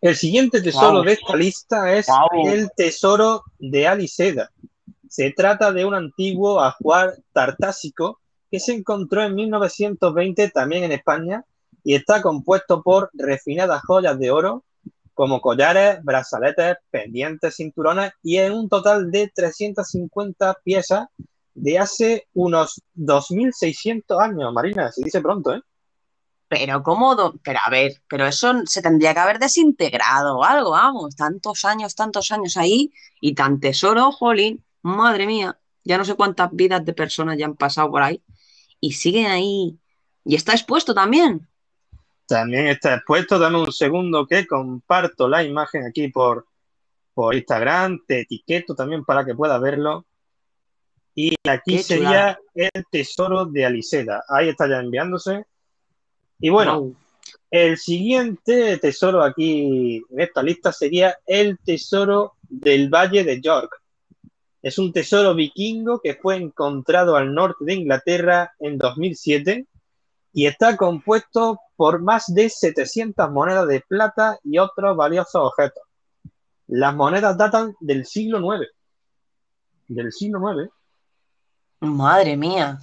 el 0.00 0.16
siguiente 0.16 0.60
tesoro 0.60 0.92
Guau. 0.92 1.04
de 1.04 1.12
esta 1.12 1.36
lista 1.36 1.94
es 1.94 2.06
Guau. 2.06 2.48
el 2.48 2.70
tesoro 2.76 3.42
de 3.58 3.86
Aliseda. 3.86 4.50
Se 5.08 5.30
trata 5.30 5.72
de 5.72 5.84
un 5.84 5.94
antiguo 5.94 6.60
ajuar 6.60 7.14
tartásico 7.32 8.20
que 8.50 8.60
se 8.60 8.74
encontró 8.74 9.22
en 9.22 9.34
1920 9.34 10.50
también 10.50 10.84
en 10.84 10.92
España 10.92 11.44
y 11.82 11.94
está 11.94 12.20
compuesto 12.20 12.82
por 12.82 13.10
refinadas 13.12 13.82
joyas 13.82 14.18
de 14.18 14.30
oro 14.30 14.64
como 15.14 15.40
collares, 15.40 16.02
brazaletes, 16.02 16.76
pendientes, 16.90 17.54
cinturones 17.56 18.12
y 18.22 18.38
en 18.38 18.52
un 18.52 18.68
total 18.68 19.10
de 19.10 19.30
350 19.32 20.58
piezas 20.64 21.06
de 21.54 21.78
hace 21.78 22.28
unos 22.34 22.82
2.600 22.94 24.20
años, 24.20 24.52
Marina, 24.52 24.90
se 24.92 25.04
dice 25.04 25.20
pronto, 25.20 25.54
¿eh? 25.54 25.60
Pero 26.48 26.82
cómo, 26.82 27.14
do- 27.16 27.34
pero 27.42 27.58
a 27.64 27.70
ver, 27.70 28.02
pero 28.08 28.26
eso 28.26 28.52
se 28.66 28.82
tendría 28.82 29.14
que 29.14 29.20
haber 29.20 29.38
desintegrado 29.38 30.38
o 30.38 30.44
algo, 30.44 30.70
vamos, 30.70 31.16
tantos 31.16 31.64
años, 31.64 31.94
tantos 31.94 32.30
años 32.32 32.56
ahí 32.56 32.92
y 33.20 33.34
tan 33.34 33.60
tesoro, 33.60 34.12
jolín, 34.12 34.62
madre 34.82 35.26
mía, 35.26 35.58
ya 35.84 35.96
no 35.98 36.04
sé 36.04 36.14
cuántas 36.14 36.50
vidas 36.52 36.84
de 36.84 36.92
personas 36.92 37.38
ya 37.38 37.46
han 37.46 37.56
pasado 37.56 37.90
por 37.90 38.02
ahí 38.02 38.22
y 38.80 38.92
siguen 38.92 39.26
ahí 39.26 39.78
y 40.24 40.34
está 40.34 40.52
expuesto 40.52 40.94
también. 40.94 41.48
También 42.26 42.68
está 42.68 42.94
expuesto, 42.94 43.38
dame 43.38 43.58
un 43.60 43.72
segundo 43.72 44.26
que 44.26 44.46
comparto 44.46 45.28
la 45.28 45.42
imagen 45.42 45.84
aquí 45.86 46.08
por, 46.08 46.46
por 47.14 47.34
Instagram, 47.34 48.00
te 48.06 48.20
etiqueto 48.20 48.74
también 48.74 49.04
para 49.04 49.24
que 49.24 49.34
puedas 49.34 49.60
verlo. 49.60 50.06
Y 51.14 51.34
aquí 51.44 51.76
Qué 51.76 51.82
sería 51.82 52.38
el 52.54 52.84
tesoro 52.90 53.46
de 53.46 53.64
Aliseda. 53.64 54.24
Ahí 54.28 54.48
está 54.48 54.68
ya 54.68 54.80
enviándose. 54.80 55.44
Y 56.40 56.50
bueno, 56.50 56.92
el 57.50 57.78
siguiente 57.78 58.78
tesoro 58.78 59.22
aquí 59.22 60.02
en 60.10 60.20
esta 60.20 60.42
lista 60.42 60.72
sería 60.72 61.16
el 61.24 61.58
tesoro 61.58 62.34
del 62.42 62.88
Valle 62.88 63.22
de 63.22 63.40
York. 63.40 63.80
Es 64.60 64.78
un 64.78 64.92
tesoro 64.92 65.34
vikingo 65.34 66.00
que 66.00 66.14
fue 66.14 66.36
encontrado 66.36 67.16
al 67.16 67.32
norte 67.34 67.64
de 67.64 67.74
Inglaterra 67.74 68.52
en 68.58 68.78
2007 68.78 69.66
y 70.32 70.46
está 70.46 70.76
compuesto 70.76 71.60
por 71.76 72.02
más 72.02 72.32
de 72.34 72.48
700 72.48 73.30
monedas 73.30 73.68
de 73.68 73.84
plata 73.86 74.38
y 74.42 74.58
otros 74.58 74.96
valiosos 74.96 75.36
objetos. 75.36 75.82
Las 76.66 76.94
monedas 76.94 77.36
datan 77.36 77.76
del 77.78 78.04
siglo 78.04 78.40
IX. 78.40 78.66
Del 79.86 80.10
siglo 80.12 80.40
IX. 80.40 80.72
Madre 81.84 82.36
mía. 82.36 82.78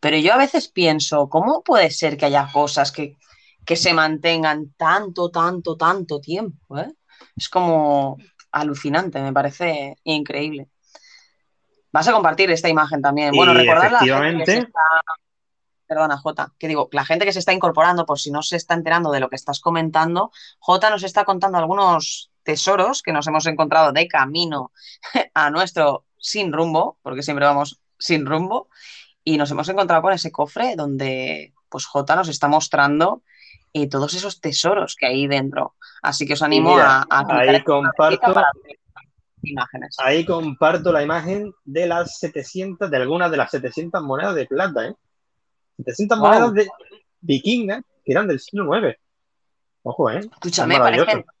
Pero 0.00 0.16
yo 0.18 0.34
a 0.34 0.38
veces 0.38 0.68
pienso, 0.68 1.28
¿cómo 1.28 1.62
puede 1.62 1.90
ser 1.90 2.16
que 2.16 2.26
haya 2.26 2.48
cosas 2.52 2.92
que, 2.92 3.16
que 3.64 3.76
se 3.76 3.94
mantengan 3.94 4.74
tanto, 4.76 5.30
tanto, 5.30 5.76
tanto 5.76 6.20
tiempo? 6.20 6.78
eh? 6.78 6.92
Es 7.36 7.48
como 7.48 8.18
alucinante, 8.52 9.20
me 9.20 9.32
parece 9.32 9.96
increíble. 10.04 10.68
Vas 11.92 12.08
a 12.08 12.12
compartir 12.12 12.50
esta 12.50 12.68
imagen 12.68 13.00
también. 13.00 13.32
Bueno, 13.34 13.52
Y 13.52 13.56
recordad 13.58 13.90
la 13.92 13.98
gente 14.00 14.06
que 14.44 14.50
se 14.50 14.52
efectivamente. 14.52 14.58
está... 14.58 14.80
Perdona, 15.86 16.16
Jota, 16.16 16.52
que 16.58 16.66
digo, 16.66 16.88
la 16.92 17.04
gente 17.04 17.24
que 17.26 17.32
se 17.32 17.38
está 17.38 17.52
incorporando, 17.52 18.06
por 18.06 18.18
si 18.18 18.30
no 18.30 18.42
se 18.42 18.56
está 18.56 18.74
enterando 18.74 19.10
de 19.10 19.20
lo 19.20 19.28
que 19.28 19.36
estás 19.36 19.60
comentando, 19.60 20.32
Jota 20.58 20.88
nos 20.90 21.02
está 21.02 21.24
contando 21.24 21.58
algunos 21.58 22.30
tesoros 22.42 23.02
que 23.02 23.12
nos 23.12 23.26
hemos 23.26 23.46
encontrado 23.46 23.92
de 23.92 24.08
camino 24.08 24.72
a 25.34 25.50
nuestro 25.50 26.06
sin 26.18 26.52
rumbo, 26.52 26.98
porque 27.02 27.22
siempre 27.22 27.44
vamos 27.44 27.80
sin 27.98 28.26
rumbo, 28.26 28.68
y 29.22 29.36
nos 29.38 29.50
hemos 29.50 29.68
encontrado 29.68 30.02
con 30.02 30.12
ese 30.12 30.30
cofre 30.32 30.76
donde 30.76 31.52
pues 31.68 31.86
Jota 31.86 32.14
nos 32.14 32.28
está 32.28 32.46
mostrando 32.46 33.22
eh, 33.72 33.88
todos 33.88 34.14
esos 34.14 34.40
tesoros 34.40 34.94
que 34.96 35.06
hay 35.06 35.26
dentro. 35.26 35.74
Así 36.02 36.26
que 36.26 36.34
os 36.34 36.42
animo 36.42 36.72
mira, 36.74 37.04
a, 37.10 37.20
a 37.20 37.38
ahí 37.40 37.62
comparto, 37.64 38.32
para 38.32 38.48
imágenes. 39.42 39.96
ahí 39.98 40.24
comparto 40.24 40.92
la 40.92 41.02
imagen 41.02 41.52
de 41.64 41.86
las 41.86 42.18
700, 42.18 42.90
de 42.90 42.96
algunas 42.96 43.30
de 43.30 43.36
las 43.36 43.50
700 43.50 44.02
monedas 44.02 44.34
de 44.34 44.46
plata, 44.46 44.88
¿eh? 44.88 44.94
700 45.78 46.18
Guau. 46.18 46.32
monedas 46.32 46.54
de 46.54 46.68
vikingas 47.20 47.82
que 48.04 48.12
eran 48.12 48.28
del 48.28 48.38
siglo 48.38 48.76
IX. 48.76 48.96
Ojo, 49.82 50.10
¿eh? 50.10 50.20
Escúchame, 50.20 50.78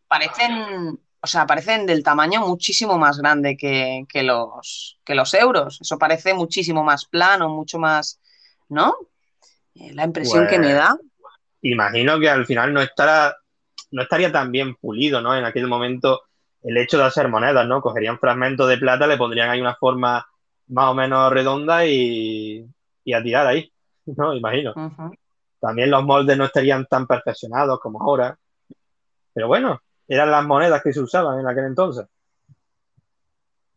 parecen, 0.08 1.00
o 1.24 1.26
sea, 1.26 1.46
parecen 1.46 1.86
del 1.86 2.02
tamaño 2.02 2.42
muchísimo 2.46 2.98
más 2.98 3.18
grande 3.18 3.56
que, 3.56 4.04
que 4.08 4.22
los, 4.22 4.98
que 5.04 5.14
los 5.14 5.32
euros. 5.34 5.80
Eso 5.80 5.98
parece 5.98 6.34
muchísimo 6.34 6.84
más 6.84 7.06
plano, 7.06 7.48
mucho 7.48 7.78
más, 7.78 8.20
¿no? 8.68 8.94
Eh, 9.74 9.92
La 9.94 10.04
impresión 10.04 10.46
que 10.46 10.58
me 10.58 10.68
Pues, 10.68 10.74
da. 10.74 10.98
imagino 11.62 12.20
que 12.20 12.28
al 12.30 12.46
final 12.46 12.72
no 12.74 12.80
estará, 12.82 13.34
no 13.90 14.02
estaría 14.02 14.30
tan 14.32 14.52
bien 14.52 14.74
pulido, 14.76 15.20
¿no? 15.22 15.34
En 15.36 15.44
aquel 15.44 15.66
momento 15.66 16.22
el 16.62 16.76
hecho 16.76 16.98
de 16.98 17.04
hacer 17.04 17.28
monedas, 17.28 17.66
¿no? 17.66 17.80
Cogerían 17.80 18.18
fragmentos 18.18 18.68
de 18.68 18.78
plata, 18.78 19.06
le 19.06 19.16
pondrían 19.16 19.50
ahí 19.50 19.60
una 19.60 19.76
forma 19.76 20.26
más 20.68 20.86
o 20.90 20.94
menos 20.94 21.32
redonda 21.32 21.86
y, 21.86 22.66
y 23.04 23.12
a 23.14 23.22
tirar 23.22 23.46
ahí, 23.46 23.72
¿no? 24.06 24.34
Imagino. 24.34 24.74
También 25.60 25.90
los 25.90 26.04
moldes 26.04 26.36
no 26.36 26.44
estarían 26.44 26.86
tan 26.86 27.06
perfeccionados 27.06 27.80
como 27.80 28.02
ahora. 28.02 28.38
Pero 29.32 29.48
bueno, 29.48 29.80
eran 30.08 30.30
las 30.30 30.44
monedas 30.46 30.82
que 30.82 30.92
se 30.92 31.00
usaban 31.00 31.40
en 31.40 31.46
aquel 31.48 31.64
entonces. 31.66 32.06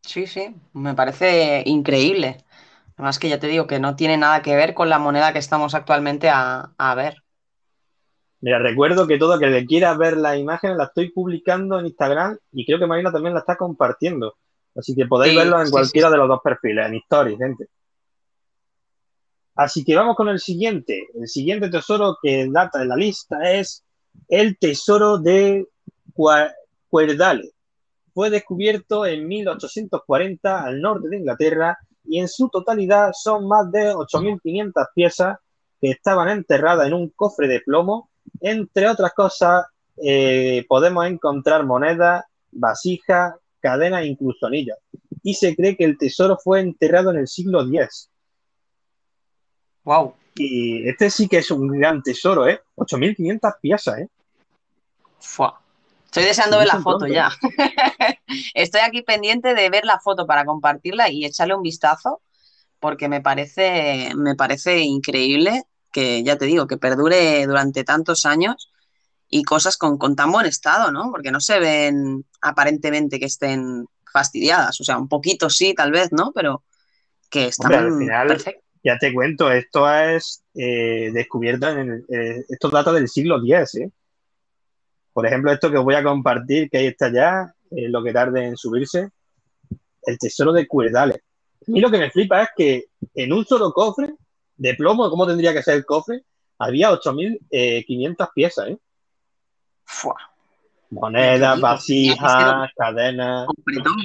Sí, 0.01 0.25
sí, 0.27 0.55
me 0.73 0.95
parece 0.95 1.63
increíble. 1.65 2.43
Además 2.95 3.19
que 3.19 3.29
ya 3.29 3.39
te 3.39 3.47
digo 3.47 3.67
que 3.67 3.79
no 3.79 3.95
tiene 3.95 4.17
nada 4.17 4.41
que 4.41 4.55
ver 4.55 4.73
con 4.73 4.89
la 4.89 4.99
moneda 4.99 5.33
que 5.33 5.39
estamos 5.39 5.75
actualmente 5.75 6.29
a, 6.29 6.73
a 6.77 6.95
ver. 6.95 7.17
Mira, 8.41 8.59
recuerdo 8.59 9.07
que 9.07 9.17
todo 9.17 9.39
que 9.39 9.65
quiera 9.65 9.95
ver 9.97 10.17
las 10.17 10.37
imágenes 10.37 10.77
la 10.77 10.85
estoy 10.85 11.11
publicando 11.11 11.79
en 11.79 11.87
Instagram 11.87 12.37
y 12.51 12.65
creo 12.65 12.79
que 12.79 12.87
Marina 12.87 13.11
también 13.11 13.33
la 13.33 13.39
está 13.41 13.55
compartiendo. 13.55 14.35
Así 14.75 14.95
que 14.95 15.05
podéis 15.07 15.33
Sí, 15.33 15.35
verlo 15.35 15.61
en 15.61 15.65
sí, 15.65 15.71
cualquiera 15.71 16.09
sí. 16.09 16.11
de 16.11 16.17
los 16.17 16.27
dos 16.27 16.41
perfiles, 16.43 16.87
en 16.87 16.95
Stories, 16.95 17.37
gente. 17.37 17.67
Así 19.55 19.83
que 19.83 19.95
vamos 19.95 20.15
con 20.15 20.29
el 20.29 20.39
siguiente. 20.39 21.07
El 21.15 21.27
siguiente 21.27 21.69
tesoro 21.69 22.17
que 22.21 22.47
data 22.49 22.81
en 22.81 22.89
la 22.89 22.95
lista 22.95 23.37
es 23.51 23.83
el 24.27 24.57
tesoro 24.59 25.17
de 25.17 25.65
Cuerdale. 26.89 27.51
Fue 28.13 28.29
descubierto 28.29 29.05
en 29.05 29.27
1840 29.27 30.63
al 30.63 30.81
norte 30.81 31.09
de 31.09 31.17
Inglaterra 31.17 31.77
y 32.03 32.19
en 32.19 32.27
su 32.27 32.49
totalidad 32.49 33.11
son 33.13 33.47
más 33.47 33.71
de 33.71 33.93
8.500 33.93 34.87
piezas 34.95 35.37
que 35.79 35.91
estaban 35.91 36.29
enterradas 36.29 36.87
en 36.87 36.93
un 36.93 37.09
cofre 37.09 37.47
de 37.47 37.61
plomo. 37.61 38.09
Entre 38.39 38.89
otras 38.89 39.13
cosas, 39.13 39.65
eh, 39.97 40.65
podemos 40.67 41.05
encontrar 41.05 41.65
monedas, 41.65 42.25
vasijas, 42.51 43.35
cadenas 43.59 44.01
e 44.03 44.07
incluso 44.07 44.47
anillos. 44.47 44.77
Y 45.21 45.33
se 45.33 45.55
cree 45.55 45.75
que 45.75 45.83
el 45.83 45.97
tesoro 45.97 46.37
fue 46.41 46.61
enterrado 46.61 47.11
en 47.11 47.17
el 47.17 47.27
siglo 47.27 47.61
X. 47.61 48.09
Wow. 49.83 50.13
Y 50.35 50.87
este 50.87 51.09
sí 51.09 51.27
que 51.27 51.37
es 51.37 51.51
un 51.51 51.67
gran 51.67 52.01
tesoro, 52.01 52.47
¿eh? 52.47 52.61
8.500 52.75 53.55
piezas, 53.61 53.99
¿eh? 53.99 54.09
Fua. 55.19 55.59
Estoy 56.07 56.23
deseando 56.23 56.57
ver 56.57 56.67
la 56.67 56.81
foto 56.81 56.99
pronto, 56.99 57.13
ya. 57.13 57.29
Estoy 58.53 58.81
aquí 58.81 59.01
pendiente 59.03 59.53
de 59.53 59.69
ver 59.69 59.85
la 59.85 59.99
foto 59.99 60.25
para 60.25 60.45
compartirla 60.45 61.09
y 61.09 61.25
echarle 61.25 61.53
un 61.53 61.61
vistazo, 61.61 62.21
porque 62.79 63.09
me 63.09 63.21
parece, 63.21 64.11
me 64.15 64.35
parece 64.35 64.79
increíble 64.79 65.63
que, 65.91 66.23
ya 66.23 66.37
te 66.37 66.45
digo, 66.45 66.65
que 66.65 66.77
perdure 66.77 67.45
durante 67.45 67.83
tantos 67.83 68.25
años 68.25 68.71
y 69.29 69.43
cosas 69.43 69.77
con, 69.77 69.97
con 69.97 70.15
tan 70.15 70.31
buen 70.31 70.45
estado, 70.45 70.91
¿no? 70.91 71.11
Porque 71.11 71.31
no 71.31 71.41
se 71.41 71.59
ven 71.59 72.25
aparentemente 72.41 73.19
que 73.19 73.25
estén 73.25 73.85
fastidiadas. 74.11 74.79
O 74.79 74.85
sea, 74.85 74.97
un 74.97 75.09
poquito 75.09 75.49
sí, 75.49 75.73
tal 75.73 75.91
vez, 75.91 76.11
¿no? 76.11 76.31
Pero 76.33 76.63
que 77.29 77.47
están 77.47 77.73
Hombre, 77.73 77.93
al 77.93 77.99
final, 77.99 78.27
perfectas. 78.27 78.63
ya 78.83 78.97
te 78.97 79.13
cuento, 79.13 79.51
esto 79.51 79.91
es 79.91 80.43
eh, 80.55 81.11
descubierto 81.13 81.69
en 81.69 81.89
el, 81.91 82.05
eh, 82.09 82.45
estos 82.47 82.71
datos 82.71 82.93
del 82.93 83.09
siglo 83.09 83.37
X, 83.43 83.75
¿eh? 83.75 83.91
Por 85.17 85.25
ejemplo, 85.25 85.51
esto 85.51 85.71
que 85.71 85.79
os 85.79 85.83
voy 85.83 85.95
a 85.95 86.03
compartir, 86.03 86.69
que 86.69 86.77
ahí 86.77 86.85
está 86.85 87.11
ya, 87.11 87.51
eh, 87.71 87.89
lo 87.89 88.03
que 88.03 88.13
tarde 88.13 88.45
en 88.45 88.55
subirse, 88.55 89.09
el 90.03 90.19
tesoro 90.19 90.53
de 90.53 90.67
Cuerdales. 90.67 91.17
A 91.67 91.71
mí 91.71 91.81
lo 91.81 91.89
que 91.89 91.97
me 91.97 92.11
flipa 92.11 92.43
es 92.43 92.49
que 92.55 92.85
en 93.15 93.33
un 93.33 93.43
solo 93.43 93.73
cofre 93.73 94.13
de 94.57 94.75
plomo, 94.75 95.09
¿cómo 95.09 95.25
tendría 95.25 95.53
que 95.53 95.63
ser 95.63 95.77
el 95.77 95.87
cofre? 95.87 96.21
Había 96.59 96.91
8.500 96.91 98.29
piezas, 98.35 98.67
¿eh? 98.67 98.77
Fua. 99.85 100.17
Monedas, 100.91 101.59
vasijas, 101.59 102.69
cadenas. 102.77 103.47
Cofretón. 103.47 103.95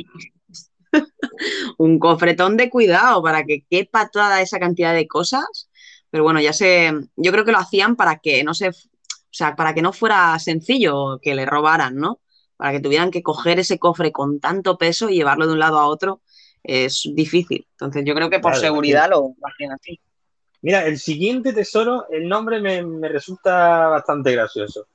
Un 1.77 1.99
cofretón 1.99 2.57
de 2.57 2.71
cuidado 2.71 3.23
para 3.23 3.45
que 3.45 3.67
quepa 3.69 4.09
toda 4.09 4.41
esa 4.41 4.59
cantidad 4.59 4.95
de 4.95 5.07
cosas. 5.07 5.69
Pero 6.09 6.25
bueno, 6.25 6.41
ya 6.41 6.55
sé, 6.55 6.91
yo 7.17 7.33
creo 7.33 7.45
que 7.45 7.53
lo 7.53 7.59
hacían 7.59 7.97
para 7.97 8.17
que 8.17 8.45
no 8.45 8.55
se, 8.55 8.71
o 9.33 9.35
sea, 9.35 9.57
para 9.57 9.73
que 9.73 9.81
no 9.81 9.95
fuera 9.95 10.39
sencillo 10.39 11.19
que 11.23 11.35
le 11.35 11.47
robaran, 11.47 11.97
¿no? 11.97 12.21
Para 12.59 12.73
que 12.73 12.81
tuvieran 12.81 13.11
que 13.11 13.23
coger 13.23 13.59
ese 13.59 13.79
cofre 13.79 14.13
con 14.13 14.41
tanto 14.41 14.77
peso 14.77 15.09
y 15.09 15.15
llevarlo 15.15 15.47
de 15.47 15.55
un 15.55 15.59
lado 15.59 15.79
a 15.79 15.89
otro 15.89 16.21
es 16.63 17.09
difícil. 17.15 17.67
Entonces 17.73 18.05
yo 18.05 18.15
creo 18.15 18.29
que 18.29 18.41
por 18.41 18.57
seguridad 18.57 19.09
lo 19.09 19.35
hacían 19.43 19.73
así. 19.73 19.99
Mira, 20.61 20.85
el 20.87 20.99
siguiente 20.99 21.55
tesoro, 21.55 22.07
el 22.11 22.29
nombre 22.29 22.61
me, 22.61 22.85
me 22.85 23.09
resulta 23.09 23.89
bastante 23.89 24.33
gracioso. 24.33 24.87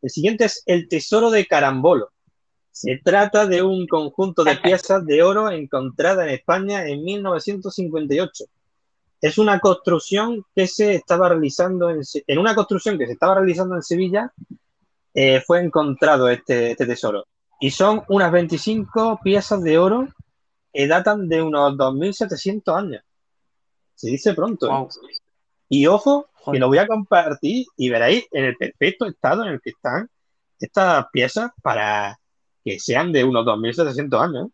El 0.00 0.10
siguiente 0.10 0.44
es 0.44 0.62
el 0.64 0.88
tesoro 0.88 1.30
de 1.30 1.44
Carambolo. 1.46 2.12
Se 2.70 3.00
trata 3.04 3.46
de 3.46 3.62
un 3.62 3.88
conjunto 3.88 4.44
de 4.44 4.56
piezas 4.62 5.04
de 5.04 5.24
oro 5.24 5.50
encontrada 5.50 6.22
en 6.22 6.30
España 6.30 6.86
en 6.86 7.02
1958. 7.02 8.44
Es 9.22 9.38
una 9.38 9.58
construcción 9.60 10.44
que 10.54 10.66
se 10.66 10.96
estaba 10.96 11.28
realizando 11.30 11.88
en, 11.90 12.00
en 12.26 12.38
una 12.38 12.54
construcción 12.54 12.98
que 12.98 13.06
se 13.06 13.12
estaba 13.12 13.36
realizando 13.36 13.76
en 13.76 13.82
Sevilla. 13.82 14.32
eh, 15.14 15.40
fue 15.46 15.60
encontrado 15.60 16.28
este, 16.28 16.72
este 16.72 16.86
tesoro 16.86 17.24
y 17.60 17.70
son 17.70 18.02
unas 18.08 18.32
25 18.32 19.20
piezas 19.22 19.62
de 19.62 19.78
oro 19.78 20.08
que 20.72 20.86
datan 20.88 21.28
de 21.28 21.40
unos 21.42 21.74
2.700 21.74 22.76
años. 22.76 23.02
Se 23.94 24.08
dice 24.08 24.34
pronto. 24.34 24.66
¿eh? 24.66 24.70
Y 25.68 25.86
ojo, 25.86 26.28
que 26.50 26.58
lo 26.58 26.66
voy 26.68 26.78
a 26.78 26.86
compartir 26.86 27.66
y 27.76 27.88
veréis 27.90 28.26
en 28.32 28.44
el 28.46 28.56
perfecto 28.56 29.06
estado 29.06 29.44
en 29.44 29.50
el 29.52 29.60
que 29.60 29.70
están 29.70 30.08
estas 30.58 31.06
piezas 31.12 31.52
para 31.62 32.18
que 32.64 32.80
sean 32.80 33.12
de 33.12 33.22
unos 33.22 33.44
2.700 33.46 34.20
años. 34.20 34.48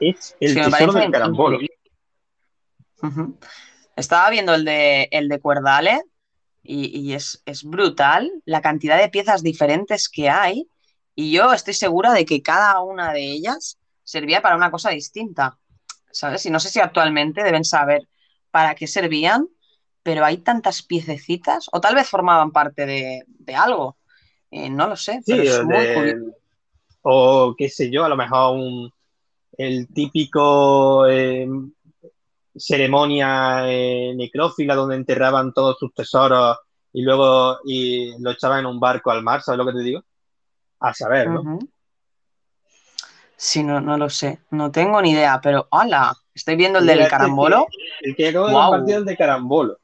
Es 0.00 0.34
el 0.40 0.50
Es 0.50 0.56
me 0.56 0.62
tesoro 0.64 0.92
del 0.94 1.10
carambolo. 1.12 1.54
increíble. 1.60 1.76
Estaba 3.96 4.30
viendo 4.30 4.54
el 4.54 4.64
de, 4.64 5.08
el 5.10 5.28
de 5.28 5.40
Cuerdale 5.40 6.02
y, 6.62 6.98
y 6.98 7.14
es, 7.14 7.42
es 7.46 7.64
brutal 7.64 8.30
la 8.44 8.62
cantidad 8.62 8.98
de 8.98 9.08
piezas 9.08 9.42
diferentes 9.42 10.08
que 10.08 10.30
hay 10.30 10.68
y 11.14 11.32
yo 11.32 11.52
estoy 11.52 11.74
segura 11.74 12.12
de 12.12 12.24
que 12.24 12.42
cada 12.42 12.80
una 12.80 13.12
de 13.12 13.22
ellas 13.32 13.78
servía 14.04 14.40
para 14.42 14.56
una 14.56 14.70
cosa 14.70 14.90
distinta, 14.90 15.58
¿sabes? 16.10 16.46
Y 16.46 16.50
no 16.50 16.60
sé 16.60 16.70
si 16.70 16.80
actualmente 16.80 17.42
deben 17.42 17.64
saber 17.64 18.08
para 18.50 18.74
qué 18.74 18.86
servían, 18.86 19.48
pero 20.02 20.24
hay 20.24 20.38
tantas 20.38 20.82
piececitas 20.82 21.68
o 21.72 21.80
tal 21.80 21.94
vez 21.94 22.08
formaban 22.08 22.50
parte 22.50 22.86
de, 22.86 23.24
de 23.26 23.54
algo, 23.54 23.96
Eh, 24.50 24.68
no 24.70 24.86
lo 24.88 24.96
sé, 24.96 25.20
Sí, 25.24 25.32
pero 25.32 25.42
es 25.42 25.64
muy 25.64 25.74
de- 25.76 25.94
curioso. 25.94 26.36
o 27.02 27.54
qué 27.56 27.68
sé 27.68 27.90
yo, 27.90 28.04
a 28.04 28.08
lo 28.08 28.16
mejor 28.16 28.56
un, 28.56 28.92
el 29.58 29.88
típico 29.88 31.06
eh, 31.08 31.46
ceremonia 32.54 33.62
eh, 33.70 34.12
necrófila 34.14 34.74
donde 34.74 34.96
enterraban 34.96 35.52
todos 35.52 35.78
sus 35.78 35.92
tesoros 35.94 36.58
y 36.92 37.02
luego 37.02 37.58
y 37.64 38.20
lo 38.22 38.30
echaban 38.32 38.60
en 38.60 38.66
un 38.66 38.78
barco 38.80 39.10
al 39.10 39.22
mar, 39.22 39.42
¿sabes 39.42 39.58
lo 39.58 39.66
que 39.66 39.72
te 39.72 39.82
digo? 39.84 40.02
A 40.80 40.92
saber, 40.92 41.28
¿no? 41.30 41.58
Sí, 43.36 43.64
no, 43.64 43.80
no 43.80 43.96
lo 43.96 44.08
sé, 44.08 44.40
no 44.50 44.70
tengo 44.70 45.00
ni 45.02 45.10
idea, 45.10 45.40
pero 45.42 45.66
¡hala! 45.70 46.14
Estoy 46.34 46.56
viendo 46.56 46.78
el 46.78 46.86
del 46.86 47.00
este 47.00 47.10
carambolo. 47.10 47.66
que- 48.00 48.08
el 48.08 48.16
que 48.16 48.28
acabo 48.28 48.46
de 48.46 48.52
Guau. 48.52 48.70
compartir 48.70 48.94
es 48.94 48.98
el 49.00 49.04
de 49.04 49.16
Carambolo. 49.16 49.78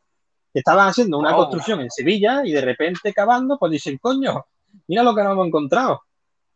Estaban 0.55 0.89
haciendo 0.89 1.19
una 1.19 1.35
construcción 1.35 1.81
en 1.81 1.91
Sevilla 1.91 2.43
y 2.45 2.53
de 2.53 2.61
repente 2.61 3.13
cavando, 3.13 3.59
pues 3.59 3.73
dicen, 3.73 3.99
coño, 3.99 4.47
mira 4.87 5.03
lo 5.03 5.15
que 5.15 5.23
nos 5.23 5.33
hemos 5.33 5.47
encontrado. 5.47 6.03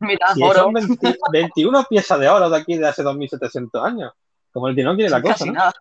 Mira, 0.00 0.26
oro, 0.42 0.60
son 0.60 0.72
20 0.72 1.18
21 1.30 1.84
piezas 1.84 2.18
de 2.18 2.28
oro 2.28 2.48
de 2.50 2.56
aquí 2.56 2.76
de 2.76 2.88
hace 2.88 3.02
2700 3.02 3.84
años. 3.84 4.12
Como 4.52 4.68
el 4.68 4.74
que 4.74 4.82
no 4.82 4.94
quiere 4.94 5.10
la 5.10 5.20
cosa, 5.20 5.34
casi 5.34 5.46
¿no? 5.46 5.52
nada. 5.54 5.74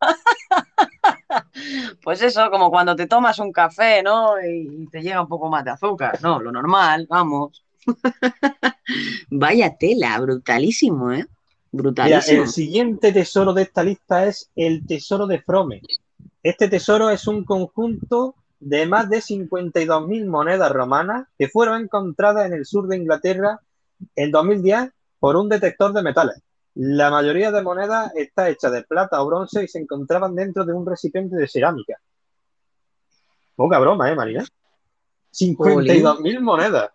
Pues 2.02 2.22
eso, 2.22 2.50
como 2.50 2.70
cuando 2.70 2.96
te 2.96 3.06
tomas 3.06 3.38
un 3.38 3.52
café, 3.52 4.02
¿no? 4.02 4.34
Y 4.40 4.88
te 4.90 5.02
llega 5.02 5.20
un 5.20 5.28
poco 5.28 5.48
más 5.48 5.64
de 5.64 5.72
azúcar, 5.72 6.18
¿no? 6.22 6.40
Lo 6.40 6.50
normal, 6.50 7.06
vamos. 7.08 7.64
Vaya 9.30 9.76
tela, 9.76 10.18
brutalísimo, 10.20 11.12
¿eh? 11.12 11.16
Mira, 11.16 11.28
Brutalísimo. 11.70 12.42
el 12.44 12.48
siguiente 12.48 13.12
tesoro 13.12 13.52
de 13.52 13.62
esta 13.62 13.84
lista 13.84 14.26
es 14.26 14.50
el 14.56 14.86
tesoro 14.86 15.26
de 15.26 15.42
Frome. 15.42 15.82
Este 16.42 16.68
tesoro 16.68 17.10
es 17.10 17.26
un 17.26 17.44
conjunto 17.44 18.34
de 18.60 18.86
más 18.86 19.10
de 19.10 19.18
52.000 19.18 20.26
monedas 20.26 20.72
romanas 20.72 21.28
que 21.38 21.48
fueron 21.48 21.82
encontradas 21.82 22.46
en 22.46 22.54
el 22.54 22.64
sur 22.64 22.88
de 22.88 22.96
Inglaterra 22.96 23.60
en 24.16 24.30
2010 24.30 24.90
por 25.18 25.36
un 25.36 25.48
detector 25.48 25.92
de 25.92 26.02
metales. 26.02 26.42
La 26.80 27.10
mayoría 27.10 27.50
de 27.50 27.60
monedas 27.60 28.12
está 28.14 28.48
hecha 28.48 28.70
de 28.70 28.84
plata 28.84 29.20
o 29.20 29.26
bronce 29.26 29.64
y 29.64 29.68
se 29.68 29.80
encontraban 29.80 30.36
dentro 30.36 30.64
de 30.64 30.72
un 30.72 30.86
recipiente 30.86 31.34
de 31.34 31.48
cerámica. 31.48 32.00
Poca 33.56 33.80
broma, 33.80 34.08
¿eh, 34.08 34.14
Marina? 34.14 34.46
52.000 35.32 36.40
monedas. 36.40 36.90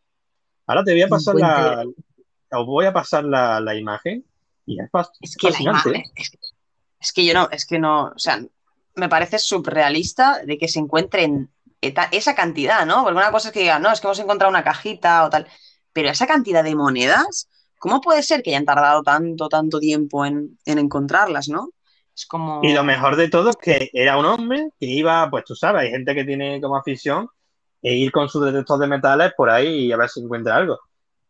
Ahora 0.67 0.85
te 0.85 0.93
voy 0.93 1.01
a 1.01 1.09
pasar 1.09 1.35
la, 1.35 1.83
os 2.51 2.65
voy 2.65 2.85
a 2.85 2.93
pasar 2.93 3.25
la, 3.25 3.59
la 3.59 3.75
imagen 3.75 4.23
y 4.65 4.79
es 4.79 4.89
Es 5.19 5.35
que 5.35 5.49
la 5.49 5.61
imagen, 5.61 6.03
es, 6.15 6.31
es 7.01 7.11
que 7.11 7.25
yo 7.25 7.33
no, 7.33 7.49
es 7.51 7.65
que 7.65 7.77
no, 7.77 8.05
o 8.05 8.19
sea, 8.19 8.41
me 8.95 9.09
parece 9.09 9.37
surrealista 9.37 10.45
de 10.45 10.57
que 10.57 10.69
se 10.69 10.79
encuentren 10.79 11.51
esa 11.81 12.35
cantidad, 12.35 12.85
¿no? 12.85 13.03
Porque 13.03 13.17
una 13.17 13.31
cosa 13.31 13.49
es 13.49 13.53
que 13.53 13.59
digan, 13.59 13.81
no, 13.81 13.91
es 13.91 13.99
que 13.99 14.07
hemos 14.07 14.19
encontrado 14.19 14.49
una 14.49 14.63
cajita 14.63 15.25
o 15.25 15.29
tal, 15.29 15.45
pero 15.91 16.09
esa 16.09 16.25
cantidad 16.25 16.63
de 16.63 16.73
monedas, 16.73 17.49
¿cómo 17.83 17.99
puede 17.99 18.23
ser 18.23 18.41
que 18.41 18.51
hayan 18.51 18.63
tardado 18.63 19.03
tanto, 19.03 19.49
tanto 19.49 19.77
tiempo 19.77 20.25
en, 20.25 20.57
en 20.65 20.77
encontrarlas, 20.77 21.49
¿no? 21.49 21.71
Es 22.15 22.25
como... 22.25 22.61
Y 22.63 22.71
lo 22.71 22.81
mejor 22.85 23.17
de 23.17 23.27
todo 23.27 23.49
es 23.49 23.57
que 23.57 23.89
era 23.91 24.17
un 24.17 24.25
hombre 24.25 24.69
que 24.79 24.85
iba, 24.85 25.29
pues 25.29 25.43
tú 25.43 25.53
sabes, 25.53 25.81
hay 25.81 25.89
gente 25.89 26.15
que 26.15 26.23
tiene 26.23 26.61
como 26.61 26.77
afición 26.77 27.27
e 27.81 27.93
ir 27.93 28.09
con 28.13 28.29
su 28.29 28.39
detector 28.39 28.79
de 28.79 28.87
metales 28.87 29.33
por 29.35 29.49
ahí 29.49 29.87
y 29.87 29.91
a 29.91 29.97
ver 29.97 30.07
si 30.07 30.21
encuentra 30.21 30.55
algo. 30.55 30.79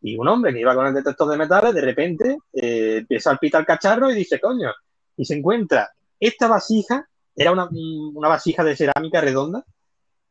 Y 0.03 0.15
un 0.15 0.27
hombre 0.27 0.53
que 0.53 0.59
iba 0.59 0.75
con 0.75 0.85
el 0.85 0.93
detector 0.93 1.27
de 1.27 1.38
metales, 1.38 1.73
de 1.73 1.81
repente 1.81 2.38
eh, 2.53 2.97
empieza 2.99 3.31
a 3.31 3.38
pitar 3.38 3.61
el 3.61 3.65
cacharro 3.65 4.11
y 4.11 4.13
dice, 4.13 4.39
coño, 4.39 4.69
y 5.17 5.25
se 5.25 5.34
encuentra 5.34 5.89
esta 6.19 6.47
vasija, 6.47 7.09
era 7.35 7.51
una, 7.51 7.67
una 8.13 8.27
vasija 8.27 8.63
de 8.63 8.75
cerámica 8.75 9.21
redonda, 9.21 9.65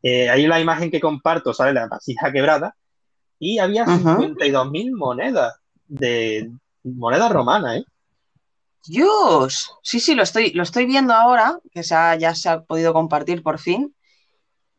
eh, 0.04 0.30
ahí 0.30 0.46
la 0.46 0.60
imagen 0.60 0.88
que 0.88 1.00
comparto, 1.00 1.52
¿sabes? 1.52 1.74
La 1.74 1.88
vasija 1.88 2.30
quebrada, 2.30 2.76
y 3.40 3.58
había 3.58 3.82
Ajá. 3.82 4.18
52.000 4.18 4.96
monedas 4.96 5.61
de 5.92 6.50
monedas 6.84 7.30
romanas, 7.30 7.78
¿eh? 7.78 7.84
Dios, 8.86 9.70
sí, 9.82 10.00
sí, 10.00 10.14
lo 10.14 10.22
estoy, 10.24 10.52
lo 10.52 10.62
estoy 10.64 10.86
viendo 10.86 11.14
ahora, 11.14 11.58
que 11.70 11.82
se 11.82 11.94
ha- 11.94 12.16
ya 12.16 12.34
se 12.34 12.48
ha 12.48 12.62
podido 12.62 12.92
compartir 12.92 13.42
por 13.42 13.58
fin. 13.58 13.94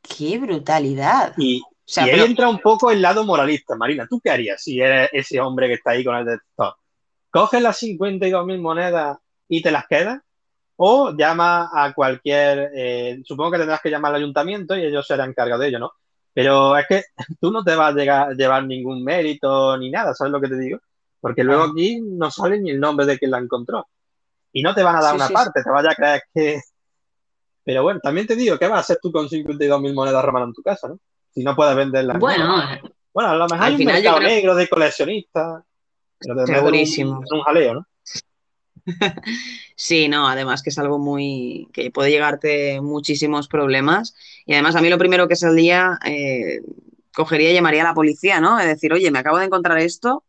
¡Qué 0.02 0.38
brutalidad! 0.40 1.34
Y, 1.38 1.61
O 1.61 1.65
sea, 1.85 2.06
y 2.07 2.10
ahí 2.10 2.15
pero- 2.15 2.26
entra 2.26 2.49
un 2.49 2.60
poco 2.60 2.91
el 2.91 3.02
lado 3.02 3.23
moralista, 3.26 3.76
Marina. 3.76 4.06
¿Tú 4.10 4.19
qué 4.22 4.30
harías 4.31 4.61
si 4.61 4.80
eres 4.80 5.10
ese 5.14 5.40
hombre 5.40 5.68
que 5.68 5.73
está 5.76 5.91
ahí 5.91 6.03
con 6.03 6.15
el 6.15 6.26
detector? 6.26 6.76
¿Coges 7.30 7.61
las 7.61 7.77
52.000 7.77 8.60
monedas 8.60 9.18
y 9.48 9.61
te 9.61 9.72
las 9.72 9.85
quedas? 9.88 10.19
¿O 10.76 11.15
llamas 11.15 11.69
a 11.73 11.94
cualquier... 11.94 12.72
eh, 12.76 13.22
supongo 13.26 13.52
que 13.52 13.57
tendrás 13.60 13.81
que 13.81 13.90
llamar 13.90 14.11
al 14.15 14.22
ayuntamiento 14.22 14.76
y 14.76 14.84
ellos 14.85 15.06
serán 15.07 15.30
encargados 15.30 15.61
de 15.61 15.68
ello, 15.69 15.80
¿no? 15.80 15.91
Pero 16.34 16.76
es 16.77 16.85
que 16.88 17.03
tú 17.40 17.52
no 17.52 17.64
te 17.64 17.76
vas 17.76 17.94
a 17.94 17.98
llegar- 17.98 18.35
llevar 18.35 18.65
ningún 18.65 19.03
mérito 19.03 19.77
ni 19.77 19.90
nada, 19.91 20.14
¿sabes 20.14 20.31
lo 20.31 20.41
que 20.41 20.48
te 20.49 20.57
digo? 20.60 20.80
Porque 21.23 21.41
luego 21.45 21.63
aquí 21.63 22.01
no 22.01 22.29
sale 22.29 22.59
ni 22.59 22.71
el 22.71 22.81
nombre 22.81 23.05
de 23.05 23.17
quien 23.17 23.31
la 23.31 23.37
encontró. 23.37 23.87
Y 24.51 24.61
no 24.61 24.75
te 24.75 24.83
van 24.83 24.97
a 24.97 25.01
dar 25.01 25.11
Sí, 25.11 25.15
una 25.15 25.27
sí, 25.27 25.33
parte, 25.33 25.63
te 25.63 25.69
vaya 25.71 25.91
a 25.91 25.95
creer 25.95 26.21
que... 26.35 26.59
Pero 27.63 27.81
bueno, 27.83 28.01
también 28.03 28.27
te 28.27 28.35
digo, 28.35 28.59
¿qué 28.59 28.67
vas 28.67 28.77
a 28.77 28.81
hacer 28.81 28.99
tú 29.01 29.09
con 29.09 29.29
52.000 29.29 29.93
monedas 29.93 30.23
romanas 30.25 30.49
en 30.49 30.53
tu 30.53 30.61
casa, 30.61 30.89
no? 30.89 30.99
Si 31.33 31.41
no 31.41 31.55
puedes 31.55 31.77
venderlas. 31.77 32.19
Bueno, 32.19 32.57
Bueno, 33.13 33.29
a 33.29 33.35
lo 33.37 33.47
mejor 33.47 33.65
hay 33.67 33.75
un 33.75 33.85
mercado 33.85 34.17
creo- 34.17 34.27
negro 34.29 34.53
de 34.55 34.67
coleccionistas. 34.67 35.63
Un- 36.25 36.45
Segurísimo. 36.45 37.21
Un, 37.31 37.41
jaleo, 37.41 37.73
¿no? 37.75 37.87
Sí, 39.75 40.07
no, 40.09 40.27
además 40.27 40.61
que 40.61 40.69
es 40.71 40.77
algo 40.77 40.99
muy 40.99 41.69
que 41.73 41.89
puede 41.89 42.11
llegarte 42.11 42.81
muchísimos 42.81 43.47
problemas. 43.47 44.13
Y 44.45 44.53
además 44.53 44.75
a 44.75 44.81
mí 44.81 44.89
lo 44.89 44.97
primero 44.97 45.27
que 45.29 45.35
saldría, 45.37 45.97
eh, 46.05 46.59
cogería 47.15 47.51
y 47.51 47.53
llamaría 47.53 47.81
a 47.81 47.87
la 47.87 47.93
policía, 47.93 48.39
¿no? 48.41 48.59
Es 48.59 48.67
decir, 48.67 48.91
oye, 48.93 49.09
me 49.09 49.19
acabo 49.19 49.37
de 49.39 49.45
encontrar 49.45 49.77
esto, 49.79 50.23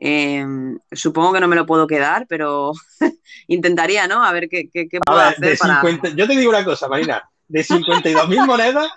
eh, 0.00 0.44
supongo 0.92 1.32
que 1.34 1.40
no 1.40 1.48
me 1.48 1.56
lo 1.56 1.66
puedo 1.66 1.86
quedar, 1.86 2.26
pero 2.26 2.72
intentaría, 3.46 4.06
¿no? 4.08 4.24
A 4.24 4.32
ver 4.32 4.48
qué, 4.48 4.68
qué, 4.72 4.88
puedo 5.04 5.18
ver, 5.18 5.28
hacer 5.28 5.58
para... 5.58 5.80
50, 5.82 6.08
yo 6.16 6.26
te 6.26 6.36
digo 6.36 6.50
una 6.50 6.64
cosa, 6.64 6.88
Marina. 6.88 7.22
De 7.46 7.60
52.000 7.64 8.46
monedas, 8.46 8.88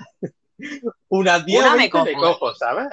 unas 1.10 1.46
10 1.46 1.60
Una 1.62 1.72
me 1.72 1.78
20 1.90 2.04
me 2.04 2.14
cojo. 2.14 2.40
cojo, 2.40 2.56
¿sabes? 2.56 2.88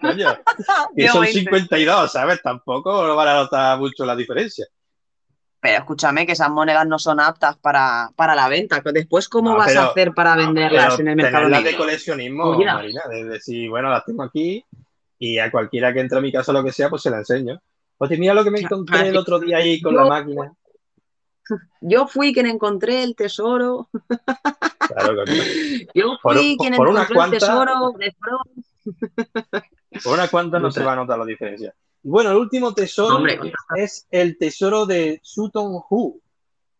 Coño, 0.00 0.38
que 0.96 1.08
son 1.08 1.22
20. 1.22 1.40
52, 1.40 2.12
¿sabes? 2.12 2.40
Tampoco 2.42 3.06
no 3.06 3.14
van 3.16 3.28
a 3.28 3.34
notar 3.34 3.78
mucho 3.78 4.04
la 4.06 4.16
diferencia. 4.16 4.66
Pero 5.60 5.78
escúchame 5.78 6.26
que 6.26 6.32
esas 6.32 6.50
monedas 6.50 6.86
no 6.86 6.98
son 6.98 7.20
aptas 7.20 7.56
para, 7.56 8.10
para 8.14 8.34
la 8.34 8.48
venta. 8.48 8.82
Después, 8.84 9.28
¿cómo 9.28 9.50
No, 9.50 9.56
vas 9.56 9.68
pero- 9.68 9.80
a 9.80 9.84
hacer 9.86 10.12
para 10.12 10.36
venderlas 10.36 11.00
en 11.00 11.08
el 11.08 11.16
mercado 11.16 11.44
tenerlas 11.46 11.64
de 11.64 11.76
coleccionismo. 11.76 12.52
Marina, 12.58 13.02
de 13.10 13.24
decir, 13.24 13.68
bueno, 13.70 13.88
las 13.90 14.04
tengo 14.04 14.22
aquí 14.22 14.64
y 15.18 15.38
a 15.38 15.50
cualquiera 15.50 15.92
que 15.92 16.00
entre 16.00 16.18
a 16.18 16.20
mi 16.20 16.32
casa 16.32 16.50
o 16.52 16.54
lo 16.54 16.64
que 16.64 16.72
sea, 16.72 16.88
pues 16.90 17.02
se 17.02 17.10
la 17.10 17.18
enseño. 17.18 17.60
Oye, 17.98 18.16
mira 18.18 18.34
lo 18.34 18.44
que 18.44 18.50
me 18.50 18.60
encontré 18.60 19.08
el 19.08 19.16
otro 19.16 19.38
día 19.38 19.58
ahí 19.58 19.80
con 19.80 19.94
Yo- 19.94 20.00
la 20.00 20.06
máquina. 20.06 20.52
Yo 21.80 22.06
fui 22.06 22.32
quien 22.32 22.46
encontré 22.46 23.02
el 23.02 23.14
tesoro. 23.14 23.88
Claro, 24.88 25.14
coño. 25.16 25.42
Yo 25.94 26.18
fui 26.22 26.56
por- 26.56 26.56
quien 26.58 26.74
por 26.76 26.88
encontró 26.88 27.24
el 27.24 27.30
tesoro 27.30 27.92
de. 27.98 28.14
Por 30.02 30.14
una 30.14 30.26
cuanta 30.26 30.58
no 30.58 30.72
se 30.72 30.82
va 30.82 30.94
a 30.94 30.96
notar 30.96 31.16
la 31.18 31.24
diferencia. 31.24 31.72
Bueno, 32.02 32.32
el 32.32 32.36
último 32.36 32.74
tesoro 32.74 33.16
Hombre, 33.16 33.38
es 33.76 34.06
el 34.10 34.36
tesoro 34.36 34.86
de 34.86 35.20
Sutton 35.22 35.80
Hoo. 35.88 36.20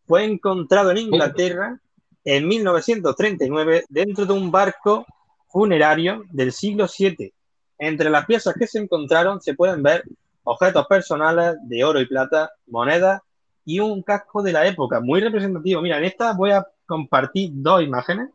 Fue 0.04 0.24
encontrado 0.24 0.90
en 0.90 0.98
Inglaterra 0.98 1.80
en 2.24 2.48
1939 2.48 3.84
dentro 3.88 4.26
de 4.26 4.32
un 4.32 4.50
barco 4.50 5.06
funerario 5.48 6.24
del 6.30 6.52
siglo 6.52 6.86
VII. 6.86 7.32
Entre 7.78 8.08
las 8.10 8.26
piezas 8.26 8.54
que 8.58 8.66
se 8.66 8.78
encontraron 8.78 9.40
se 9.40 9.54
pueden 9.54 9.82
ver 9.82 10.04
objetos 10.44 10.86
personales 10.86 11.56
de 11.62 11.84
oro 11.84 12.00
y 12.00 12.06
plata, 12.06 12.52
monedas 12.66 13.20
y 13.64 13.80
un 13.80 14.02
casco 14.02 14.42
de 14.42 14.52
la 14.52 14.66
época, 14.66 15.00
muy 15.00 15.20
representativo. 15.20 15.80
Mira, 15.82 15.98
en 15.98 16.04
esta 16.04 16.32
voy 16.34 16.50
a 16.50 16.66
compartir 16.86 17.50
dos 17.54 17.82
imágenes. 17.82 18.28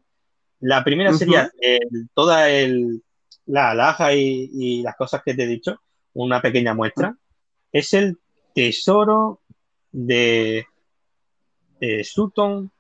La 0.60 0.84
primera 0.84 1.12
sería 1.20 1.52
el- 1.62 2.10
toda 2.14 2.50
el, 2.50 3.02
la 3.46 3.72
alhaja 3.72 4.14
y, 4.14 4.50
y 4.54 4.82
las 4.82 4.96
cosas 4.96 5.22
que 5.24 5.34
te 5.34 5.44
he 5.44 5.48
dicho, 5.48 5.80
una 6.14 6.42
pequeña 6.42 6.74
muestra. 6.74 7.16
Es 7.72 7.94
el 7.94 8.18
tesoro 8.54 9.40
de, 9.92 10.66
de 11.80 12.04
Sutton 12.04 12.72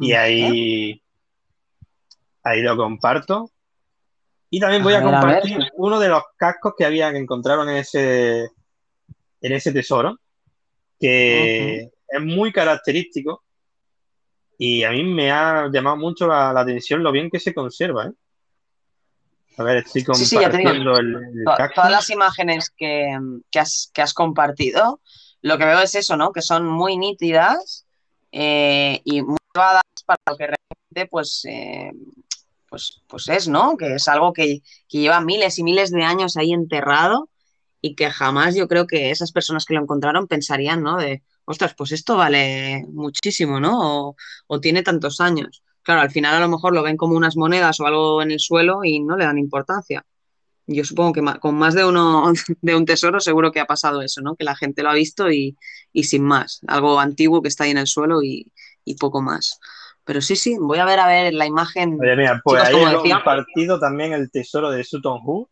y 0.00 0.12
ahí, 0.12 1.01
ahí 2.42 2.62
lo 2.62 2.76
comparto. 2.76 3.50
Y 4.50 4.60
también 4.60 4.82
voy 4.82 4.94
A 4.94 4.98
a, 4.98 5.00
ver, 5.00 5.14
a 5.14 5.24
ver. 5.24 5.40
compartir 5.40 5.58
uno 5.74 5.98
de 5.98 6.08
los 6.08 6.22
cascos 6.36 6.74
que 6.76 6.84
había 6.84 7.10
que 7.10 7.18
encontraron 7.18 7.68
en 7.70 7.76
ese, 7.76 8.42
en 9.40 9.52
ese 9.52 9.72
tesoro, 9.72 10.18
que 11.00 11.90
es 12.08 12.20
muy 12.22 12.52
característico 12.52 13.42
y 14.58 14.84
a 14.84 14.90
mí 14.90 15.02
me 15.02 15.32
ha 15.32 15.68
llamado 15.72 15.96
mucho 15.96 16.26
la, 16.26 16.52
la 16.52 16.60
atención 16.60 17.02
lo 17.02 17.10
bien 17.10 17.30
que 17.30 17.40
se 17.40 17.54
conserva. 17.54 18.06
¿eh? 18.06 18.12
A 19.56 19.62
ver, 19.64 19.78
estoy 19.78 20.04
Sí, 20.14 20.24
sí, 20.26 20.36
ya 20.40 20.50
te 20.50 20.58
digo. 20.58 20.70
compartiendo 20.70 20.98
el, 20.98 21.38
el 21.38 21.44
To- 21.44 21.54
casco. 21.56 21.74
Todas 21.76 21.90
las 21.90 22.10
imágenes 22.10 22.70
que, 22.76 23.18
que 23.50 23.58
has, 23.58 23.90
que 23.92 24.02
has 24.02 24.14
compartido, 24.14 25.00
lo 25.40 25.58
que 25.58 25.64
veo 25.64 25.80
es 25.80 25.94
eso, 25.94 26.16
¿no? 26.16 26.32
Que 26.32 26.42
son 26.42 26.66
muy 26.66 26.96
nítidas 26.96 27.86
eh, 28.30 29.00
y 29.04 29.22
muy 29.22 29.38
para 29.54 29.80
lo 30.28 30.36
que 30.36 30.44
realmente, 30.46 31.10
pues, 31.10 31.44
eh, 31.48 31.90
pues, 32.72 33.02
pues 33.06 33.28
es, 33.28 33.48
¿no? 33.48 33.76
Que 33.76 33.96
es 33.96 34.08
algo 34.08 34.32
que, 34.32 34.62
lleva 34.88 35.20
miles 35.20 35.58
y 35.58 35.62
miles 35.62 35.90
de 35.90 36.04
años 36.04 36.38
ahí 36.38 36.52
enterrado 36.54 37.28
y 37.82 37.94
que 37.94 38.10
jamás 38.10 38.54
yo 38.54 38.66
creo 38.66 38.86
que 38.86 39.10
esas 39.10 39.30
personas 39.30 39.66
que 39.66 39.74
lo 39.74 39.82
encontraron 39.82 40.26
pensarían, 40.26 40.82
¿no? 40.82 40.96
De, 40.96 41.22
ostras, 41.44 41.74
pues 41.76 41.92
esto 41.92 42.16
vale 42.16 42.86
muchísimo, 42.88 43.60
¿no? 43.60 44.16
O, 44.46 44.60
tiene 44.60 44.82
tantos 44.82 45.20
años. 45.20 45.62
Claro, 45.82 46.00
al 46.00 46.10
final 46.10 46.34
a 46.34 46.40
lo 46.40 46.48
mejor 46.48 46.72
lo 46.72 46.82
ven 46.82 46.96
como 46.96 47.14
unas 47.14 47.36
monedas 47.36 47.78
o 47.80 47.86
algo 47.86 48.22
en 48.22 48.30
el 48.30 48.40
suelo 48.40 48.84
y 48.84 49.00
no 49.00 49.18
le 49.18 49.26
dan 49.26 49.36
importancia. 49.36 50.06
Yo 50.66 50.84
supongo 50.84 51.12
que 51.12 51.40
con 51.40 51.56
más 51.56 51.74
de 51.74 51.84
uno 51.84 52.32
de 52.62 52.74
un 52.74 52.86
tesoro 52.86 53.20
seguro 53.20 53.52
que 53.52 53.60
ha 53.60 53.66
pasado 53.66 54.00
eso, 54.00 54.22
¿no? 54.22 54.34
Que 54.34 54.44
la 54.44 54.56
gente 54.56 54.82
lo 54.82 54.88
ha 54.88 54.94
visto 54.94 55.30
y, 55.30 55.58
sin 55.92 56.24
más. 56.24 56.60
Algo 56.68 56.98
antiguo 57.00 57.42
que 57.42 57.48
está 57.48 57.64
ahí 57.64 57.72
en 57.72 57.78
el 57.78 57.86
suelo 57.86 58.22
y 58.22 58.50
poco 58.98 59.20
más. 59.20 59.58
Pero 60.04 60.20
sí, 60.20 60.36
sí, 60.36 60.56
voy 60.58 60.78
a 60.78 60.84
ver 60.84 60.98
a 60.98 61.06
ver 61.06 61.32
la 61.32 61.46
imagen. 61.46 61.98
Oye, 62.00 62.16
mira, 62.16 62.40
pues 62.42 62.62
Chicos, 62.64 62.86
ahí 62.86 63.10
he 63.10 63.12
compartido 63.12 63.78
también 63.78 64.12
el 64.12 64.30
tesoro 64.30 64.70
de 64.70 64.82
Sutton 64.84 65.20
Hoo. 65.24 65.48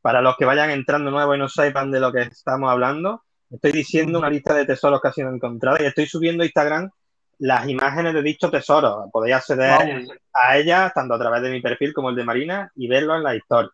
Para 0.00 0.20
los 0.20 0.36
que 0.36 0.44
vayan 0.44 0.70
entrando 0.70 1.10
nuevos 1.10 1.36
y 1.36 1.38
no 1.38 1.48
sepan 1.48 1.90
de 1.90 1.98
lo 1.98 2.12
que 2.12 2.22
estamos 2.22 2.70
hablando, 2.70 3.24
estoy 3.50 3.72
diciendo 3.72 4.18
una 4.18 4.28
lista 4.28 4.52
de 4.52 4.66
tesoros 4.66 5.00
que 5.00 5.08
ha 5.08 5.12
sido 5.12 5.30
encontrada 5.30 5.80
y 5.80 5.86
estoy 5.86 6.06
subiendo 6.06 6.42
a 6.42 6.46
Instagram 6.46 6.90
las 7.38 7.66
imágenes 7.68 8.12
de 8.12 8.22
dicho 8.22 8.50
tesoro. 8.50 9.08
Podéis 9.10 9.36
acceder 9.36 10.04
a 10.32 10.58
ellas 10.58 10.92
tanto 10.92 11.14
a 11.14 11.18
través 11.18 11.40
de 11.40 11.50
mi 11.50 11.62
perfil 11.62 11.94
como 11.94 12.10
el 12.10 12.16
de 12.16 12.24
Marina 12.24 12.70
y 12.74 12.86
verlo 12.86 13.16
en 13.16 13.22
la 13.22 13.34
historia. 13.34 13.70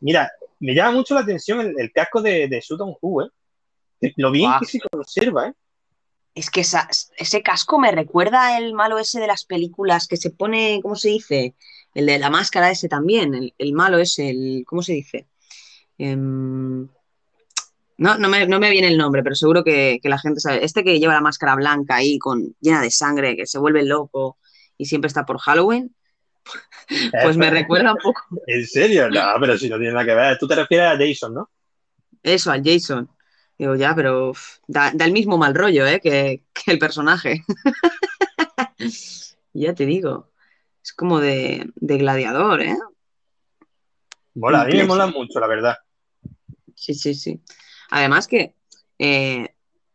Mira, 0.00 0.30
me 0.60 0.74
llama 0.74 0.92
mucho 0.92 1.14
la 1.14 1.20
atención 1.20 1.60
el, 1.60 1.74
el 1.78 1.92
casco 1.92 2.22
de, 2.22 2.48
de 2.48 2.62
Sutton 2.62 2.94
Hoo, 3.00 3.22
¿eh? 3.22 3.30
Lo 4.16 4.30
bien 4.30 4.52
que 4.58 4.66
se 4.66 4.80
conserva, 4.80 5.48
¿eh? 5.48 5.52
Es 6.36 6.50
que 6.50 6.60
esa- 6.60 6.88
ese 7.16 7.42
casco 7.42 7.78
me 7.78 7.90
recuerda 7.90 8.58
el 8.58 8.74
malo 8.74 8.98
ese 8.98 9.18
de 9.18 9.26
las 9.26 9.44
películas 9.46 10.06
que 10.06 10.18
se 10.18 10.30
pone, 10.30 10.80
¿cómo 10.82 10.94
se 10.94 11.08
dice? 11.08 11.54
El 11.94 12.04
de 12.06 12.18
la 12.18 12.28
máscara 12.30 12.70
ese 12.70 12.88
también, 12.88 13.34
el, 13.34 13.54
el 13.56 13.72
malo 13.72 13.98
ese, 13.98 14.28
el, 14.30 14.64
¿cómo 14.66 14.82
se 14.82 14.92
dice? 14.92 15.26
Em, 15.96 16.86
no, 17.98 18.18
no 18.18 18.28
me, 18.28 18.46
no 18.46 18.60
me 18.60 18.70
viene 18.70 18.88
el 18.88 18.98
nombre, 18.98 19.22
pero 19.22 19.34
seguro 19.34 19.64
que, 19.64 19.98
que 20.02 20.10
la 20.10 20.18
gente 20.18 20.40
sabe. 20.40 20.62
Este 20.62 20.84
que 20.84 21.00
lleva 21.00 21.14
la 21.14 21.22
máscara 21.22 21.54
blanca 21.54 21.96
ahí, 21.96 22.18
con, 22.18 22.54
llena 22.60 22.82
de 22.82 22.90
sangre, 22.90 23.34
que 23.34 23.46
se 23.46 23.58
vuelve 23.58 23.82
loco 23.82 24.36
y 24.76 24.84
siempre 24.84 25.08
está 25.08 25.24
por 25.24 25.38
Halloween, 25.38 25.94
pues 27.22 27.38
me 27.38 27.48
recuerda 27.50 27.92
un 27.94 27.98
poco 27.98 28.22
¿En 28.46 28.66
serio? 28.66 29.10
No, 29.10 29.22
pero 29.40 29.56
si 29.56 29.70
no 29.70 29.78
tiene 29.78 29.94
nada 29.94 30.04
que 30.04 30.14
ver. 30.14 30.38
Tú 30.38 30.46
te 30.46 30.54
refieres 30.54 30.86
a 30.88 30.98
Jason, 30.98 31.34
¿no? 31.34 31.50
eso, 32.22 32.50
al 32.50 32.62
Jason. 32.62 33.08
Digo, 33.58 33.74
ya, 33.74 33.94
pero 33.94 34.32
da, 34.66 34.92
da 34.94 35.04
el 35.06 35.12
mismo 35.12 35.38
mal 35.38 35.54
rollo, 35.54 35.86
¿eh? 35.86 36.00
que, 36.00 36.42
que 36.52 36.72
el 36.72 36.78
personaje. 36.78 37.42
ya 39.54 39.74
te 39.74 39.86
digo. 39.86 40.30
Es 40.82 40.92
como 40.92 41.20
de, 41.20 41.70
de 41.74 41.98
gladiador, 41.98 42.62
¿eh? 42.62 42.76
Mola, 44.34 44.62
a 44.62 44.66
mí 44.66 44.76
me 44.76 44.84
mola 44.84 45.06
mucho, 45.06 45.40
la 45.40 45.46
verdad. 45.46 45.76
Sí, 46.74 46.94
sí, 46.94 47.14
sí. 47.14 47.40
Además 47.90 48.28
que 48.28 48.54
eh, 48.98 49.54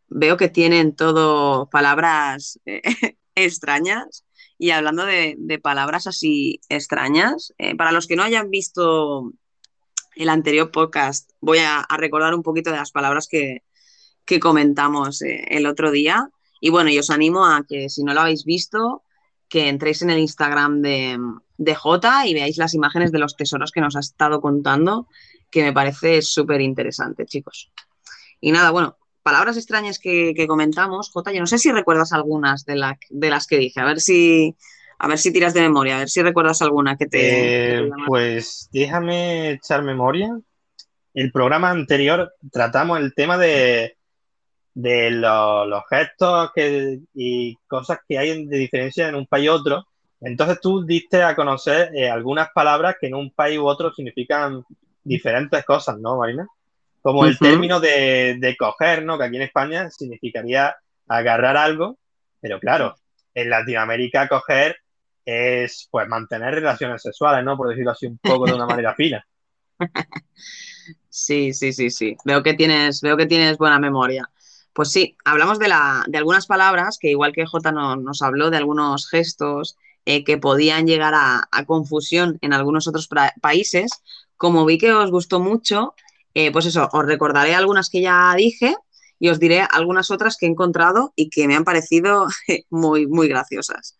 veo 0.10 0.38
que 0.38 0.50
tienen 0.50 0.96
todo 0.96 1.70
palabras 1.70 2.60
eh, 2.66 2.82
extrañas 3.36 4.26
Y 4.58 4.72
hablando 4.72 5.06
de, 5.06 5.36
de 5.38 5.60
palabras 5.60 6.08
así 6.08 6.60
extrañas, 6.70 7.54
eh, 7.58 7.76
para 7.76 7.92
los 7.92 8.08
que 8.08 8.16
no 8.16 8.24
hayan 8.24 8.50
visto 8.50 9.32
el 10.16 10.30
anterior 10.30 10.72
podcast, 10.72 11.32
voy 11.40 11.60
a, 11.60 11.86
recordar 11.98 12.34
un 12.34 12.44
poquito 12.44 12.72
de 12.72 12.78
las 12.78 12.92
palabras 12.92 13.28
que, 13.28 13.64
que 14.26 14.40
comentamos 14.40 15.22
eh, 15.22 15.46
el 15.50 15.66
otro 15.66 15.92
día. 15.92 16.30
Y 16.60 16.70
bueno, 16.70 16.90
y 16.90 17.00
os 17.00 17.10
animo 17.10 17.46
a 17.46 17.64
que 17.68 17.90
si 17.90 18.04
no 18.04 18.14
lo 18.14 18.22
habéis 18.22 18.46
visto, 18.46 19.04
que 19.50 19.68
entréis 19.68 20.02
en 20.02 20.12
el 20.12 20.20
Instagram 20.20 20.82
de, 20.82 21.20
de 21.58 21.76
Jota 21.76 22.26
y 22.26 22.34
veáis 22.34 22.58
las 22.58 22.74
imágenes 22.74 23.12
de 23.12 23.20
los 23.20 23.36
tesoros 23.36 23.72
que 23.72 23.82
nos 23.82 23.96
ha 23.96 24.00
estado 24.00 24.42
contando, 24.42 25.08
que 25.50 25.64
me 25.64 25.74
parece 25.74 26.22
súper 26.22 26.62
interesante, 26.62 27.26
chicos. 27.26 27.72
Y 28.40 28.52
nada, 28.52 28.72
bueno, 28.72 28.98
palabras 29.24 29.58
extrañas 29.58 30.00
que, 30.00 30.34
que 30.36 30.48
comentamos, 30.48 31.10
Jota, 31.12 31.32
yo 31.32 31.40
no 31.40 31.48
sé 31.48 31.58
si 31.58 31.72
recuerdas 31.72 32.14
algunas 32.14 32.66
de, 32.66 32.76
la, 32.76 32.98
de 33.10 33.30
las 33.30 33.48
que 33.48 33.58
dije, 33.58 33.80
a 33.80 33.86
ver 33.86 34.00
si, 34.00 34.56
a 35.03 35.07
ver 35.07 35.18
si 35.18 35.34
tiras 35.34 35.53
de 35.56 35.61
memoria, 35.61 35.95
a 35.95 35.99
ver 35.99 36.10
si 36.10 36.22
recuerdas 36.22 36.61
alguna 36.61 36.95
que 36.95 37.07
te... 37.07 37.78
Eh, 37.80 37.90
pues 38.06 38.69
déjame 38.72 39.52
echar 39.53 39.82
memoria. 39.84 40.30
El 41.14 41.32
programa 41.32 41.72
anterior 41.72 42.32
tratamos 42.52 42.99
el 42.99 43.14
tema 43.15 43.38
de, 43.38 43.98
de 44.76 45.10
lo- 45.10 45.65
los 45.65 45.84
gestos 45.90 46.52
que, 46.53 46.99
y 47.15 47.56
cosas 47.68 47.99
que 48.07 48.18
hay 48.19 48.45
de 48.45 48.57
diferencia 48.57 49.10
en 49.10 49.15
un 49.15 49.26
país 49.26 49.45
y 49.45 49.49
otro. 49.49 49.86
Entonces 50.22 50.60
tú 50.61 50.86
diste 50.86 51.23
a 51.23 51.36
conocer 51.36 51.90
eh, 51.95 52.07
algunas 52.07 52.49
palabras 52.53 52.95
que 53.02 53.07
en 53.07 53.15
un 53.15 53.32
país 53.32 53.57
u 53.57 53.65
otro 53.65 53.91
significan 53.91 54.64
diferentes 55.03 55.65
cosas, 55.65 55.98
¿no, 55.98 56.18
Marina? 56.18 56.45
Como 57.02 57.26
el 57.26 57.40
término 57.40 57.80
de, 57.80 58.36
de 58.40 58.56
coger, 58.56 59.03
¿no? 59.03 59.18
Que 59.18 59.23
aquí 59.23 59.36
en 59.38 59.41
España 59.41 59.90
significaría 59.90 60.76
agarrar 61.07 61.57
algo, 61.57 61.98
pero 62.40 62.60
claro, 62.60 62.95
en 63.34 63.49
Latinoamérica 63.49 64.28
coger 64.28 64.76
es 65.26 65.88
pues 65.91 66.07
mantener 66.07 66.56
relaciones 66.56 67.02
sexuales, 67.02 67.43
¿no? 67.45 67.57
Por 67.57 67.69
decirlo 67.69 67.91
así 67.91 68.07
un 68.07 68.19
poco 68.19 68.48
de 68.48 68.56
una 68.56 68.65
manera 68.68 68.93
fina. 68.95 69.26
Sí, 71.10 71.53
sí, 71.53 71.73
sí, 71.73 71.89
sí. 71.89 72.15
Veo 72.26 72.43
que 72.43 72.53
tienes, 72.53 73.02
veo 73.02 73.18
que 73.18 73.26
tienes 73.26 73.57
buena 73.57 73.80
memoria. 73.80 74.30
Pues 74.73 74.91
sí, 74.91 75.18
hablamos 75.26 75.60
de, 75.60 75.68
la, 75.68 76.03
de 76.07 76.18
algunas 76.18 76.48
palabras 76.48 76.98
que 76.99 77.10
igual 77.10 77.34
que 77.34 77.45
Jota 77.45 77.72
no- 77.72 77.95
nos 77.98 78.22
habló 78.22 78.49
de 78.49 78.57
algunos 78.57 79.10
gestos 79.10 79.77
eh, 80.06 80.23
que 80.23 80.38
podían 80.38 80.88
llegar 80.88 81.14
a, 81.15 81.43
a 81.52 81.65
confusión 81.65 82.38
en 82.41 82.53
algunos 82.53 82.88
otros 82.88 83.10
países. 83.41 83.91
Como 84.38 84.65
vi 84.65 84.77
que 84.77 84.93
os 84.93 85.11
gustó 85.11 85.39
mucho, 85.39 85.93
eh, 86.34 86.52
pues 86.52 86.65
eso, 86.65 86.88
os 86.91 87.06
recordaré 87.06 87.53
algunas 87.56 87.89
que 87.89 88.02
ya 88.02 88.34
dije 88.35 88.76
y 89.19 89.30
os 89.30 89.39
diré 89.39 89.61
algunas 89.72 90.10
otras 90.10 90.38
que 90.38 90.45
he 90.48 90.49
encontrado 90.49 91.14
y 91.15 91.30
que 91.30 91.48
me 91.48 91.56
han 91.56 91.64
parecido 91.65 92.27
muy, 92.69 93.06
muy 93.07 93.27
graciosas. 93.27 93.98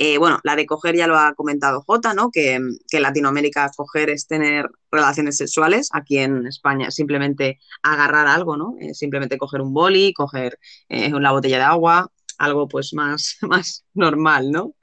Eh, 0.00 0.16
bueno, 0.16 0.38
la 0.44 0.54
de 0.54 0.64
coger 0.64 0.96
ya 0.96 1.08
lo 1.08 1.18
ha 1.18 1.34
comentado 1.34 1.82
Jota, 1.82 2.14
¿no? 2.14 2.30
Que, 2.30 2.60
que 2.88 2.96
en 2.98 3.02
Latinoamérica 3.02 3.68
coger 3.76 4.10
es 4.10 4.28
tener 4.28 4.70
relaciones 4.92 5.36
sexuales. 5.36 5.88
Aquí 5.92 6.18
en 6.18 6.46
España 6.46 6.86
es 6.88 6.94
simplemente 6.94 7.58
agarrar 7.82 8.28
algo, 8.28 8.56
¿no? 8.56 8.76
Simplemente 8.92 9.38
coger 9.38 9.60
un 9.60 9.74
boli, 9.74 10.12
coger 10.12 10.58
eh, 10.88 11.12
una 11.12 11.32
botella 11.32 11.58
de 11.58 11.64
agua, 11.64 12.10
algo 12.38 12.68
pues 12.68 12.94
más, 12.94 13.38
más 13.42 13.84
normal, 13.94 14.52
¿no? 14.52 14.74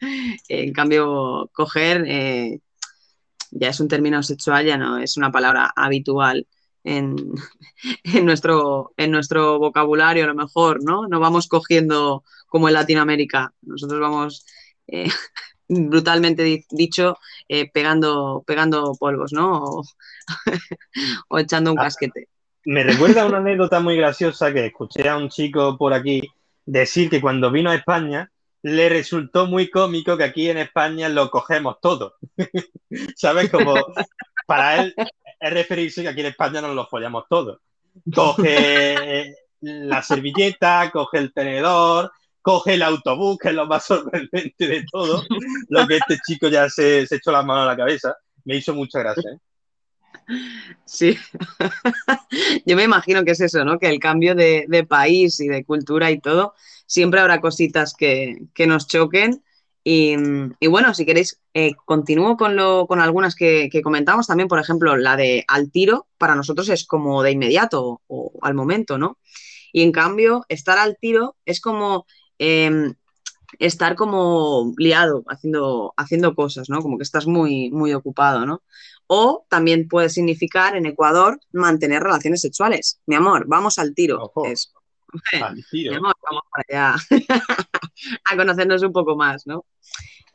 en 0.50 0.74
cambio, 0.74 1.50
coger 1.54 2.04
eh, 2.08 2.60
ya 3.52 3.70
es 3.70 3.80
un 3.80 3.88
término 3.88 4.22
sexual, 4.22 4.66
ya 4.66 4.78
no 4.78 4.98
es 4.98 5.16
una 5.18 5.32
palabra 5.32 5.72
habitual 5.76 6.46
en, 6.84 7.16
en 8.04 8.26
nuestro, 8.26 8.94
en 8.98 9.12
nuestro 9.12 9.60
vocabulario, 9.60 10.26
a 10.26 10.28
lo 10.28 10.36
mejor, 10.36 10.84
¿no? 10.84 11.08
No 11.08 11.20
vamos 11.22 11.48
cogiendo 11.48 12.24
como 12.48 12.68
en 12.68 12.74
Latinoamérica. 12.74 13.54
Nosotros 13.62 14.00
vamos, 14.00 14.46
eh, 14.88 15.10
brutalmente 15.68 16.44
di- 16.44 16.66
dicho, 16.70 17.18
eh, 17.48 17.70
pegando, 17.72 18.44
pegando 18.46 18.94
polvos, 19.00 19.34
¿no? 19.34 19.64
O, 19.64 19.84
o 21.30 21.40
echando 21.40 21.72
un 21.72 21.80
Ah. 21.80 21.84
casquete. 21.84 22.28
Me 22.68 22.84
recuerda 22.84 23.26
una 23.28 23.38
anécdota 23.38 23.80
muy 23.80 23.96
graciosa 23.96 24.52
que 24.52 24.66
escuché 24.66 25.08
a 25.08 25.18
un 25.18 25.30
chico 25.30 25.78
por 25.78 25.94
aquí 25.94 26.24
decir 26.66 27.12
que 27.12 27.22
cuando 27.22 27.52
vino 27.52 27.70
a 27.70 27.76
España 27.76 28.32
le 28.64 28.90
resultó 28.90 29.46
muy 29.46 29.70
cómico 29.70 30.18
que 30.18 30.24
aquí 30.24 30.50
en 30.50 30.58
España 30.58 31.08
lo 31.10 31.30
cogemos 31.30 31.76
todo. 31.80 32.16
¿Sabes? 33.16 33.52
Como 33.52 33.76
para 34.48 34.82
él 34.82 34.96
es 35.40 35.54
referirse 35.54 36.02
que 36.02 36.10
aquí 36.10 36.22
en 36.22 36.26
España 36.28 36.60
nos 36.62 36.74
lo 36.74 36.88
follamos 36.88 37.26
todo. 37.30 37.62
Coge 38.14 39.36
la 39.62 40.02
servilleta, 40.02 40.90
coge 40.92 41.20
el 41.20 41.34
tenedor, 41.34 42.12
coge 42.46 42.76
el 42.76 42.84
autobús, 42.84 43.40
que 43.40 43.50
es 43.50 43.56
lo 43.56 43.66
más 43.66 43.86
sorprendente 43.88 44.68
de 44.68 44.86
todo. 44.92 45.24
Lo 45.68 45.88
que 45.88 45.98
este 45.98 46.20
chico 46.28 46.48
ya 46.48 46.70
se, 46.70 47.08
se 47.08 47.16
echó 47.16 47.32
la 47.32 47.42
mano 47.42 47.64
a 47.64 47.66
la 47.66 47.76
cabeza. 47.76 48.16
Me 48.44 48.56
hizo 48.56 48.76
mucha 48.76 49.00
gracia. 49.00 49.32
¿eh? 49.32 50.38
Sí, 50.86 51.18
yo 52.68 52.76
me 52.76 52.84
imagino 52.84 53.26
que 53.26 53.32
es 53.32 53.42
eso, 53.42 53.66
¿no? 53.66 53.80
Que 53.80 53.90
el 53.90 54.00
cambio 54.00 54.36
de, 54.36 54.66
de 54.68 54.86
país 54.86 55.40
y 55.40 55.48
de 55.48 55.66
cultura 55.66 56.12
y 56.12 56.20
todo, 56.20 56.54
siempre 56.86 57.20
habrá 57.20 57.42
cositas 57.42 57.96
que, 57.96 58.38
que 58.54 58.68
nos 58.68 58.88
choquen. 58.88 59.44
Y, 59.84 60.16
y 60.60 60.68
bueno, 60.68 60.94
si 60.94 61.04
queréis, 61.04 61.42
eh, 61.56 61.72
continúo 61.84 62.38
con, 62.38 62.56
lo, 62.56 62.86
con 62.86 63.02
algunas 63.02 63.34
que, 63.34 63.70
que 63.72 63.82
comentamos 63.82 64.28
también, 64.28 64.48
por 64.48 64.60
ejemplo, 64.60 64.96
la 64.98 65.16
de 65.16 65.46
al 65.48 65.72
tiro, 65.72 66.08
para 66.20 66.36
nosotros 66.36 66.70
es 66.70 66.86
como 66.86 67.24
de 67.24 67.32
inmediato 67.32 68.02
o, 68.06 68.32
al 68.44 68.54
momento, 68.54 69.00
¿no? 69.00 69.18
Y 69.72 69.82
en 69.82 69.92
cambio, 69.92 70.46
estar 70.48 70.78
al 70.78 70.98
tiro 70.98 71.38
es 71.44 71.60
como 71.60 72.06
eh, 72.40 72.94
estar 73.60 73.96
como 73.96 74.74
liado, 74.78 75.24
haciendo, 75.28 75.94
haciendo 75.98 76.36
cosas, 76.36 76.70
¿no? 76.70 76.82
Como 76.82 76.98
que 76.98 77.04
estás 77.04 77.28
muy, 77.28 77.70
muy 77.72 77.94
ocupado, 77.94 78.46
¿no? 78.46 78.64
O 79.08 79.46
también 79.50 79.88
puede 79.88 80.10
significar 80.10 80.76
en 80.76 80.86
Ecuador 80.86 81.40
mantener 81.52 82.02
relaciones 82.02 82.42
sexuales. 82.42 83.00
Mi 83.06 83.16
amor, 83.16 83.46
vamos 83.48 83.78
al 83.80 83.94
tiro. 83.94 84.24
Ojo. 84.24 84.46
Es, 84.46 84.74
Al 85.42 85.56
mi 85.72 85.88
amor, 85.88 86.16
vamos 86.24 86.44
para 86.52 86.94
allá 86.94 86.96
a 88.32 88.36
conocernos 88.36 88.84
un 88.84 88.92
poco 88.92 89.16
más, 89.16 89.48
¿no? 89.48 89.66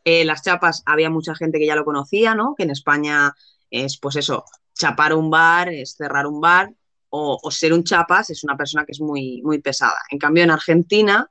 Eh, 0.04 0.24
las 0.24 0.42
chapas, 0.42 0.82
había 0.86 1.10
mucha 1.10 1.34
gente 1.34 1.58
que 1.58 1.66
ya 1.66 1.76
lo 1.76 1.84
conocía, 1.84 2.34
¿no? 2.34 2.54
Que 2.56 2.62
en 2.62 2.70
España 2.70 3.34
es, 3.70 3.98
pues 3.98 4.16
eso, 4.16 4.44
chapar 4.74 5.14
un 5.14 5.30
bar, 5.30 5.68
es 5.68 5.96
cerrar 5.96 6.26
un 6.26 6.40
bar, 6.40 6.72
o, 7.10 7.38
o 7.42 7.50
ser 7.50 7.72
un 7.72 7.84
chapas 7.84 8.30
es 8.30 8.44
una 8.44 8.56
persona 8.56 8.86
que 8.86 8.92
es 8.92 9.00
muy, 9.00 9.42
muy 9.42 9.60
pesada. 9.60 9.98
En 10.10 10.18
cambio, 10.18 10.44
en 10.44 10.50
Argentina, 10.52 11.28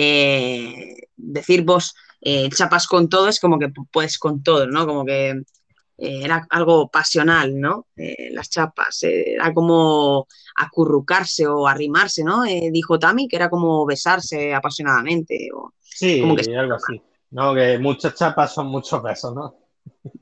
eh, 0.00 0.94
decir 1.16 1.62
vos 1.64 1.94
eh, 2.20 2.48
chapas 2.50 2.86
con 2.86 3.08
todo 3.08 3.28
es 3.28 3.40
como 3.40 3.58
que 3.58 3.68
puedes 3.90 4.18
con 4.18 4.42
todo, 4.44 4.66
¿no? 4.68 4.86
Como 4.86 5.04
que 5.04 5.30
eh, 5.30 6.20
era 6.22 6.46
algo 6.50 6.88
pasional, 6.88 7.58
¿no? 7.58 7.88
Las 8.30 8.48
chapas, 8.50 9.02
era 9.02 9.52
como 9.52 10.28
acurrucarse 10.54 11.48
o 11.48 11.66
arrimarse, 11.66 12.22
¿no? 12.22 12.42
Dijo 12.44 12.98
Tami 12.98 13.26
que 13.26 13.36
era 13.36 13.50
como 13.50 13.84
besarse 13.84 14.54
apasionadamente. 14.54 15.48
O... 15.52 15.72
Sí, 15.80 16.20
Como 16.20 16.36
que- 16.36 16.56
algo 16.56 16.74
así. 16.74 17.02
No, 17.30 17.54
que 17.54 17.78
muchas 17.78 18.14
chapas 18.14 18.54
son 18.54 18.68
muchos 18.68 19.02
besos, 19.02 19.34
¿no? 19.34 19.56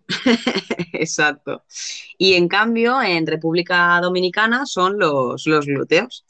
Exacto. 0.92 1.64
Y 2.18 2.34
en 2.34 2.48
cambio, 2.48 3.00
en 3.02 3.26
República 3.26 4.00
Dominicana 4.00 4.66
son 4.66 4.98
los, 4.98 5.46
los 5.46 5.66
glúteos. 5.66 6.24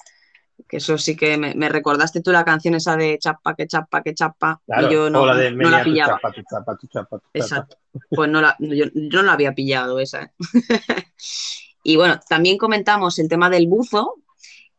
Que 0.68 0.78
eso 0.78 0.98
sí 0.98 1.16
que 1.16 1.36
me, 1.36 1.54
me 1.54 1.68
recordaste 1.68 2.20
tú 2.22 2.32
la 2.32 2.44
canción 2.44 2.74
esa 2.74 2.96
de 2.96 3.18
chapa, 3.18 3.54
que 3.54 3.66
chapa, 3.66 4.02
que 4.02 4.14
chapa. 4.14 4.60
Claro, 4.66 4.88
y 4.88 4.92
yo 4.92 5.10
no, 5.10 5.22
o 5.22 5.26
la 5.26 5.36
de 5.36 5.50
no 5.50 5.56
menea 5.58 5.70
la 5.70 5.84
tu 5.84 5.90
pillaba. 5.90 6.12
chapa, 6.14 6.32
tu 6.32 6.42
chapa, 6.42 6.76
tu 6.76 6.86
chapa, 6.86 7.18
tu 7.18 7.24
chapa. 7.24 7.30
Exacto. 7.34 7.76
Pues 8.10 8.30
no 8.30 8.40
la, 8.40 8.56
yo, 8.58 8.86
yo 8.92 9.20
no 9.20 9.22
la 9.22 9.32
había 9.32 9.54
pillado 9.54 10.00
esa. 10.00 10.22
¿eh? 10.22 10.30
y 11.84 11.96
bueno, 11.96 12.18
también 12.28 12.58
comentamos 12.58 13.18
el 13.18 13.28
tema 13.28 13.48
del 13.48 13.68
buzo, 13.68 14.14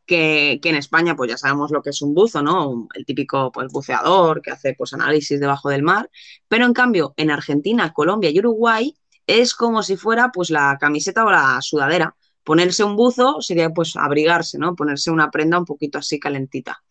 que, 0.05 0.59
que, 0.61 0.69
en 0.69 0.75
España 0.75 1.15
pues 1.15 1.29
ya 1.29 1.37
sabemos 1.37 1.71
lo 1.71 1.81
que 1.81 1.91
es 1.91 2.01
un 2.01 2.13
buzo, 2.13 2.41
¿no? 2.41 2.87
El 2.93 3.05
típico 3.05 3.51
pues, 3.51 3.67
buceador 3.71 4.41
que 4.41 4.51
hace 4.51 4.73
pues, 4.73 4.93
análisis 4.93 5.39
debajo 5.39 5.69
del 5.69 5.83
mar. 5.83 6.09
Pero 6.47 6.65
en 6.65 6.73
cambio, 6.73 7.13
en 7.17 7.29
Argentina, 7.29 7.93
Colombia 7.93 8.29
y 8.29 8.39
Uruguay 8.39 8.95
es 9.27 9.53
como 9.53 9.83
si 9.83 9.97
fuera 9.97 10.31
pues 10.31 10.49
la 10.49 10.77
camiseta 10.79 11.25
o 11.25 11.29
la 11.29 11.61
sudadera. 11.61 12.15
Ponerse 12.48 12.86
un 12.86 12.95
buzo 12.95 13.41
sería 13.41 13.72
pues 13.72 13.98
abrigarse, 13.98 14.57
¿no? 14.57 14.74
Ponerse 14.74 15.11
una 15.11 15.30
prenda 15.30 15.60
un 15.60 15.65
poquito 15.65 15.98
así 15.98 16.18
calentita. 16.18 16.82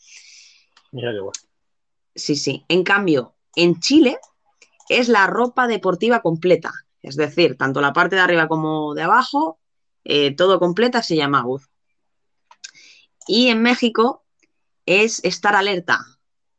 Mira 0.93 1.13
qué 1.13 1.21
bueno. 1.21 1.41
Sí, 2.15 2.37
sí. 2.37 2.67
En 2.69 2.85
cambio, 2.85 3.37
en 3.55 3.81
Chile 3.81 4.19
es 4.91 5.09
la 5.09 5.27
ropa 5.27 5.67
deportiva 5.67 6.21
completa. 6.21 6.75
Es 7.01 7.17
decir, 7.17 7.57
tanto 7.57 7.81
la 7.81 7.95
parte 7.95 8.17
de 8.17 8.21
arriba 8.21 8.49
como 8.49 8.93
de 8.93 9.05
abajo, 9.05 9.59
eh, 10.05 10.37
todo 10.37 10.59
completa 10.59 11.03
se 11.03 11.17
llama 11.17 11.43
buzo. 11.43 11.69
Y 13.27 13.49
en 13.49 13.63
México 13.63 14.27
es 14.85 15.25
estar 15.25 15.57
alerta. 15.57 16.01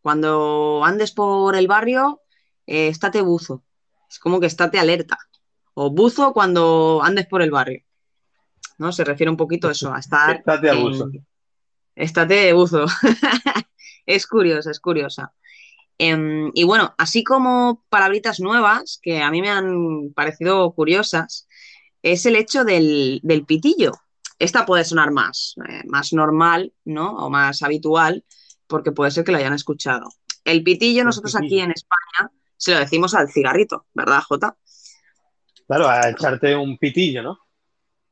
Cuando 0.01 0.81
andes 0.83 1.11
por 1.11 1.55
el 1.55 1.67
barrio, 1.67 2.23
eh, 2.65 2.87
estate 2.87 3.21
buzo. 3.21 3.63
Es 4.09 4.17
como 4.17 4.39
que 4.39 4.47
estate 4.47 4.79
alerta. 4.79 5.19
O 5.75 5.91
buzo 5.91 6.33
cuando 6.33 7.01
andes 7.03 7.27
por 7.27 7.43
el 7.43 7.51
barrio. 7.51 7.83
¿No? 8.77 8.91
Se 8.91 9.03
refiere 9.03 9.29
un 9.29 9.37
poquito 9.37 9.67
a 9.67 9.71
eso, 9.71 9.93
a 9.93 9.99
estar. 9.99 10.37
Estate 10.37 10.69
a 10.69 10.73
buzo. 10.75 11.09
Estate 11.95 12.53
buzo. 12.53 12.85
es 14.05 14.27
curiosa, 14.27 14.71
es 14.71 14.79
curiosa. 14.79 15.33
Em, 15.97 16.51
y 16.53 16.63
bueno, 16.63 16.93
así 16.97 17.23
como 17.23 17.83
palabritas 17.89 18.39
nuevas 18.39 18.99
que 19.01 19.21
a 19.21 19.31
mí 19.31 19.41
me 19.41 19.49
han 19.49 20.13
parecido 20.13 20.71
curiosas, 20.73 21.47
es 22.03 22.25
el 22.25 22.35
hecho 22.35 22.63
del, 22.63 23.19
del 23.23 23.45
pitillo. 23.45 23.93
Esta 24.39 24.65
puede 24.65 24.83
sonar 24.85 25.11
más, 25.11 25.55
eh, 25.67 25.81
más 25.87 26.13
normal, 26.13 26.71
¿no? 26.85 27.15
O 27.15 27.29
más 27.29 27.63
habitual, 27.63 28.23
porque 28.67 28.91
puede 28.91 29.09
ser 29.09 29.23
que 29.23 29.31
lo 29.31 29.39
hayan 29.39 29.53
escuchado. 29.53 30.09
El 30.43 30.63
pitillo, 30.63 31.03
nosotros 31.03 31.35
aquí 31.35 31.59
en 31.59 31.71
España 31.71 32.31
se 32.55 32.73
lo 32.73 32.79
decimos 32.79 33.15
al 33.15 33.29
cigarrito, 33.29 33.85
¿verdad, 33.93 34.21
Jota? 34.21 34.55
Claro, 35.67 35.89
a 35.89 36.09
echarte 36.09 36.55
un 36.55 36.77
pitillo, 36.77 37.23
¿no? 37.23 37.39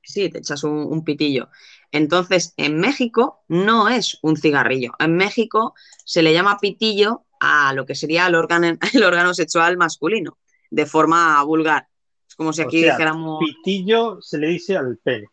Sí, 0.06 0.30
te 0.30 0.40
echas 0.40 0.64
un, 0.64 0.72
un 0.74 1.04
pitillo. 1.04 1.50
Entonces, 1.92 2.54
en 2.58 2.80
México 2.80 3.44
no 3.48 3.90
es 3.90 4.18
un 4.22 4.38
cigarrillo. 4.38 4.94
En 5.00 5.16
México 5.16 5.74
se 6.04 6.22
le 6.22 6.34
llama 6.34 6.58
pitillo 6.60 7.24
a 7.40 7.74
lo 7.74 7.86
que 7.86 7.96
sería 7.96 8.28
el 8.28 8.36
órgano, 8.36 8.78
el 8.94 9.04
órgano 9.04 9.34
sexual 9.34 9.78
masculino, 9.78 10.38
de 10.70 10.86
forma 10.86 11.42
vulgar. 11.44 11.88
Es 12.28 12.36
como 12.36 12.54
si 12.54 12.62
O 12.62 12.66
aquí 12.66 12.82
sea, 12.82 12.92
dijéramos. 12.94 13.40
pitillo 13.40 14.22
se 14.22 14.38
le 14.38 14.48
dice 14.48 14.78
al 14.78 14.98
pene. 14.98 15.28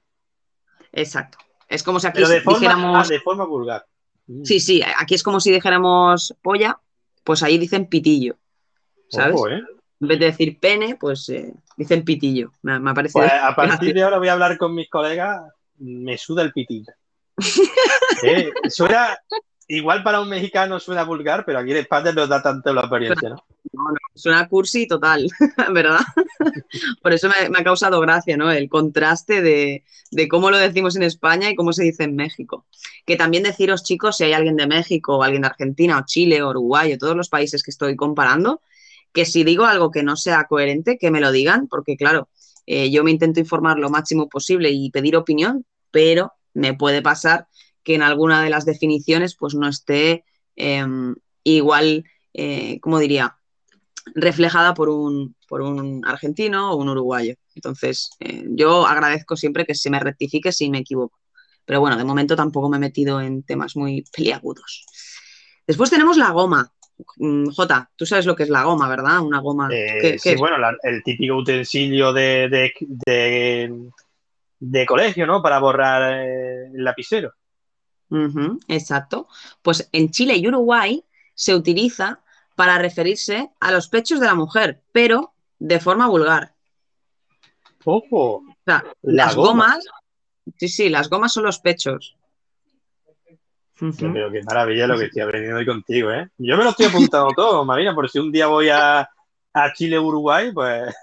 Exacto. 0.93 1.39
Es 1.69 1.82
como 1.82 2.01
si 2.01 2.07
aquí 2.07 2.20
de 2.23 2.40
forma, 2.40 2.59
dijéramos. 2.61 3.07
ah, 3.07 3.09
de 3.09 3.20
forma 3.20 3.44
vulgar. 3.44 3.86
Mm. 4.27 4.44
Sí, 4.44 4.61
sí, 4.61 4.82
aquí 4.99 5.15
es 5.15 5.23
como 5.23 5.40
si 5.40 5.51
dijéramos 5.51 6.35
polla, 6.43 6.81
pues 7.24 7.43
ahí 7.43 7.59
dicen 7.59 7.86
pitillo. 7.86 8.36
¿Sabes? 9.09 9.35
Ojo, 9.35 9.49
¿eh? 9.49 9.62
En 10.01 10.09
vez 10.09 10.19
de 10.19 10.27
decir 10.27 10.59
pene, 10.61 10.97
pues 10.97 11.28
eh, 11.28 11.53
dicen 11.82 12.04
pitillo. 12.04 12.52
Me, 12.62 12.78
me 12.78 12.90
ha 12.90 12.94
parecido. 12.94 13.20
Pues 13.20 13.32
a 13.32 13.54
partir 13.56 13.94
de 13.94 14.02
ahora 14.02 14.18
voy 14.18 14.28
a 14.28 14.32
hablar 14.32 14.56
con 14.59 14.74
mis 14.74 14.88
colegas. 14.88 15.42
Me 15.78 16.16
suda 16.16 16.42
el 16.42 16.52
pitillo. 16.52 16.92
Eh, 18.22 18.50
suena, 18.68 19.18
igual 19.68 20.02
para 20.02 20.20
un 20.20 20.28
mexicano 20.28 20.78
suena 20.78 21.04
vulgar, 21.04 21.44
pero 21.44 21.59
aquí 21.59 21.72
en 21.72 21.78
España 21.78 22.12
nos 22.12 22.28
da 22.28 22.42
tanto 22.42 22.72
la 22.72 22.82
experiencia, 22.82 23.30
¿no? 23.30 23.44
No, 23.72 23.84
no, 23.84 23.98
suena 24.14 24.48
cursi 24.48 24.86
total, 24.86 25.28
¿verdad? 25.72 26.00
Por 27.02 27.12
eso 27.12 27.28
me, 27.28 27.48
me 27.48 27.60
ha 27.60 27.64
causado 27.64 28.00
gracia, 28.00 28.36
¿no? 28.36 28.52
El 28.52 28.68
contraste 28.68 29.40
de, 29.40 29.84
de 30.10 30.28
cómo 30.28 30.50
lo 30.50 30.59
decimos 30.59 30.94
en 30.94 31.02
España 31.02 31.50
y 31.50 31.54
cómo 31.54 31.72
se 31.72 31.84
dice 31.84 32.04
en 32.04 32.14
México. 32.14 32.66
Que 33.06 33.16
también 33.16 33.42
deciros, 33.42 33.82
chicos, 33.82 34.18
si 34.18 34.24
hay 34.24 34.34
alguien 34.34 34.56
de 34.56 34.66
México 34.66 35.16
o 35.16 35.22
alguien 35.22 35.42
de 35.42 35.48
Argentina 35.48 35.98
o 35.98 36.04
Chile 36.04 36.42
o 36.42 36.50
Uruguay 36.50 36.92
o 36.92 36.98
todos 36.98 37.16
los 37.16 37.28
países 37.28 37.62
que 37.62 37.70
estoy 37.70 37.96
comparando, 37.96 38.60
que 39.12 39.24
si 39.24 39.44
digo 39.44 39.64
algo 39.64 39.90
que 39.90 40.02
no 40.02 40.16
sea 40.16 40.44
coherente, 40.44 40.98
que 40.98 41.10
me 41.10 41.20
lo 41.20 41.32
digan, 41.32 41.68
porque 41.68 41.97
claro, 41.97 42.28
eh, 42.66 42.90
yo 42.90 43.05
me 43.05 43.10
intento 43.10 43.40
informar 43.40 43.78
lo 43.78 43.90
máximo 43.90 44.28
posible 44.28 44.70
y 44.70 44.90
pedir 44.90 45.16
opinión, 45.16 45.66
pero 45.90 46.32
me 46.55 46.74
puede 46.74 47.02
pasar 47.02 47.48
que 47.82 47.94
en 47.94 48.02
alguna 48.02 48.43
de 48.43 48.51
las 48.51 48.64
definiciones 48.64 49.36
pues 49.36 49.55
no 49.55 49.68
esté 49.68 50.24
eh, 50.56 50.84
igual, 51.44 52.05
eh, 52.32 52.78
¿cómo 52.80 52.98
diría? 52.98 53.36
reflejada 54.14 54.74
por 54.74 54.89
un, 54.89 55.36
por 55.48 55.62
un 55.62 56.02
argentino 56.05 56.72
o 56.72 56.76
un 56.76 56.89
uruguayo. 56.89 57.34
Entonces, 57.55 58.10
eh, 58.20 58.44
yo 58.48 58.86
agradezco 58.86 59.36
siempre 59.36 59.64
que 59.64 59.74
se 59.74 59.90
me 59.90 60.01
rectifique 60.01 60.52
si 60.52 60.70
me 60.70 60.78
equivoco. 60.78 61.18
Pero 61.64 61.80
bueno, 61.80 61.97
de 61.97 62.05
momento 62.05 62.34
tampoco 62.34 62.68
me 62.68 62.78
he 62.78 62.80
metido 62.80 63.20
en 63.20 63.43
temas 63.43 63.76
muy 63.76 64.05
peliagudos. 64.14 64.84
Después 65.66 65.90
tenemos 65.90 66.16
la 66.16 66.30
goma. 66.30 66.72
Mm, 67.16 67.49
Jota, 67.51 67.91
tú 67.97 68.07
sabes 68.07 68.27
lo 68.27 68.35
que 68.37 68.43
es 68.45 68.49
la 68.51 68.65
goma, 68.65 68.89
¿verdad? 68.89 69.20
Una 69.20 69.41
goma. 69.41 69.69
Eh, 69.73 69.99
¿Qué- 70.01 70.19
sí, 70.19 70.29
qué 70.31 70.35
es? 70.35 70.41
bueno, 70.41 70.59
la- 70.59 70.77
el 70.83 71.03
típico 71.03 71.37
utensilio 71.37 72.12
de, 72.12 72.49
de, 72.49 72.73
de- 72.81 73.91
de 74.61 74.87
colegio, 74.87 75.27
¿no? 75.27 75.43
Para 75.43 75.59
borrar 75.59 76.12
eh, 76.24 76.66
el 76.74 76.85
lapicero. 76.85 77.33
Ujú, 78.11 78.61
exacto. 78.69 79.27
Pues 79.62 79.89
en 79.93 80.11
Chile 80.11 80.37
y 80.37 80.47
Uruguay 80.47 81.03
se 81.35 81.55
utiliza 81.55 82.20
para 82.55 82.79
referirse 82.79 83.51
a 83.61 83.70
los 83.73 83.89
pechos 83.89 84.20
de 84.20 84.27
la 84.27 84.35
mujer, 84.35 84.83
pero 84.93 85.33
de 85.59 85.81
forma 85.81 86.07
vulgar. 86.09 86.55
¡Ojo! 87.85 88.37
O 88.37 88.45
sea, 88.65 88.85
La 89.03 89.24
las 89.27 89.35
goma. 89.37 89.49
gomas, 89.49 89.85
sí, 90.57 90.69
sí, 90.69 90.89
las 90.89 91.09
gomas 91.09 91.33
son 91.33 91.45
los 91.45 91.59
pechos. 91.59 92.16
Ujú. 93.82 94.12
Pero 94.12 94.30
qué 94.30 94.42
maravilla 94.44 94.86
lo 94.86 94.96
que 94.96 95.06
estoy 95.06 95.22
aprendiendo 95.22 95.59
hoy 95.59 95.66
contigo, 95.66 96.12
¿eh? 96.12 96.28
Yo 96.38 96.56
me 96.56 96.62
lo 96.62 96.70
estoy 96.70 96.86
apuntando 96.86 97.30
todo, 97.36 97.64
Marina, 97.64 97.92
por 97.94 98.09
si 98.09 98.20
un 98.20 98.30
día 98.30 98.46
voy 98.46 98.68
a, 98.68 99.00
a 99.00 99.72
Chile, 99.74 99.98
Uruguay, 99.98 100.52
pues 100.52 100.94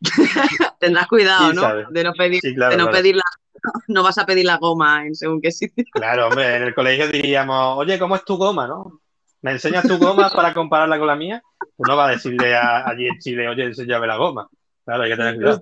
Tendrás 0.80 1.06
cuidado, 1.06 1.52
¿no? 1.52 1.90
De 1.90 2.02
no 2.04 2.12
pedir, 2.14 2.40
Sí, 2.40 2.54
claro, 2.54 2.72
de 2.72 2.76
no 2.78 2.84
claro. 2.84 2.96
pedir 2.98 3.16
la, 3.16 3.22
no 3.88 4.02
vas 4.02 4.18
a 4.18 4.26
pedir 4.26 4.46
la 4.46 4.56
goma 4.56 5.06
en 5.06 5.14
según 5.14 5.40
qué 5.40 5.52
sitio. 5.52 5.84
Claro, 5.92 6.28
hombre, 6.28 6.56
en 6.56 6.62
el 6.64 6.74
colegio 6.74 7.08
diríamos, 7.08 7.78
oye, 7.78 7.98
¿cómo 7.98 8.16
es 8.16 8.24
tu 8.24 8.36
goma, 8.36 8.66
no? 8.66 9.00
¿Me 9.42 9.52
enseñas 9.52 9.86
tu 9.86 9.96
goma 9.98 10.28
para 10.30 10.52
compararla 10.52 10.98
con 10.98 11.06
la 11.06 11.16
mía? 11.16 11.42
Pues 11.76 11.88
no 11.88 11.96
va 11.96 12.08
a 12.08 12.10
decirle 12.10 12.54
a- 12.54 12.86
allí 12.88 13.06
en 13.06 13.18
Chile, 13.18 13.48
oye, 13.48 13.64
enséñame 13.64 14.06
la 14.06 14.16
goma. 14.16 14.48
Claro, 14.84 15.04
hay 15.04 15.10
que 15.10 15.16
tener 15.16 15.36
cuidado. 15.36 15.60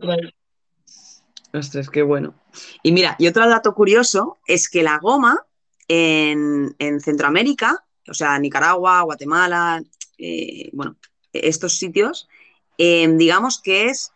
Ostras, 1.52 1.89
qué 1.89 2.02
bueno. 2.02 2.35
Y 2.82 2.93
mira, 2.93 3.14
y 3.18 3.26
otro 3.26 3.48
dato 3.48 3.74
curioso 3.74 4.39
es 4.47 4.68
que 4.68 4.82
la 4.82 4.98
goma 4.98 5.39
en, 5.89 6.74
en 6.78 7.01
Centroamérica, 7.01 7.85
o 8.09 8.15
sea, 8.15 8.39
Nicaragua, 8.39 9.02
Guatemala, 9.02 9.82
eh, 10.19 10.70
bueno, 10.73 10.97
estos 11.32 11.78
sitios, 11.78 12.28
eh, 12.77 13.09
digamos 13.16 13.60
que 13.60 13.86
es 13.86 14.12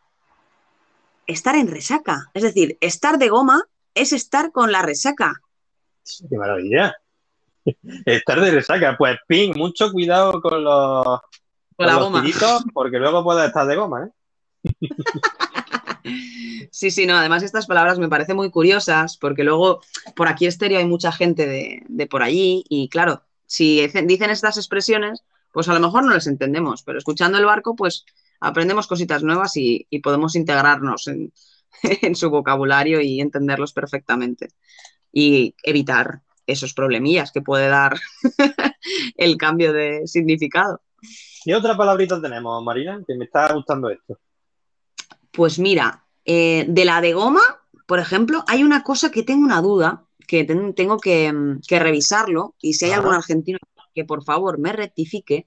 estar 1.26 1.54
en 1.56 1.68
resaca. 1.68 2.30
Es 2.34 2.42
decir, 2.42 2.76
estar 2.80 3.18
de 3.18 3.28
goma 3.28 3.64
es 3.94 4.12
estar 4.12 4.52
con 4.52 4.72
la 4.72 4.82
resaca. 4.82 5.40
Qué 6.28 6.36
maravilla. 6.36 6.94
Estar 8.06 8.40
de 8.40 8.50
resaca. 8.50 8.96
Pues, 8.98 9.18
Pin, 9.28 9.52
mucho 9.56 9.92
cuidado 9.92 10.40
con 10.42 10.64
los, 10.64 11.04
Con 11.04 11.20
con 11.76 11.86
la 11.86 11.92
los 11.92 12.02
goma. 12.04 12.20
tiritos, 12.22 12.64
porque 12.74 12.98
luego 12.98 13.22
puedes 13.22 13.46
estar 13.46 13.66
de 13.68 13.76
goma, 13.76 14.06
¿eh? 14.06 14.10
Sí, 16.70 16.90
sí, 16.90 17.06
no, 17.06 17.16
además 17.16 17.42
estas 17.42 17.66
palabras 17.66 17.98
me 17.98 18.08
parecen 18.08 18.36
muy 18.36 18.50
curiosas 18.50 19.16
porque 19.16 19.44
luego 19.44 19.80
por 20.16 20.28
aquí 20.28 20.46
estéreo 20.46 20.78
hay 20.78 20.86
mucha 20.86 21.12
gente 21.12 21.46
de, 21.46 21.82
de 21.88 22.06
por 22.06 22.22
allí 22.22 22.64
y 22.68 22.88
claro, 22.88 23.22
si 23.46 23.86
dicen 23.86 24.30
estas 24.30 24.56
expresiones, 24.56 25.22
pues 25.52 25.68
a 25.68 25.74
lo 25.74 25.80
mejor 25.80 26.04
no 26.04 26.14
les 26.14 26.26
entendemos, 26.26 26.82
pero 26.82 26.98
escuchando 26.98 27.38
el 27.38 27.44
barco, 27.44 27.76
pues 27.76 28.04
aprendemos 28.40 28.86
cositas 28.86 29.22
nuevas 29.22 29.56
y, 29.56 29.86
y 29.90 30.00
podemos 30.00 30.34
integrarnos 30.34 31.06
en, 31.08 31.32
en 32.02 32.14
su 32.14 32.30
vocabulario 32.30 33.00
y 33.00 33.20
entenderlos 33.20 33.72
perfectamente 33.72 34.48
y 35.12 35.54
evitar 35.62 36.22
esos 36.46 36.74
problemillas 36.74 37.32
que 37.32 37.42
puede 37.42 37.68
dar 37.68 37.94
el 39.16 39.36
cambio 39.36 39.72
de 39.72 40.06
significado. 40.06 40.80
¿Qué 41.44 41.54
otra 41.54 41.76
palabrita 41.76 42.20
tenemos, 42.20 42.62
Marina? 42.64 43.02
Que 43.06 43.14
me 43.14 43.24
está 43.24 43.52
gustando 43.52 43.90
esto. 43.90 44.18
Pues 45.32 45.58
mira, 45.58 46.04
eh, 46.24 46.66
de 46.68 46.84
la 46.84 47.00
de 47.00 47.12
goma, 47.14 47.40
por 47.86 47.98
ejemplo, 47.98 48.44
hay 48.46 48.62
una 48.64 48.82
cosa 48.82 49.10
que 49.10 49.22
tengo 49.22 49.44
una 49.44 49.60
duda, 49.60 50.04
que 50.26 50.44
ten- 50.44 50.74
tengo 50.74 50.98
que, 50.98 51.32
mm, 51.32 51.60
que 51.66 51.78
revisarlo, 51.78 52.54
y 52.60 52.74
si 52.74 52.86
hay 52.86 52.92
algún 52.92 53.14
argentino 53.14 53.58
que 53.94 54.04
por 54.04 54.24
favor 54.24 54.58
me 54.58 54.72
rectifique, 54.72 55.46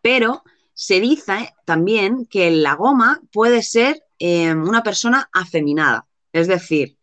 pero 0.00 0.42
se 0.74 1.00
dice 1.00 1.54
también 1.64 2.26
que 2.26 2.50
la 2.50 2.74
goma 2.74 3.20
puede 3.32 3.62
ser 3.62 4.02
eh, 4.18 4.52
una 4.54 4.82
persona 4.82 5.28
afeminada, 5.32 6.06
es 6.32 6.48
decir, 6.48 6.96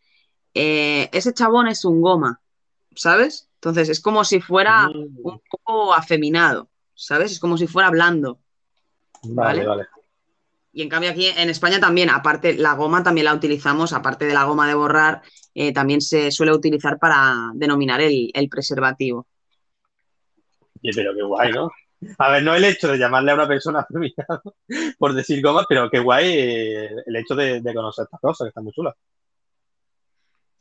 eh, 0.53 1.09
ese 1.13 1.33
chabón 1.33 1.67
es 1.67 1.85
un 1.85 2.01
goma, 2.01 2.41
¿sabes? 2.95 3.49
Entonces 3.55 3.89
es 3.89 3.99
como 4.01 4.23
si 4.25 4.41
fuera 4.41 4.87
Mm, 4.89 5.17
un 5.23 5.41
poco 5.49 5.93
afeminado, 5.93 6.69
¿sabes? 6.95 7.31
Es 7.33 7.39
como 7.39 7.57
si 7.57 7.67
fuera 7.67 7.89
blando. 7.91 8.39
Vale, 9.23 9.65
¿vale? 9.65 9.67
vale. 9.67 9.87
Y 10.79 10.81
en 10.81 10.87
cambio 10.87 11.11
aquí 11.11 11.25
en 11.25 11.49
España 11.49 11.77
también, 11.77 12.09
aparte, 12.09 12.53
la 12.53 12.71
goma 12.71 13.03
también 13.03 13.25
la 13.25 13.33
utilizamos, 13.33 13.91
aparte 13.91 14.25
de 14.25 14.33
la 14.33 14.45
goma 14.45 14.65
de 14.65 14.75
borrar, 14.75 15.21
eh, 15.53 15.73
también 15.73 15.99
se 15.99 16.31
suele 16.31 16.53
utilizar 16.53 16.97
para 16.97 17.51
denominar 17.53 17.99
el, 17.99 18.47
preservativo. 18.49 19.27
Oye, 20.81 20.91
pero 20.95 21.13
qué 21.13 21.21
guay, 21.21 21.51
¿no? 21.51 21.69
A 22.17 22.31
ver, 22.31 22.43
no 22.43 22.55
el 22.55 22.63
hecho 22.63 22.87
de 22.87 22.97
llamarle 22.97 23.31
a 23.31 23.33
una 23.33 23.45
persona 23.45 23.85
por 24.97 25.11
decir 25.11 25.41
goma, 25.43 25.65
pero 25.67 25.89
qué 25.89 25.99
guay 25.99 26.25
eh, 26.29 26.89
el 27.05 27.15
hecho 27.17 27.35
de, 27.35 27.59
de 27.59 27.73
conocer 27.73 28.05
estas 28.05 28.21
cosas, 28.21 28.45
que 28.45 28.47
están 28.47 28.63
muy 28.63 28.71
chulas. 28.71 28.95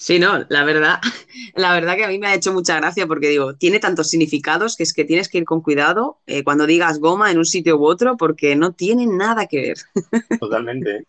Sí, 0.01 0.21
no, 0.21 0.47
la 0.49 0.65
verdad, 0.65 1.01
la 1.55 1.73
verdad 1.73 1.97
que 1.97 2.05
a 2.05 2.09
mí 2.09 2.19
me 2.19 2.29
ha 2.29 2.35
hecho 2.35 2.53
mucha 2.53 2.77
gracia 2.77 3.07
porque 3.09 3.29
digo, 3.29 3.57
tiene 3.57 3.81
tantos 3.81 4.09
significados 4.09 4.77
que 4.77 4.85
es 4.85 4.93
que 4.93 5.05
tienes 5.05 5.29
que 5.29 5.39
ir 5.39 5.45
con 5.45 5.61
cuidado 5.61 6.21
eh, 6.27 6.45
cuando 6.45 6.67
digas 6.67 7.01
goma 7.01 7.33
en 7.33 7.39
un 7.39 7.45
sitio 7.45 7.77
u 7.77 7.85
otro 7.85 8.17
porque 8.17 8.55
no 8.55 8.73
tiene 8.73 9.07
nada 9.07 9.47
que 9.47 9.61
ver. 9.61 9.79
Totalmente. 10.41 11.05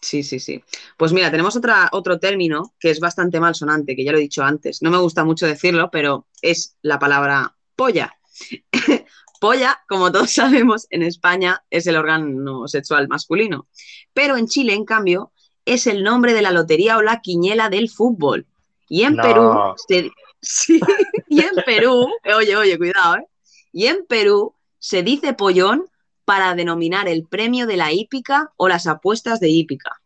Sí, 0.00 0.22
sí, 0.22 0.38
sí. 0.38 0.62
Pues 0.98 1.12
mira, 1.12 1.30
tenemos 1.30 1.56
otra, 1.56 1.88
otro 1.90 2.18
término 2.18 2.74
que 2.78 2.90
es 2.90 3.00
bastante 3.00 3.40
malsonante, 3.40 3.96
que 3.96 4.04
ya 4.04 4.12
lo 4.12 4.18
he 4.18 4.20
dicho 4.20 4.44
antes. 4.44 4.82
No 4.82 4.90
me 4.90 4.98
gusta 4.98 5.24
mucho 5.24 5.46
decirlo, 5.46 5.90
pero 5.90 6.26
es 6.42 6.76
la 6.82 6.98
palabra 6.98 7.56
polla. 7.74 8.14
polla, 9.40 9.80
como 9.88 10.12
todos 10.12 10.30
sabemos, 10.30 10.86
en 10.90 11.02
España 11.02 11.64
es 11.70 11.86
el 11.86 11.96
órgano 11.96 12.68
sexual 12.68 13.08
masculino. 13.08 13.68
Pero 14.12 14.36
en 14.36 14.46
Chile, 14.46 14.74
en 14.74 14.84
cambio, 14.84 15.32
es 15.66 15.86
el 15.86 16.02
nombre 16.02 16.32
de 16.32 16.40
la 16.42 16.50
lotería 16.52 16.96
o 16.96 17.02
la 17.02 17.20
quiñela 17.20 17.68
del 17.68 17.90
fútbol. 17.90 18.46
Y 18.88 19.02
en 19.02 19.16
No. 19.16 19.22
Perú, 19.22 19.52
se- 19.88 20.10
sí, 20.40 20.80
y 21.28 21.40
en 21.40 21.54
Perú, 21.66 22.08
oye, 22.36 22.56
oye, 22.56 22.78
cuidado, 22.78 23.16
¿eh? 23.16 23.26
Y 23.72 23.86
en 23.88 24.06
Perú 24.06 24.54
se 24.78 25.02
dice 25.02 25.34
pollón 25.34 25.84
para 26.24 26.54
denominar 26.54 27.08
el 27.08 27.24
premio 27.26 27.66
de 27.66 27.76
la 27.76 27.92
hípica 27.92 28.52
o 28.56 28.68
las 28.68 28.86
apuestas 28.86 29.38
de 29.40 29.48
hípica? 29.48 30.00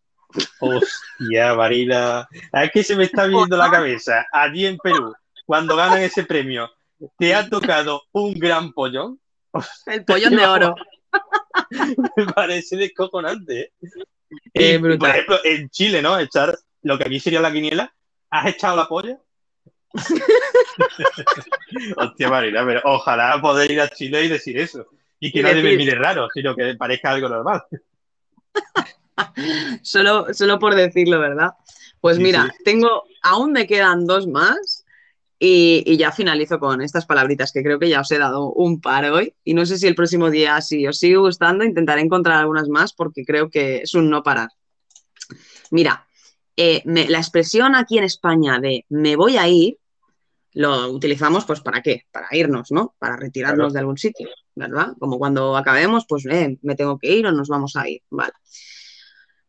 Hostia, 0.61 1.55
Marina. 1.55 2.29
Es 2.53 2.71
que 2.73 2.83
se 2.85 2.95
me 2.97 3.05
está 3.05 3.27
viendo 3.27 3.57
la 3.57 3.71
cabeza. 3.71 4.27
Allí 4.33 4.67
en 4.67 4.77
Perú, 4.79 5.13
cuando 5.47 5.77
ganan 5.77 6.03
ese 6.03 6.25
premio, 6.25 6.71
¿te 7.19 7.35
ha 7.35 7.49
tocado 7.49 8.03
un 8.13 8.35
gran 8.35 8.73
pollón? 8.73 9.19
El 9.87 10.05
pollón 10.05 10.37
de 10.37 10.47
oro. 10.47 10.75
Me 12.17 12.27
parece 12.27 12.77
descojonante. 12.77 13.61
¿eh? 13.61 13.73
Por 14.99 15.09
ejemplo, 15.09 15.39
en 15.45 15.69
Chile, 15.71 16.03
¿no? 16.03 16.19
Echar 16.19 16.57
lo 16.83 16.99
que 16.99 17.05
aquí 17.05 17.21
sería 17.21 17.41
la 17.41 17.53
quiniela. 17.53 17.93
¿Has 18.31 18.47
echado 18.47 18.77
la 18.77 18.87
polla? 18.87 19.19
Hostia, 21.97 22.29
Marina, 22.29 22.65
pero 22.65 22.81
ojalá 22.85 23.41
poder 23.41 23.71
ir 23.71 23.81
a 23.81 23.89
Chile 23.89 24.25
y 24.25 24.29
decir 24.29 24.59
eso. 24.59 24.87
Y 25.19 25.33
que 25.33 25.43
nadie 25.43 25.63
me 25.63 25.77
mire 25.77 25.95
raro, 25.97 26.29
sino 26.33 26.55
que 26.55 26.75
parezca 26.75 27.11
algo 27.11 27.29
normal. 27.29 27.63
Solo, 29.83 30.33
solo 30.33 30.59
por 30.59 30.75
decirlo, 30.75 31.21
¿verdad? 31.21 31.51
Pues 32.01 32.17
Sí, 32.17 32.23
mira, 32.23 32.45
sí. 32.57 32.65
tengo, 32.65 33.05
aún 33.23 33.53
me 33.53 33.67
quedan 33.67 34.07
dos 34.07 34.27
más 34.27 34.80
y, 35.43 35.83
y 35.87 35.97
ya 35.97 36.13
finalizo 36.13 36.61
con 36.61 36.83
estas 36.83 37.07
palabritas 37.07 37.51
que 37.51 37.63
creo 37.63 37.79
que 37.81 37.89
ya 37.89 38.03
os 38.03 38.11
he 38.13 38.19
dado 38.19 38.53
un 38.53 38.81
par 38.81 39.07
hoy 39.11 39.35
y 39.43 39.55
no 39.55 39.65
sé 39.67 39.79
si 39.79 39.87
el 39.87 39.95
próximo 39.95 40.31
día, 40.31 40.61
si 40.61 40.87
os 40.87 40.99
sigue 40.99 41.17
gustando, 41.17 41.65
intentaré 41.65 42.03
encontrar 42.03 42.39
algunas 42.39 42.69
más 42.69 42.93
porque 42.93 43.25
creo 43.25 43.49
que 43.51 43.79
es 43.79 43.95
un 43.95 44.11
no 44.11 44.23
parar. 44.23 44.51
Mira, 45.71 46.07
eh, 46.57 46.83
me- 46.85 47.09
la 47.09 47.19
expresión 47.19 47.75
aquí 47.75 47.99
en 47.99 48.05
España 48.05 48.59
de 48.61 48.85
me 48.91 49.17
voy 49.17 49.37
a 49.39 49.49
ir, 49.49 49.79
lo 50.53 50.91
utilizamos 50.91 51.45
pues 51.45 51.61
para 51.61 51.81
qué? 51.81 52.05
Para 52.13 52.29
irnos, 52.33 52.71
¿no? 52.73 52.95
Para 52.99 53.17
retirarnos 53.17 53.59
Claro. 53.69 53.73
de 53.73 53.79
algún 53.79 53.99
sitio, 53.99 54.29
¿verdad? 54.55 54.89
Como 54.99 55.19
cuando 55.19 55.57
acabemos, 55.57 56.05
pues 56.09 56.27
eh, 56.27 56.59
me 56.63 56.75
tengo 56.75 56.99
que 56.99 57.15
ir 57.15 57.27
o 57.27 57.33
nos 57.33 57.49
vamos 57.49 57.77
a 57.77 57.89
ir, 57.89 58.03
¿vale? 58.11 58.33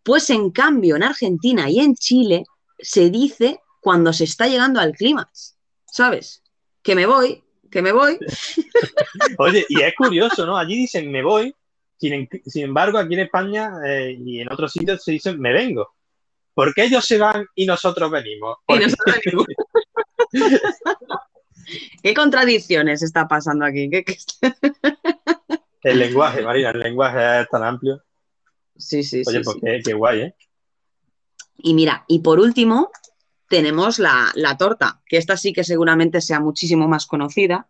Pues 0.04 0.30
en 0.30 0.52
cambio, 0.52 0.96
en 0.96 1.04
Argentina 1.04 1.70
y 1.70 1.80
en 1.80 1.96
Chile 1.96 2.46
se 2.80 3.10
dice 3.10 3.60
cuando 3.82 4.14
se 4.14 4.24
está 4.24 4.48
llegando 4.48 4.80
al 4.80 4.94
clímax, 4.94 5.58
¿sabes? 5.92 6.42
Que 6.82 6.96
me 6.96 7.06
voy, 7.06 7.44
que 7.70 7.82
me 7.84 7.92
voy. 7.92 8.18
Oye, 9.38 9.66
y 9.70 9.82
es 9.82 9.94
curioso, 9.96 10.46
¿no? 10.48 10.58
Allí 10.58 10.76
dicen 10.76 11.12
me 11.12 11.22
voy, 11.22 11.54
sin, 11.98 12.28
sin 12.48 12.64
embargo, 12.64 12.98
aquí 12.98 13.14
en 13.14 13.20
España 13.20 13.72
eh, 13.86 14.18
y 14.20 14.40
en 14.42 14.52
otros 14.52 14.72
sitios 14.72 15.04
se 15.04 15.12
dicen 15.12 15.40
me 15.40 15.54
vengo. 15.54 15.94
¿Por 16.54 16.74
qué 16.74 16.86
ellos 16.86 17.06
se 17.06 17.18
van 17.18 17.46
y 17.56 17.66
nosotros 17.66 18.10
venimos? 18.10 18.58
Y 18.62 18.74
Porque- 18.74 18.84
nosotros 18.86 19.16
venimos. 19.26 19.48
¿Qué 22.04 22.14
contradicciones 22.14 23.02
está 23.04 23.28
pasando 23.28 23.66
aquí? 23.66 23.90
¿Qué- 23.90 24.04
qué- 24.04 24.18
El 25.84 26.00
lenguaje, 26.00 26.42
Marina, 26.42 26.72
el 26.72 26.80
lenguaje 26.80 27.42
es 27.42 27.50
tan 27.50 27.64
amplio. 27.64 28.02
Sí, 28.78 29.04
sí, 29.04 29.24
Oye, 29.28 29.38
sí, 29.40 29.44
pues 29.44 29.56
sí. 29.56 29.62
qué, 29.64 29.82
qué 29.86 29.94
guay, 29.94 30.22
¿eh? 30.22 30.36
Y 31.58 31.74
mira, 31.76 32.04
y 32.08 32.20
por 32.20 32.40
último, 32.40 32.90
tenemos 33.52 34.00
la, 34.00 34.32
la 34.34 34.58
torta, 34.58 35.00
que 35.06 35.18
esta 35.18 35.38
sí 35.38 35.54
que 35.54 35.64
seguramente 35.64 36.22
sea 36.22 36.40
muchísimo 36.40 36.88
más 36.88 37.06
conocida, 37.06 37.68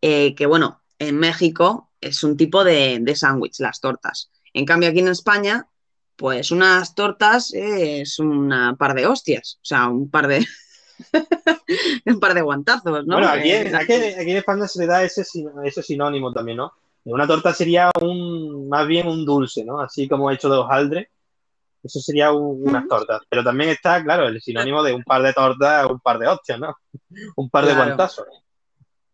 eh, 0.00 0.36
que 0.36 0.46
bueno, 0.46 0.82
en 1.00 1.18
México 1.18 1.90
es 2.00 2.22
un 2.22 2.36
tipo 2.36 2.62
de, 2.62 2.98
de 3.00 3.16
sándwich, 3.16 3.58
las 3.58 3.80
tortas. 3.80 4.30
En 4.52 4.64
cambio, 4.66 4.88
aquí 4.90 5.00
en 5.00 5.08
España, 5.08 5.66
pues 6.14 6.52
unas 6.52 6.94
tortas 6.94 7.52
es 7.54 8.20
una 8.20 8.76
par 8.76 8.94
de 8.94 9.06
hostias, 9.08 9.56
o 9.62 9.64
sea, 9.64 9.88
un 9.88 10.08
par 10.10 10.28
de, 10.28 10.46
un 12.06 12.20
par 12.20 12.34
de 12.34 12.42
guantazos, 12.42 13.06
¿no? 13.06 13.16
Bueno, 13.16 13.28
aquí, 13.28 13.50
Eh, 13.50 13.68
en- 13.68 13.74
aquí, 13.74 13.92
en- 13.94 14.20
aquí 14.20 14.30
en 14.30 14.36
España 14.36 14.68
se 14.68 14.78
le 14.80 14.86
da 14.86 15.02
ese, 15.02 15.24
ese 15.64 15.82
sinónimo 15.82 16.32
también, 16.32 16.58
¿no? 16.58 16.72
Una 17.06 17.26
torta 17.26 17.52
sería 17.52 17.90
un, 18.00 18.68
más 18.68 18.86
bien 18.86 19.06
un 19.08 19.24
dulce, 19.26 19.64
¿no? 19.64 19.80
Así 19.80 20.08
como 20.08 20.30
hecho 20.30 20.48
de 20.48 20.56
hojaldre. 20.56 21.10
Eso 21.84 22.00
sería 22.00 22.32
un- 22.32 22.66
unas 22.68 22.88
tortas. 22.88 23.20
Pero 23.28 23.44
también 23.44 23.70
está, 23.70 24.02
claro, 24.02 24.26
el 24.26 24.40
sinónimo 24.40 24.82
de 24.82 24.94
un 24.94 25.04
par 25.04 25.22
de 25.22 25.32
tortas, 25.32 25.86
un 25.90 26.00
par 26.00 26.18
de 26.18 26.26
hostias, 26.26 26.58
¿no? 26.58 26.74
Un 27.36 27.50
par 27.50 27.66
de 27.66 27.74
guantazos. 27.74 28.26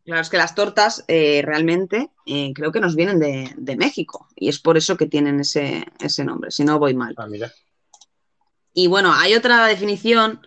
Claro, 0.04 0.22
es 0.22 0.30
que 0.30 0.38
las 0.38 0.54
tortas 0.54 1.04
eh, 1.08 1.42
realmente 1.44 2.10
eh, 2.26 2.52
creo 2.54 2.72
que 2.72 2.80
nos 2.80 2.96
vienen 2.96 3.18
de, 3.18 3.52
de 3.56 3.76
México 3.76 4.28
y 4.34 4.48
es 4.48 4.58
por 4.58 4.76
eso 4.76 4.96
que 4.96 5.06
tienen 5.06 5.40
ese, 5.40 5.84
ese 6.00 6.24
nombre, 6.24 6.50
si 6.50 6.64
no 6.64 6.78
voy 6.78 6.94
mal. 6.94 7.14
Ah, 7.18 7.26
mira. 7.26 7.52
Y 8.72 8.86
bueno, 8.86 9.12
hay 9.12 9.34
otra 9.34 9.66
definición 9.66 10.40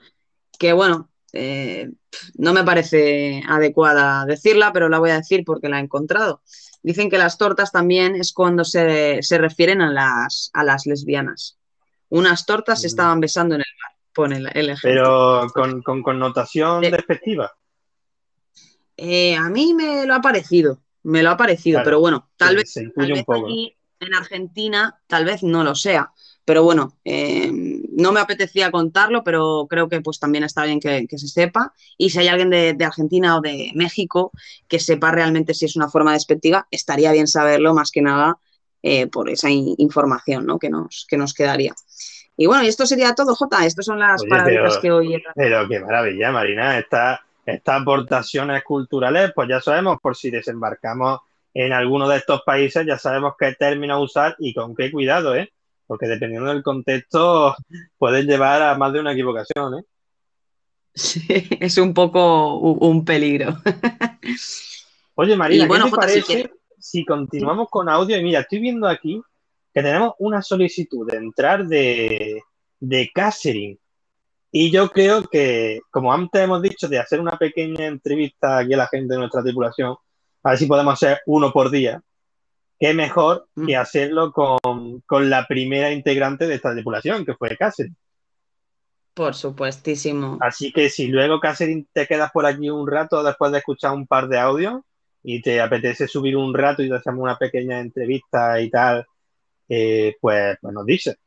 que, 0.57 0.73
bueno, 0.73 1.09
eh, 1.33 1.91
no 2.35 2.53
me 2.53 2.63
parece 2.63 3.43
adecuada 3.47 4.25
decirla, 4.25 4.71
pero 4.73 4.89
la 4.89 4.99
voy 4.99 5.11
a 5.11 5.15
decir 5.17 5.43
porque 5.45 5.69
la 5.69 5.79
he 5.79 5.83
encontrado. 5.83 6.41
Dicen 6.81 7.09
que 7.09 7.17
las 7.17 7.37
tortas 7.37 7.71
también 7.71 8.15
es 8.15 8.33
cuando 8.33 8.63
se, 8.65 9.19
se 9.21 9.37
refieren 9.37 9.81
a 9.81 9.91
las, 9.91 10.49
a 10.53 10.63
las 10.63 10.85
lesbianas. 10.85 11.57
Unas 12.09 12.45
tortas 12.45 12.81
se 12.81 12.87
Mm. 12.87 12.89
estaban 12.89 13.19
besando 13.19 13.55
en 13.55 13.61
el 13.61 13.67
bar, 13.81 13.97
pone 14.13 14.37
el, 14.37 14.69
ejemplo. 14.69 14.79
Pero 14.83 15.47
con, 15.53 15.81
con 15.81 16.03
connotación 16.03 16.81
De- 16.81 16.91
despectiva. 16.91 17.51
Eh, 18.97 19.35
a 19.35 19.49
mí 19.49 19.73
me 19.73 20.05
lo 20.05 20.13
ha 20.13 20.21
parecido, 20.21 20.79
me 21.03 21.23
lo 21.23 21.31
ha 21.31 21.37
parecido, 21.37 21.77
Claro, 21.77 21.85
pero 21.85 21.99
bueno, 21.99 22.29
tal 22.37 22.55
vez, 22.55 22.73
tal 22.73 23.11
aquí 23.11 23.75
en 23.99 24.13
Argentina 24.13 24.99
tal 25.07 25.25
vez 25.25 25.41
no 25.43 25.63
lo 25.63 25.73
sea, 25.75 26.11
pero 26.45 26.63
bueno, 26.63 26.97
eh, 27.03 27.49
no 27.51 28.11
me 28.11 28.19
apetecía 28.19 28.69
contarlo, 28.69 29.23
pero 29.23 29.65
creo 29.69 29.89
que 29.89 30.01
pues 30.01 30.19
también 30.19 30.43
está 30.43 30.65
bien 30.65 30.79
que, 30.79 31.07
que 31.07 31.17
se 31.17 31.27
sepa 31.27 31.73
y 31.97 32.09
si 32.11 32.19
hay 32.19 32.27
alguien 32.27 32.49
de, 32.49 32.73
de 32.73 32.85
Argentina 32.85 33.37
o 33.37 33.41
de 33.41 33.71
México 33.75 34.31
que 34.67 34.79
sepa 34.79 35.11
realmente 35.11 35.53
si 35.53 35.65
es 35.65 35.75
una 35.75 35.89
forma 35.89 36.13
despectiva, 36.13 36.67
estaría 36.69 37.11
bien 37.11 37.27
saberlo 37.27 37.73
más 37.73 37.91
que 37.91 38.01
nada 38.01 38.37
eh, 38.83 39.07
por 39.07 39.29
esa 39.29 39.49
in- 39.49 39.73
información 39.79 40.45
¿no? 40.45 40.59
que, 40.59 40.69
nos, 40.69 41.07
que 41.09 41.17
nos 41.17 41.33
quedaría. 41.33 41.73
Y 42.37 42.45
bueno, 42.47 42.63
y 42.63 42.67
esto 42.67 42.85
sería 42.85 43.15
todo, 43.15 43.33
Jota. 43.35 43.65
Estas 43.65 43.85
son 43.85 43.99
las 43.99 44.21
Oye, 44.21 44.29
pero- 44.43 44.81
que 44.81 44.91
hoy 44.91 45.15
he. 45.15 45.23
Pero 45.35 45.67
qué 45.67 45.79
maravilla, 45.79 46.31
Marina. 46.31 46.77
Esta- 46.77 47.21
estas 47.45 47.81
aportaciones 47.81 48.63
culturales, 48.63 49.31
pues 49.35 49.49
ya 49.49 49.59
sabemos, 49.61 49.97
por 50.01 50.15
si 50.15 50.29
desembarcamos 50.31 51.19
en 51.53 51.73
alguno 51.73 52.07
de 52.07 52.17
estos 52.17 52.41
países, 52.45 52.85
ya 52.85 52.97
sabemos 52.97 53.33
qué 53.37 53.53
términos 53.53 54.01
usar 54.03 54.35
y 54.39 54.53
con 54.53 54.73
qué 54.75 54.91
cuidado, 54.91 55.35
¿eh? 55.35 55.51
Porque 55.85 56.07
dependiendo 56.07 56.49
del 56.49 56.63
contexto, 56.63 57.55
pueden 57.97 58.25
llevar 58.25 58.61
a 58.63 58.75
más 58.77 58.93
de 58.93 58.99
una 59.01 59.11
equivocación, 59.11 59.79
¿eh? 59.79 59.83
Sí, 60.95 61.21
es 61.59 61.77
un 61.77 61.93
poco 61.93 62.57
un 62.57 63.03
peligro. 63.05 63.57
Oye, 65.15 65.35
Marina, 65.35 65.65
Y 65.65 65.67
bueno, 65.67 65.85
¿qué 65.85 65.89
te 65.91 65.95
Jota, 65.95 66.07
parece 66.07 66.51
si 66.83 67.05
continuamos 67.05 67.69
con 67.69 67.87
audio? 67.87 68.17
Y 68.17 68.23
mira, 68.23 68.41
estoy 68.41 68.59
viendo 68.59 68.89
aquí 68.89 69.21
que 69.73 69.81
tenemos 69.81 70.15
una 70.19 70.41
solicitud 70.41 71.09
de 71.09 71.15
entrar 71.17 71.65
de, 71.65 72.43
de 72.77 73.09
catering. 73.13 73.79
Y 74.51 74.69
yo 74.69 74.89
creo 74.89 75.23
que, 75.23 75.79
como 75.89 76.11
antes 76.11 76.41
hemos 76.41 76.61
dicho, 76.61 76.89
de 76.89 76.99
hacer 76.99 77.21
una 77.21 77.37
pequeña 77.37 77.85
entrevista 77.85 78.57
aquí 78.57 78.73
a 78.73 78.77
la 78.77 78.87
gente 78.87 79.13
de 79.13 79.19
nuestra 79.19 79.41
tripulación, 79.41 79.95
a 80.43 80.49
ver 80.49 80.59
si 80.59 80.65
podemos 80.65 80.93
hacer 80.95 81.21
uno 81.25 81.53
por 81.53 81.71
día, 81.71 82.01
qué 82.77 82.93
mejor 82.93 83.47
Mm. 83.55 83.65
que 83.65 83.77
hacerlo 83.77 84.33
con, 84.33 84.99
con 85.05 85.29
la 85.29 85.47
primera 85.47 85.89
integrante 85.89 86.47
de 86.47 86.55
esta 86.55 86.73
tripulación, 86.73 87.25
que 87.25 87.33
fue 87.35 87.55
Catherine. 87.55 87.95
Por 89.13 89.35
supuestísimo. 89.35 90.37
Así 90.41 90.73
que 90.73 90.89
si 90.89 91.07
luego, 91.07 91.39
Catherine, 91.39 91.85
te 91.93 92.07
quedas 92.07 92.29
por 92.33 92.45
aquí 92.45 92.69
un 92.69 92.85
rato 92.85 93.23
después 93.23 93.53
de 93.53 93.59
escuchar 93.59 93.93
un 93.93 94.05
par 94.05 94.27
de 94.27 94.37
audios 94.37 94.81
y 95.23 95.41
te 95.41 95.61
apetece 95.61 96.07
subir 96.07 96.35
un 96.35 96.53
rato 96.53 96.83
y 96.83 96.89
te 96.89 96.95
hacemos 96.95 97.21
una 97.21 97.37
pequeña 97.37 97.79
entrevista 97.79 98.59
y 98.59 98.69
tal, 98.69 99.05
eh, 99.69 100.15
pues, 100.19 100.57
pues 100.61 100.73
nos 100.73 100.85
dices. 100.85 101.17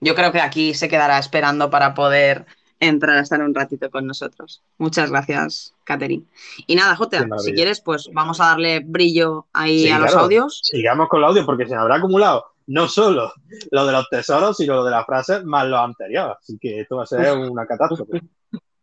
Yo 0.00 0.14
creo 0.14 0.30
que 0.30 0.40
aquí 0.40 0.74
se 0.74 0.88
quedará 0.88 1.18
esperando 1.18 1.70
para 1.70 1.94
poder 1.94 2.46
entrar 2.78 3.16
a 3.16 3.22
estar 3.22 3.40
un 3.40 3.54
ratito 3.54 3.90
con 3.90 4.06
nosotros. 4.06 4.62
Muchas 4.78 5.10
gracias, 5.10 5.74
Catherine. 5.84 6.24
Y 6.66 6.76
nada, 6.76 6.94
Jota, 6.94 7.26
si 7.38 7.52
quieres, 7.54 7.80
pues 7.80 8.10
vamos 8.12 8.40
a 8.40 8.46
darle 8.46 8.80
brillo 8.80 9.46
ahí 9.52 9.84
Sí, 9.84 9.90
a 9.90 9.98
los 9.98 10.10
claro. 10.10 10.24
audios. 10.24 10.60
Sigamos 10.62 11.08
con 11.08 11.20
el 11.20 11.24
audio 11.24 11.46
porque 11.46 11.66
se 11.66 11.74
nos 11.74 11.82
habrá 11.82 11.96
acumulado 11.96 12.56
no 12.66 12.88
solo 12.88 13.32
lo 13.70 13.86
de 13.86 13.92
los 13.92 14.08
tesoros, 14.08 14.56
sino 14.56 14.74
lo 14.76 14.84
de 14.84 14.90
las 14.90 15.06
frases 15.06 15.44
más 15.44 15.66
lo 15.66 15.78
anterior. 15.78 16.36
Así 16.40 16.58
que 16.58 16.80
esto 16.80 16.96
va 16.96 17.04
a 17.04 17.06
ser 17.06 17.36
una 17.36 17.66
catástrofe. 17.66 18.22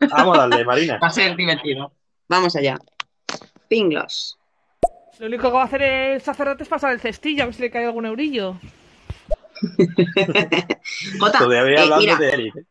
Vamos 0.10 0.38
a 0.38 0.42
darle, 0.48 0.66
Marina. 0.66 1.00
Va 1.02 1.08
a 1.08 1.12
ser 1.12 1.36
divertido. 1.36 1.92
Vamos 2.34 2.56
allá. 2.56 2.80
Pinglos. 3.68 4.40
Lo 5.20 5.28
único 5.28 5.44
que 5.44 5.54
va 5.54 5.62
a 5.62 5.66
hacer 5.66 5.84
el 5.84 6.20
sacerdote 6.22 6.64
es 6.64 6.70
pasar 6.70 6.92
el 6.92 7.00
cestillo, 7.00 7.44
a 7.44 7.46
ver 7.46 7.54
si 7.54 7.62
le 7.62 7.70
cae 7.70 7.86
algún 7.86 8.08
eurillo. 8.08 8.56
Jota, 11.20 11.38
Todavía 11.40 11.84
eh, 11.84 11.90
mira, 12.00 12.16
de 12.18 12.30
Eric. 12.30 12.56
¿eh? 12.56 12.60
he, 12.62 12.66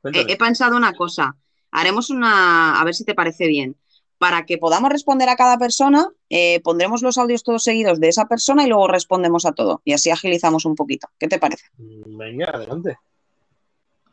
Cuéntame. 0.00 0.32
he 0.32 0.36
pensado 0.36 0.76
una 0.78 0.94
cosa. 0.94 1.36
Haremos 1.72 2.08
una, 2.08 2.80
a 2.80 2.84
ver 2.84 2.94
si 2.94 3.04
te 3.04 3.14
parece 3.14 3.46
bien. 3.48 3.76
Para 4.16 4.46
que 4.46 4.56
podamos 4.56 4.90
responder 4.90 5.28
a 5.28 5.36
cada 5.36 5.58
persona, 5.58 6.08
eh, 6.30 6.60
pondremos 6.62 7.02
los 7.02 7.18
audios 7.18 7.42
todos 7.42 7.62
seguidos 7.64 8.00
de 8.00 8.08
esa 8.08 8.26
persona 8.26 8.64
y 8.64 8.68
luego 8.68 8.88
respondemos 8.88 9.44
a 9.44 9.52
todo. 9.52 9.82
Y 9.84 9.92
así 9.92 10.10
agilizamos 10.10 10.64
un 10.64 10.74
poquito. 10.74 11.08
¿Qué 11.18 11.28
te 11.28 11.38
parece? 11.38 11.66
Mm, 11.76 12.16
Venga, 12.16 12.46
adelante. 12.46 12.98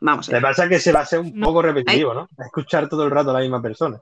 Vamos 0.00 0.28
Me 0.28 0.36
allá. 0.36 0.46
pasa 0.46 0.68
que 0.68 0.78
se 0.78 0.92
va 0.92 1.00
a 1.00 1.06
ser 1.06 1.20
un 1.20 1.32
No. 1.34 1.46
poco 1.46 1.62
repetitivo, 1.62 2.12
¿no? 2.14 2.28
Escuchar 2.38 2.86
todo 2.88 3.04
el 3.04 3.10
rato 3.10 3.30
a 3.30 3.32
la 3.32 3.40
misma 3.40 3.60
persona. 3.62 3.98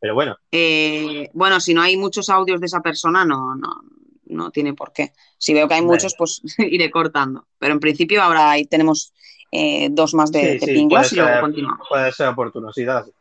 Pero 0.00 0.14
bueno, 0.14 0.36
Eh, 0.52 1.28
bueno, 1.32 1.58
si 1.60 1.74
no 1.74 1.82
hay 1.82 1.96
muchos 1.96 2.28
audios 2.30 2.60
de 2.60 2.66
esa 2.66 2.80
persona, 2.80 3.24
no, 3.24 3.54
no, 3.56 3.82
no 4.26 4.50
tiene 4.50 4.74
por 4.74 4.92
qué. 4.92 5.12
Si 5.38 5.52
veo 5.54 5.66
que 5.68 5.74
hay 5.74 5.82
muchos, 5.82 6.14
pues 6.16 6.40
iré 6.58 6.90
cortando. 6.90 7.46
Pero 7.58 7.72
en 7.74 7.80
principio 7.80 8.22
ahora 8.22 8.50
ahí 8.50 8.64
tenemos 8.66 9.12
eh, 9.50 9.88
dos 9.90 10.14
más 10.14 10.30
de, 10.30 10.40
sí, 10.40 10.58
de 10.58 10.66
sí, 10.66 10.72
pingos 10.74 10.98
puede 11.00 11.08
y 11.12 11.16
luego 11.16 11.30
ser, 11.32 11.40
continuamos. 11.40 11.88
puede 11.88 12.12
ser 12.12 12.28
oportuno, 12.28 12.72
sí, 12.72 12.84
dale. 12.84 13.12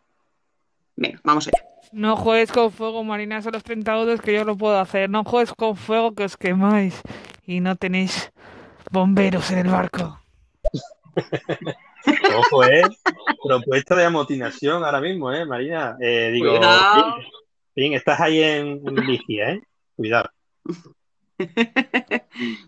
Venga, 0.96 1.20
vamos 1.24 1.48
allá. 1.48 1.64
No 1.94 2.18
juegues 2.18 2.52
con 2.52 2.72
fuego, 2.72 3.04
Marina, 3.04 3.42
son 3.42 3.54
los 3.54 3.64
30 3.64 3.96
euros 3.98 4.22
que 4.22 4.34
yo 4.34 4.44
lo 4.44 4.58
puedo 4.58 4.78
hacer. 4.78 5.10
No 5.10 5.24
juegues 5.24 5.54
con 5.54 5.76
fuego 5.78 6.14
que 6.14 6.26
os 6.26 6.36
quemáis 6.38 7.02
y 7.46 7.62
no 7.62 7.76
tenéis 7.78 8.32
bomberos 8.92 9.50
en 9.52 9.60
el 9.60 9.68
barco. 9.70 10.20
Ojo, 12.38 12.64
eh. 12.64 12.82
Propuesta 13.44 13.96
de 13.96 14.06
amotinación 14.06 14.84
ahora 14.84 15.02
mismo, 15.02 15.32
eh, 15.32 15.46
Marina. 15.46 15.98
Eh, 16.00 16.32
digo, 16.34 16.58
Cuidado. 16.58 17.16
Estás 17.76 18.20
ahí 18.22 18.42
en, 18.42 18.82
en 18.86 18.96
vigia, 18.96 19.52
eh. 19.52 19.62
Cuidado. 19.96 20.30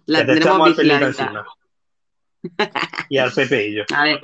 La 0.05 0.25
te 0.25 0.35
vigiladita. 0.35 1.07
encima. 1.07 1.45
Y 3.09 3.17
al 3.17 3.31
Pepe 3.31 3.67
y 3.67 3.75
yo. 3.75 3.83
A 3.95 4.03
ver, 4.03 4.21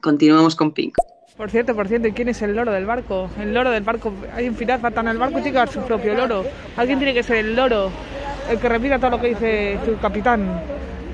continuemos 0.00 0.56
con 0.56 0.72
Pink. 0.72 0.96
Por 1.36 1.50
cierto, 1.50 1.74
por 1.74 1.88
cierto, 1.88 2.08
¿y 2.08 2.12
quién 2.12 2.28
es 2.28 2.42
el 2.42 2.54
loro 2.54 2.72
del 2.72 2.84
barco? 2.84 3.30
El 3.38 3.54
loro 3.54 3.70
del 3.70 3.82
barco. 3.82 4.12
Hay 4.34 4.48
un 4.48 4.54
final 4.54 4.80
faltan 4.80 5.08
al 5.08 5.18
barco 5.18 5.38
y 5.38 5.42
tiene 5.42 5.52
que 5.52 5.58
dar 5.58 5.68
su 5.68 5.80
propio 5.86 6.14
loro. 6.14 6.44
Alguien 6.76 6.98
tiene 6.98 7.14
que 7.14 7.22
ser 7.22 7.36
el 7.36 7.56
loro, 7.56 7.90
el 8.50 8.58
que 8.58 8.68
repita 8.68 8.98
todo 8.98 9.12
lo 9.12 9.20
que 9.20 9.28
dice 9.28 9.78
su 9.84 9.98
capitán. 9.98 10.62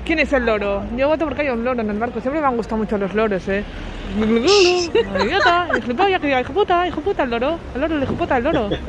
¿Quién 0.09 0.17
es 0.17 0.33
el 0.33 0.43
loro? 0.43 0.83
Yo 0.97 1.07
voto 1.07 1.25
porque 1.25 1.43
hay 1.43 1.49
un 1.49 1.63
loro 1.63 1.81
en 1.81 1.89
el 1.91 1.99
barco. 1.99 2.19
Siempre 2.19 2.41
me 2.41 2.47
han 2.47 2.57
gustado 2.57 2.77
mucho 2.77 2.97
los 2.97 3.13
loros, 3.13 3.47
¿eh? 3.47 3.63
Idiota, 4.17 5.69
hijo 6.41 6.51
puta, 6.51 6.87
hijo 6.87 7.01
puta, 7.01 7.25
el 7.25 7.29
loro. 7.29 7.59
El 7.75 7.81
loro, 7.81 7.95
el 7.95 8.01
hijo 8.01 8.15
puta, 8.15 8.37
el 8.37 8.43
loro. 8.43 8.69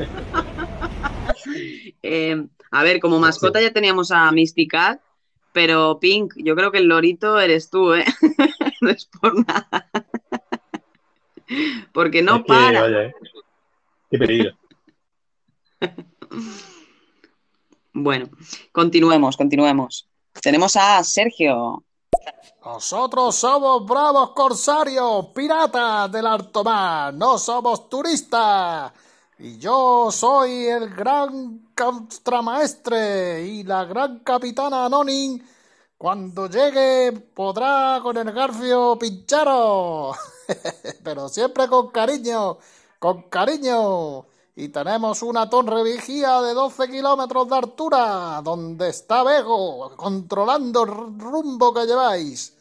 Eh, 2.01 2.43
a 2.71 2.83
ver, 2.83 2.99
como 2.99 3.19
mascota 3.19 3.61
ya 3.61 3.71
teníamos 3.71 4.09
a 4.09 4.31
Mysticat, 4.31 4.99
pero 5.53 5.99
Pink, 5.99 6.33
yo 6.37 6.55
creo 6.55 6.71
que 6.71 6.79
el 6.79 6.87
lorito 6.87 7.39
eres 7.39 7.69
tú, 7.69 7.93
¿eh? 7.93 8.03
No 8.81 8.89
es 8.89 9.05
por 9.05 9.35
nada. 9.47 9.89
Porque 11.93 12.23
no 12.23 12.37
Es 12.37 12.41
que, 12.41 12.47
para. 12.47 12.81
vaya, 12.81 13.03
eh. 13.03 13.13
Qué 14.09 14.17
peligro. 14.17 14.57
Bueno, 17.93 18.29
continuemos, 18.71 19.37
continuemos. 19.37 20.10
Tenemos 20.39 20.75
a 20.75 21.03
Sergio. 21.03 21.83
Nosotros 22.63 23.35
somos 23.35 23.85
bravos 23.85 24.31
corsarios, 24.31 25.27
piratas 25.33 26.11
del 26.11 26.27
alto 26.27 26.63
mar, 26.63 27.13
no 27.13 27.37
somos 27.37 27.89
turistas. 27.89 28.91
Y 29.39 29.57
yo 29.57 30.09
soy 30.11 30.67
el 30.67 30.93
gran 30.93 31.71
contramaestre 31.75 33.41
y 33.43 33.63
la 33.63 33.85
gran 33.85 34.19
capitana 34.19 34.85
Anonin. 34.85 35.43
Cuando 35.97 36.47
llegue 36.47 37.11
podrá 37.11 37.99
con 38.03 38.17
el 38.17 38.31
garfio 38.31 38.97
pincharos. 38.99 40.15
Pero 41.03 41.29
siempre 41.29 41.67
con 41.67 41.89
cariño, 41.89 42.59
con 42.99 43.23
cariño. 43.23 44.25
Y 44.55 44.67
tenemos 44.69 45.23
una 45.23 45.49
torre 45.49 45.83
vigía 45.83 46.41
de 46.41 46.53
12 46.53 46.89
kilómetros 46.89 47.47
de 47.47 47.55
altura, 47.55 48.41
donde 48.43 48.89
está 48.89 49.23
Bego, 49.23 49.95
controlando 49.95 50.83
el 50.83 51.19
rumbo 51.19 51.73
que 51.73 51.85
lleváis. 51.85 52.57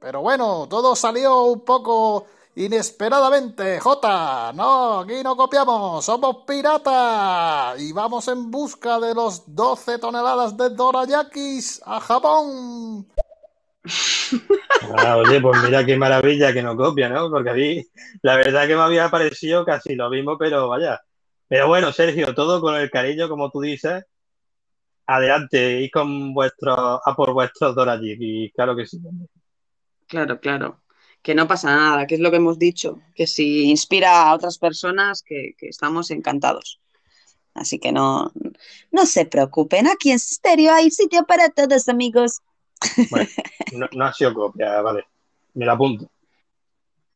Pero 0.00 0.22
bueno, 0.22 0.66
todo 0.68 0.96
salió 0.96 1.42
un 1.44 1.60
poco 1.60 2.26
inesperadamente, 2.54 3.78
Jota. 3.80 4.52
No, 4.54 5.00
aquí 5.00 5.22
no 5.22 5.36
copiamos, 5.36 6.04
somos 6.04 6.38
piratas 6.46 7.78
y 7.80 7.92
vamos 7.92 8.26
en 8.28 8.50
busca 8.50 8.98
de 8.98 9.14
los 9.14 9.54
12 9.54 9.98
toneladas 9.98 10.56
de 10.56 10.70
dorayakis 10.70 11.82
a 11.84 12.00
Japón. 12.00 13.06
Ah, 14.98 15.16
oye, 15.18 15.40
pues 15.40 15.62
mira 15.62 15.84
qué 15.84 15.96
maravilla 15.96 16.52
que 16.52 16.62
no 16.62 16.76
copia, 16.76 17.08
¿no? 17.08 17.30
Porque 17.30 17.50
a 17.50 17.54
mí 17.54 17.84
la 18.22 18.36
verdad 18.36 18.66
que 18.66 18.74
me 18.74 18.82
había 18.82 19.10
parecido 19.10 19.64
casi 19.64 19.94
lo 19.94 20.08
mismo, 20.10 20.38
pero 20.38 20.68
vaya. 20.68 21.00
Pero 21.48 21.68
bueno, 21.68 21.92
Sergio, 21.92 22.34
todo 22.34 22.60
con 22.60 22.74
el 22.76 22.90
cariño, 22.90 23.28
como 23.28 23.50
tú 23.50 23.60
dices. 23.60 24.04
Adelante, 25.06 25.80
y 25.82 25.90
con 25.90 26.34
vuestros, 26.34 27.00
a 27.04 27.14
por 27.14 27.32
vuestros 27.32 27.74
Dorayiki, 27.76 28.50
claro 28.52 28.74
que 28.74 28.86
sí. 28.86 29.00
Claro, 30.08 30.40
claro. 30.40 30.82
Que 31.22 31.34
no 31.34 31.46
pasa 31.46 31.74
nada, 31.74 32.06
que 32.06 32.16
es 32.16 32.20
lo 32.20 32.30
que 32.30 32.38
hemos 32.38 32.58
dicho. 32.58 33.00
Que 33.14 33.26
si 33.26 33.70
inspira 33.70 34.22
a 34.22 34.34
otras 34.34 34.58
personas, 34.58 35.22
que, 35.22 35.54
que 35.56 35.68
estamos 35.68 36.10
encantados. 36.10 36.80
Así 37.54 37.78
que 37.78 37.92
no, 37.92 38.32
no 38.90 39.06
se 39.06 39.24
preocupen. 39.26 39.86
Aquí 39.86 40.10
en 40.10 40.18
Stereo 40.18 40.72
hay 40.74 40.90
sitio 40.90 41.24
para 41.24 41.48
todos, 41.48 41.88
amigos. 41.88 42.42
Bueno, 43.10 43.28
no, 43.72 43.88
no 43.92 44.04
ha 44.04 44.12
sido 44.12 44.34
copia, 44.34 44.80
vale. 44.82 45.06
Me 45.54 45.64
lo 45.64 45.72
apunto. 45.72 46.10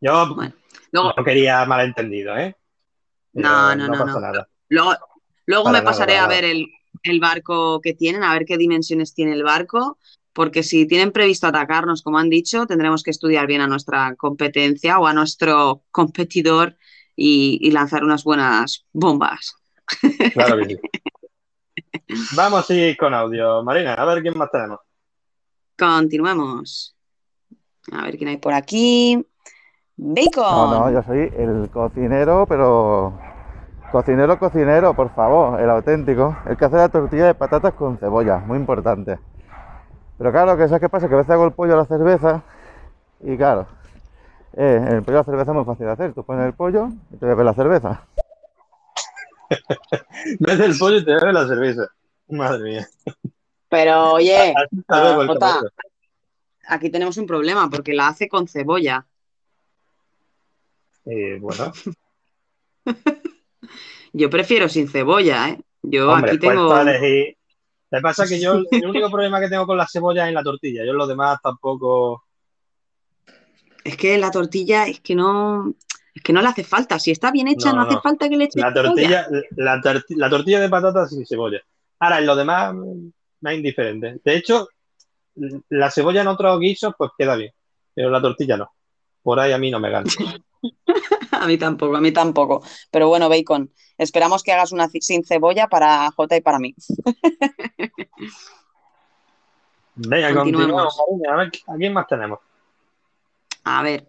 Yo 0.01 0.35
Bueno, 0.35 0.55
no 0.93 1.25
quería 1.25 1.65
malentendido, 1.67 2.37
¿eh? 2.39 2.57
No, 3.33 3.75
no, 3.77 3.89
no, 3.89 3.99
pasa 3.99 4.21
no. 4.21 4.21
nada. 4.21 4.49
luego, 4.69 4.95
luego 5.47 5.65
Para 5.65 5.73
me 5.73 5.83
nada, 5.83 5.85
pasaré 5.85 6.19
a 6.19 6.27
ver 6.27 6.45
el, 6.45 6.67
el 7.03 7.21
barco 7.21 7.81
que 7.81 7.95
tienen, 7.95 8.23
a 8.25 8.33
ver 8.33 8.45
qué 8.45 8.57
dimensiones 8.59 9.15
tiene 9.15 9.33
el 9.33 9.43
barco, 9.45 9.99
porque 10.33 10.63
si 10.63 10.87
tienen 10.87 11.13
previsto 11.13 11.47
atacarnos, 11.47 12.03
como 12.03 12.19
han 12.19 12.31
dicho, 12.31 12.67
tendremos 12.67 13.03
que 13.03 13.11
estudiar 13.11 13.47
bien 13.47 13.61
a 13.61 13.67
nuestra 13.67 14.15
competencia 14.17 14.99
o 14.99 15.07
a 15.07 15.15
nuestro 15.15 15.85
competidor 15.91 16.77
y, 17.17 17.59
y 17.63 17.71
lanzar 17.73 18.05
unas 18.05 18.25
buenas 18.25 18.87
bombas. 18.93 19.55
Claro 20.33 20.57
que 20.59 20.67
sí. 20.67 20.81
Vamos 22.37 22.69
a 22.71 22.75
ir 22.75 22.97
con 22.97 23.15
audio. 23.15 23.63
Marina, 23.63 23.95
a 23.95 24.05
ver 24.05 24.23
quién 24.23 24.37
más 24.39 24.51
tenemos. 24.51 24.81
Continuemos. 25.77 26.95
A 27.93 28.05
ver 28.05 28.17
quién 28.17 28.29
hay 28.31 28.37
por 28.37 28.53
aquí. 28.53 29.25
Bacon. 30.03 30.43
No, 30.43 30.81
no, 30.81 30.91
yo 30.91 31.03
soy 31.03 31.31
el 31.37 31.69
cocinero, 31.71 32.47
pero 32.49 33.13
cocinero, 33.93 34.39
cocinero, 34.39 34.95
por 34.95 35.15
favor, 35.15 35.61
el 35.61 35.69
auténtico. 35.69 36.39
El 36.47 36.57
que 36.57 36.65
hace 36.65 36.77
la 36.77 36.89
tortilla 36.89 37.27
de 37.27 37.35
patatas 37.35 37.75
con 37.75 37.99
cebolla, 37.99 38.39
muy 38.39 38.57
importante. 38.57 39.19
Pero 40.17 40.33
claro, 40.33 40.57
que 40.57 40.69
¿sabes 40.69 40.81
qué 40.81 40.89
pasa? 40.89 41.07
Que 41.07 41.15
a 41.15 41.19
veces 41.19 41.31
hago 41.31 41.45
el 41.45 41.53
pollo 41.53 41.75
a 41.75 41.77
la 41.77 41.85
cerveza 41.85 42.43
y 43.23 43.37
claro, 43.37 43.67
eh, 44.55 44.83
el 44.89 45.03
pollo 45.03 45.19
a 45.19 45.21
la 45.21 45.25
cerveza 45.25 45.51
es 45.51 45.57
muy 45.57 45.65
fácil 45.67 45.85
de 45.85 45.93
hacer. 45.93 46.15
Tú 46.15 46.25
pones 46.25 46.47
el 46.47 46.55
pollo 46.55 46.89
y 47.13 47.19
te 47.19 47.27
bebes 47.27 47.45
la 47.45 47.55
cerveza. 47.55 48.07
Ves 50.41 50.61
el 50.61 50.79
pollo 50.79 50.97
y 50.97 51.05
te 51.05 51.13
bebe 51.13 51.33
la 51.35 51.47
cerveza. 51.47 51.89
Madre 52.29 52.63
mía. 52.63 52.89
Pero 53.69 54.15
oye, 54.15 54.55
Jota, 54.89 55.61
aquí 56.69 56.89
tenemos 56.89 57.19
un 57.19 57.27
problema 57.27 57.69
porque 57.69 57.93
la 57.93 58.09
hace 58.09 58.29
con 58.29 58.49
cebolla. 58.49 59.07
Eh, 61.11 61.39
bueno, 61.41 61.73
Yo 64.13 64.29
prefiero 64.31 64.69
sin 64.69 64.89
cebolla, 64.89 65.51
¿eh? 65.51 65.61
Yo 65.83 66.11
hombre, 66.13 66.31
aquí 66.33 66.39
pues 66.41 66.57
tengo. 66.57 66.81
elegir. 66.81 67.37
Lo 67.91 67.99
que 67.99 68.03
pasa 68.03 68.25
es 68.25 68.31
que 68.31 68.41
yo, 68.41 68.55
el 68.71 68.87
único 68.89 69.11
problema 69.11 69.41
que 69.41 69.49
tengo 69.49 69.67
con 69.67 69.77
la 69.77 69.87
cebolla 69.89 70.25
es 70.25 70.29
en 70.29 70.35
la 70.35 70.43
tortilla. 70.43 70.85
Yo 70.85 70.91
en 70.93 70.97
los 70.99 71.09
demás 71.09 71.39
tampoco. 71.43 72.25
Es 73.85 73.97
que 73.97 74.19
la 74.19 74.31
tortilla 74.31 74.87
es 74.87 75.01
que 75.01 75.15
no. 75.15 75.75
Es 76.15 76.23
que 76.23 76.33
no 76.33 76.43
le 76.43 76.49
hace 76.49 76.65
falta. 76.65 76.99
Si 76.99 77.11
está 77.13 77.31
bien 77.31 77.49
hecha, 77.49 77.71
No, 77.73 77.77
no, 77.77 77.83
hace 77.83 78.01
falta 78.01 78.29
que 78.29 78.37
le 78.37 78.45
eche 78.45 78.61
La 78.61 78.73
cebolla. 78.73 78.85
tortilla, 78.85 79.29
la, 79.57 79.77
torti- 79.81 80.17
la 80.17 80.29
tortilla 80.31 80.61
de 80.61 80.69
patatas 80.69 81.11
sin 81.11 81.25
cebolla. 81.25 81.61
Ahora, 82.01 82.19
en 82.19 82.27
lo 82.27 82.35
demás, 82.37 82.75
me 82.75 83.51
es 83.53 83.57
indiferente. 83.57 84.21
De 84.25 84.37
hecho, 84.37 84.69
la 85.69 85.91
cebolla 85.91 86.23
en 86.23 86.27
otros 86.29 86.59
guisos, 86.59 86.95
pues 86.99 87.13
queda 87.17 87.37
bien. 87.37 87.53
Pero 87.95 88.11
la 88.11 88.21
tortilla 88.21 88.57
no. 88.57 88.71
Por 89.23 89.39
ahí 89.41 89.53
a 89.53 89.59
mí 89.59 89.71
no 89.71 89.81
me 89.81 89.91
gana. 89.91 90.11
A 91.33 91.47
mí 91.47 91.57
tampoco, 91.57 91.97
a 91.97 92.01
mí 92.01 92.13
tampoco. 92.13 92.63
Pero 92.91 93.09
bueno, 93.09 93.31
Bacon, 93.31 93.73
esperamos 93.97 94.43
que 94.43 94.53
hagas 94.53 94.73
una 94.73 94.89
sin 94.89 95.25
cebolla 95.25 95.69
para 95.69 96.11
Jota 96.11 96.37
y 96.37 96.43
para 96.43 96.59
mí. 96.59 96.75
Venga, 99.95 100.35
continuamos. 100.35 100.99
Marina. 101.09 101.33
A 101.33 101.37
ver, 101.37 101.51
¿a 101.67 101.77
quién 101.77 101.93
más 101.93 102.07
tenemos? 102.07 102.41
A 103.65 103.83
ver. 103.83 104.07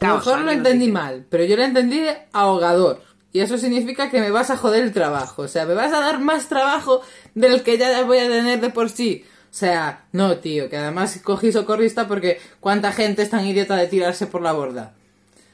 A 0.00 0.08
lo 0.08 0.14
mejor 0.16 0.40
lo 0.40 0.50
entendí 0.50 0.90
mal, 0.90 1.26
pero 1.30 1.44
yo 1.44 1.56
lo 1.56 1.62
entendí 1.62 2.00
de 2.00 2.28
ahogador. 2.32 3.00
Y 3.32 3.40
eso 3.40 3.58
significa 3.58 4.10
que 4.10 4.20
me 4.20 4.30
vas 4.30 4.50
a 4.50 4.56
joder 4.56 4.82
el 4.84 4.92
trabajo. 4.92 5.42
O 5.42 5.48
sea, 5.48 5.66
me 5.66 5.74
vas 5.74 5.92
a 5.92 6.00
dar 6.00 6.20
más 6.20 6.48
trabajo 6.48 7.00
del 7.34 7.62
que 7.62 7.78
ya 7.78 8.04
voy 8.04 8.18
a 8.18 8.28
tener 8.28 8.60
de 8.60 8.70
por 8.70 8.90
sí. 8.90 9.24
O 9.54 9.56
sea, 9.56 10.06
no, 10.10 10.38
tío, 10.38 10.68
que 10.68 10.76
además 10.76 11.20
cogí 11.22 11.52
socorrista 11.52 12.08
porque 12.08 12.40
cuánta 12.58 12.90
gente 12.90 13.22
es 13.22 13.30
tan 13.30 13.46
idiota 13.46 13.76
de 13.76 13.86
tirarse 13.86 14.26
por 14.26 14.42
la 14.42 14.50
borda. 14.50 14.94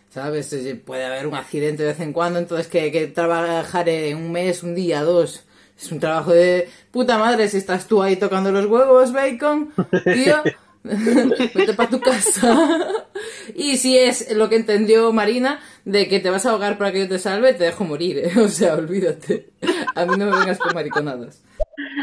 ¿Sabes? 0.09 0.57
Puede 0.87 1.05
haber 1.05 1.27
un 1.27 1.35
accidente 1.35 1.83
de 1.83 1.91
vez 1.91 2.01
en 2.01 2.15
cuando, 2.15 2.39
entonces 2.39 2.67
que, 2.67 2.91
que 2.91 3.09
trabajar 3.09 3.91
en 3.91 4.17
un 4.17 4.33
mes, 4.33 4.63
un 4.63 4.75
día, 4.75 5.03
dos. 5.03 5.45
Es 5.79 5.93
un 5.93 6.01
trabajo 6.01 6.33
de 6.33 6.71
puta 6.91 7.19
madre 7.19 7.47
si 7.51 7.59
estás 7.59 7.87
tú 7.87 8.03
ahí 8.03 8.17
tocando 8.17 8.51
los 8.51 8.65
huevos, 8.65 9.13
bacon, 9.13 9.71
tío. 10.05 10.43
Vete 10.83 11.75
para 11.75 11.91
tu 11.91 12.01
casa. 12.01 12.57
Y 13.55 13.77
si 13.77 13.99
es 13.99 14.33
lo 14.33 14.49
que 14.49 14.57
entendió 14.57 15.13
Marina, 15.13 15.61
de 15.85 16.09
que 16.09 16.21
te 16.21 16.31
vas 16.31 16.47
a 16.47 16.53
ahogar 16.53 16.79
para 16.79 16.91
que 16.91 17.01
yo 17.01 17.09
te 17.09 17.19
salve, 17.19 17.53
te 17.53 17.65
dejo 17.65 17.85
morir, 17.85 18.19
¿eh? 18.19 18.33
O 18.41 18.49
sea, 18.49 18.77
olvídate. 18.77 19.51
A 19.95 20.07
mí 20.07 20.17
no 20.17 20.25
me 20.25 20.39
vengas 20.39 20.59
con 20.59 20.73
mariconadas. 20.75 21.43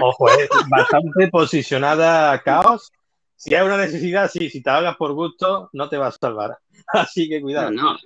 Ojo, 0.01 0.29
es 0.29 0.49
bastante 0.69 1.27
posicionada 1.29 2.41
Caos. 2.43 2.91
Si 3.35 3.53
hay 3.53 3.65
una 3.65 3.77
necesidad, 3.77 4.31
sí, 4.31 4.49
si 4.49 4.63
te 4.63 4.69
hagas 4.71 4.97
por 4.97 5.13
gusto, 5.13 5.69
no 5.73 5.89
te 5.89 5.97
vas 5.97 6.15
a 6.15 6.19
salvar. 6.19 6.57
Así 6.87 7.29
que 7.29 7.39
cuidado. 7.39 7.69
No, 7.69 7.93
no. 7.93 7.99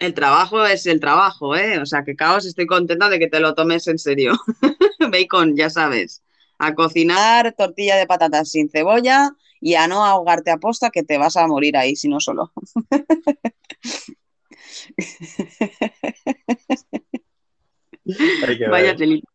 El 0.00 0.14
trabajo 0.14 0.66
es 0.66 0.86
el 0.86 0.98
trabajo, 0.98 1.54
¿eh? 1.54 1.78
O 1.78 1.86
sea, 1.86 2.02
que 2.04 2.16
caos, 2.16 2.46
estoy 2.46 2.66
contenta 2.66 3.10
de 3.10 3.18
que 3.18 3.28
te 3.28 3.38
lo 3.38 3.54
tomes 3.54 3.86
en 3.86 3.98
serio. 3.98 4.32
Bacon, 5.12 5.54
ya 5.56 5.68
sabes. 5.68 6.22
A 6.58 6.74
cocinar 6.74 7.54
tortilla 7.56 7.96
de 7.96 8.06
patatas 8.06 8.50
sin 8.50 8.70
cebolla 8.70 9.30
y 9.60 9.74
a 9.74 9.86
no 9.86 10.04
ahogarte 10.04 10.50
a 10.50 10.56
posta 10.56 10.90
que 10.90 11.02
te 11.02 11.18
vas 11.18 11.36
a 11.36 11.46
morir 11.46 11.76
ahí, 11.76 11.96
si 11.96 12.08
no 12.08 12.18
solo. 12.18 12.50
Vaya 18.70 18.96
telita. 18.96 19.28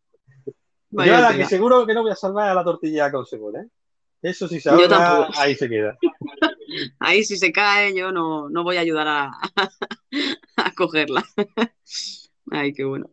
Yo 1.04 1.18
la 1.18 1.36
que 1.36 1.46
seguro 1.46 1.86
que 1.86 1.94
no 1.94 2.04
voy 2.04 2.12
a 2.12 2.16
salvar 2.16 2.50
a 2.50 2.54
la 2.54 2.64
tortilla 2.64 3.12
con 3.12 3.26
cebolla, 3.26 3.62
¿eh? 3.62 3.68
Eso 4.22 4.48
si 4.48 4.60
se 4.60 4.70
tampoco. 4.88 5.40
ahí 5.40 5.56
se 5.56 5.70
queda. 5.70 5.98
Ahí 7.00 7.24
si 7.24 7.38
se 7.38 7.52
cae, 7.52 7.96
yo 7.96 8.12
no, 8.12 8.50
no 8.50 8.64
voy 8.64 8.78
a 8.78 8.82
ayudar 8.82 9.08
a, 9.08 9.32
a 10.58 10.72
cogerla. 10.76 11.24
Ay, 12.52 12.74
qué 12.74 12.84
bueno. 12.84 13.12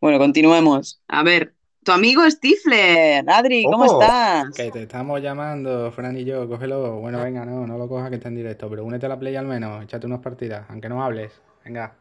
Bueno, 0.00 0.18
continuemos. 0.18 1.02
A 1.08 1.22
ver, 1.24 1.54
tu 1.84 1.92
amigo 1.92 2.22
Stifler, 2.30 3.28
Adri, 3.28 3.64
¿cómo 3.64 3.84
Ojo. 3.84 4.00
estás? 4.00 4.54
Que 4.54 4.70
te 4.70 4.82
estamos 4.82 5.20
llamando, 5.20 5.90
Fran 5.92 6.16
y 6.16 6.24
yo, 6.24 6.48
cógelo. 6.48 7.00
Bueno, 7.00 7.22
venga, 7.22 7.44
no, 7.44 7.66
no 7.66 7.76
lo 7.76 7.88
cojas 7.88 8.08
que 8.08 8.16
está 8.16 8.28
en 8.28 8.36
directo, 8.36 8.70
pero 8.70 8.84
únete 8.84 9.06
a 9.06 9.10
la 9.10 9.18
play 9.18 9.34
al 9.36 9.46
menos, 9.46 9.82
échate 9.82 10.06
unas 10.06 10.20
partidas, 10.20 10.64
aunque 10.68 10.88
no 10.88 11.02
hables. 11.02 11.32
Venga. 11.64 11.92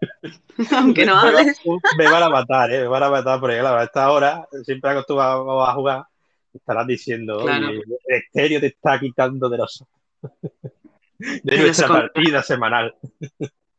Aunque 0.76 1.06
no 1.06 1.16
hables. 1.16 1.60
Me 1.96 2.10
van 2.10 2.22
a 2.22 2.28
matar, 2.28 2.72
¿eh? 2.72 2.80
Me 2.80 2.88
van 2.88 3.02
a 3.02 3.10
matar 3.10 3.40
porque, 3.40 3.58
claro, 3.58 3.78
a 3.78 3.84
esta 3.84 4.10
hora, 4.10 4.48
siempre 4.64 4.90
acostumbrado 4.90 5.64
a 5.64 5.74
jugar, 5.74 6.04
estarás 6.52 6.86
diciendo, 6.86 7.40
Claro. 7.42 7.70
el 7.70 7.82
estéreo 8.06 8.60
te 8.60 8.66
está 8.68 8.98
quitando 8.98 9.48
de 9.48 9.58
los 9.58 9.84
de 11.18 11.58
nuestra 11.58 11.88
partida 11.88 12.42
semanal. 12.42 12.94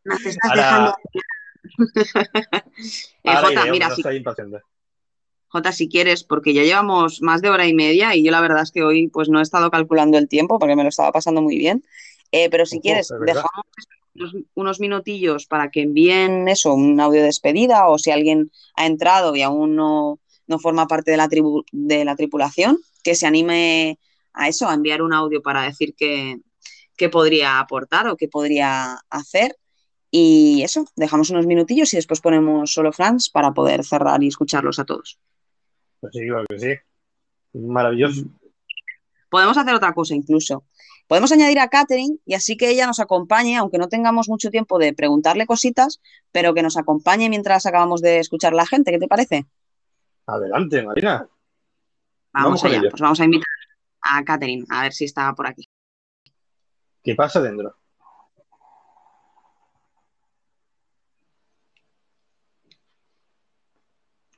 Nos 0.04 0.26
estás 0.26 0.52
Ahora, 0.52 0.64
dejando. 0.64 0.96
Eh, 3.24 3.30
ahora 3.30 3.48
Jota, 3.50 3.62
iré, 3.64 3.72
mira, 3.72 3.90
no 3.90 3.96
si. 3.96 4.04
Jota, 5.50 5.72
si 5.72 5.90
quieres, 5.90 6.24
porque 6.24 6.54
ya 6.54 6.64
llevamos 6.64 7.22
más 7.22 7.42
de 7.42 7.50
hora 7.50 7.68
y 7.68 7.74
media 7.74 8.16
y 8.16 8.24
yo 8.24 8.32
la 8.32 8.40
verdad 8.40 8.62
es 8.62 8.72
que 8.72 8.84
hoy 8.84 9.08
pues 9.10 9.30
no 9.30 9.40
he 9.40 9.44
estado 9.44 9.70
calculando 9.70 10.18
el 10.18 10.30
tiempo 10.30 10.58
porque 10.60 10.76
me 10.76 10.84
lo 10.84 10.90
estaba 10.90 11.12
pasando 11.12 11.42
muy 11.42 11.58
bien. 11.58 11.84
Eh, 12.32 12.50
pero 12.50 12.66
si 12.66 12.80
quieres, 12.80 13.12
dejamos 13.26 13.66
unos, 14.14 14.36
unos 14.54 14.80
minutillos 14.80 15.46
para 15.48 15.72
que 15.72 15.82
envíen 15.82 16.48
eso, 16.48 16.74
un 16.74 17.00
audio 17.00 17.22
de 17.22 17.28
despedida 17.28 17.88
o 17.88 17.98
si 17.98 18.12
alguien 18.12 18.52
ha 18.76 18.86
entrado 18.86 19.36
y 19.36 19.42
aún 19.42 19.76
no, 19.76 20.20
no 20.48 20.60
forma 20.60 20.88
parte 20.88 21.12
de 21.12 21.18
la, 21.18 21.28
tribu- 21.28 21.66
de 21.72 22.06
la 22.06 22.16
tripulación, 22.16 22.78
que 23.04 23.16
se 23.16 23.26
anime 23.26 23.98
a 24.34 24.48
eso, 24.48 24.68
a 24.68 24.74
enviar 24.74 25.02
un 25.02 25.14
audio 25.14 25.42
para 25.42 25.64
decir 25.64 25.96
que, 25.96 26.40
que 26.96 27.10
podría 27.10 27.60
aportar 27.60 28.08
o 28.08 28.16
que 28.18 28.28
podría 28.28 29.00
hacer. 29.10 29.56
Y 30.12 30.62
eso, 30.64 30.86
dejamos 30.96 31.30
unos 31.30 31.46
minutillos 31.46 31.94
y 31.94 31.98
después 31.98 32.20
ponemos 32.20 32.72
solo 32.72 32.92
Franz 32.92 33.30
para 33.30 33.54
poder 33.54 33.84
cerrar 33.84 34.24
y 34.24 34.28
escucharlos 34.28 34.80
a 34.80 34.86
todos. 34.86 35.20
Pues 36.00 36.14
sí, 36.14 36.28
claro 36.28 36.46
que 36.50 36.60
sí. 36.60 36.74
Maravilloso. 37.54 38.24
Podemos 39.30 39.58
hacer 39.58 39.76
otra 39.76 39.94
cosa 39.94 40.16
incluso. 40.16 40.64
Podemos 41.10 41.32
añadir 41.32 41.58
a 41.60 41.70
Katherine 41.70 42.20
y 42.24 42.36
así 42.36 42.56
que 42.56 42.70
ella 42.70 42.86
nos 42.86 43.00
acompañe, 43.00 43.58
aunque 43.58 43.80
no 43.80 43.90
tengamos 43.90 44.30
mucho 44.30 44.52
tiempo 44.52 44.78
de 44.78 44.94
preguntarle 44.94 45.48
cositas, 45.48 46.00
pero 46.32 46.54
que 46.54 46.62
nos 46.62 46.78
acompañe 46.78 47.30
mientras 47.30 47.66
acabamos 47.66 48.02
de 48.02 48.20
escuchar 48.20 48.54
a 48.54 48.58
la 48.58 48.68
gente. 48.68 48.92
¿Qué 48.92 49.00
te 49.00 49.08
parece? 49.08 49.48
Adelante, 50.28 50.84
Marina. 50.84 51.28
Vamos, 52.32 52.64
allá. 52.64 52.80
Pues 52.82 53.02
vamos 53.02 53.20
a 53.20 53.26
invitar 53.26 53.48
a 54.02 54.24
Katherine 54.24 54.66
a 54.70 54.84
ver 54.84 54.94
si 54.94 55.06
está 55.06 55.34
por 55.34 55.48
aquí. 55.48 55.68
¿Qué 57.04 57.16
pasa 57.16 57.42
dentro? 57.42 57.76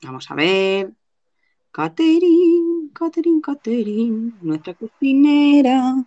Vamos 0.03 0.31
a 0.31 0.35
ver. 0.35 0.93
Katherine, 1.69 2.91
Katherine, 2.93 3.41
Katherine, 3.41 4.31
nuestra 4.39 4.73
cocinera. 4.73 6.05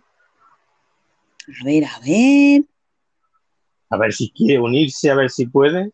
A 1.47 1.63
ver, 1.63 1.85
a 1.85 1.99
ver. 1.99 2.63
A 3.89 3.97
ver 3.97 4.13
si 4.13 4.31
quiere 4.31 4.59
unirse, 4.59 5.09
a 5.11 5.15
ver 5.15 5.29
si 5.29 5.45
puede. 5.47 5.91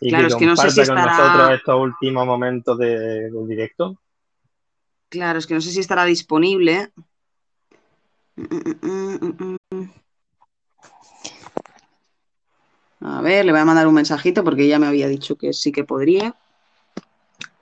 Y 0.00 0.10
Claro, 0.10 0.24
que 0.28 0.34
es 0.34 0.38
que 0.38 0.46
no 0.46 0.56
sé 0.56 0.70
si 0.70 0.76
con 0.86 0.98
estará- 0.98 1.16
nosotros 1.16 1.50
estos 1.54 1.80
últimos 1.80 2.26
momentos 2.26 2.78
de- 2.78 3.30
del 3.30 3.48
directo. 3.48 3.98
Claro, 5.08 5.38
es 5.38 5.46
que 5.46 5.54
no 5.54 5.60
sé 5.60 5.70
si 5.70 5.80
estará 5.80 6.04
disponible. 6.04 6.90
A 13.00 13.20
ver, 13.20 13.44
le 13.44 13.52
voy 13.52 13.60
a 13.60 13.64
mandar 13.64 13.86
un 13.86 13.94
mensajito 13.94 14.42
porque 14.42 14.66
ya 14.66 14.78
me 14.78 14.86
había 14.86 15.08
dicho 15.08 15.36
que 15.36 15.52
sí 15.52 15.70
que 15.72 15.84
podría. 15.84 16.34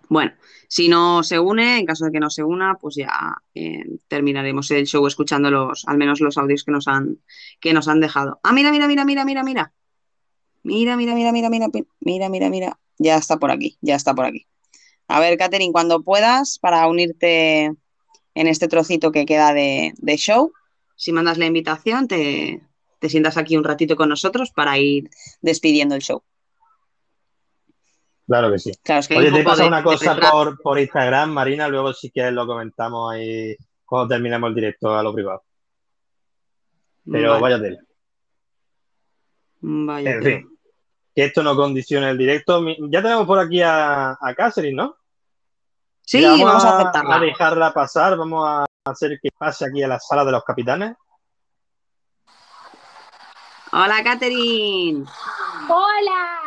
Bueno, 0.08 0.32
si 0.74 0.88
no 0.88 1.22
se 1.22 1.38
une, 1.38 1.78
en 1.78 1.86
caso 1.86 2.06
de 2.06 2.10
que 2.10 2.18
no 2.18 2.30
se 2.30 2.42
una, 2.42 2.74
pues 2.74 2.96
ya 2.96 3.36
eh, 3.54 3.84
terminaremos 4.08 4.68
el 4.72 4.88
show 4.88 5.06
escuchando 5.06 5.48
los, 5.48 5.84
al 5.86 5.98
menos 5.98 6.18
los 6.18 6.36
audios 6.36 6.64
que 6.64 6.72
nos 6.72 6.88
han, 6.88 7.18
que 7.60 7.72
nos 7.72 7.86
han 7.86 8.00
dejado. 8.00 8.40
Ah, 8.42 8.52
mira, 8.52 8.72
mira, 8.72 8.88
mira, 8.88 9.04
mira, 9.04 9.24
mira, 9.24 9.44
mira. 9.44 9.72
Mira, 10.64 10.96
mira, 10.96 11.14
mira, 11.14 11.30
mira, 11.30 11.48
mira, 11.48 11.68
mira, 12.00 12.28
mira, 12.28 12.50
mira. 12.50 12.78
Ya 12.98 13.16
está 13.16 13.36
por 13.36 13.52
aquí, 13.52 13.78
ya 13.82 13.94
está 13.94 14.16
por 14.16 14.24
aquí. 14.24 14.48
A 15.06 15.20
ver, 15.20 15.38
Katherine, 15.38 15.70
cuando 15.70 16.02
puedas, 16.02 16.58
para 16.58 16.88
unirte 16.88 17.66
en 18.34 18.46
este 18.48 18.66
trocito 18.66 19.12
que 19.12 19.26
queda 19.26 19.54
de, 19.54 19.94
de 19.98 20.16
show, 20.16 20.52
si 20.96 21.12
mandas 21.12 21.38
la 21.38 21.46
invitación, 21.46 22.08
te, 22.08 22.62
te 22.98 23.08
sientas 23.08 23.36
aquí 23.36 23.56
un 23.56 23.62
ratito 23.62 23.94
con 23.94 24.08
nosotros 24.08 24.50
para 24.50 24.76
ir 24.76 25.08
despidiendo 25.40 25.94
el 25.94 26.02
show. 26.02 26.24
Claro 28.26 28.50
que 28.50 28.58
sí. 28.58 28.72
Claro, 28.82 29.00
es 29.00 29.08
que 29.08 29.14
hay 29.14 29.20
Oye, 29.20 29.30
te 29.32 29.40
he 29.40 29.42
poco 29.42 29.50
pasado 29.50 29.62
de- 29.64 29.68
una 29.68 29.76
de 29.78 29.84
cosa 29.84 30.16
por, 30.30 30.60
por 30.62 30.78
Instagram, 30.78 31.30
Marina, 31.30 31.68
luego 31.68 31.92
si 31.92 32.10
quieres 32.10 32.32
lo 32.32 32.46
comentamos 32.46 33.12
ahí 33.12 33.54
cuando 33.84 34.08
terminemos 34.14 34.48
el 34.48 34.54
directo 34.54 34.94
a 34.96 35.02
lo 35.02 35.12
privado. 35.12 35.44
Pero 37.10 37.30
Vale, 37.32 37.42
vaya 37.42 37.60
tela. 37.60 37.78
vaya 39.60 40.10
En 40.12 40.20
tela. 40.22 40.36
fin, 40.38 40.58
que 41.14 41.24
esto 41.24 41.42
no 41.42 41.54
condicione 41.54 42.08
el 42.08 42.16
directo. 42.16 42.64
Ya 42.90 43.02
tenemos 43.02 43.26
por 43.26 43.38
aquí 43.38 43.60
a, 43.60 44.12
a 44.12 44.34
Catherine, 44.34 44.74
¿no? 44.74 44.96
Sí, 46.00 46.18
Mira, 46.18 46.30
vamos 46.46 46.64
a 46.64 46.70
a, 46.70 46.78
aceptarla. 46.80 47.16
a 47.16 47.20
dejarla 47.20 47.72
pasar, 47.74 48.16
vamos 48.16 48.46
a 48.48 48.66
hacer 48.86 49.18
que 49.22 49.30
pase 49.36 49.66
aquí 49.66 49.82
a 49.82 49.88
la 49.88 50.00
sala 50.00 50.24
de 50.24 50.32
los 50.32 50.44
capitanes. 50.44 50.94
Hola, 53.72 54.02
Katherine. 54.04 55.04
¡Hola! 55.68 56.40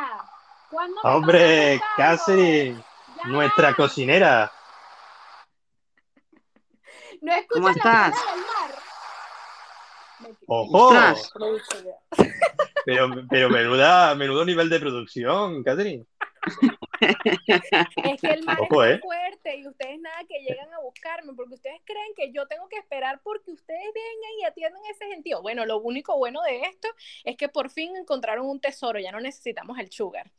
¿Cuándo 0.70 1.02
me 1.04 1.10
Hombre, 1.10 1.82
Ya. 3.18 3.30
nuestra 3.30 3.74
cocinera. 3.74 4.52
¿No 7.22 7.34
escuchas 7.34 7.48
¿Cómo 7.50 7.68
la 7.68 7.74
estás? 7.74 8.14
ola 8.24 8.32
del 8.32 8.42
mar? 8.42 10.36
¡Ojo! 10.48 10.90
Pero, 12.86 13.10
pero 13.30 13.50
menuda, 13.50 14.16
menudo 14.16 14.46
nivel 14.46 14.70
de 14.70 14.80
producción, 14.80 15.64
Catherine. 15.64 16.06
Es 17.02 18.22
que 18.22 18.28
el 18.28 18.44
mar 18.44 18.58
Ojo, 18.62 18.84
es 18.84 18.90
¿eh? 18.90 18.94
muy 18.94 19.02
fuerte 19.02 19.58
y 19.58 19.68
ustedes 19.68 20.00
nada 20.00 20.18
que 20.28 20.40
llegan 20.40 20.74
a 20.74 20.80
buscarme 20.80 21.34
porque 21.34 21.56
ustedes 21.56 21.82
creen 21.86 22.14
que 22.16 22.32
yo 22.32 22.48
tengo 22.48 22.68
que 22.68 22.78
esperar 22.78 23.22
porque 23.24 23.52
ustedes 23.52 23.86
vengan 23.94 24.32
y 24.40 24.46
atiendan 24.46 24.82
ese 24.90 25.08
sentido. 25.10 25.42
Bueno, 25.42 25.66
lo 25.66 25.80
único 25.80 26.18
bueno 26.18 26.42
de 26.44 26.62
esto 26.62 26.88
es 27.24 27.38
que 27.38 27.50
por 27.50 27.70
fin 27.70 27.96
encontraron 27.96 28.48
un 28.48 28.60
tesoro, 28.60 29.00
ya 29.00 29.12
no 29.12 29.20
necesitamos 29.20 29.78
el 29.80 29.92
sugar. 29.92 30.32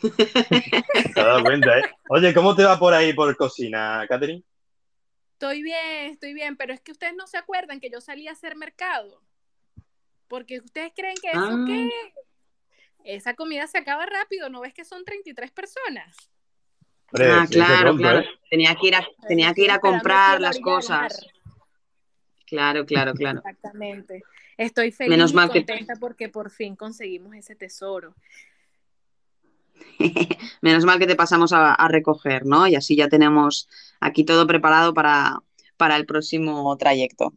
Te 0.00 1.08
has 1.08 1.14
dado 1.14 1.42
cuenta, 1.44 1.78
¿eh? 1.78 1.82
Oye, 2.08 2.32
¿cómo 2.32 2.54
te 2.54 2.64
va 2.64 2.78
por 2.78 2.94
ahí 2.94 3.12
por 3.12 3.36
cocina, 3.36 4.06
Catherine? 4.08 4.42
Estoy 5.32 5.62
bien, 5.62 6.10
estoy 6.10 6.32
bien, 6.32 6.56
pero 6.56 6.72
es 6.72 6.80
que 6.80 6.92
ustedes 6.92 7.14
no 7.14 7.26
se 7.26 7.36
acuerdan 7.36 7.80
que 7.80 7.90
yo 7.90 8.00
salí 8.00 8.28
a 8.28 8.32
hacer 8.32 8.56
mercado. 8.56 9.20
Porque 10.28 10.60
ustedes 10.60 10.92
creen 10.96 11.16
que 11.20 11.28
eso 11.28 11.38
Ah. 11.38 11.64
qué. 11.66 11.90
Esa 13.04 13.34
comida 13.34 13.66
se 13.66 13.78
acaba 13.78 14.06
rápido, 14.06 14.48
¿no 14.48 14.60
ves 14.60 14.72
que 14.74 14.84
son 14.84 15.04
33 15.04 15.50
personas? 15.50 16.16
Ah, 17.12 17.46
claro, 17.48 17.94
claro. 17.96 18.20
¿eh? 18.20 18.28
Tenía 18.50 18.74
que 18.74 18.88
ir 18.88 18.94
a, 18.96 19.06
tenía 19.28 19.54
que 19.54 19.62
ir 19.62 19.70
a 19.70 19.78
comprar 19.78 20.40
las 20.40 20.58
cosas. 20.58 21.24
Claro, 22.46 22.84
claro, 22.86 23.12
claro. 23.14 23.38
Exactamente. 23.38 24.22
Estoy 24.56 24.90
feliz 24.90 25.10
Menos 25.10 25.32
y 25.32 25.34
mal 25.34 25.50
que- 25.50 25.64
contenta 25.64 25.94
porque 26.00 26.28
por 26.28 26.50
fin 26.50 26.74
conseguimos 26.76 27.34
ese 27.36 27.54
tesoro. 27.54 28.14
Menos 30.60 30.84
mal 30.84 30.98
que 30.98 31.06
te 31.06 31.16
pasamos 31.16 31.52
a, 31.52 31.74
a 31.74 31.88
recoger, 31.88 32.46
¿no? 32.46 32.66
Y 32.66 32.74
así 32.74 32.96
ya 32.96 33.08
tenemos 33.08 33.68
aquí 34.00 34.24
todo 34.24 34.46
preparado 34.46 34.94
para, 34.94 35.40
para 35.76 35.96
el 35.96 36.06
próximo 36.06 36.76
trayecto. 36.78 37.32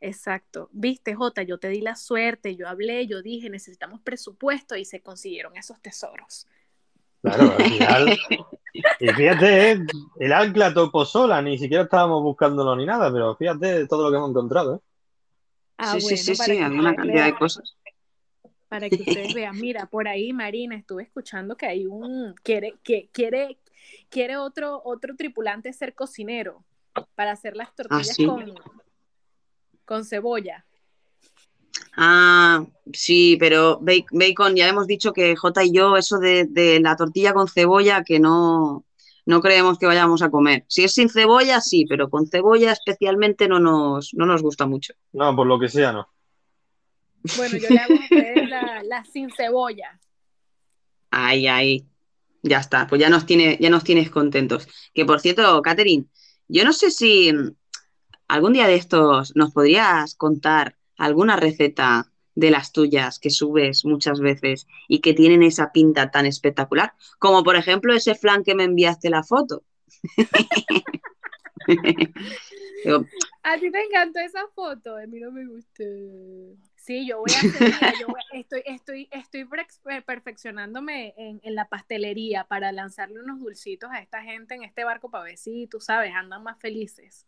Exacto. 0.00 0.68
Viste, 0.72 1.14
Jota, 1.14 1.42
yo 1.42 1.58
te 1.58 1.68
di 1.68 1.80
la 1.80 1.96
suerte, 1.96 2.56
yo 2.56 2.68
hablé, 2.68 3.06
yo 3.06 3.22
dije, 3.22 3.48
necesitamos 3.50 4.00
presupuesto 4.02 4.76
y 4.76 4.84
se 4.84 5.00
consiguieron 5.00 5.56
esos 5.56 5.80
tesoros. 5.80 6.46
Claro, 7.22 7.52
al 7.58 7.64
final. 7.64 8.18
Y 9.00 9.08
fíjate, 9.08 9.72
¿eh? 9.72 9.78
el 10.20 10.32
ancla 10.34 10.74
topo 10.74 11.06
sola, 11.06 11.40
ni 11.40 11.56
siquiera 11.56 11.84
estábamos 11.84 12.22
buscándolo 12.22 12.76
ni 12.76 12.84
nada, 12.84 13.10
pero 13.10 13.34
fíjate 13.34 13.86
todo 13.86 14.04
lo 14.04 14.10
que 14.10 14.16
hemos 14.18 14.28
encontrado. 14.30 14.76
¿eh? 14.76 14.80
Ah, 15.78 15.98
sí, 15.98 16.14
sí, 16.16 16.34
bueno, 16.36 16.44
sí, 16.44 16.72
sí, 16.74 16.78
una 16.78 16.94
cantidad 16.94 17.24
de 17.24 17.34
cosas. 17.36 17.74
para 18.68 18.90
que 18.90 18.96
ustedes 19.00 19.32
vean. 19.32 19.58
Mira, 19.58 19.86
por 19.86 20.08
ahí, 20.08 20.34
Marina, 20.34 20.76
estuve 20.76 21.04
escuchando 21.04 21.56
que 21.56 21.64
hay 21.64 21.86
un, 21.86 22.34
quiere, 22.42 22.74
que 22.82 23.08
quiere, 23.12 23.58
quiere 24.10 24.36
otro, 24.36 24.82
otro 24.84 25.16
tripulante 25.16 25.72
ser 25.72 25.94
cocinero 25.94 26.62
para 27.14 27.32
hacer 27.32 27.56
las 27.56 27.68
Ah, 27.68 27.74
tortillas 27.76 28.14
sí. 28.14 28.26
con, 28.26 28.54
con 29.86 30.04
cebolla. 30.04 30.66
Ah, 31.96 32.66
sí, 32.92 33.36
pero 33.40 33.78
ba- 33.80 33.92
bacon, 34.12 34.54
ya 34.54 34.68
hemos 34.68 34.86
dicho 34.86 35.12
que 35.12 35.34
J 35.34 35.64
y 35.64 35.72
yo, 35.72 35.96
eso 35.96 36.18
de, 36.18 36.44
de 36.44 36.78
la 36.80 36.96
tortilla 36.96 37.32
con 37.32 37.48
cebolla, 37.48 38.04
que 38.04 38.20
no, 38.20 38.84
no 39.24 39.40
creemos 39.40 39.78
que 39.78 39.86
vayamos 39.86 40.20
a 40.20 40.30
comer. 40.30 40.64
Si 40.68 40.84
es 40.84 40.92
sin 40.92 41.08
cebolla, 41.08 41.60
sí, 41.60 41.86
pero 41.88 42.10
con 42.10 42.26
cebolla 42.26 42.72
especialmente 42.72 43.48
no 43.48 43.60
nos, 43.60 44.12
no 44.12 44.26
nos 44.26 44.42
gusta 44.42 44.66
mucho. 44.66 44.92
No, 45.12 45.34
por 45.34 45.46
lo 45.46 45.58
que 45.58 45.68
sea, 45.68 45.92
no. 45.92 46.06
Bueno, 47.36 47.56
yo 47.56 47.70
le 47.70 47.78
hago 47.78 47.94
a 47.94 48.04
ustedes 48.04 48.48
la, 48.48 48.82
la 48.82 49.04
sin 49.04 49.30
cebolla. 49.30 49.98
Ay, 51.10 51.46
ay, 51.46 51.86
ya 52.42 52.58
está, 52.58 52.86
pues 52.86 53.00
ya 53.00 53.08
nos 53.08 53.26
tiene, 53.26 53.56
ya 53.60 53.70
nos 53.70 53.84
tienes 53.84 54.10
contentos. 54.10 54.68
Que 54.94 55.04
por 55.04 55.20
cierto, 55.20 55.60
Catherine, 55.62 56.06
yo 56.46 56.64
no 56.64 56.72
sé 56.72 56.90
si 56.90 57.32
algún 58.28 58.52
día 58.52 58.66
de 58.66 58.76
estos 58.76 59.34
nos 59.36 59.52
podrías 59.52 60.14
contar 60.14 60.76
alguna 60.96 61.36
receta 61.36 62.12
de 62.34 62.50
las 62.50 62.72
tuyas 62.72 63.18
que 63.18 63.30
subes 63.30 63.84
muchas 63.84 64.20
veces 64.20 64.66
y 64.88 65.00
que 65.00 65.14
tienen 65.14 65.42
esa 65.42 65.72
pinta 65.72 66.10
tan 66.10 66.26
espectacular, 66.26 66.92
como 67.18 67.42
por 67.42 67.56
ejemplo 67.56 67.94
ese 67.94 68.14
flan 68.14 68.44
que 68.44 68.54
me 68.54 68.64
enviaste 68.64 69.10
la 69.10 69.22
foto. 69.24 69.62
A 73.42 73.58
ti 73.58 73.70
te 73.70 73.80
encantó 73.84 74.20
esa 74.20 74.46
foto, 74.54 74.96
a 74.96 75.06
mí 75.06 75.20
no 75.20 75.30
me 75.30 75.46
gustó. 75.46 75.84
Sí, 76.76 77.06
yo 77.06 77.18
voy 77.18 77.34
a 77.34 77.40
hacer, 77.42 77.78
yo 77.98 78.08
voy- 78.10 78.20
estoy, 78.32 78.62
estoy, 78.66 79.08
estoy 79.12 79.44
prex- 79.44 80.04
perfeccionándome 80.04 81.14
en, 81.16 81.40
en 81.42 81.54
la 81.54 81.68
pastelería 81.68 82.44
para 82.44 82.72
lanzarle 82.72 83.20
unos 83.22 83.40
dulcitos 83.40 83.90
a 83.92 83.98
esta 84.00 84.22
gente 84.22 84.54
en 84.54 84.62
este 84.64 84.84
barco 84.84 85.10
para 85.10 85.24
ver 85.24 85.38
si, 85.38 85.66
tú 85.66 85.80
sabes, 85.80 86.12
andan 86.14 86.42
más 86.42 86.58
felices. 86.60 87.26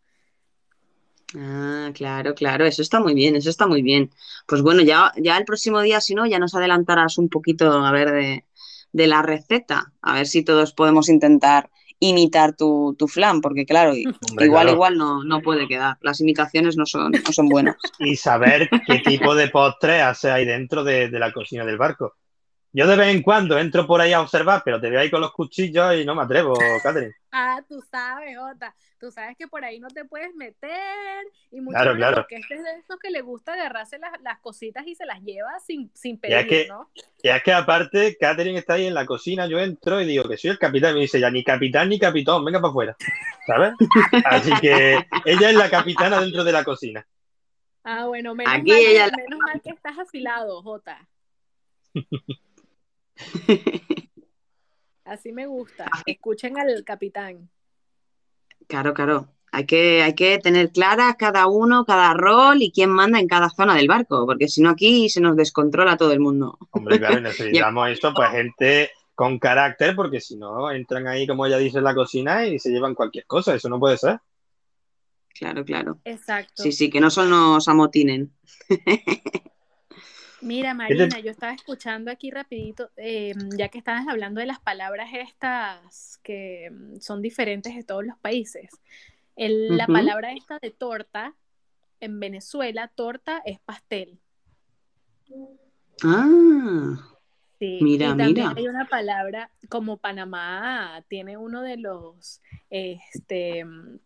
Ah, 1.36 1.90
claro, 1.94 2.34
claro, 2.34 2.64
eso 2.64 2.80
está 2.80 3.00
muy 3.00 3.14
bien, 3.14 3.36
eso 3.36 3.50
está 3.50 3.66
muy 3.66 3.82
bien. 3.82 4.10
Pues 4.46 4.62
bueno, 4.62 4.82
ya, 4.82 5.12
ya 5.16 5.36
el 5.36 5.44
próximo 5.44 5.82
día, 5.82 6.00
si 6.00 6.14
no, 6.14 6.26
ya 6.26 6.38
nos 6.38 6.54
adelantarás 6.54 7.18
un 7.18 7.28
poquito 7.28 7.70
a 7.70 7.92
ver 7.92 8.10
de, 8.12 8.46
de 8.92 9.06
la 9.06 9.20
receta, 9.22 9.92
a 10.00 10.14
ver 10.14 10.26
si 10.26 10.42
todos 10.42 10.72
podemos 10.72 11.08
intentar 11.10 11.70
imitar 11.98 12.56
tu, 12.56 12.94
tu 12.98 13.08
flan, 13.08 13.40
porque 13.42 13.66
claro, 13.66 13.92
Hombre, 14.30 14.46
igual, 14.46 14.68
claro. 14.68 14.70
igual 14.70 14.96
no, 14.96 15.22
no 15.24 15.42
puede 15.42 15.68
quedar. 15.68 15.98
Las 16.00 16.20
imitaciones 16.20 16.76
no 16.78 16.86
son, 16.86 17.12
no 17.12 17.32
son 17.32 17.48
buenas. 17.48 17.76
Y 17.98 18.16
saber 18.16 18.70
qué 18.86 19.00
tipo 19.00 19.34
de 19.34 19.48
postre 19.50 20.02
hace 20.02 20.30
ahí 20.30 20.44
dentro 20.44 20.84
de, 20.84 21.08
de 21.08 21.18
la 21.18 21.32
cocina 21.32 21.64
del 21.64 21.78
barco. 21.78 22.16
Yo 22.72 22.86
de 22.86 22.96
vez 22.96 23.14
en 23.14 23.22
cuando 23.22 23.58
entro 23.58 23.86
por 23.86 24.00
ahí 24.00 24.12
a 24.12 24.20
observar, 24.20 24.62
pero 24.64 24.80
te 24.80 24.90
veo 24.90 25.00
ahí 25.00 25.10
con 25.10 25.20
los 25.20 25.32
cuchillos 25.32 25.94
y 25.96 26.04
no 26.04 26.14
me 26.14 26.22
atrevo, 26.22 26.58
Catherine. 26.82 27.14
Ah, 27.30 27.62
tú 27.68 27.80
sabes, 27.90 28.36
Jota, 28.38 28.74
tú 28.98 29.10
sabes 29.10 29.36
que 29.36 29.46
por 29.48 29.62
ahí 29.64 29.78
no 29.80 29.88
te 29.88 30.04
puedes 30.04 30.34
meter 30.34 31.26
y 31.50 31.60
mucho 31.60 31.74
Claro, 31.76 31.90
menos 31.94 31.98
claro. 32.08 32.16
porque 32.22 32.36
este 32.36 32.54
es 32.54 32.62
de 32.64 32.72
esos 32.78 32.98
que 32.98 33.10
le 33.10 33.20
gusta 33.20 33.52
agarrarse 33.52 33.98
las, 33.98 34.12
las 34.22 34.38
cositas 34.40 34.86
y 34.86 34.94
se 34.94 35.04
las 35.06 35.20
lleva 35.22 35.58
sin, 35.60 35.90
sin 35.94 36.18
Ya 36.22 36.40
es 36.40 36.46
pedir, 36.46 36.48
que- 36.62 36.68
¿no? 36.68 36.90
Y 37.22 37.28
es 37.28 37.42
que 37.42 37.52
aparte, 37.52 38.16
Catherine 38.18 38.58
está 38.58 38.74
ahí 38.74 38.86
en 38.86 38.94
la 38.94 39.04
cocina, 39.06 39.46
yo 39.46 39.58
entro 39.58 40.00
y 40.00 40.06
digo 40.06 40.28
que 40.28 40.36
soy 40.36 40.50
el 40.50 40.58
capitán, 40.58 40.92
y 40.92 40.94
me 40.94 41.00
dice 41.00 41.18
ya 41.20 41.30
ni 41.30 41.42
capitán 41.42 41.88
ni 41.88 41.98
capitán, 41.98 42.44
venga 42.44 42.60
para 42.60 42.70
afuera, 42.70 42.96
¿sabes? 43.46 43.72
Así 44.24 44.54
que 44.60 45.04
ella 45.24 45.50
es 45.50 45.56
la 45.56 45.68
capitana 45.68 46.20
dentro 46.20 46.44
de 46.44 46.52
la 46.52 46.64
cocina. 46.64 47.06
Ah, 47.84 48.06
bueno, 48.06 48.34
menos, 48.34 48.54
Aquí 48.54 48.70
mal, 48.70 48.78
ella 48.78 49.06
la- 49.08 49.16
menos 49.16 49.40
mal 49.40 49.60
que 49.62 49.70
estás 49.70 49.98
afilado, 49.98 50.62
Jota. 50.62 51.06
Así 55.04 55.32
me 55.32 55.46
gusta. 55.46 55.86
Escuchen 56.06 56.58
al 56.58 56.84
capitán. 56.84 57.48
Claro, 58.66 58.92
claro. 58.92 59.28
Hay 59.50 59.64
que, 59.64 60.02
hay 60.02 60.14
que 60.14 60.38
tener 60.38 60.70
clara 60.70 61.16
cada 61.18 61.46
uno, 61.46 61.86
cada 61.86 62.12
rol 62.12 62.60
y 62.60 62.70
quién 62.70 62.90
manda 62.90 63.18
en 63.18 63.26
cada 63.26 63.48
zona 63.48 63.74
del 63.74 63.88
barco, 63.88 64.26
porque 64.26 64.48
si 64.48 64.60
no 64.60 64.68
aquí 64.68 65.08
se 65.08 65.22
nos 65.22 65.36
descontrola 65.36 65.96
todo 65.96 66.12
el 66.12 66.20
mundo. 66.20 66.58
Hombre, 66.70 66.98
claro, 66.98 67.18
y 67.18 67.22
necesitamos 67.22 67.88
esto, 67.88 68.12
pues 68.12 68.30
gente 68.30 68.90
con 69.14 69.38
carácter, 69.38 69.96
porque 69.96 70.20
si 70.20 70.36
no, 70.36 70.70
entran 70.70 71.08
ahí, 71.08 71.26
como 71.26 71.46
ella 71.46 71.56
dice, 71.56 71.78
en 71.78 71.84
la 71.84 71.94
cocina 71.94 72.46
y 72.46 72.58
se 72.58 72.70
llevan 72.70 72.94
cualquier 72.94 73.26
cosa, 73.26 73.54
eso 73.54 73.68
no 73.70 73.80
puede 73.80 73.96
ser. 73.96 74.20
Claro, 75.34 75.64
claro. 75.64 75.98
Exacto. 76.04 76.62
Sí, 76.62 76.72
sí, 76.72 76.90
que 76.90 77.00
no 77.00 77.10
solo 77.10 77.30
nos 77.30 77.68
amotinen. 77.68 78.32
Mira, 80.40 80.72
Marina, 80.74 81.18
yo 81.20 81.30
estaba 81.30 81.52
escuchando 81.52 82.10
aquí 82.10 82.30
rapidito, 82.30 82.90
eh, 82.96 83.34
ya 83.56 83.68
que 83.68 83.78
estabas 83.78 84.06
hablando 84.08 84.40
de 84.40 84.46
las 84.46 84.60
palabras 84.60 85.10
estas 85.12 86.18
que 86.22 86.70
mm, 86.70 87.00
son 87.00 87.22
diferentes 87.22 87.74
de 87.74 87.82
todos 87.82 88.04
los 88.06 88.16
países. 88.18 88.70
El- 89.36 89.76
La 89.76 89.86
palabra 89.86 90.32
esta 90.32 90.58
de 90.60 90.70
torta, 90.70 91.34
en 92.00 92.20
Venezuela, 92.20 92.88
torta 92.94 93.42
es 93.44 93.58
pastel. 93.60 94.18
Ah, 96.04 97.04
Sí, 97.58 97.80
Mira, 97.82 98.04
y 98.04 98.08
también 98.10 98.28
mira. 98.34 98.54
hay 98.56 98.68
una 98.68 98.86
palabra, 98.86 99.50
como 99.68 99.96
Panamá 99.96 101.04
tiene 101.08 101.36
uno 101.36 101.60
de 101.62 101.76
los 101.76 102.40
este, 102.70 103.64
mm, 103.64 103.98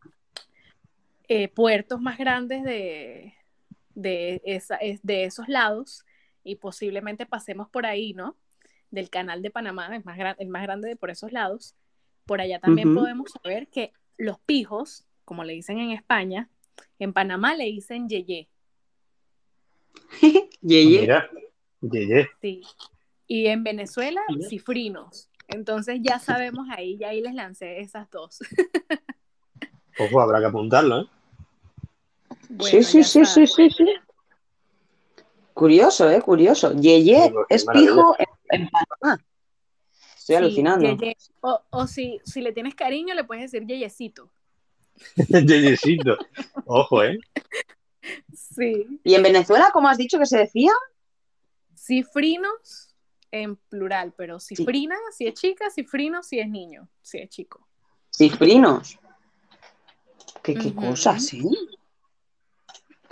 eh, 1.28 1.48
puertos 1.48 2.00
más 2.00 2.16
grandes 2.16 2.62
de, 2.64 3.34
de, 3.94 4.40
esa, 4.46 4.76
es- 4.76 5.02
de 5.02 5.24
esos 5.24 5.48
lados, 5.48 6.06
y 6.44 6.56
posiblemente 6.56 7.26
pasemos 7.26 7.68
por 7.68 7.86
ahí, 7.86 8.12
¿no? 8.14 8.36
Del 8.90 9.10
canal 9.10 9.42
de 9.42 9.50
Panamá, 9.50 9.94
es 9.96 10.04
más 10.04 10.16
gran- 10.16 10.36
el 10.38 10.48
más 10.48 10.62
grande 10.62 10.88
de 10.88 10.96
por 10.96 11.10
esos 11.10 11.32
lados. 11.32 11.74
Por 12.26 12.40
allá 12.40 12.58
también 12.60 12.94
podemos 12.94 13.30
saber 13.42 13.68
que 13.68 13.92
los 14.16 14.38
pijos, 14.40 15.06
como 15.24 15.44
le 15.44 15.54
dicen 15.54 15.78
en 15.78 15.90
España, 15.92 16.48
en 16.98 17.12
Panamá 17.12 17.54
le 17.56 17.64
dicen 17.64 18.08
yeye. 18.08 18.48
Yeye. 20.60 21.00
Mira, 21.00 21.30
yeye. 21.80 22.28
Sí. 22.40 22.62
Y 23.26 23.46
en 23.46 23.64
Venezuela, 23.64 24.20
Mira. 24.28 24.48
cifrinos. 24.48 25.28
Entonces 25.48 25.98
ya 26.02 26.18
sabemos 26.18 26.68
ahí, 26.70 26.96
ya 26.98 27.08
ahí 27.08 27.20
les 27.20 27.34
lancé 27.34 27.80
esas 27.80 28.08
dos. 28.10 28.38
Ojo, 29.98 30.20
habrá 30.20 30.38
que 30.40 30.46
apuntarlo, 30.46 31.00
¿eh? 31.02 31.06
Bueno, 32.48 32.82
sí, 32.82 32.82
sí, 32.82 33.02
sí, 33.04 33.24
sí, 33.24 33.46
sí, 33.46 33.70
sí. 33.70 33.86
Curioso, 35.62 36.10
¿eh? 36.10 36.20
Curioso. 36.20 36.72
Yeye 36.74 37.32
es 37.48 37.64
pijo 37.66 38.16
en, 38.18 38.62
en 38.62 38.68
Panamá. 38.68 39.24
Estoy 40.16 40.16
Sí, 40.16 40.34
alucinando. 40.34 40.96
yeye. 40.96 41.16
O, 41.40 41.62
o 41.70 41.86
si, 41.86 42.18
si 42.24 42.40
le 42.40 42.52
tienes 42.52 42.74
cariño, 42.74 43.14
le 43.14 43.22
puedes 43.22 43.48
decir 43.48 43.64
yeyecito. 43.64 44.28
Yeyecito. 45.28 46.16
Ojo, 46.66 47.04
¿eh? 47.04 47.16
Sí. 48.34 49.00
¿Y 49.04 49.14
en 49.14 49.22
Venezuela, 49.22 49.70
cómo 49.72 49.88
has 49.88 49.98
dicho 49.98 50.18
que 50.18 50.26
se 50.26 50.38
decía? 50.38 50.72
Cifrinos 51.76 52.96
en 53.30 53.54
plural, 53.54 54.12
pero 54.16 54.40
cifrina 54.40 54.96
si 55.16 55.28
es 55.28 55.34
chica, 55.34 55.70
cifrino 55.70 56.24
si 56.24 56.40
es 56.40 56.48
niño, 56.48 56.88
si 57.02 57.18
es 57.18 57.30
chico. 57.30 57.68
Cifrinos. 58.10 58.98
¿Qué, 60.42 60.54
qué 60.54 60.74
cosas, 60.74 61.32
eh? 61.34 61.42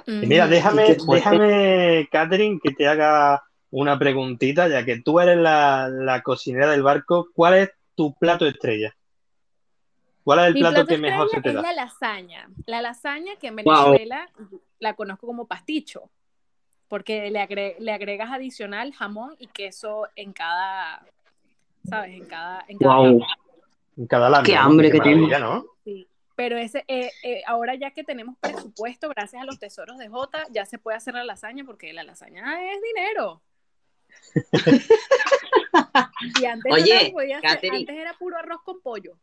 Y 0.07 0.27
mira, 0.27 0.47
déjame, 0.47 0.97
déjame, 1.09 2.09
Catherine, 2.11 2.59
que 2.63 2.71
te 2.73 2.87
haga 2.89 3.43
una 3.71 3.99
preguntita, 3.99 4.69
ya 4.69 4.85
que 4.85 5.01
tú 5.01 5.21
eres 5.21 5.37
la, 5.37 5.89
la 5.89 6.23
cocinera 6.23 6.71
del 6.71 6.83
barco. 6.83 7.29
¿Cuál 7.35 7.55
es 7.55 7.71
tu 7.95 8.15
plato 8.15 8.47
estrella? 8.47 8.95
¿Cuál 10.25 10.41
es 10.41 10.45
el 10.47 10.55
Mi 10.55 10.61
plato 10.61 10.75
plato 10.75 10.89
que 10.89 10.99
mejor 10.99 11.29
se 11.31 11.41
te 11.41 11.49
es 11.51 11.55
da? 11.55 11.63
la 11.63 11.73
lasaña. 11.73 12.49
La 12.67 12.83
lasaña 12.83 13.37
que 13.41 13.49
en. 13.49 13.57
Venezuela 13.57 14.29
la 14.79 14.95
conozco 14.95 15.27
como 15.27 15.47
pasticho, 15.47 16.11
porque 16.89 17.31
le, 17.31 17.41
agre- 17.41 17.77
le 17.79 17.93
agregas 17.93 18.31
adicional 18.31 18.93
jamón 18.93 19.35
y 19.39 19.47
queso 19.47 20.09
en 20.17 20.33
cada, 20.33 21.03
¿sabes? 21.89 22.15
En 22.15 22.27
cada, 22.27 22.65
en 22.69 22.79
cada 22.79 22.95
capa. 23.19 23.27
En 23.97 24.07
cada 24.07 24.31
lámina, 24.31 24.47
Qué 24.47 24.57
hambre 24.57 24.91
que 24.91 25.01
tengo. 25.01 25.29
maravilla, 25.29 25.39
¿no? 25.39 25.65
Sí. 25.85 26.07
Pero 26.41 26.57
ese, 26.57 26.87
eh, 26.89 27.11
eh, 27.23 27.43
ahora 27.47 27.75
ya 27.75 27.91
que 27.91 28.03
tenemos 28.03 28.35
presupuesto, 28.41 29.11
gracias 29.11 29.43
a 29.43 29.45
los 29.45 29.59
tesoros 29.59 29.99
de 29.99 30.09
Jota, 30.09 30.47
ya 30.51 30.65
se 30.65 30.79
puede 30.79 30.97
hacer 30.97 31.13
la 31.13 31.23
lasaña 31.23 31.67
porque 31.67 31.93
la 31.93 32.03
lasaña 32.03 32.43
es 32.73 32.81
dinero. 32.81 33.43
Y 36.41 36.47
antes 36.47 36.73
Oye, 36.73 37.13
no 37.13 37.19
hacer, 37.47 37.75
antes 37.75 37.95
era 37.95 38.15
puro 38.19 38.39
arroz 38.39 38.63
con 38.65 38.81
pollo. 38.81 39.19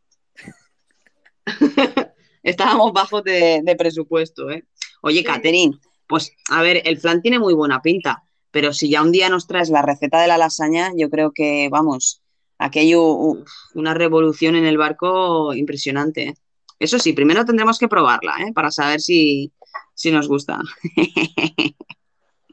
Estábamos 2.44 2.92
bajos 2.92 3.24
de, 3.24 3.62
de 3.64 3.74
presupuesto, 3.74 4.48
¿eh? 4.52 4.64
Oye, 5.00 5.18
Sí. 5.18 5.24
Catherine, 5.24 5.76
Pues, 6.06 6.30
a 6.50 6.62
ver, 6.62 6.82
el 6.84 6.98
flan 6.98 7.20
tiene 7.20 7.40
muy 7.40 7.52
buena 7.52 7.82
pinta, 7.82 8.22
pero 8.52 8.72
si 8.72 8.90
ya 8.90 9.02
un 9.02 9.10
día 9.10 9.28
nos 9.28 9.48
traes 9.48 9.70
la 9.70 9.82
receta 9.82 10.20
de 10.20 10.28
la 10.28 10.38
lasaña, 10.38 10.92
yo 10.96 11.10
creo 11.10 11.32
que, 11.32 11.68
vamos, 11.68 12.22
aquí 12.58 12.78
hay 12.78 12.94
una 12.94 13.94
revolución 13.94 14.54
en 14.54 14.66
el 14.66 14.78
barco 14.78 15.52
impresionante. 15.52 16.28
¿eh? 16.28 16.34
Eso 16.78 16.98
sí, 16.98 17.12
primero 17.12 17.44
tendremos 17.44 17.78
que 17.78 17.88
probarla, 17.88 18.34
¿eh? 18.46 18.52
Para 18.54 18.70
saber 18.70 19.00
si, 19.00 19.52
si 19.94 20.10
nos 20.12 20.28
gusta. 20.28 20.58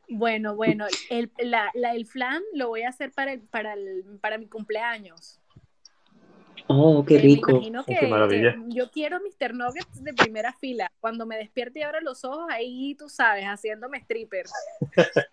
Bueno, 0.08 0.56
bueno, 0.56 0.86
el, 1.10 1.32
la, 1.40 1.72
la- 1.74 1.96
el 1.96 2.06
flan 2.06 2.42
lo 2.54 2.68
voy 2.70 2.84
a 2.84 2.90
hacer 2.90 3.12
para, 3.12 3.34
el, 3.34 3.42
para, 3.42 3.74
el, 3.74 4.04
para 4.22 4.38
mi 4.38 4.48
cumpleaños. 4.48 5.40
Oh, 6.68 7.04
qué 7.04 7.16
Eh, 7.16 7.18
me 7.18 7.24
rico. 7.26 7.52
imagino 7.54 7.82
Oh, 7.82 7.86
qué 7.88 7.96
que, 8.02 8.08
maravilla. 8.08 8.54
que 8.54 8.60
yo 8.68 8.92
quiero 8.92 9.20
Mr. 9.20 9.56
Nuggets 9.56 10.04
de 10.04 10.14
primera 10.14 10.54
fila. 10.54 10.92
Cuando 11.00 11.26
me 11.26 11.38
despierte 11.38 11.80
y 11.80 11.82
abra 11.82 12.02
los 12.02 12.24
ojos, 12.24 12.46
ahí 12.52 12.96
tú 12.96 13.10
sabes, 13.10 13.46
haciéndome 13.46 13.98
stripper. 13.98 14.46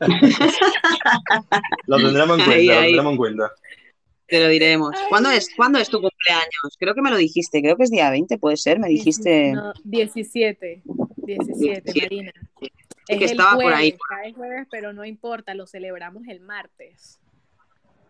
Lo 1.86 1.96
tendremos 1.98 2.38
en 2.38 2.44
cuenta, 2.44 2.52
Ahí, 2.54 2.66
lo 2.66 2.72
ahí. 2.74 2.82
tendremos 2.86 3.12
en 3.12 3.16
cuenta. 3.18 3.50
Te 4.32 4.40
lo 4.40 4.48
diremos. 4.48 4.94
¿Cuándo 5.10 5.30
es, 5.30 5.50
¿Cuándo 5.54 5.78
es 5.78 5.90
tu 5.90 6.00
cumpleaños? 6.00 6.76
Creo 6.78 6.94
que 6.94 7.02
me 7.02 7.10
lo 7.10 7.18
dijiste, 7.18 7.60
creo 7.60 7.76
que 7.76 7.82
es 7.82 7.90
día 7.90 8.08
20, 8.08 8.38
puede 8.38 8.56
ser, 8.56 8.78
me 8.78 8.88
dijiste. 8.88 9.52
No, 9.52 9.74
17. 9.84 10.80
17, 11.16 11.82
17. 11.92 12.00
Marina. 12.00 12.32
Sí, 12.58 12.68
Es 13.08 13.18
que 13.18 13.24
el 13.26 13.30
estaba 13.32 13.52
por 13.52 13.64
jueves, 13.64 13.78
ahí. 13.78 13.96
cae 14.08 14.32
jueves, 14.32 14.66
pero 14.70 14.94
no 14.94 15.04
importa, 15.04 15.52
lo 15.54 15.66
celebramos 15.66 16.22
el 16.28 16.40
martes. 16.40 17.20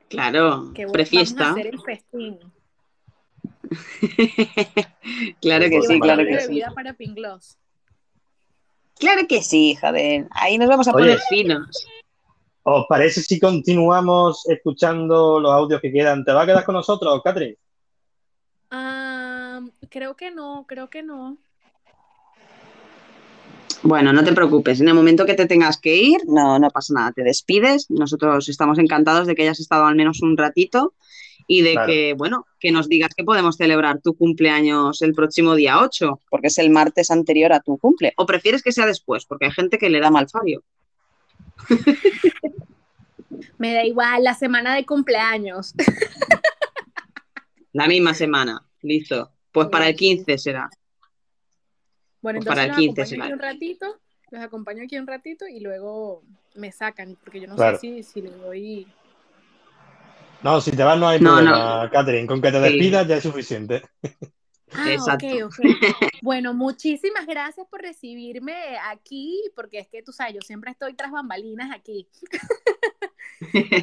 Claro, 0.09 0.70
Que 0.74 0.82
vamos 0.85 0.93
a 0.93 0.99
prefiesta. 0.99 1.51
hacer 1.51 1.66
el 1.66 1.81
festín. 1.81 2.39
Claro 5.40 5.65
que 5.69 5.82
sí, 5.82 5.99
claro 5.99 6.24
que 6.24 6.40
sí. 6.40 6.61
para 6.73 6.94
Pinglos. 6.94 7.59
Claro 9.01 9.23
que 9.28 9.43
sí, 9.43 9.77
joder. 9.81 10.28
Ahí 10.31 10.57
nos 10.57 10.69
vamos 10.69 10.86
a 10.86 10.93
Oye. 10.93 11.03
poner 11.05 11.19
finos. 11.28 11.85
¿Os 12.65 12.87
parece 12.89 13.23
si 13.23 13.41
continuamos 13.41 14.49
escuchando 14.49 15.41
los 15.41 15.53
audios 15.53 15.81
que 15.81 15.93
quedan? 15.93 16.25
¿Te 16.25 16.33
va 16.33 16.43
a 16.43 16.47
quedar 16.47 16.65
con 16.65 16.77
nosotros, 16.77 17.21
Catherine? 17.23 17.57
Ah, 18.71 19.61
creo 19.91 20.15
que 20.17 20.31
no, 20.31 20.65
creo 20.69 20.89
que 20.89 21.03
no. 21.03 21.39
Bueno, 23.83 24.13
no 24.13 24.23
te 24.23 24.33
preocupes, 24.33 24.81
en 24.81 24.87
el 24.87 24.95
momento 24.95 25.27
que 25.27 25.35
te 25.35 25.47
tengas 25.47 25.77
que 25.77 25.97
ir, 25.97 26.21
no, 26.29 26.57
no 26.61 26.71
pasa 26.71 26.95
nada, 26.95 27.13
te 27.13 27.25
despides. 27.25 27.91
Nosotros 27.91 28.49
estamos 28.49 28.79
encantados 28.79 29.27
de 29.27 29.35
que 29.35 29.43
hayas 29.43 29.59
estado 29.59 29.87
al 29.87 29.97
menos 29.97 30.23
un 30.23 30.37
ratito 30.37 30.95
y 31.49 31.63
de 31.63 31.73
Claro. 31.73 31.89
que, 31.89 32.15
bueno, 32.17 32.47
que 32.61 32.71
nos 32.71 32.89
digas 32.89 33.13
que 33.17 33.25
podemos 33.25 33.57
celebrar 33.57 34.01
tu 34.01 34.15
cumpleaños 34.15 35.03
el 35.03 35.15
próximo 35.15 35.57
día 35.57 35.81
8, 35.81 36.21
porque 36.31 36.47
es 36.47 36.59
el 36.59 36.71
martes 36.71 37.11
anterior 37.11 37.53
a 37.53 37.59
tu 37.59 37.77
cumple. 37.77 38.13
¿O 38.17 38.25
prefieres 38.25 38.63
que 38.63 38.71
sea 38.71 38.87
después? 38.87 39.27
Porque 39.27 39.47
hay 39.47 39.51
gente 39.51 39.79
que 39.79 39.91
le 39.91 39.99
da 39.99 40.13
mal 40.13 40.29
fallo. 40.29 40.63
Me 43.59 43.74
da 43.74 43.85
igual 43.85 44.24
la 44.24 44.35
semana 44.35 44.74
de 44.74 44.85
cumpleaños. 44.85 45.74
La 47.73 47.87
misma 47.87 48.15
semana, 48.15 48.65
listo. 48.83 49.31
Pues 49.53 49.69
para 49.69 49.89
el 49.89 49.97
15 49.97 50.37
será. 50.39 50.69
Bueno, 52.20 52.39
Pues 52.41 52.49
para 52.49 52.65
entonces 52.65 52.65
el 52.65 52.69
los 52.87 52.97
15 52.97 53.03
acompaño 53.03 53.07
será. 53.07 53.24
aquí 53.24 53.33
un 53.33 53.39
ratito, 53.39 54.01
los 54.31 54.43
acompaño 54.43 54.83
aquí 54.85 54.99
un 54.99 55.07
ratito 55.07 55.47
y 55.47 55.61
luego 55.61 56.24
me 56.55 56.73
sacan, 56.73 57.16
porque 57.23 57.41
yo 57.41 57.49
no 57.49 57.57
Claro. 57.57 57.79
sé 57.79 57.81
si, 57.81 58.03
si 58.03 58.23
le 58.23 58.31
doy. 58.31 58.87
No, 60.43 60.61
si 60.61 60.73
te 60.73 60.83
vas 60.83 60.99
no 60.99 61.09
hay 61.09 61.20
No, 61.20 61.35
problema, 61.35 61.89
Catherine. 61.91 62.27
Con 62.27 62.43
que 62.43 62.51
te 62.51 62.59
Sí. 62.59 62.62
despidas 62.65 63.07
ya 63.07 63.16
es 63.16 63.23
suficiente. 63.23 63.83
Ah, 64.77 64.93
Exacto. 64.93 65.27
ok, 65.27 65.43
ok. 65.44 65.59
Bueno, 66.23 66.55
muchísimas 66.55 67.27
gracias 67.27 67.66
por 67.69 67.82
recibirme 67.82 68.55
aquí, 68.86 69.43
porque 69.57 69.81
es 69.81 69.89
que 69.89 70.05
tú 70.05 70.12
sabes, 70.12 70.35
yo 70.35 70.40
siempre 70.40 70.70
estoy 70.70 70.94
tras 70.94 71.11
bambalinas 71.11 71.70
aquí. 71.74 72.09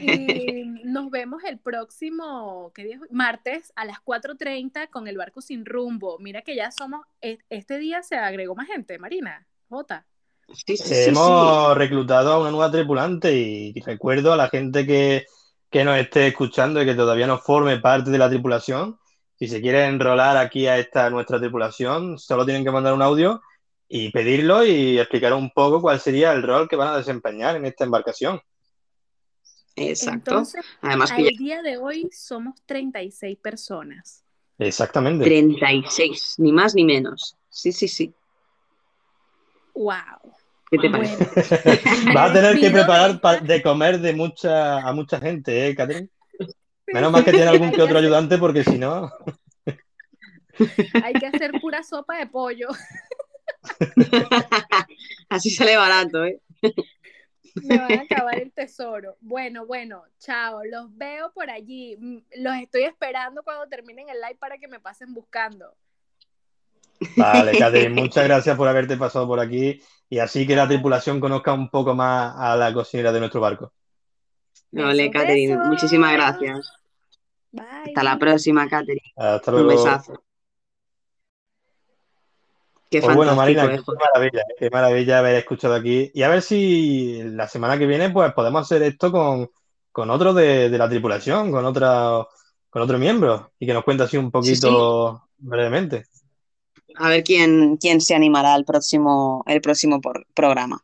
Y 0.02 0.64
nos 0.86 1.12
vemos 1.12 1.44
el 1.44 1.60
próximo, 1.60 2.72
¿qué 2.74 2.84
día? 2.86 3.00
Martes 3.12 3.74
a 3.76 3.86
las 3.86 3.98
4.30 4.00 4.90
con 4.90 5.08
el 5.08 5.18
barco 5.18 5.42
sin 5.42 5.66
rumbo. 5.66 6.18
Mira 6.20 6.42
que 6.42 6.56
ya 6.56 6.72
somos, 6.72 7.02
e- 7.22 7.40
este 7.50 7.78
día 7.78 8.02
se 8.04 8.16
agregó 8.16 8.56
más 8.56 8.68
gente, 8.68 8.98
Marina, 9.00 9.46
Jota. 9.68 10.06
Sí, 10.48 10.78
sí, 10.78 10.84
sí, 10.84 10.96
sí. 10.96 11.10
Hemos 11.10 11.78
reclutado 11.78 12.34
a 12.34 12.40
una 12.40 12.52
nueva 12.52 12.72
tripulante 12.72 13.36
y 13.36 13.74
recuerdo 13.82 14.34
a 14.34 14.38
la 14.38 14.50
gente 14.50 14.86
que, 14.88 15.26
que 15.70 15.84
nos 15.84 15.98
esté 15.98 16.28
escuchando 16.28 16.82
y 16.82 16.86
que 16.86 16.96
todavía 16.96 17.28
no 17.28 17.38
forme 17.38 17.78
parte 17.80 18.10
de 18.10 18.18
la 18.18 18.30
tripulación, 18.30 18.98
si 19.40 19.48
se 19.48 19.62
quiere 19.62 19.86
enrolar 19.86 20.36
aquí 20.36 20.68
a 20.68 20.78
esta 20.78 21.10
nuestra 21.10 21.40
tripulación, 21.40 22.20
solo 22.20 22.44
tienen 22.46 22.66
que 22.66 22.72
mandar 22.72 22.94
un 22.94 23.02
audio 23.02 23.42
y 23.88 24.12
pedirlo 24.12 24.66
y 24.66 25.00
explicar 25.00 25.34
un 25.34 25.50
poco 25.52 25.82
cuál 25.82 26.00
sería 26.00 26.34
el 26.34 26.44
rol 26.44 26.68
que 26.68 26.76
van 26.76 26.90
a 26.90 26.98
desempeñar 26.98 27.56
en 27.56 27.66
esta 27.66 27.86
embarcación. 27.86 28.42
Exacto. 29.78 30.32
Entonces, 30.32 30.66
Además 30.82 31.12
que 31.14 31.22
al 31.22 31.32
ya 31.32 31.38
día 31.38 31.62
de 31.62 31.78
hoy 31.78 32.10
somos 32.12 32.62
36 32.66 33.38
personas. 33.38 34.26
Exactamente. 34.58 35.24
36, 35.24 36.36
ni 36.40 36.52
más 36.52 36.76
ni 36.76 36.84
menos. 36.84 37.38
Sí, 37.50 37.72
sí, 37.72 37.88
sí. 37.88 38.14
¡Wow! 39.74 40.34
¿Qué 40.70 40.78
te 40.80 40.90
parece? 40.90 41.16
Bueno, 41.64 42.14
Vas 42.14 42.30
a 42.30 42.34
tener 42.34 42.60
que 42.60 42.70
preparar 42.72 43.42
de 43.42 43.62
comer 43.62 44.00
de 44.00 44.14
mucha, 44.14 44.80
a 44.80 44.92
mucha 44.92 45.18
gente, 45.20 45.70
¿eh, 45.70 45.76
Catherine? 45.76 46.10
Menos 46.94 47.12
mal 47.12 47.24
que 47.24 47.32
tiene 47.32 47.48
algún 47.48 47.72
que 47.72 47.82
otro 47.82 48.00
ayudante 48.00 48.38
porque 48.38 48.64
si 48.64 48.78
no... 48.78 49.12
Hay 51.04 51.14
que 51.14 51.28
hacer 51.28 51.52
pura 51.62 51.84
sopa 51.84 52.18
de 52.18 52.28
pollo. 52.28 52.68
Así 55.30 55.50
sale 55.50 55.78
barato, 55.78 56.26
¿eh? 56.26 56.42
Me 57.56 57.78
van 57.78 57.92
a 57.92 58.02
acabar 58.02 58.40
el 58.40 58.52
tesoro. 58.52 59.18
Bueno, 59.22 59.66
bueno, 59.66 60.04
chao. 60.20 60.62
Los 60.66 60.96
veo 60.98 61.32
por 61.34 61.50
allí. 61.50 61.96
Mm, 61.98 62.18
Los 62.38 62.56
estoy 62.58 62.84
esperando 62.84 63.44
cuando 63.44 63.68
terminen 63.68 64.10
el 64.10 64.20
live 64.20 64.38
para 64.40 64.58
que 64.58 64.68
me 64.68 64.80
pasen 64.80 65.14
buscando. 65.14 65.74
Vale, 67.16 67.58
Catherine, 67.58 68.02
muchas 68.02 68.26
gracias 68.26 68.58
por 68.58 68.68
haberte 68.68 68.98
pasado 68.98 69.26
por 69.26 69.40
aquí 69.40 69.82
y 70.10 70.20
así 70.20 70.46
que 70.46 70.56
la 70.56 70.68
tripulación 70.68 71.20
conozca 71.20 71.54
un 71.54 71.70
poco 71.70 71.96
más 71.96 72.36
a 72.38 72.58
la 72.58 72.74
cocinera 72.74 73.12
de 73.12 73.20
nuestro 73.20 73.40
barco. 73.40 73.72
Vale, 74.72 75.10
Catherine, 75.10 75.56
muchísimas 75.58 76.14
gracias. 76.14 76.72
Bye. 77.52 77.64
Hasta 77.88 78.04
la 78.04 78.18
próxima, 78.20 78.68
Catherine. 78.70 79.02
Hasta 79.16 79.52
Un 79.52 79.64
luego. 79.64 79.84
besazo. 79.84 80.24
Qué 82.90 83.02
Pues 83.02 83.16
bueno, 83.16 83.36
Marina, 83.36 83.66
eh, 83.66 83.78
qué 83.86 83.94
maravilla, 83.94 84.44
qué 84.58 84.70
maravilla 84.72 85.20
haber 85.20 85.36
escuchado 85.36 85.76
aquí. 85.76 86.10
Y 86.14 86.24
a 86.24 86.30
ver 86.30 86.42
si 86.42 87.22
la 87.24 87.48
semana 87.48 87.78
que 87.78 87.86
viene 87.86 88.10
pues 88.10 88.34
podemos 88.34 88.64
hacer 88.64 88.82
esto 88.82 89.12
con, 89.12 89.50
con 89.92 90.10
otro 90.10 90.34
de, 90.34 90.70
de 90.72 90.78
la 90.78 90.90
tripulación, 90.90 91.52
con 91.52 91.66
otra, 91.66 92.26
con 92.70 92.82
otro 92.82 92.98
miembro, 92.98 93.52
y 93.60 93.68
que 93.68 93.74
nos 93.74 93.84
cuente 93.84 94.04
así 94.04 94.18
un 94.18 94.32
poquito 94.32 95.28
brevemente. 95.38 96.06
A 96.96 97.10
ver 97.10 97.24
quién, 97.24 97.78
quién 97.78 98.02
se 98.02 98.16
animará 98.16 98.56
al 98.56 98.66
próximo, 98.66 99.44
el 99.46 99.62
próximo 99.62 100.02
por- 100.02 100.26
programa. 100.34 100.84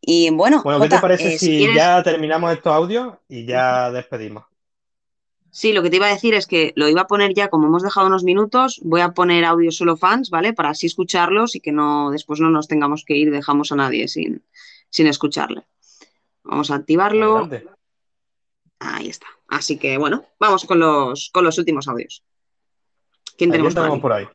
Y 0.00 0.30
bueno, 0.30 0.62
Bueno, 0.64 0.80
¿qué 0.80 0.88
te 0.88 0.98
parece 0.98 1.34
eh, 1.34 1.38
si 1.38 1.46
si 1.46 1.58
quieres- 1.58 1.76
ya 1.76 2.02
terminamos 2.02 2.52
estos 2.52 2.72
audios 2.74 3.14
y 3.28 3.46
ya 3.46 3.92
despedimos? 3.92 4.44
Sí, 5.52 5.72
lo 5.72 5.82
que 5.82 5.90
te 5.90 5.96
iba 5.96 6.06
a 6.06 6.12
decir 6.12 6.34
es 6.34 6.46
que 6.46 6.72
lo 6.76 6.88
iba 6.88 7.02
a 7.02 7.06
poner 7.06 7.34
ya, 7.34 7.48
como 7.48 7.66
hemos 7.66 7.82
dejado 7.82 8.06
unos 8.06 8.22
minutos, 8.22 8.80
voy 8.84 9.00
a 9.00 9.12
poner 9.12 9.44
audio 9.44 9.72
solo 9.72 9.96
fans, 9.96 10.30
¿vale? 10.30 10.52
Para 10.52 10.70
así 10.70 10.86
escucharlos 10.86 11.56
y 11.56 11.60
que 11.60 11.72
no 11.72 12.10
después 12.10 12.40
no 12.40 12.50
nos 12.50 12.68
tengamos 12.68 13.04
que 13.04 13.16
ir 13.16 13.30
dejamos 13.30 13.72
a 13.72 13.76
nadie 13.76 14.06
sin, 14.06 14.44
sin 14.90 15.08
escucharle. 15.08 15.66
Vamos 16.44 16.70
a 16.70 16.76
activarlo. 16.76 17.38
Adelante. 17.38 17.68
Ahí 18.78 19.08
está. 19.08 19.26
Así 19.48 19.76
que 19.76 19.98
bueno, 19.98 20.24
vamos 20.38 20.64
con 20.64 20.78
los, 20.78 21.30
con 21.30 21.44
los 21.44 21.58
últimos 21.58 21.88
audios. 21.88 22.22
¿Quién 23.36 23.50
¿A 23.50 23.58
quién 23.58 23.74
tenemos 23.74 24.00
por 24.00 24.12
ahí? 24.12 24.26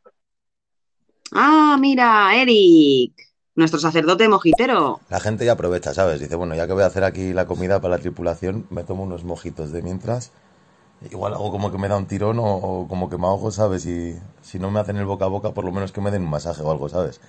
Ah, 1.32 1.76
mira, 1.80 2.30
Eric, 2.40 3.12
nuestro 3.54 3.80
sacerdote 3.80 4.28
mojitero. 4.28 5.00
La 5.08 5.20
gente 5.20 5.44
ya 5.44 5.52
aprovecha, 5.52 5.94
¿sabes? 5.94 6.20
Dice, 6.20 6.36
bueno, 6.36 6.54
ya 6.54 6.66
que 6.66 6.74
voy 6.74 6.82
a 6.82 6.86
hacer 6.86 7.04
aquí 7.04 7.32
la 7.32 7.46
comida 7.46 7.80
para 7.80 7.96
la 7.96 8.02
tripulación, 8.02 8.66
me 8.70 8.84
tomo 8.84 9.02
unos 9.02 9.24
mojitos 9.24 9.72
de 9.72 9.82
mientras. 9.82 10.32
Igual 11.00 11.34
hago 11.34 11.50
como 11.50 11.70
que 11.70 11.78
me 11.78 11.88
da 11.88 11.96
un 11.96 12.06
tirón 12.06 12.38
o, 12.38 12.44
o 12.56 12.88
como 12.88 13.08
que 13.10 13.18
me 13.18 13.26
ahogo, 13.26 13.50
¿sabes? 13.50 13.86
Y 13.86 14.18
si 14.42 14.58
no 14.58 14.70
me 14.70 14.80
hacen 14.80 14.96
el 14.96 15.04
boca 15.04 15.26
a 15.26 15.28
boca, 15.28 15.52
por 15.52 15.64
lo 15.64 15.72
menos 15.72 15.92
que 15.92 16.00
me 16.00 16.10
den 16.10 16.22
un 16.22 16.30
masaje 16.30 16.62
o 16.62 16.70
algo, 16.70 16.88
¿sabes? 16.88 17.20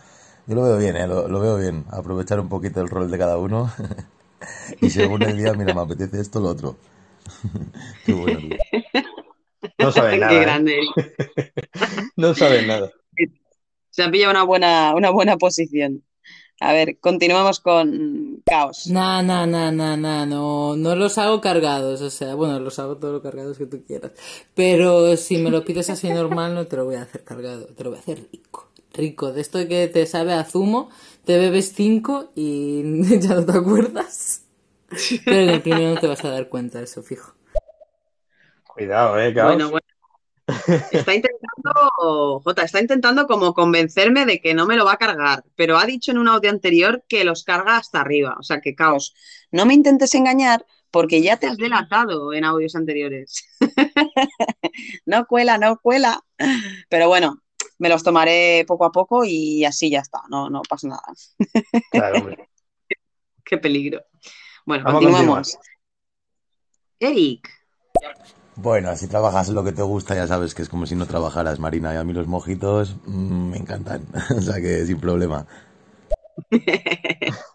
Yo 0.47 0.55
lo 0.55 0.63
veo 0.63 0.77
bien, 0.77 0.95
¿eh? 0.97 1.07
Lo, 1.07 1.27
lo 1.27 1.39
veo 1.41 1.57
bien. 1.57 1.85
Aprovechar 1.91 2.39
un 2.39 2.49
poquito 2.49 2.81
el 2.81 2.89
rol 2.89 3.11
de 3.11 3.17
cada 3.17 3.37
uno. 3.37 3.71
y 4.81 4.89
según 4.91 5.23
el 5.23 5.37
día, 5.37 5.53
mira, 5.53 5.73
me 5.73 5.81
apetece 5.81 6.21
esto 6.21 6.39
o 6.39 6.43
lo 6.43 6.49
otro. 6.49 6.77
Qué 8.05 8.13
bueno, 8.13 8.39
tío. 8.39 8.57
No 9.79 9.91
sabes 9.91 10.19
Qué 10.27 10.39
nada. 10.39 10.41
¿eh? 10.41 10.41
grande, 10.41 10.77
Eric. 10.77 10.95
No 12.15 12.33
sabes 12.33 12.63
nada. 12.65 12.91
Se 13.89 14.03
ha 14.03 14.09
pillado 14.11 14.31
una 14.31 14.43
buena, 14.43 14.95
una 14.95 15.09
buena 15.09 15.37
posición. 15.37 16.03
A 16.59 16.73
ver, 16.73 16.97
continuamos 16.99 17.59
con 17.59 18.41
caos. 18.45 18.87
Nah, 18.87 19.21
nah, 19.21 19.45
nah, 19.45 19.69
nah, 19.69 19.95
nah, 19.95 20.25
no, 20.25 20.75
no 20.75 20.95
los 20.95 21.17
hago 21.19 21.39
cargados, 21.39 22.01
o 22.01 22.09
sea, 22.09 22.33
bueno, 22.33 22.59
los 22.59 22.79
hago 22.79 22.97
todos 22.97 23.13
los 23.13 23.21
cargados 23.21 23.57
que 23.57 23.67
tú 23.67 23.83
quieras. 23.85 24.11
Pero 24.55 25.15
si 25.17 25.37
me 25.37 25.51
lo 25.51 25.63
pides 25.63 25.89
así 25.91 26.09
normal, 26.09 26.55
no 26.55 26.65
te 26.65 26.77
lo 26.77 26.85
voy 26.85 26.95
a 26.95 27.03
hacer 27.03 27.23
cargado, 27.23 27.67
te 27.67 27.83
lo 27.83 27.91
voy 27.91 27.99
a 27.99 28.01
hacer 28.01 28.27
rico. 28.31 28.69
Rico, 28.93 29.31
de 29.31 29.41
esto 29.41 29.67
que 29.67 29.87
te 29.87 30.07
sabe 30.07 30.33
a 30.33 30.43
zumo, 30.43 30.89
te 31.25 31.37
bebes 31.37 31.73
cinco 31.75 32.31
y 32.33 32.81
ya 33.19 33.35
no 33.35 33.45
te 33.45 33.51
acuerdas. 33.51 34.41
Pero 35.25 35.41
en 35.41 35.49
el 35.49 35.61
primero 35.61 35.93
no 35.93 35.99
te 35.99 36.07
vas 36.07 36.25
a 36.25 36.29
dar 36.31 36.49
cuenta, 36.49 36.81
eso 36.81 37.03
fijo. 37.03 37.33
Cuidado, 38.67 39.19
eh, 39.19 39.33
caos. 39.33 39.53
Bueno, 39.53 39.69
bueno. 39.69 39.96
Está 40.91 41.13
intentando, 41.13 42.41
Jota, 42.43 42.63
está 42.63 42.79
intentando 42.79 43.27
como 43.27 43.53
convencerme 43.53 44.25
de 44.25 44.39
que 44.39 44.53
no 44.53 44.65
me 44.65 44.77
lo 44.77 44.85
va 44.85 44.93
a 44.93 44.97
cargar, 44.97 45.43
pero 45.55 45.77
ha 45.77 45.85
dicho 45.85 46.11
en 46.11 46.17
un 46.17 46.29
audio 46.29 46.49
anterior 46.49 47.03
que 47.09 47.25
los 47.25 47.43
carga 47.43 47.77
hasta 47.77 47.99
arriba. 47.99 48.35
O 48.39 48.43
sea, 48.43 48.61
que 48.61 48.75
caos. 48.75 49.13
No 49.51 49.65
me 49.65 49.73
intentes 49.73 50.15
engañar 50.15 50.65
porque 50.89 51.21
ya 51.21 51.37
te 51.37 51.47
has 51.47 51.57
delatado 51.57 52.33
en 52.33 52.45
audios 52.45 52.75
anteriores. 52.75 53.45
no 55.05 55.25
cuela, 55.25 55.57
no 55.57 55.77
cuela. 55.79 56.21
Pero 56.89 57.09
bueno, 57.09 57.41
me 57.77 57.89
los 57.89 58.03
tomaré 58.03 58.63
poco 58.65 58.85
a 58.85 58.91
poco 58.91 59.25
y 59.25 59.65
así 59.65 59.89
ya 59.89 59.99
está, 59.99 60.21
no, 60.29 60.49
no 60.49 60.61
pasa 60.61 60.87
nada. 60.87 61.03
Claro, 61.91 62.19
hombre. 62.19 62.49
Qué 63.43 63.57
peligro. 63.57 64.01
Bueno, 64.65 64.83
Vamos 64.85 65.01
continuamos. 65.01 65.57
Eric, 66.99 67.49
Bueno, 68.57 68.95
si 68.97 69.07
trabajas 69.07 69.49
lo 69.49 69.63
que 69.63 69.71
te 69.71 69.83
gusta, 69.83 70.15
ya 70.15 70.27
sabes 70.27 70.55
que 70.55 70.63
es 70.63 70.69
como 70.69 70.85
si 70.85 70.95
no 70.95 71.05
trabajaras, 71.05 71.59
Marina. 71.59 71.93
Y 71.93 71.97
a 71.97 72.03
mí 72.03 72.11
los 72.13 72.27
mojitos 72.27 72.95
mm, 73.05 73.49
me 73.51 73.57
encantan. 73.57 74.03
o 74.37 74.41
sea 74.41 74.55
que 74.55 74.85
sin 74.85 74.99
problema. 74.99 75.45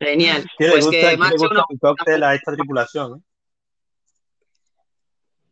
genial. 0.00 0.46
¿Qué 0.58 0.68
le 0.68 0.74
Pues 0.74 0.80
gusta, 0.80 1.12
que 1.12 1.14
hecho 1.14 1.28
gusta 1.38 1.64
un 1.70 1.78
cóctel 1.78 2.22
a 2.24 2.34
esta 2.34 2.52
tripulación? 2.54 3.18
eh? 3.18 3.22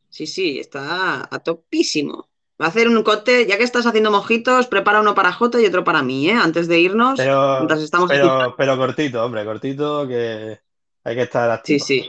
Sí, 0.09 0.27
sí, 0.27 0.59
está 0.61 1.29
a 1.35 1.39
topísimo. 1.41 2.29
Va 2.61 2.67
a 2.67 2.69
hacer 2.69 2.89
un 2.89 3.03
cóctel, 3.03 3.47
ya 3.47 3.59
que 3.59 3.65
estás 3.65 3.87
haciendo 3.87 4.11
mojitos, 4.13 4.69
prepara 4.69 5.01
uno 5.01 5.15
para 5.15 5.33
Jota 5.33 5.61
y 5.61 5.67
otro 5.67 5.83
para 5.85 6.03
mí, 6.03 6.29
¿eh? 6.31 6.35
Antes 6.35 6.69
de 6.69 6.79
irnos, 6.81 7.19
Pero, 7.19 7.37
mientras 7.57 7.81
estamos 7.83 8.11
pero, 8.11 8.55
pero 8.57 8.77
cortito, 8.77 9.25
hombre, 9.25 9.45
cortito, 9.45 10.07
que 10.09 10.61
hay 11.05 11.15
que 11.17 11.23
estar 11.23 11.51
Sí, 11.63 11.79
activo. 11.79 11.81
sí. 11.81 12.09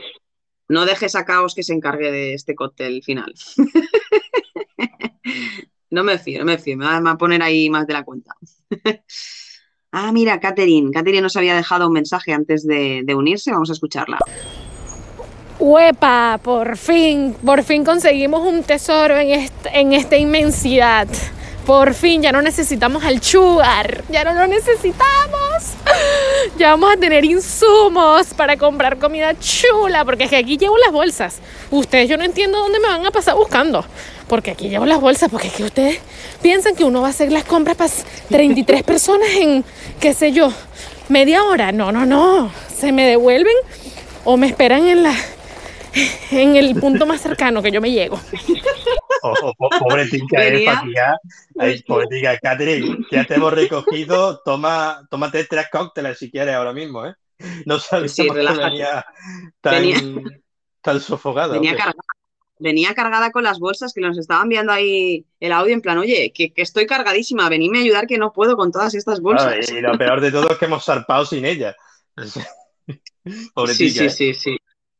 No 0.68 0.84
dejes 0.84 1.14
a 1.14 1.24
Caos 1.24 1.54
que 1.54 1.62
se 1.62 1.72
encargue 1.72 2.10
de 2.10 2.34
este 2.34 2.54
cóctel 2.54 3.02
final. 3.02 3.32
No 5.88 6.02
me 6.02 6.18
fío, 6.18 6.40
no 6.40 6.44
me 6.46 6.58
fío. 6.58 6.76
Me 6.76 6.84
va, 6.84 7.10
a 7.10 7.16
poner 7.16 7.42
ahí 7.42 7.70
más 7.70 7.86
de 7.86 7.92
la 7.92 8.04
cuenta. 8.04 8.34
Ah, 9.92 10.12
mira, 10.12 10.40
Catherine. 10.40 10.90
Catherine 10.90 11.22
nos 11.22 11.36
había 11.36 11.54
dejado 11.56 11.86
un 11.86 11.92
mensaje 11.94 12.32
antes 12.34 12.66
de, 12.66 13.00
de 13.04 13.14
unirse. 13.14 13.50
Vamos 13.50 13.70
a 13.70 13.72
escucharla. 13.72 14.18
¡Huepa! 15.58 16.38
Por 16.42 16.76
fin, 16.76 17.34
por 17.42 17.62
fin 17.62 17.82
conseguimos 17.82 18.46
un 18.46 18.62
tesoro 18.62 19.16
en, 19.16 19.30
est- 19.30 19.66
en 19.72 19.94
esta 19.94 20.18
inmensidad. 20.18 21.08
Por 21.66 21.94
fin, 21.94 22.22
ya 22.22 22.30
no 22.30 22.42
necesitamos 22.42 23.04
al 23.04 23.20
sugar, 23.20 24.04
ya 24.08 24.22
no 24.22 24.34
lo 24.34 24.46
necesitamos. 24.46 25.04
Ya 26.58 26.70
vamos 26.70 26.92
a 26.92 26.96
tener 26.96 27.24
insumos 27.24 28.28
para 28.34 28.56
comprar 28.56 28.98
comida 28.98 29.34
chula, 29.38 30.04
porque 30.04 30.24
es 30.24 30.30
que 30.30 30.36
aquí 30.36 30.56
llevo 30.56 30.78
las 30.78 30.92
bolsas. 30.92 31.38
Ustedes 31.70 32.08
yo 32.08 32.16
no 32.16 32.24
entiendo 32.24 32.58
dónde 32.58 32.78
me 32.78 32.86
van 32.86 33.04
a 33.04 33.10
pasar 33.10 33.34
buscando, 33.34 33.84
porque 34.28 34.52
aquí 34.52 34.68
llevo 34.68 34.86
las 34.86 35.00
bolsas, 35.00 35.28
porque 35.28 35.48
es 35.48 35.54
que 35.54 35.64
ustedes 35.64 35.98
piensan 36.42 36.76
que 36.76 36.84
uno 36.84 37.00
va 37.00 37.08
a 37.08 37.10
hacer 37.10 37.32
las 37.32 37.44
compras 37.44 37.76
para 37.76 37.90
33 38.30 38.82
personas 38.84 39.28
en, 39.30 39.64
qué 39.98 40.14
sé 40.14 40.32
yo, 40.32 40.52
media 41.08 41.42
hora. 41.44 41.72
No, 41.72 41.90
no, 41.90 42.06
no, 42.06 42.50
se 42.74 42.92
me 42.92 43.06
devuelven 43.06 43.56
o 44.24 44.36
me 44.36 44.46
esperan 44.46 44.86
en 44.86 45.02
la 45.02 45.14
en 46.30 46.56
el 46.56 46.74
punto 46.78 47.06
más 47.06 47.20
cercano 47.20 47.62
que 47.62 47.70
yo 47.70 47.80
me 47.80 47.90
llego. 47.90 48.18
O, 49.22 49.30
o- 49.30 49.54
po- 49.54 49.68
pobre 49.80 50.06
tica, 50.06 50.46
eh. 50.46 50.66
Ay, 51.58 51.82
pobre 51.82 52.06
tica, 52.10 52.38
Catherine, 52.38 52.98
ya 53.10 53.24
te 53.24 53.34
hemos 53.34 53.52
recogido. 53.52 54.40
Toma, 54.44 55.06
tómate 55.10 55.44
tres 55.44 55.66
cócteles 55.70 56.18
si 56.18 56.30
quieres 56.30 56.54
ahora 56.54 56.72
mismo, 56.72 57.06
¿eh? 57.06 57.14
No 57.64 57.78
sabes 57.78 58.14
Sí, 58.14 58.28
venía 58.28 59.04
tan, 59.60 59.74
Venía- 59.74 60.00
tan 60.82 61.00
sofocada. 61.00 61.54
Venía 61.54 61.72
cargada. 61.76 61.94
Venía 62.58 62.94
cargada 62.94 63.30
con 63.32 63.44
las 63.44 63.58
bolsas 63.58 63.92
que 63.92 64.00
nos 64.00 64.16
estaban 64.16 64.48
viendo 64.48 64.72
ahí 64.72 65.26
el 65.40 65.52
audio 65.52 65.74
en 65.74 65.82
plan, 65.82 65.98
oye, 65.98 66.32
que, 66.34 66.54
que 66.54 66.62
estoy 66.62 66.86
cargadísima, 66.86 67.50
venidme 67.50 67.78
a 67.78 67.82
ayudar 67.82 68.06
que 68.06 68.16
no 68.16 68.32
puedo 68.32 68.56
con 68.56 68.72
todas 68.72 68.94
estas 68.94 69.20
bolsas. 69.20 69.70
Y 69.70 69.80
lo 69.82 69.98
peor 69.98 70.22
de 70.22 70.30
todo 70.32 70.48
es 70.50 70.56
que 70.56 70.64
hemos 70.64 70.82
zarpado 70.84 71.26
sin 71.26 71.44
ella. 71.44 71.76
Pobre 73.54 73.74
Sí, 73.74 73.88
tica, 73.92 74.08
sí, 74.08 74.28
¿eh? 74.30 74.34
sí, 74.34 74.34
sí. 74.34 74.56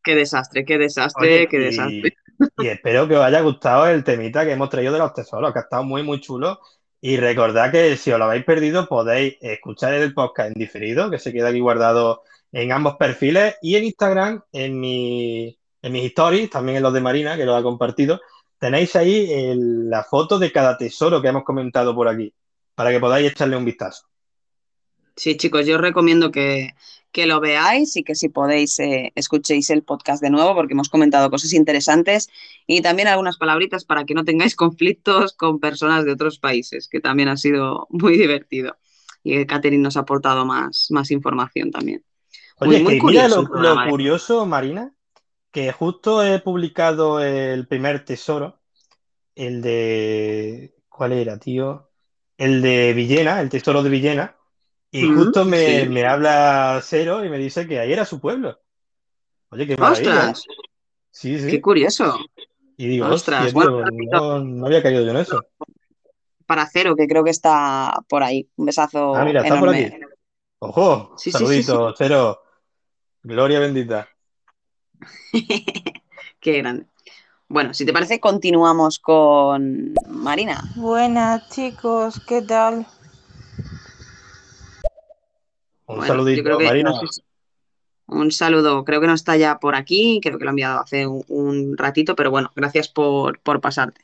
Qué 0.06 0.14
desastre, 0.14 0.64
qué 0.64 0.78
desastre, 0.78 1.26
Oye, 1.38 1.48
qué 1.48 1.56
y- 1.56 1.60
desastre. 1.64 2.16
Y 2.58 2.68
espero 2.68 3.08
que 3.08 3.16
os 3.16 3.24
haya 3.24 3.40
gustado 3.40 3.88
el 3.88 4.04
temita 4.04 4.44
que 4.44 4.52
hemos 4.52 4.70
traído 4.70 4.92
de 4.92 5.00
los 5.00 5.12
tesoros, 5.12 5.52
que 5.52 5.58
ha 5.58 5.62
estado 5.62 5.82
muy, 5.82 6.04
muy 6.04 6.20
chulo. 6.20 6.60
Y 7.00 7.16
recordad 7.16 7.72
que 7.72 7.96
si 7.96 8.12
os 8.12 8.18
lo 8.20 8.26
habéis 8.26 8.44
perdido, 8.44 8.86
podéis 8.86 9.36
escuchar 9.40 9.94
el 9.94 10.14
podcast 10.14 10.48
en 10.52 10.54
diferido, 10.60 11.10
que 11.10 11.18
se 11.18 11.32
queda 11.32 11.48
aquí 11.48 11.58
guardado 11.58 12.22
en 12.52 12.70
ambos 12.70 12.94
perfiles, 12.96 13.56
y 13.62 13.74
en 13.74 13.82
Instagram, 13.84 14.42
en 14.52 14.78
mi, 14.78 15.58
en 15.82 15.92
mis 15.92 16.04
stories, 16.04 16.50
también 16.50 16.76
en 16.76 16.84
los 16.84 16.92
de 16.92 17.00
Marina, 17.00 17.36
que 17.36 17.44
lo 17.44 17.56
ha 17.56 17.62
compartido, 17.64 18.20
tenéis 18.60 18.94
ahí 18.94 19.28
el- 19.32 19.90
la 19.90 20.04
foto 20.04 20.38
de 20.38 20.52
cada 20.52 20.78
tesoro 20.78 21.20
que 21.20 21.26
hemos 21.28 21.42
comentado 21.42 21.96
por 21.96 22.06
aquí, 22.06 22.32
para 22.76 22.92
que 22.92 23.00
podáis 23.00 23.32
echarle 23.32 23.56
un 23.56 23.64
vistazo. 23.64 24.06
Sí, 25.16 25.36
chicos, 25.36 25.66
yo 25.66 25.76
os 25.76 25.80
recomiendo 25.80 26.30
que, 26.30 26.70
que 27.16 27.24
lo 27.24 27.40
veáis 27.40 27.96
y 27.96 28.04
que 28.04 28.14
si 28.14 28.28
podéis 28.28 28.78
eh, 28.78 29.10
escuchéis 29.14 29.70
el 29.70 29.82
podcast 29.82 30.22
de 30.22 30.28
nuevo 30.28 30.54
porque 30.54 30.74
hemos 30.74 30.90
comentado 30.90 31.30
cosas 31.30 31.54
interesantes 31.54 32.28
y 32.66 32.82
también 32.82 33.08
algunas 33.08 33.38
palabritas 33.38 33.86
para 33.86 34.04
que 34.04 34.12
no 34.12 34.22
tengáis 34.22 34.54
conflictos 34.64 35.32
con 35.32 35.58
personas 35.58 36.04
de 36.04 36.12
otros 36.12 36.38
países, 36.38 36.88
que 36.88 37.00
también 37.00 37.30
ha 37.30 37.38
sido 37.38 37.86
muy 37.88 38.18
divertido. 38.18 38.76
Y 39.24 39.32
que 39.32 39.46
Catherine 39.46 39.82
nos 39.82 39.96
ha 39.96 40.00
aportado 40.00 40.44
más, 40.44 40.88
más 40.90 41.10
información 41.10 41.70
también. 41.70 42.04
Oye, 42.58 42.82
Muy, 42.82 42.82
muy 42.82 42.98
que 42.98 43.06
mira 43.06 43.22
curioso 43.22 43.36
lo, 43.36 43.40
el 43.40 43.48
programa, 43.48 43.80
lo 43.80 43.86
¿eh? 43.86 43.90
curioso, 43.90 44.44
Marina, 44.44 44.94
que 45.50 45.72
justo 45.72 46.22
he 46.22 46.38
publicado 46.40 47.22
el 47.22 47.66
primer 47.66 48.04
tesoro, 48.04 48.60
el 49.34 49.62
de... 49.62 50.74
¿Cuál 50.90 51.12
era, 51.12 51.38
tío? 51.38 51.90
El 52.36 52.60
de 52.60 52.92
Villena, 52.92 53.40
el 53.40 53.48
tesoro 53.48 53.82
de 53.82 53.88
Villena, 53.88 54.35
y 54.96 55.04
Mm, 55.04 55.14
justo 55.16 55.44
me, 55.44 55.58
sí. 55.84 55.88
me 55.88 56.06
habla 56.06 56.80
Cero 56.82 57.24
y 57.24 57.28
me 57.28 57.38
dice 57.38 57.66
que 57.66 57.78
ahí 57.78 57.92
era 57.92 58.04
su 58.04 58.20
pueblo. 58.20 58.58
Oye, 59.50 59.66
qué 59.66 59.76
maravilla. 59.76 60.10
¡Ostras! 60.10 60.44
Sí, 61.10 61.38
sí. 61.38 61.50
¡Qué 61.50 61.60
curioso! 61.60 62.18
Y 62.78 62.88
digo, 62.88 63.06
Ostras, 63.08 63.46
hostia, 63.46 63.62
tío, 63.62 63.70
bueno, 63.72 63.90
no, 64.12 64.44
no 64.44 64.66
había 64.66 64.82
caído 64.82 65.02
yo 65.02 65.10
en 65.10 65.16
eso. 65.18 65.46
Para 66.46 66.66
Cero, 66.66 66.94
que 66.96 67.06
creo 67.06 67.24
que 67.24 67.30
está 67.30 67.92
por 68.08 68.22
ahí. 68.22 68.48
Un 68.56 68.66
besazo 68.66 69.16
Ah, 69.16 69.24
mira, 69.24 69.42
está 69.42 69.58
por 69.58 69.68
aquí. 69.70 69.90
Ojo, 70.60 71.14
Sí, 71.18 71.30
sí, 71.30 71.38
sí, 71.38 71.62
saludito, 71.62 71.94
Cero. 71.96 72.40
Gloria 73.22 73.60
bendita. 73.60 74.08
Qué 76.40 76.58
grande. 76.58 76.86
Bueno, 77.48 77.74
si 77.74 77.84
te 77.86 77.92
parece, 77.92 78.20
continuamos 78.20 78.98
con 78.98 79.94
Marina. 80.08 80.62
Buenas 80.76 81.48
chicos, 81.50 82.20
¿qué 82.26 82.42
tal? 82.42 82.86
Un 85.88 85.96
Bueno, 85.98 86.06
yo 86.06 86.16
saludito, 86.18 86.42
creo 86.44 86.58
que 86.58 86.64
Marina. 86.64 86.90
no 86.90 86.94
sé 86.94 87.06
si- 87.08 87.22
un 88.08 88.30
saludo, 88.32 88.84
creo 88.84 89.00
que 89.00 89.06
no 89.08 89.14
está 89.14 89.36
ya 89.36 89.58
por 89.58 89.74
aquí, 89.76 90.20
creo 90.22 90.38
que 90.38 90.44
lo 90.44 90.50
ha 90.50 90.52
enviado 90.52 90.80
hace 90.80 91.06
un, 91.06 91.24
un 91.28 91.76
ratito, 91.78 92.16
pero 92.16 92.30
bueno, 92.30 92.52
gracias 92.56 92.88
por, 92.88 93.40
por 93.40 93.60
pasarte. 93.60 94.00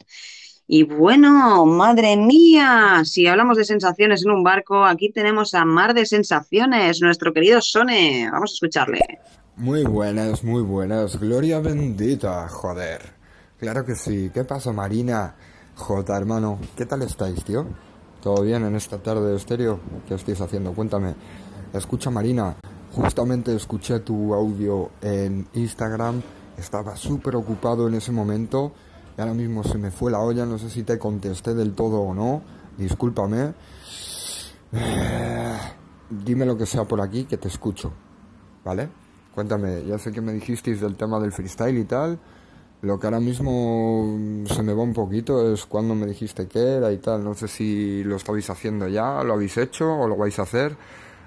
Y 0.66 0.84
bueno, 0.84 1.66
madre 1.66 2.16
mía, 2.16 3.02
si 3.04 3.26
hablamos 3.26 3.56
de 3.58 3.64
sensaciones 3.64 4.24
en 4.24 4.30
un 4.32 4.42
barco, 4.44 4.84
aquí 4.84 5.10
tenemos 5.12 5.54
a 5.54 5.64
Mar 5.64 5.94
de 5.94 6.06
Sensaciones, 6.06 7.00
nuestro 7.02 7.32
querido 7.34 7.60
Sone. 7.60 8.28
Vamos 8.32 8.52
a 8.52 8.54
escucharle. 8.54 9.00
Muy 9.56 9.84
buenas, 9.84 10.42
muy 10.44 10.62
buenas. 10.62 11.18
Gloria 11.18 11.60
bendita, 11.60 12.48
joder. 12.48 13.00
Claro 13.58 13.84
que 13.84 13.94
sí. 13.94 14.30
¿Qué 14.32 14.44
pasa, 14.44 14.72
Marina? 14.72 15.34
Jota, 15.76 16.16
hermano, 16.16 16.58
¿qué 16.76 16.86
tal 16.86 17.02
estáis, 17.02 17.44
tío? 17.44 17.66
¿Todo 18.22 18.42
bien 18.42 18.64
en 18.64 18.76
esta 18.76 18.98
tarde 18.98 19.30
de 19.30 19.36
estéreo? 19.36 19.80
¿Qué 20.08 20.14
estáis 20.14 20.40
haciendo? 20.40 20.72
Cuéntame. 20.72 21.14
Escucha, 21.72 22.10
Marina, 22.10 22.56
justamente 22.94 23.54
escuché 23.56 24.00
tu 24.00 24.34
audio 24.34 24.90
en 25.00 25.46
Instagram. 25.54 26.20
Estaba 26.58 26.96
súper 26.96 27.34
ocupado 27.34 27.88
en 27.88 27.94
ese 27.94 28.12
momento. 28.12 28.72
Y 29.16 29.20
ahora 29.22 29.32
mismo 29.32 29.64
se 29.64 29.78
me 29.78 29.90
fue 29.90 30.12
la 30.12 30.18
olla. 30.18 30.44
No 30.44 30.58
sé 30.58 30.68
si 30.68 30.82
te 30.82 30.98
contesté 30.98 31.54
del 31.54 31.72
todo 31.72 32.00
o 32.00 32.12
no. 32.12 32.42
Discúlpame. 32.76 33.54
Dime 36.10 36.44
lo 36.44 36.58
que 36.58 36.66
sea 36.66 36.84
por 36.84 37.00
aquí 37.00 37.24
que 37.24 37.38
te 37.38 37.48
escucho. 37.48 37.90
¿Vale? 38.64 38.90
Cuéntame, 39.34 39.82
ya 39.86 39.98
sé 39.98 40.12
que 40.12 40.20
me 40.20 40.34
dijisteis 40.34 40.78
del 40.78 40.96
tema 40.96 41.18
del 41.20 41.32
freestyle 41.32 41.78
y 41.78 41.84
tal. 41.84 42.18
Lo 42.82 43.00
que 43.00 43.06
ahora 43.06 43.20
mismo 43.20 44.18
se 44.44 44.62
me 44.62 44.74
va 44.74 44.82
un 44.82 44.92
poquito 44.92 45.50
es 45.52 45.64
cuando 45.64 45.94
me 45.94 46.04
dijiste 46.04 46.48
que 46.48 46.58
era 46.58 46.92
y 46.92 46.98
tal. 46.98 47.24
No 47.24 47.32
sé 47.32 47.48
si 47.48 48.04
lo 48.04 48.16
estabais 48.16 48.50
haciendo 48.50 48.88
ya, 48.88 49.24
lo 49.24 49.32
habéis 49.32 49.56
hecho 49.56 49.90
o 49.90 50.06
lo 50.06 50.18
vais 50.18 50.38
a 50.38 50.42
hacer. 50.42 50.76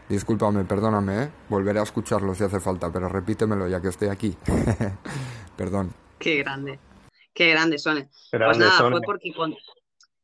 Discúlpame, 0.10 0.66
perdóname, 0.66 1.24
¿eh? 1.24 1.30
Volveré 1.50 1.80
a 1.80 1.84
escucharlo 1.84 2.36
si 2.36 2.44
hace 2.44 2.60
falta, 2.60 2.92
pero 2.92 3.10
repítemelo 3.10 3.68
ya 3.68 3.82
que 3.82 3.88
estoy 3.88 4.10
aquí. 4.10 4.36
Perdón. 5.58 5.94
Qué 6.20 6.38
grande, 6.38 6.80
qué 7.34 7.50
grande, 7.50 7.80
Sone. 7.80 8.10
Pues 8.32 8.58
nada, 8.58 8.78
Sone. 8.78 8.98
fue 8.98 9.02
porque, 9.02 9.34
con- 9.34 9.56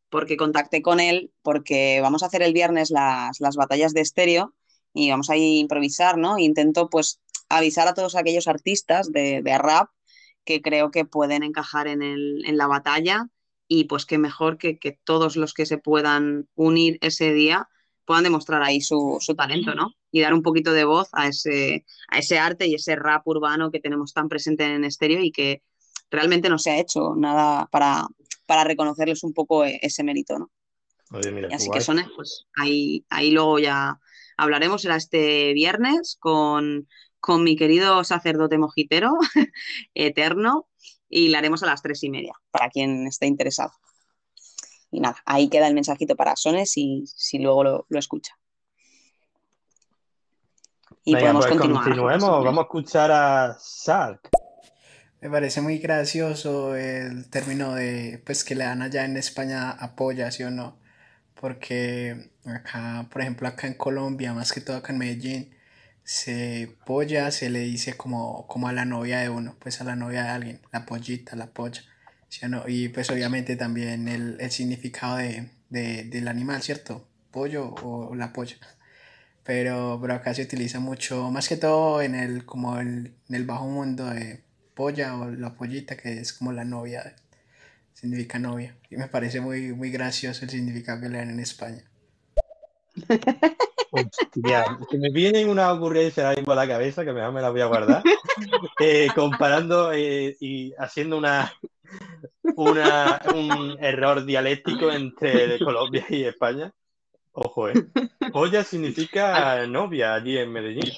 porque 0.09 0.37
contacté 0.37 0.81
con 0.81 0.99
él, 0.99 1.31
porque 1.41 1.99
vamos 2.01 2.21
a 2.21 2.27
hacer 2.27 2.43
el 2.43 2.53
viernes 2.53 2.91
las, 2.91 3.39
las 3.39 3.55
batallas 3.55 3.93
de 3.93 4.01
estéreo 4.01 4.53
y 4.93 5.09
vamos 5.09 5.29
a 5.29 5.37
improvisar, 5.37 6.17
¿no? 6.17 6.37
Intento 6.37 6.89
pues 6.89 7.19
avisar 7.49 7.87
a 7.87 7.93
todos 7.93 8.15
aquellos 8.15 8.47
artistas 8.47 9.11
de, 9.11 9.41
de 9.41 9.57
rap 9.57 9.89
que 10.45 10.61
creo 10.61 10.91
que 10.91 11.05
pueden 11.05 11.43
encajar 11.43 11.87
en, 11.87 12.01
el, 12.01 12.43
en 12.45 12.57
la 12.57 12.67
batalla 12.67 13.27
y 13.67 13.85
pues 13.85 14.05
qué 14.05 14.17
mejor 14.17 14.57
que, 14.57 14.77
que 14.77 14.99
todos 15.03 15.37
los 15.37 15.53
que 15.53 15.65
se 15.65 15.77
puedan 15.77 16.47
unir 16.55 16.97
ese 17.01 17.31
día 17.33 17.67
puedan 18.05 18.23
demostrar 18.23 18.63
ahí 18.63 18.81
su, 18.81 19.17
su 19.21 19.35
talento, 19.35 19.75
¿no? 19.75 19.91
Y 20.11 20.21
dar 20.21 20.33
un 20.33 20.41
poquito 20.43 20.73
de 20.73 20.85
voz 20.85 21.09
a 21.13 21.27
ese, 21.27 21.85
a 22.09 22.19
ese 22.19 22.39
arte 22.39 22.67
y 22.67 22.75
ese 22.75 22.95
rap 22.95 23.27
urbano 23.27 23.71
que 23.71 23.79
tenemos 23.79 24.13
tan 24.13 24.29
presente 24.29 24.65
en 24.65 24.83
estéreo 24.85 25.21
y 25.21 25.31
que 25.31 25.63
realmente 26.09 26.49
no 26.49 26.59
se 26.59 26.71
ha 26.71 26.79
hecho 26.79 27.15
nada 27.15 27.67
para, 27.71 28.05
para 28.45 28.63
reconocerles 28.63 29.23
un 29.23 29.33
poco 29.33 29.65
e- 29.65 29.79
ese 29.81 30.03
mérito, 30.03 30.37
¿no? 30.39 30.51
Oye, 31.11 31.31
mira, 31.31 31.49
Y 31.49 31.53
así 31.53 31.69
guay. 31.69 31.71
que 31.71 31.81
son, 31.81 31.97
pues 32.15 32.47
ahí, 32.55 33.05
ahí 33.09 33.31
luego 33.31 33.59
ya 33.59 33.99
hablaremos, 34.37 34.81
será 34.81 34.95
este 34.95 35.53
viernes 35.53 36.17
con, 36.19 36.87
con 37.19 37.43
mi 37.43 37.55
querido 37.57 38.03
sacerdote 38.03 38.57
mojitero 38.57 39.13
eterno 39.93 40.67
y 41.09 41.27
la 41.29 41.39
haremos 41.39 41.63
a 41.63 41.65
las 41.67 41.81
tres 41.81 42.03
y 42.03 42.09
media, 42.09 42.33
para 42.51 42.69
quien 42.69 43.07
esté 43.07 43.27
interesado. 43.27 43.71
Y 44.91 44.99
nada, 44.99 45.17
ahí 45.25 45.49
queda 45.49 45.67
el 45.67 45.73
mensajito 45.73 46.15
para 46.15 46.35
Sones 46.35 46.77
y 46.77 47.05
si 47.07 47.39
luego 47.39 47.63
lo, 47.63 47.85
lo 47.89 47.99
escucha. 47.99 48.37
Y 51.03 51.13
Venga, 51.13 51.27
podemos 51.27 51.45
pues 51.45 51.57
continuar. 51.57 51.83
continuemos. 51.83 52.45
Vamos 52.45 52.59
a 52.59 52.61
escuchar 52.63 53.11
a 53.11 53.57
Sark. 53.59 54.29
Me 55.21 55.29
parece 55.29 55.61
muy 55.61 55.77
gracioso 55.77 56.75
el 56.75 57.29
término 57.29 57.73
de, 57.75 58.21
pues, 58.25 58.43
que 58.43 58.55
le 58.55 58.65
dan 58.65 58.81
allá 58.81 59.05
en 59.05 59.17
España 59.17 59.71
apoya, 59.71 60.31
¿sí 60.31 60.43
o 60.43 60.51
no? 60.51 60.79
Porque 61.39 62.31
acá, 62.45 63.07
por 63.11 63.21
ejemplo, 63.21 63.47
acá 63.47 63.67
en 63.67 63.75
Colombia, 63.75 64.33
más 64.33 64.51
que 64.51 64.61
todo 64.61 64.77
acá 64.77 64.93
en 64.93 64.99
Medellín, 64.99 65.55
se 66.03 66.75
polla, 66.85 67.31
se 67.31 67.49
le 67.49 67.59
dice 67.59 67.95
como, 67.95 68.47
como 68.47 68.67
a 68.67 68.73
la 68.73 68.85
novia 68.85 69.19
de 69.19 69.29
uno, 69.29 69.55
pues 69.59 69.79
a 69.81 69.83
la 69.83 69.95
novia 69.95 70.23
de 70.23 70.29
alguien, 70.29 70.61
la 70.71 70.85
pollita, 70.85 71.35
la 71.35 71.47
polla, 71.47 71.83
¿sí 72.31 72.45
o 72.47 72.49
no? 72.49 72.65
Y 72.67 72.89
pues 72.89 73.11
obviamente 73.11 73.57
también 73.57 74.09
el, 74.09 74.37
el 74.41 74.51
significado 74.51 75.17
de, 75.17 75.51
de- 75.71 76.05
del 76.05 76.29
animal, 76.29 76.63
¿cierto? 76.63 77.07
Pollo 77.31 77.75
o 77.83 78.15
la 78.15 78.33
polla. 78.33 78.57
Pero, 79.43 79.99
pero 80.01 80.13
acá 80.15 80.33
se 80.35 80.43
utiliza 80.43 80.79
mucho, 80.79 81.31
más 81.31 81.49
que 81.49 81.57
todo 81.57 82.01
en 82.01 82.15
el, 82.15 82.45
como 82.45 82.79
el, 82.79 83.15
en 83.29 83.35
el 83.35 83.45
bajo 83.45 83.67
mundo 83.67 84.05
de 84.07 84.43
polla 84.75 85.15
o 85.17 85.31
la 85.31 85.55
pollita, 85.55 85.97
que 85.97 86.19
es 86.19 86.33
como 86.33 86.51
la 86.53 86.65
novia, 86.65 87.15
significa 87.93 88.39
novia. 88.39 88.75
Y 88.91 88.97
me 88.97 89.07
parece 89.09 89.41
muy, 89.41 89.73
muy 89.73 89.91
gracioso 89.91 90.45
el 90.45 90.51
significado 90.51 91.01
que 91.01 91.09
le 91.09 91.19
dan 91.19 91.31
en 91.31 91.41
España. 91.41 91.83
Hostia, 93.93 94.63
que 94.89 94.97
me 94.97 95.09
vienen 95.11 95.49
una 95.49 95.71
ocurrencia 95.73 96.23
ahora 96.23 96.37
mismo 96.39 96.53
a 96.53 96.55
la 96.55 96.67
cabeza 96.67 97.03
que 97.03 97.11
mejor 97.11 97.33
me 97.33 97.41
la 97.41 97.49
voy 97.49 97.61
a 97.61 97.65
guardar. 97.65 98.07
Eh, 98.77 99.11
comparando 99.13 99.91
eh, 99.93 100.35
y 100.39 100.73
haciendo 100.77 101.17
una, 101.17 101.51
una, 102.55 103.21
un 103.33 103.77
error 103.79 104.25
dialéctico 104.25 104.91
entre 104.91 105.59
Colombia 105.59 106.05
y 106.09 106.23
España. 106.23 106.73
Ojo, 107.33 107.69
eh. 107.69 107.73
Polla 108.31 108.63
significa 108.63 109.65
novia 109.67 110.13
allí 110.13 110.37
en 110.37 110.51
Medellín. 110.51 110.91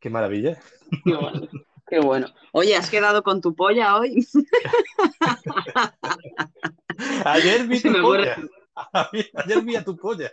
Qué 0.00 0.10
maravilla. 0.10 0.58
Qué 1.04 1.14
bueno. 1.14 1.48
Qué 1.86 2.00
bueno. 2.00 2.26
Oye, 2.52 2.74
¿has 2.74 2.88
quedado 2.88 3.22
con 3.22 3.40
tu 3.40 3.54
polla 3.54 3.96
hoy? 3.96 4.26
Ayer 7.26 7.66
vi 7.66 7.80
tu 7.80 7.92
polla. 8.00 8.36
Ayer 9.34 9.62
vi 9.62 9.76
a 9.76 9.84
tu 9.84 9.96
polla. 9.96 10.32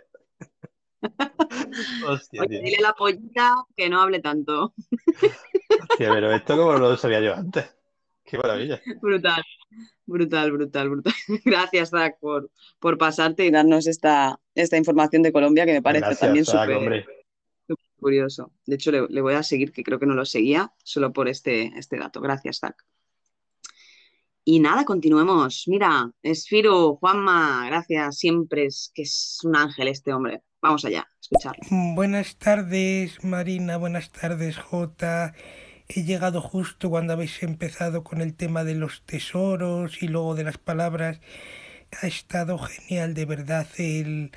Hostia, 2.06 2.42
Oye, 2.42 2.60
dile 2.62 2.76
a 2.78 2.82
la 2.82 2.92
pollita 2.94 3.54
que 3.76 3.88
no 3.88 4.00
hable 4.00 4.20
tanto. 4.20 4.74
Hostia, 5.90 6.10
pero 6.10 6.32
esto 6.32 6.56
como 6.56 6.78
lo 6.78 6.96
sabía 6.96 7.20
yo 7.20 7.34
antes. 7.34 7.74
Qué 8.30 8.38
maravilla. 8.38 8.80
Brutal, 9.02 9.42
brutal, 10.06 10.52
brutal, 10.52 10.88
brutal. 10.88 11.14
Gracias, 11.44 11.90
Zach, 11.90 12.16
por, 12.20 12.50
por 12.78 12.96
pasarte 12.96 13.44
y 13.44 13.50
darnos 13.50 13.88
esta, 13.88 14.38
esta 14.54 14.76
información 14.76 15.22
de 15.22 15.32
Colombia 15.32 15.66
que 15.66 15.72
me 15.72 15.82
parece 15.82 16.06
Gracias, 16.06 16.20
también 16.20 16.44
súper 16.44 17.06
curioso. 17.98 18.52
De 18.66 18.76
hecho, 18.76 18.92
le, 18.92 19.06
le 19.08 19.20
voy 19.20 19.34
a 19.34 19.42
seguir, 19.42 19.72
que 19.72 19.82
creo 19.82 19.98
que 19.98 20.06
no 20.06 20.14
lo 20.14 20.24
seguía, 20.24 20.72
solo 20.82 21.12
por 21.12 21.28
este, 21.28 21.72
este 21.76 21.98
dato. 21.98 22.20
Gracias, 22.20 22.60
Zach. 22.60 22.76
Y 24.44 24.60
nada, 24.60 24.84
continuemos. 24.84 25.64
Mira, 25.66 26.10
Esfiro, 26.22 26.96
Juanma, 26.96 27.66
gracias. 27.66 28.18
Siempre 28.18 28.66
es 28.66 28.90
que 28.94 29.02
es 29.02 29.38
un 29.44 29.54
ángel 29.54 29.88
este 29.88 30.12
hombre. 30.12 30.42
Vamos 30.62 30.84
allá, 30.84 31.00
a 31.00 31.08
escucharlo. 31.20 31.62
Buenas 31.94 32.36
tardes, 32.36 33.22
Marina. 33.22 33.76
Buenas 33.76 34.10
tardes, 34.10 34.56
Jota. 34.58 35.34
He 35.92 36.04
llegado 36.04 36.40
justo 36.40 36.88
cuando 36.88 37.14
habéis 37.14 37.42
empezado 37.42 38.04
con 38.04 38.20
el 38.20 38.34
tema 38.34 38.62
de 38.62 38.76
los 38.76 39.02
tesoros 39.02 40.04
y 40.04 40.06
luego 40.06 40.36
de 40.36 40.44
las 40.44 40.56
palabras. 40.56 41.18
Ha 42.00 42.06
estado 42.06 42.58
genial, 42.58 43.12
de 43.12 43.24
verdad, 43.24 43.66
el, 43.76 44.30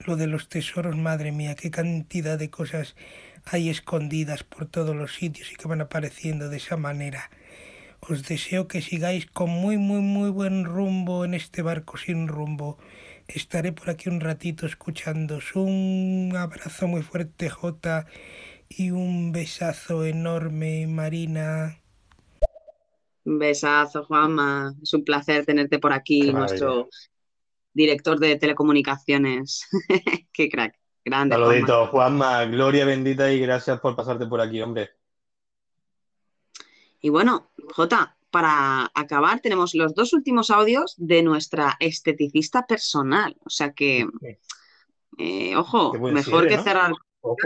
lo 0.00 0.16
de 0.16 0.26
los 0.26 0.48
tesoros. 0.48 0.96
Madre 0.96 1.30
mía, 1.30 1.54
qué 1.54 1.70
cantidad 1.70 2.36
de 2.36 2.50
cosas 2.50 2.96
hay 3.44 3.70
escondidas 3.70 4.42
por 4.42 4.66
todos 4.66 4.96
los 4.96 5.14
sitios 5.14 5.52
y 5.52 5.54
que 5.54 5.68
van 5.68 5.80
apareciendo 5.80 6.48
de 6.48 6.56
esa 6.56 6.76
manera. 6.76 7.30
Os 8.00 8.24
deseo 8.24 8.66
que 8.66 8.82
sigáis 8.82 9.26
con 9.26 9.48
muy, 9.48 9.78
muy, 9.78 10.00
muy 10.00 10.30
buen 10.30 10.64
rumbo 10.64 11.24
en 11.24 11.34
este 11.34 11.62
barco 11.62 11.98
sin 11.98 12.26
rumbo. 12.26 12.78
Estaré 13.28 13.70
por 13.70 13.90
aquí 13.90 14.08
un 14.08 14.18
ratito 14.18 14.66
escuchándoos. 14.66 15.54
Un 15.54 16.32
abrazo 16.36 16.88
muy 16.88 17.02
fuerte, 17.02 17.48
Jota, 17.48 18.06
y 18.68 18.90
un 18.90 19.32
besazo 19.32 20.04
enorme, 20.04 20.86
Marina. 20.86 21.80
Un 23.24 23.38
besazo, 23.38 24.04
Juanma. 24.04 24.74
Es 24.82 24.92
un 24.94 25.04
placer 25.04 25.44
tenerte 25.44 25.78
por 25.78 25.92
aquí, 25.92 26.20
Qué 26.20 26.32
maravilla. 26.32 26.38
nuestro 26.38 26.88
director 27.72 28.18
de 28.18 28.36
telecomunicaciones. 28.36 29.66
Qué 30.32 30.48
crack. 30.48 30.78
Grande, 31.04 31.36
Juanma. 31.36 31.52
Saludito, 31.52 31.86
Juanma, 31.88 32.44
gloria 32.46 32.84
bendita 32.84 33.32
y 33.32 33.40
gracias 33.40 33.80
por 33.80 33.94
pasarte 33.94 34.26
por 34.26 34.40
aquí, 34.40 34.60
hombre. 34.60 34.90
Y 37.00 37.08
bueno, 37.10 37.50
Jota, 37.74 38.16
para 38.30 38.90
acabar, 38.94 39.40
tenemos 39.40 39.74
los 39.74 39.94
dos 39.94 40.12
últimos 40.12 40.50
audios 40.50 40.94
de 40.96 41.22
nuestra 41.22 41.76
esteticista 41.80 42.66
personal. 42.66 43.36
O 43.44 43.50
sea 43.50 43.72
que, 43.72 44.06
eh, 45.18 45.56
ojo, 45.56 45.92
mejor 45.94 46.24
cierre, 46.24 46.48
que 46.48 46.56
¿no? 46.56 46.62
cerrar 46.62 46.92
Ojo. 47.20 47.36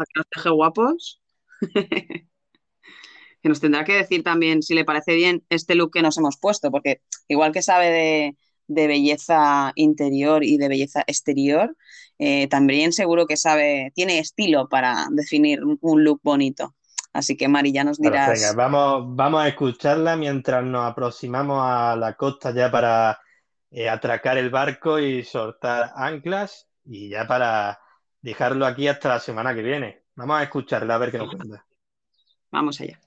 Para 0.00 0.06
que 0.06 0.20
nos 0.20 0.26
deje 0.34 0.50
guapos. 0.50 1.20
Que 3.42 3.48
nos 3.48 3.60
tendrá 3.60 3.84
que 3.84 3.94
decir 3.94 4.22
también 4.22 4.62
si 4.62 4.74
le 4.74 4.84
parece 4.84 5.14
bien 5.14 5.42
este 5.48 5.74
look 5.74 5.92
que 5.92 6.02
nos 6.02 6.18
hemos 6.18 6.36
puesto, 6.38 6.70
porque 6.70 7.00
igual 7.28 7.52
que 7.52 7.62
sabe 7.62 7.86
de, 7.90 8.36
de 8.66 8.86
belleza 8.86 9.72
interior 9.76 10.44
y 10.44 10.58
de 10.58 10.68
belleza 10.68 11.02
exterior, 11.06 11.74
eh, 12.18 12.48
también 12.48 12.92
seguro 12.92 13.26
que 13.26 13.38
sabe, 13.38 13.92
tiene 13.94 14.18
estilo 14.18 14.68
para 14.68 15.06
definir 15.10 15.60
un- 15.64 16.04
look 16.04 16.20
bonito. 16.22 16.74
Así 17.14 17.36
que 17.36 17.48
Mari, 17.48 17.72
ya 17.72 17.82
nos 17.84 17.98
Bueno, 17.98 18.12
dirás. 18.12 18.28
venga, 18.32 18.52
vamos, 18.52 19.04
vamos 19.16 19.42
a 19.42 19.48
escucharla 19.48 20.16
mientras 20.16 20.64
nos 20.64 20.90
aproximamos 20.90 21.60
a 21.62 21.94
la 21.96 22.14
costa 22.16 22.50
ya 22.54 22.70
para 22.70 23.20
eh, 23.70 23.88
atracar 23.90 24.38
el 24.38 24.48
barco 24.50 24.98
y 24.98 25.22
soltar 25.24 25.92
anclas 25.96 26.68
y 26.84 27.10
ya 27.10 27.26
para 27.26 27.78
dejarlo 28.22 28.66
aquí 28.66 28.88
hasta 28.88 29.08
la 29.08 29.20
semana 29.20 29.54
que 29.54 29.62
viene. 29.62 30.02
Vamos 30.14 30.38
a 30.38 30.42
escucharla 30.42 30.94
a 30.94 30.98
ver 30.98 31.10
qué 31.10 31.18
nos 31.18 31.34
cuenta. 31.34 31.64
Vamos 32.50 32.80
allá. 32.80 32.98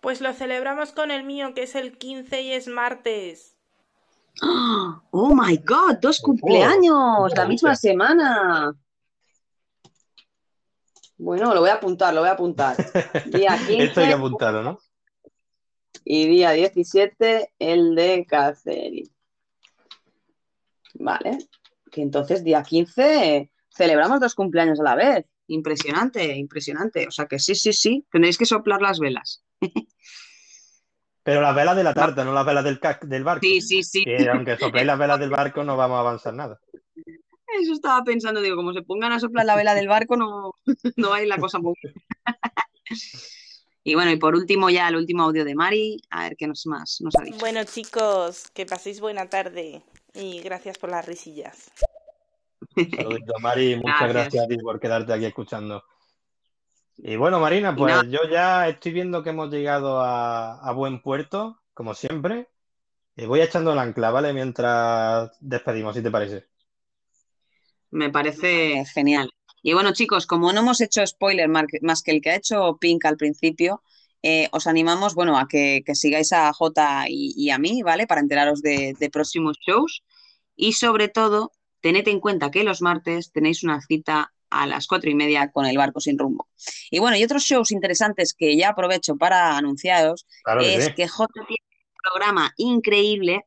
Pues 0.00 0.20
lo 0.20 0.32
celebramos 0.32 0.92
con 0.92 1.10
el 1.10 1.24
mío, 1.24 1.54
que 1.54 1.62
es 1.64 1.74
el 1.74 1.96
15 1.96 2.42
y 2.42 2.52
es 2.52 2.68
martes. 2.68 3.56
¡Oh, 4.42 5.34
my 5.34 5.56
God! 5.58 5.98
¡Dos 6.00 6.20
cumpleaños! 6.20 7.32
La 7.36 7.46
misma 7.46 7.76
semana. 7.76 8.74
Bueno, 11.18 11.54
lo 11.54 11.60
voy 11.60 11.70
a 11.70 11.74
apuntar, 11.74 12.12
lo 12.12 12.20
voy 12.20 12.30
a 12.30 12.32
apuntar. 12.32 12.76
Día 13.26 13.54
Esto 13.68 13.70
hay 13.70 13.76
15 13.76 13.94
que 13.94 14.12
apuntarlo, 14.12 14.62
¿no? 14.62 14.78
y 16.04 16.26
día 16.26 16.50
17 16.52 17.52
el 17.58 17.94
de 17.94 18.26
Catherine. 18.26 19.08
Vale. 20.94 21.38
Que 21.92 22.00
entonces 22.00 22.42
día 22.42 22.62
15 22.62 23.50
celebramos 23.68 24.18
dos 24.18 24.34
cumpleaños 24.34 24.80
a 24.80 24.82
la 24.82 24.94
vez. 24.94 25.26
Impresionante, 25.46 26.34
impresionante. 26.34 27.06
O 27.06 27.10
sea 27.10 27.26
que 27.26 27.38
sí, 27.38 27.54
sí, 27.54 27.74
sí. 27.74 28.06
Tenéis 28.10 28.38
que 28.38 28.46
soplar 28.46 28.80
las 28.80 28.98
velas. 28.98 29.44
Pero 31.22 31.42
las 31.42 31.54
velas 31.54 31.76
de 31.76 31.84
la 31.84 31.92
tarta, 31.92 32.24
no 32.24 32.32
las 32.32 32.46
velas 32.46 32.64
del, 32.64 32.80
del 33.02 33.24
barco. 33.24 33.42
Sí, 33.42 33.60
sí, 33.60 33.82
sí. 33.82 34.04
Que 34.04 34.28
aunque 34.30 34.56
sopléis 34.56 34.86
las 34.86 34.98
velas 34.98 35.20
del 35.20 35.30
barco 35.30 35.62
no 35.62 35.76
vamos 35.76 35.96
a 35.98 36.00
avanzar 36.00 36.32
nada. 36.32 36.58
Eso 37.60 37.74
estaba 37.74 38.02
pensando, 38.02 38.40
digo, 38.40 38.56
como 38.56 38.72
se 38.72 38.82
pongan 38.82 39.12
a 39.12 39.20
soplar 39.20 39.44
la 39.44 39.54
vela 39.54 39.74
del 39.74 39.86
barco, 39.86 40.16
no, 40.16 40.54
no 40.96 41.10
va 41.10 41.16
a 41.16 41.22
ir 41.22 41.28
la 41.28 41.36
cosa 41.36 41.58
muy 41.58 41.74
bien. 41.82 41.94
Y 43.84 43.96
bueno, 43.96 44.12
y 44.12 44.16
por 44.16 44.36
último 44.36 44.70
ya 44.70 44.86
el 44.86 44.94
último 44.94 45.24
audio 45.24 45.44
de 45.44 45.56
Mari, 45.56 46.00
a 46.08 46.22
ver 46.22 46.36
qué 46.36 46.46
nos 46.46 46.66
más 46.66 47.00
nos 47.00 47.16
ha 47.16 47.24
dicho. 47.24 47.38
Bueno, 47.40 47.64
chicos, 47.64 48.48
que 48.54 48.64
paséis 48.64 49.00
buena 49.00 49.28
tarde 49.28 49.82
y 50.14 50.40
gracias 50.40 50.78
por 50.78 50.90
las 50.90 51.04
risillas. 51.06 51.70
Saludito, 52.74 53.34
Mari, 53.40 53.76
muchas 53.76 54.00
Gracias. 54.00 54.12
gracias 54.12 54.44
a 54.44 54.48
ti 54.48 54.56
por 54.58 54.80
quedarte 54.80 55.12
aquí 55.12 55.24
escuchando. 55.26 55.84
Y 56.96 57.16
bueno, 57.16 57.40
Marina, 57.40 57.74
pues 57.74 57.94
yo 58.08 58.20
ya 58.30 58.68
estoy 58.68 58.92
viendo 58.92 59.22
que 59.22 59.30
hemos 59.30 59.50
llegado 59.50 60.00
a, 60.00 60.60
a 60.60 60.72
buen 60.72 61.02
puerto, 61.02 61.60
como 61.74 61.94
siempre. 61.94 62.48
Y 63.16 63.26
voy 63.26 63.40
echando 63.40 63.72
el 63.72 63.78
ancla, 63.78 64.10
¿vale? 64.10 64.32
Mientras 64.32 65.36
despedimos, 65.40 65.96
si 65.96 66.02
te 66.02 66.10
parece. 66.10 66.46
Me 67.90 68.10
parece 68.10 68.84
genial. 68.86 69.30
Y 69.62 69.74
bueno, 69.74 69.92
chicos, 69.92 70.26
como 70.26 70.52
no 70.52 70.60
hemos 70.60 70.80
hecho 70.80 71.06
spoiler 71.06 71.48
más 71.48 72.02
que 72.02 72.10
el 72.10 72.22
que 72.22 72.30
ha 72.30 72.36
hecho 72.36 72.78
Pink 72.80 73.04
al 73.04 73.16
principio, 73.16 73.82
eh, 74.22 74.48
os 74.52 74.66
animamos, 74.66 75.14
bueno, 75.14 75.36
a 75.36 75.48
que, 75.48 75.82
que 75.84 75.94
sigáis 75.94 76.32
a 76.32 76.52
Jota 76.52 77.06
y, 77.08 77.34
y 77.36 77.50
a 77.50 77.58
mí, 77.58 77.82
¿vale? 77.82 78.06
Para 78.06 78.20
enteraros 78.20 78.62
de, 78.62 78.94
de 78.98 79.10
próximos 79.10 79.58
shows. 79.66 80.02
Y 80.56 80.74
sobre 80.74 81.08
todo, 81.08 81.52
tened 81.80 82.06
en 82.08 82.20
cuenta 82.20 82.50
que 82.50 82.64
los 82.64 82.82
martes 82.82 83.32
tenéis 83.32 83.62
una 83.62 83.80
cita 83.80 84.32
a 84.50 84.66
las 84.66 84.86
cuatro 84.86 85.10
y 85.10 85.14
media 85.14 85.50
con 85.50 85.66
el 85.66 85.78
barco 85.78 86.00
sin 86.00 86.18
rumbo. 86.18 86.48
Y 86.90 86.98
bueno, 86.98 87.16
y 87.16 87.24
otros 87.24 87.42
shows 87.42 87.72
interesantes 87.72 88.34
que 88.34 88.56
ya 88.56 88.70
aprovecho 88.70 89.16
para 89.16 89.56
anunciaros 89.56 90.26
Claro 90.44 90.60
que 90.60 90.76
es 90.76 90.84
sí. 90.86 90.94
que 90.94 91.08
Jota 91.08 91.40
tiene 91.48 91.64
un 91.64 92.10
programa 92.12 92.52
increíble 92.58 93.46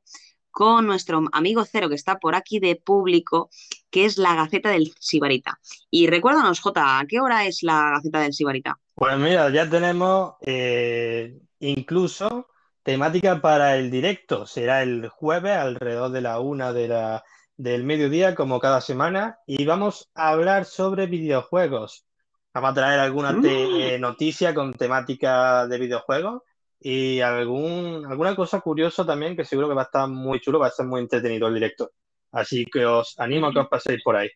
con 0.50 0.88
nuestro 0.88 1.22
amigo 1.32 1.66
Cero 1.66 1.90
que 1.90 1.96
está 1.96 2.18
por 2.18 2.34
aquí 2.34 2.60
de 2.60 2.76
público, 2.78 3.50
que 3.92 4.06
es 4.06 4.18
la 4.18 4.36
Gaceta 4.36 4.70
del 4.70 4.94
Sibarita. 5.00 5.60
Y 5.92 6.08
recuérdanos, 6.08 6.60
Jota, 6.60 7.00
¿a 7.00 7.06
qué 7.06 7.20
hora 7.20 7.46
es 7.46 7.62
la 7.62 7.92
Gaceta 7.92 8.22
del 8.22 8.34
Sibarita? 8.34 8.80
Pues 8.96 9.18
mira, 9.18 9.50
ya 9.50 9.70
tenemos 9.70 10.36
eh, 10.42 11.38
incluso 11.60 12.48
temática 12.84 13.42
para 13.42 13.76
el 13.78 13.92
directo. 13.92 14.46
Será 14.46 14.84
el 14.84 15.10
jueves 15.10 15.58
alrededor 15.58 16.12
de 16.12 16.22
la 16.22 16.40
una 16.40 16.72
de 16.72 16.88
la, 16.88 17.24
del 17.58 17.84
mediodía, 17.84 18.36
como 18.36 18.60
cada 18.60 18.80
semana, 18.82 19.40
y 19.46 19.66
vamos 19.66 20.10
a 20.16 20.30
hablar 20.30 20.66
sobre 20.66 21.08
videojuegos. 21.08 22.06
Vamos 22.54 22.72
a 22.72 22.74
traer 22.74 23.00
alguna 23.02 23.40
te- 23.40 23.96
eh, 23.96 24.00
noticia 24.00 24.54
con 24.54 24.74
temática 24.74 25.68
de 25.68 25.78
videojuegos 25.78 26.44
y 26.80 27.20
algún, 27.20 28.06
alguna 28.10 28.34
cosa 28.36 28.62
curiosa 28.62 29.06
también 29.06 29.36
que 29.36 29.44
seguro 29.46 29.68
que 29.68 29.74
va 29.76 29.82
a 29.82 29.86
estar 29.86 30.08
muy 30.08 30.40
chulo, 30.40 30.60
va 30.60 30.68
a 30.68 30.72
ser 30.72 30.86
muy 30.86 31.02
entretenido 31.02 31.48
el 31.48 31.54
directo. 31.56 31.92
Así 32.32 32.66
que 32.66 32.86
os 32.86 33.20
animo 33.20 33.48
a 33.48 33.54
que 33.54 33.60
os 33.60 33.68
paséis 33.68 34.02
por 34.04 34.16
ahí. 34.16 34.30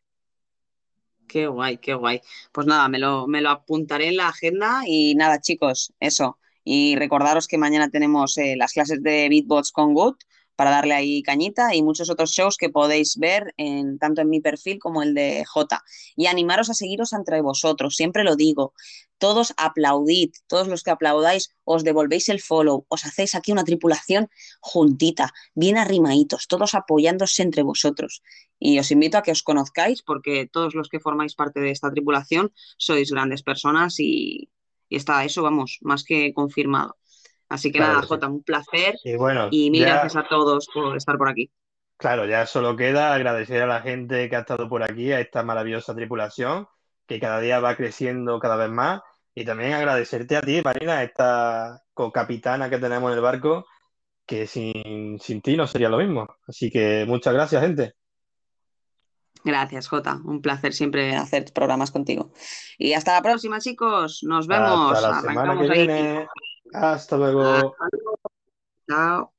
Qué 1.30 1.48
guay, 1.48 1.78
qué 1.78 1.94
guay. 1.94 2.22
Pues 2.52 2.66
nada, 2.68 2.90
me 2.90 3.00
lo, 3.00 3.28
me 3.28 3.42
lo 3.42 3.50
apuntaré 3.52 4.08
en 4.10 4.18
la 4.18 4.30
agenda 4.30 4.82
y 4.88 5.16
nada, 5.16 5.40
chicos, 5.40 5.94
eso. 6.00 6.40
Y 6.64 6.96
recordaros 6.96 7.48
que 7.48 7.58
mañana 7.58 7.90
tenemos 7.90 8.38
eh, 8.38 8.56
las 8.58 8.74
clases 8.74 9.02
de 9.04 9.30
Beatbox 9.30 9.72
con 9.72 9.94
Good 9.94 10.16
para 10.60 10.72
darle 10.72 10.94
ahí 10.94 11.24
cañita 11.24 11.74
y 11.74 11.82
muchos 11.82 12.10
otros 12.10 12.32
shows 12.32 12.58
que 12.58 12.68
podéis 12.68 13.16
ver 13.16 13.54
en, 13.56 13.98
tanto 13.98 14.20
en 14.20 14.30
mi 14.30 14.42
perfil 14.42 14.78
como 14.78 15.02
el 15.02 15.14
de 15.14 15.46
J. 15.46 15.82
Y 16.18 16.26
animaros 16.26 16.70
a 16.70 16.74
seguiros 16.74 17.14
entre 17.14 17.40
vosotros, 17.40 17.96
siempre 17.96 18.26
lo 18.26 18.36
digo. 18.36 18.74
Todos 19.20 19.54
aplaudid, 19.56 20.32
todos 20.48 20.68
los 20.68 20.84
que 20.84 20.92
aplaudáis 20.92 21.56
os 21.64 21.86
devolvéis 21.86 22.28
el 22.28 22.42
follow, 22.42 22.86
os 22.90 23.06
hacéis 23.06 23.36
aquí 23.36 23.54
una 23.54 23.64
tripulación 23.64 24.28
juntita, 24.60 25.34
bien 25.56 25.78
arrimaditos, 25.78 26.48
todos 26.50 26.74
apoyándose 26.74 27.42
entre 27.42 27.64
vosotros. 27.64 28.22
Y 28.60 28.80
os 28.80 28.92
invito 28.92 29.18
a 29.18 29.22
que 29.22 29.32
os 29.32 29.44
conozcáis 29.44 30.02
porque 30.04 30.46
todos 30.52 30.76
los 30.76 30.90
que 30.90 31.00
formáis 31.00 31.36
parte 31.36 31.62
de 31.62 31.72
esta 31.72 31.90
tripulación 31.90 32.52
sois 32.76 33.12
grandes 33.12 33.44
personas 33.44 33.98
y, 34.02 34.50
y 34.90 34.98
está 34.98 35.24
eso, 35.24 35.42
vamos, 35.42 35.78
más 35.80 36.04
que 36.04 36.34
confirmado. 36.34 36.99
Así 37.50 37.72
que 37.72 37.80
Claro 37.80 37.96
nada. 37.96 38.08
Jota, 38.08 38.28
un 38.28 38.44
placer 38.44 38.96
Y 39.04 39.16
bueno, 39.16 39.48
y 39.52 39.72
mil 39.72 39.82
ya- 39.82 39.96
gracias 40.02 40.16
a 40.16 40.28
todos 40.28 40.68
por 40.74 40.96
estar 40.96 41.18
por 41.18 41.30
aquí. 41.30 41.50
Claro, 41.98 42.26
ya 42.26 42.46
solo 42.46 42.78
queda 42.78 43.14
agradecer 43.14 43.62
a 43.64 43.68
la 43.68 43.82
gente 43.82 44.30
que 44.30 44.36
ha 44.36 44.40
estado 44.40 44.70
por 44.70 44.84
aquí, 44.84 45.12
a 45.12 45.20
esta 45.20 45.44
maravillosa 45.44 45.94
tripulación, 45.94 46.68
que 47.06 47.20
cada 47.20 47.42
día 47.42 47.60
va 47.60 47.76
creciendo 47.76 48.40
cada 48.40 48.56
vez 48.56 48.70
más. 48.70 49.02
Y 49.36 49.44
también 49.44 49.74
agradecerte 49.74 50.38
a 50.38 50.42
ti, 50.42 50.62
Marina, 50.64 51.04
esta 51.04 51.82
co-capitana 51.94 52.70
que 52.70 52.78
tenemos 52.78 53.12
en 53.12 53.18
el 53.18 53.24
barco, 53.24 53.66
que 54.26 54.48
sin, 54.48 55.20
sin 55.20 55.42
ti 55.42 55.58
no 55.58 55.68
sería 55.68 55.90
lo 55.90 55.98
mismo. 55.98 56.28
Así 56.48 56.70
que 56.72 57.04
muchas 57.08 57.34
gracias, 57.34 57.62
gente. 57.62 57.94
Gracias, 59.44 59.88
Jota. 59.88 60.20
Un 60.24 60.42
placer 60.42 60.74
siempre 60.74 61.16
hacer 61.16 61.46
programas 61.54 61.92
contigo. 61.92 62.32
Y 62.78 62.94
hasta 62.94 63.14
la 63.14 63.22
próxima, 63.22 63.60
chicos. 63.60 64.22
Nos 64.24 64.48
vemos. 64.48 64.92
Hasta 64.92 65.10
la 65.10 65.22
semana 65.22 65.58
que 65.60 65.66
Arrancamos 65.66 65.70
ahí. 65.72 66.28
Viene. 66.72 66.88
Hasta 66.88 67.18
luego. 67.18 67.76
Chao. 68.88 69.34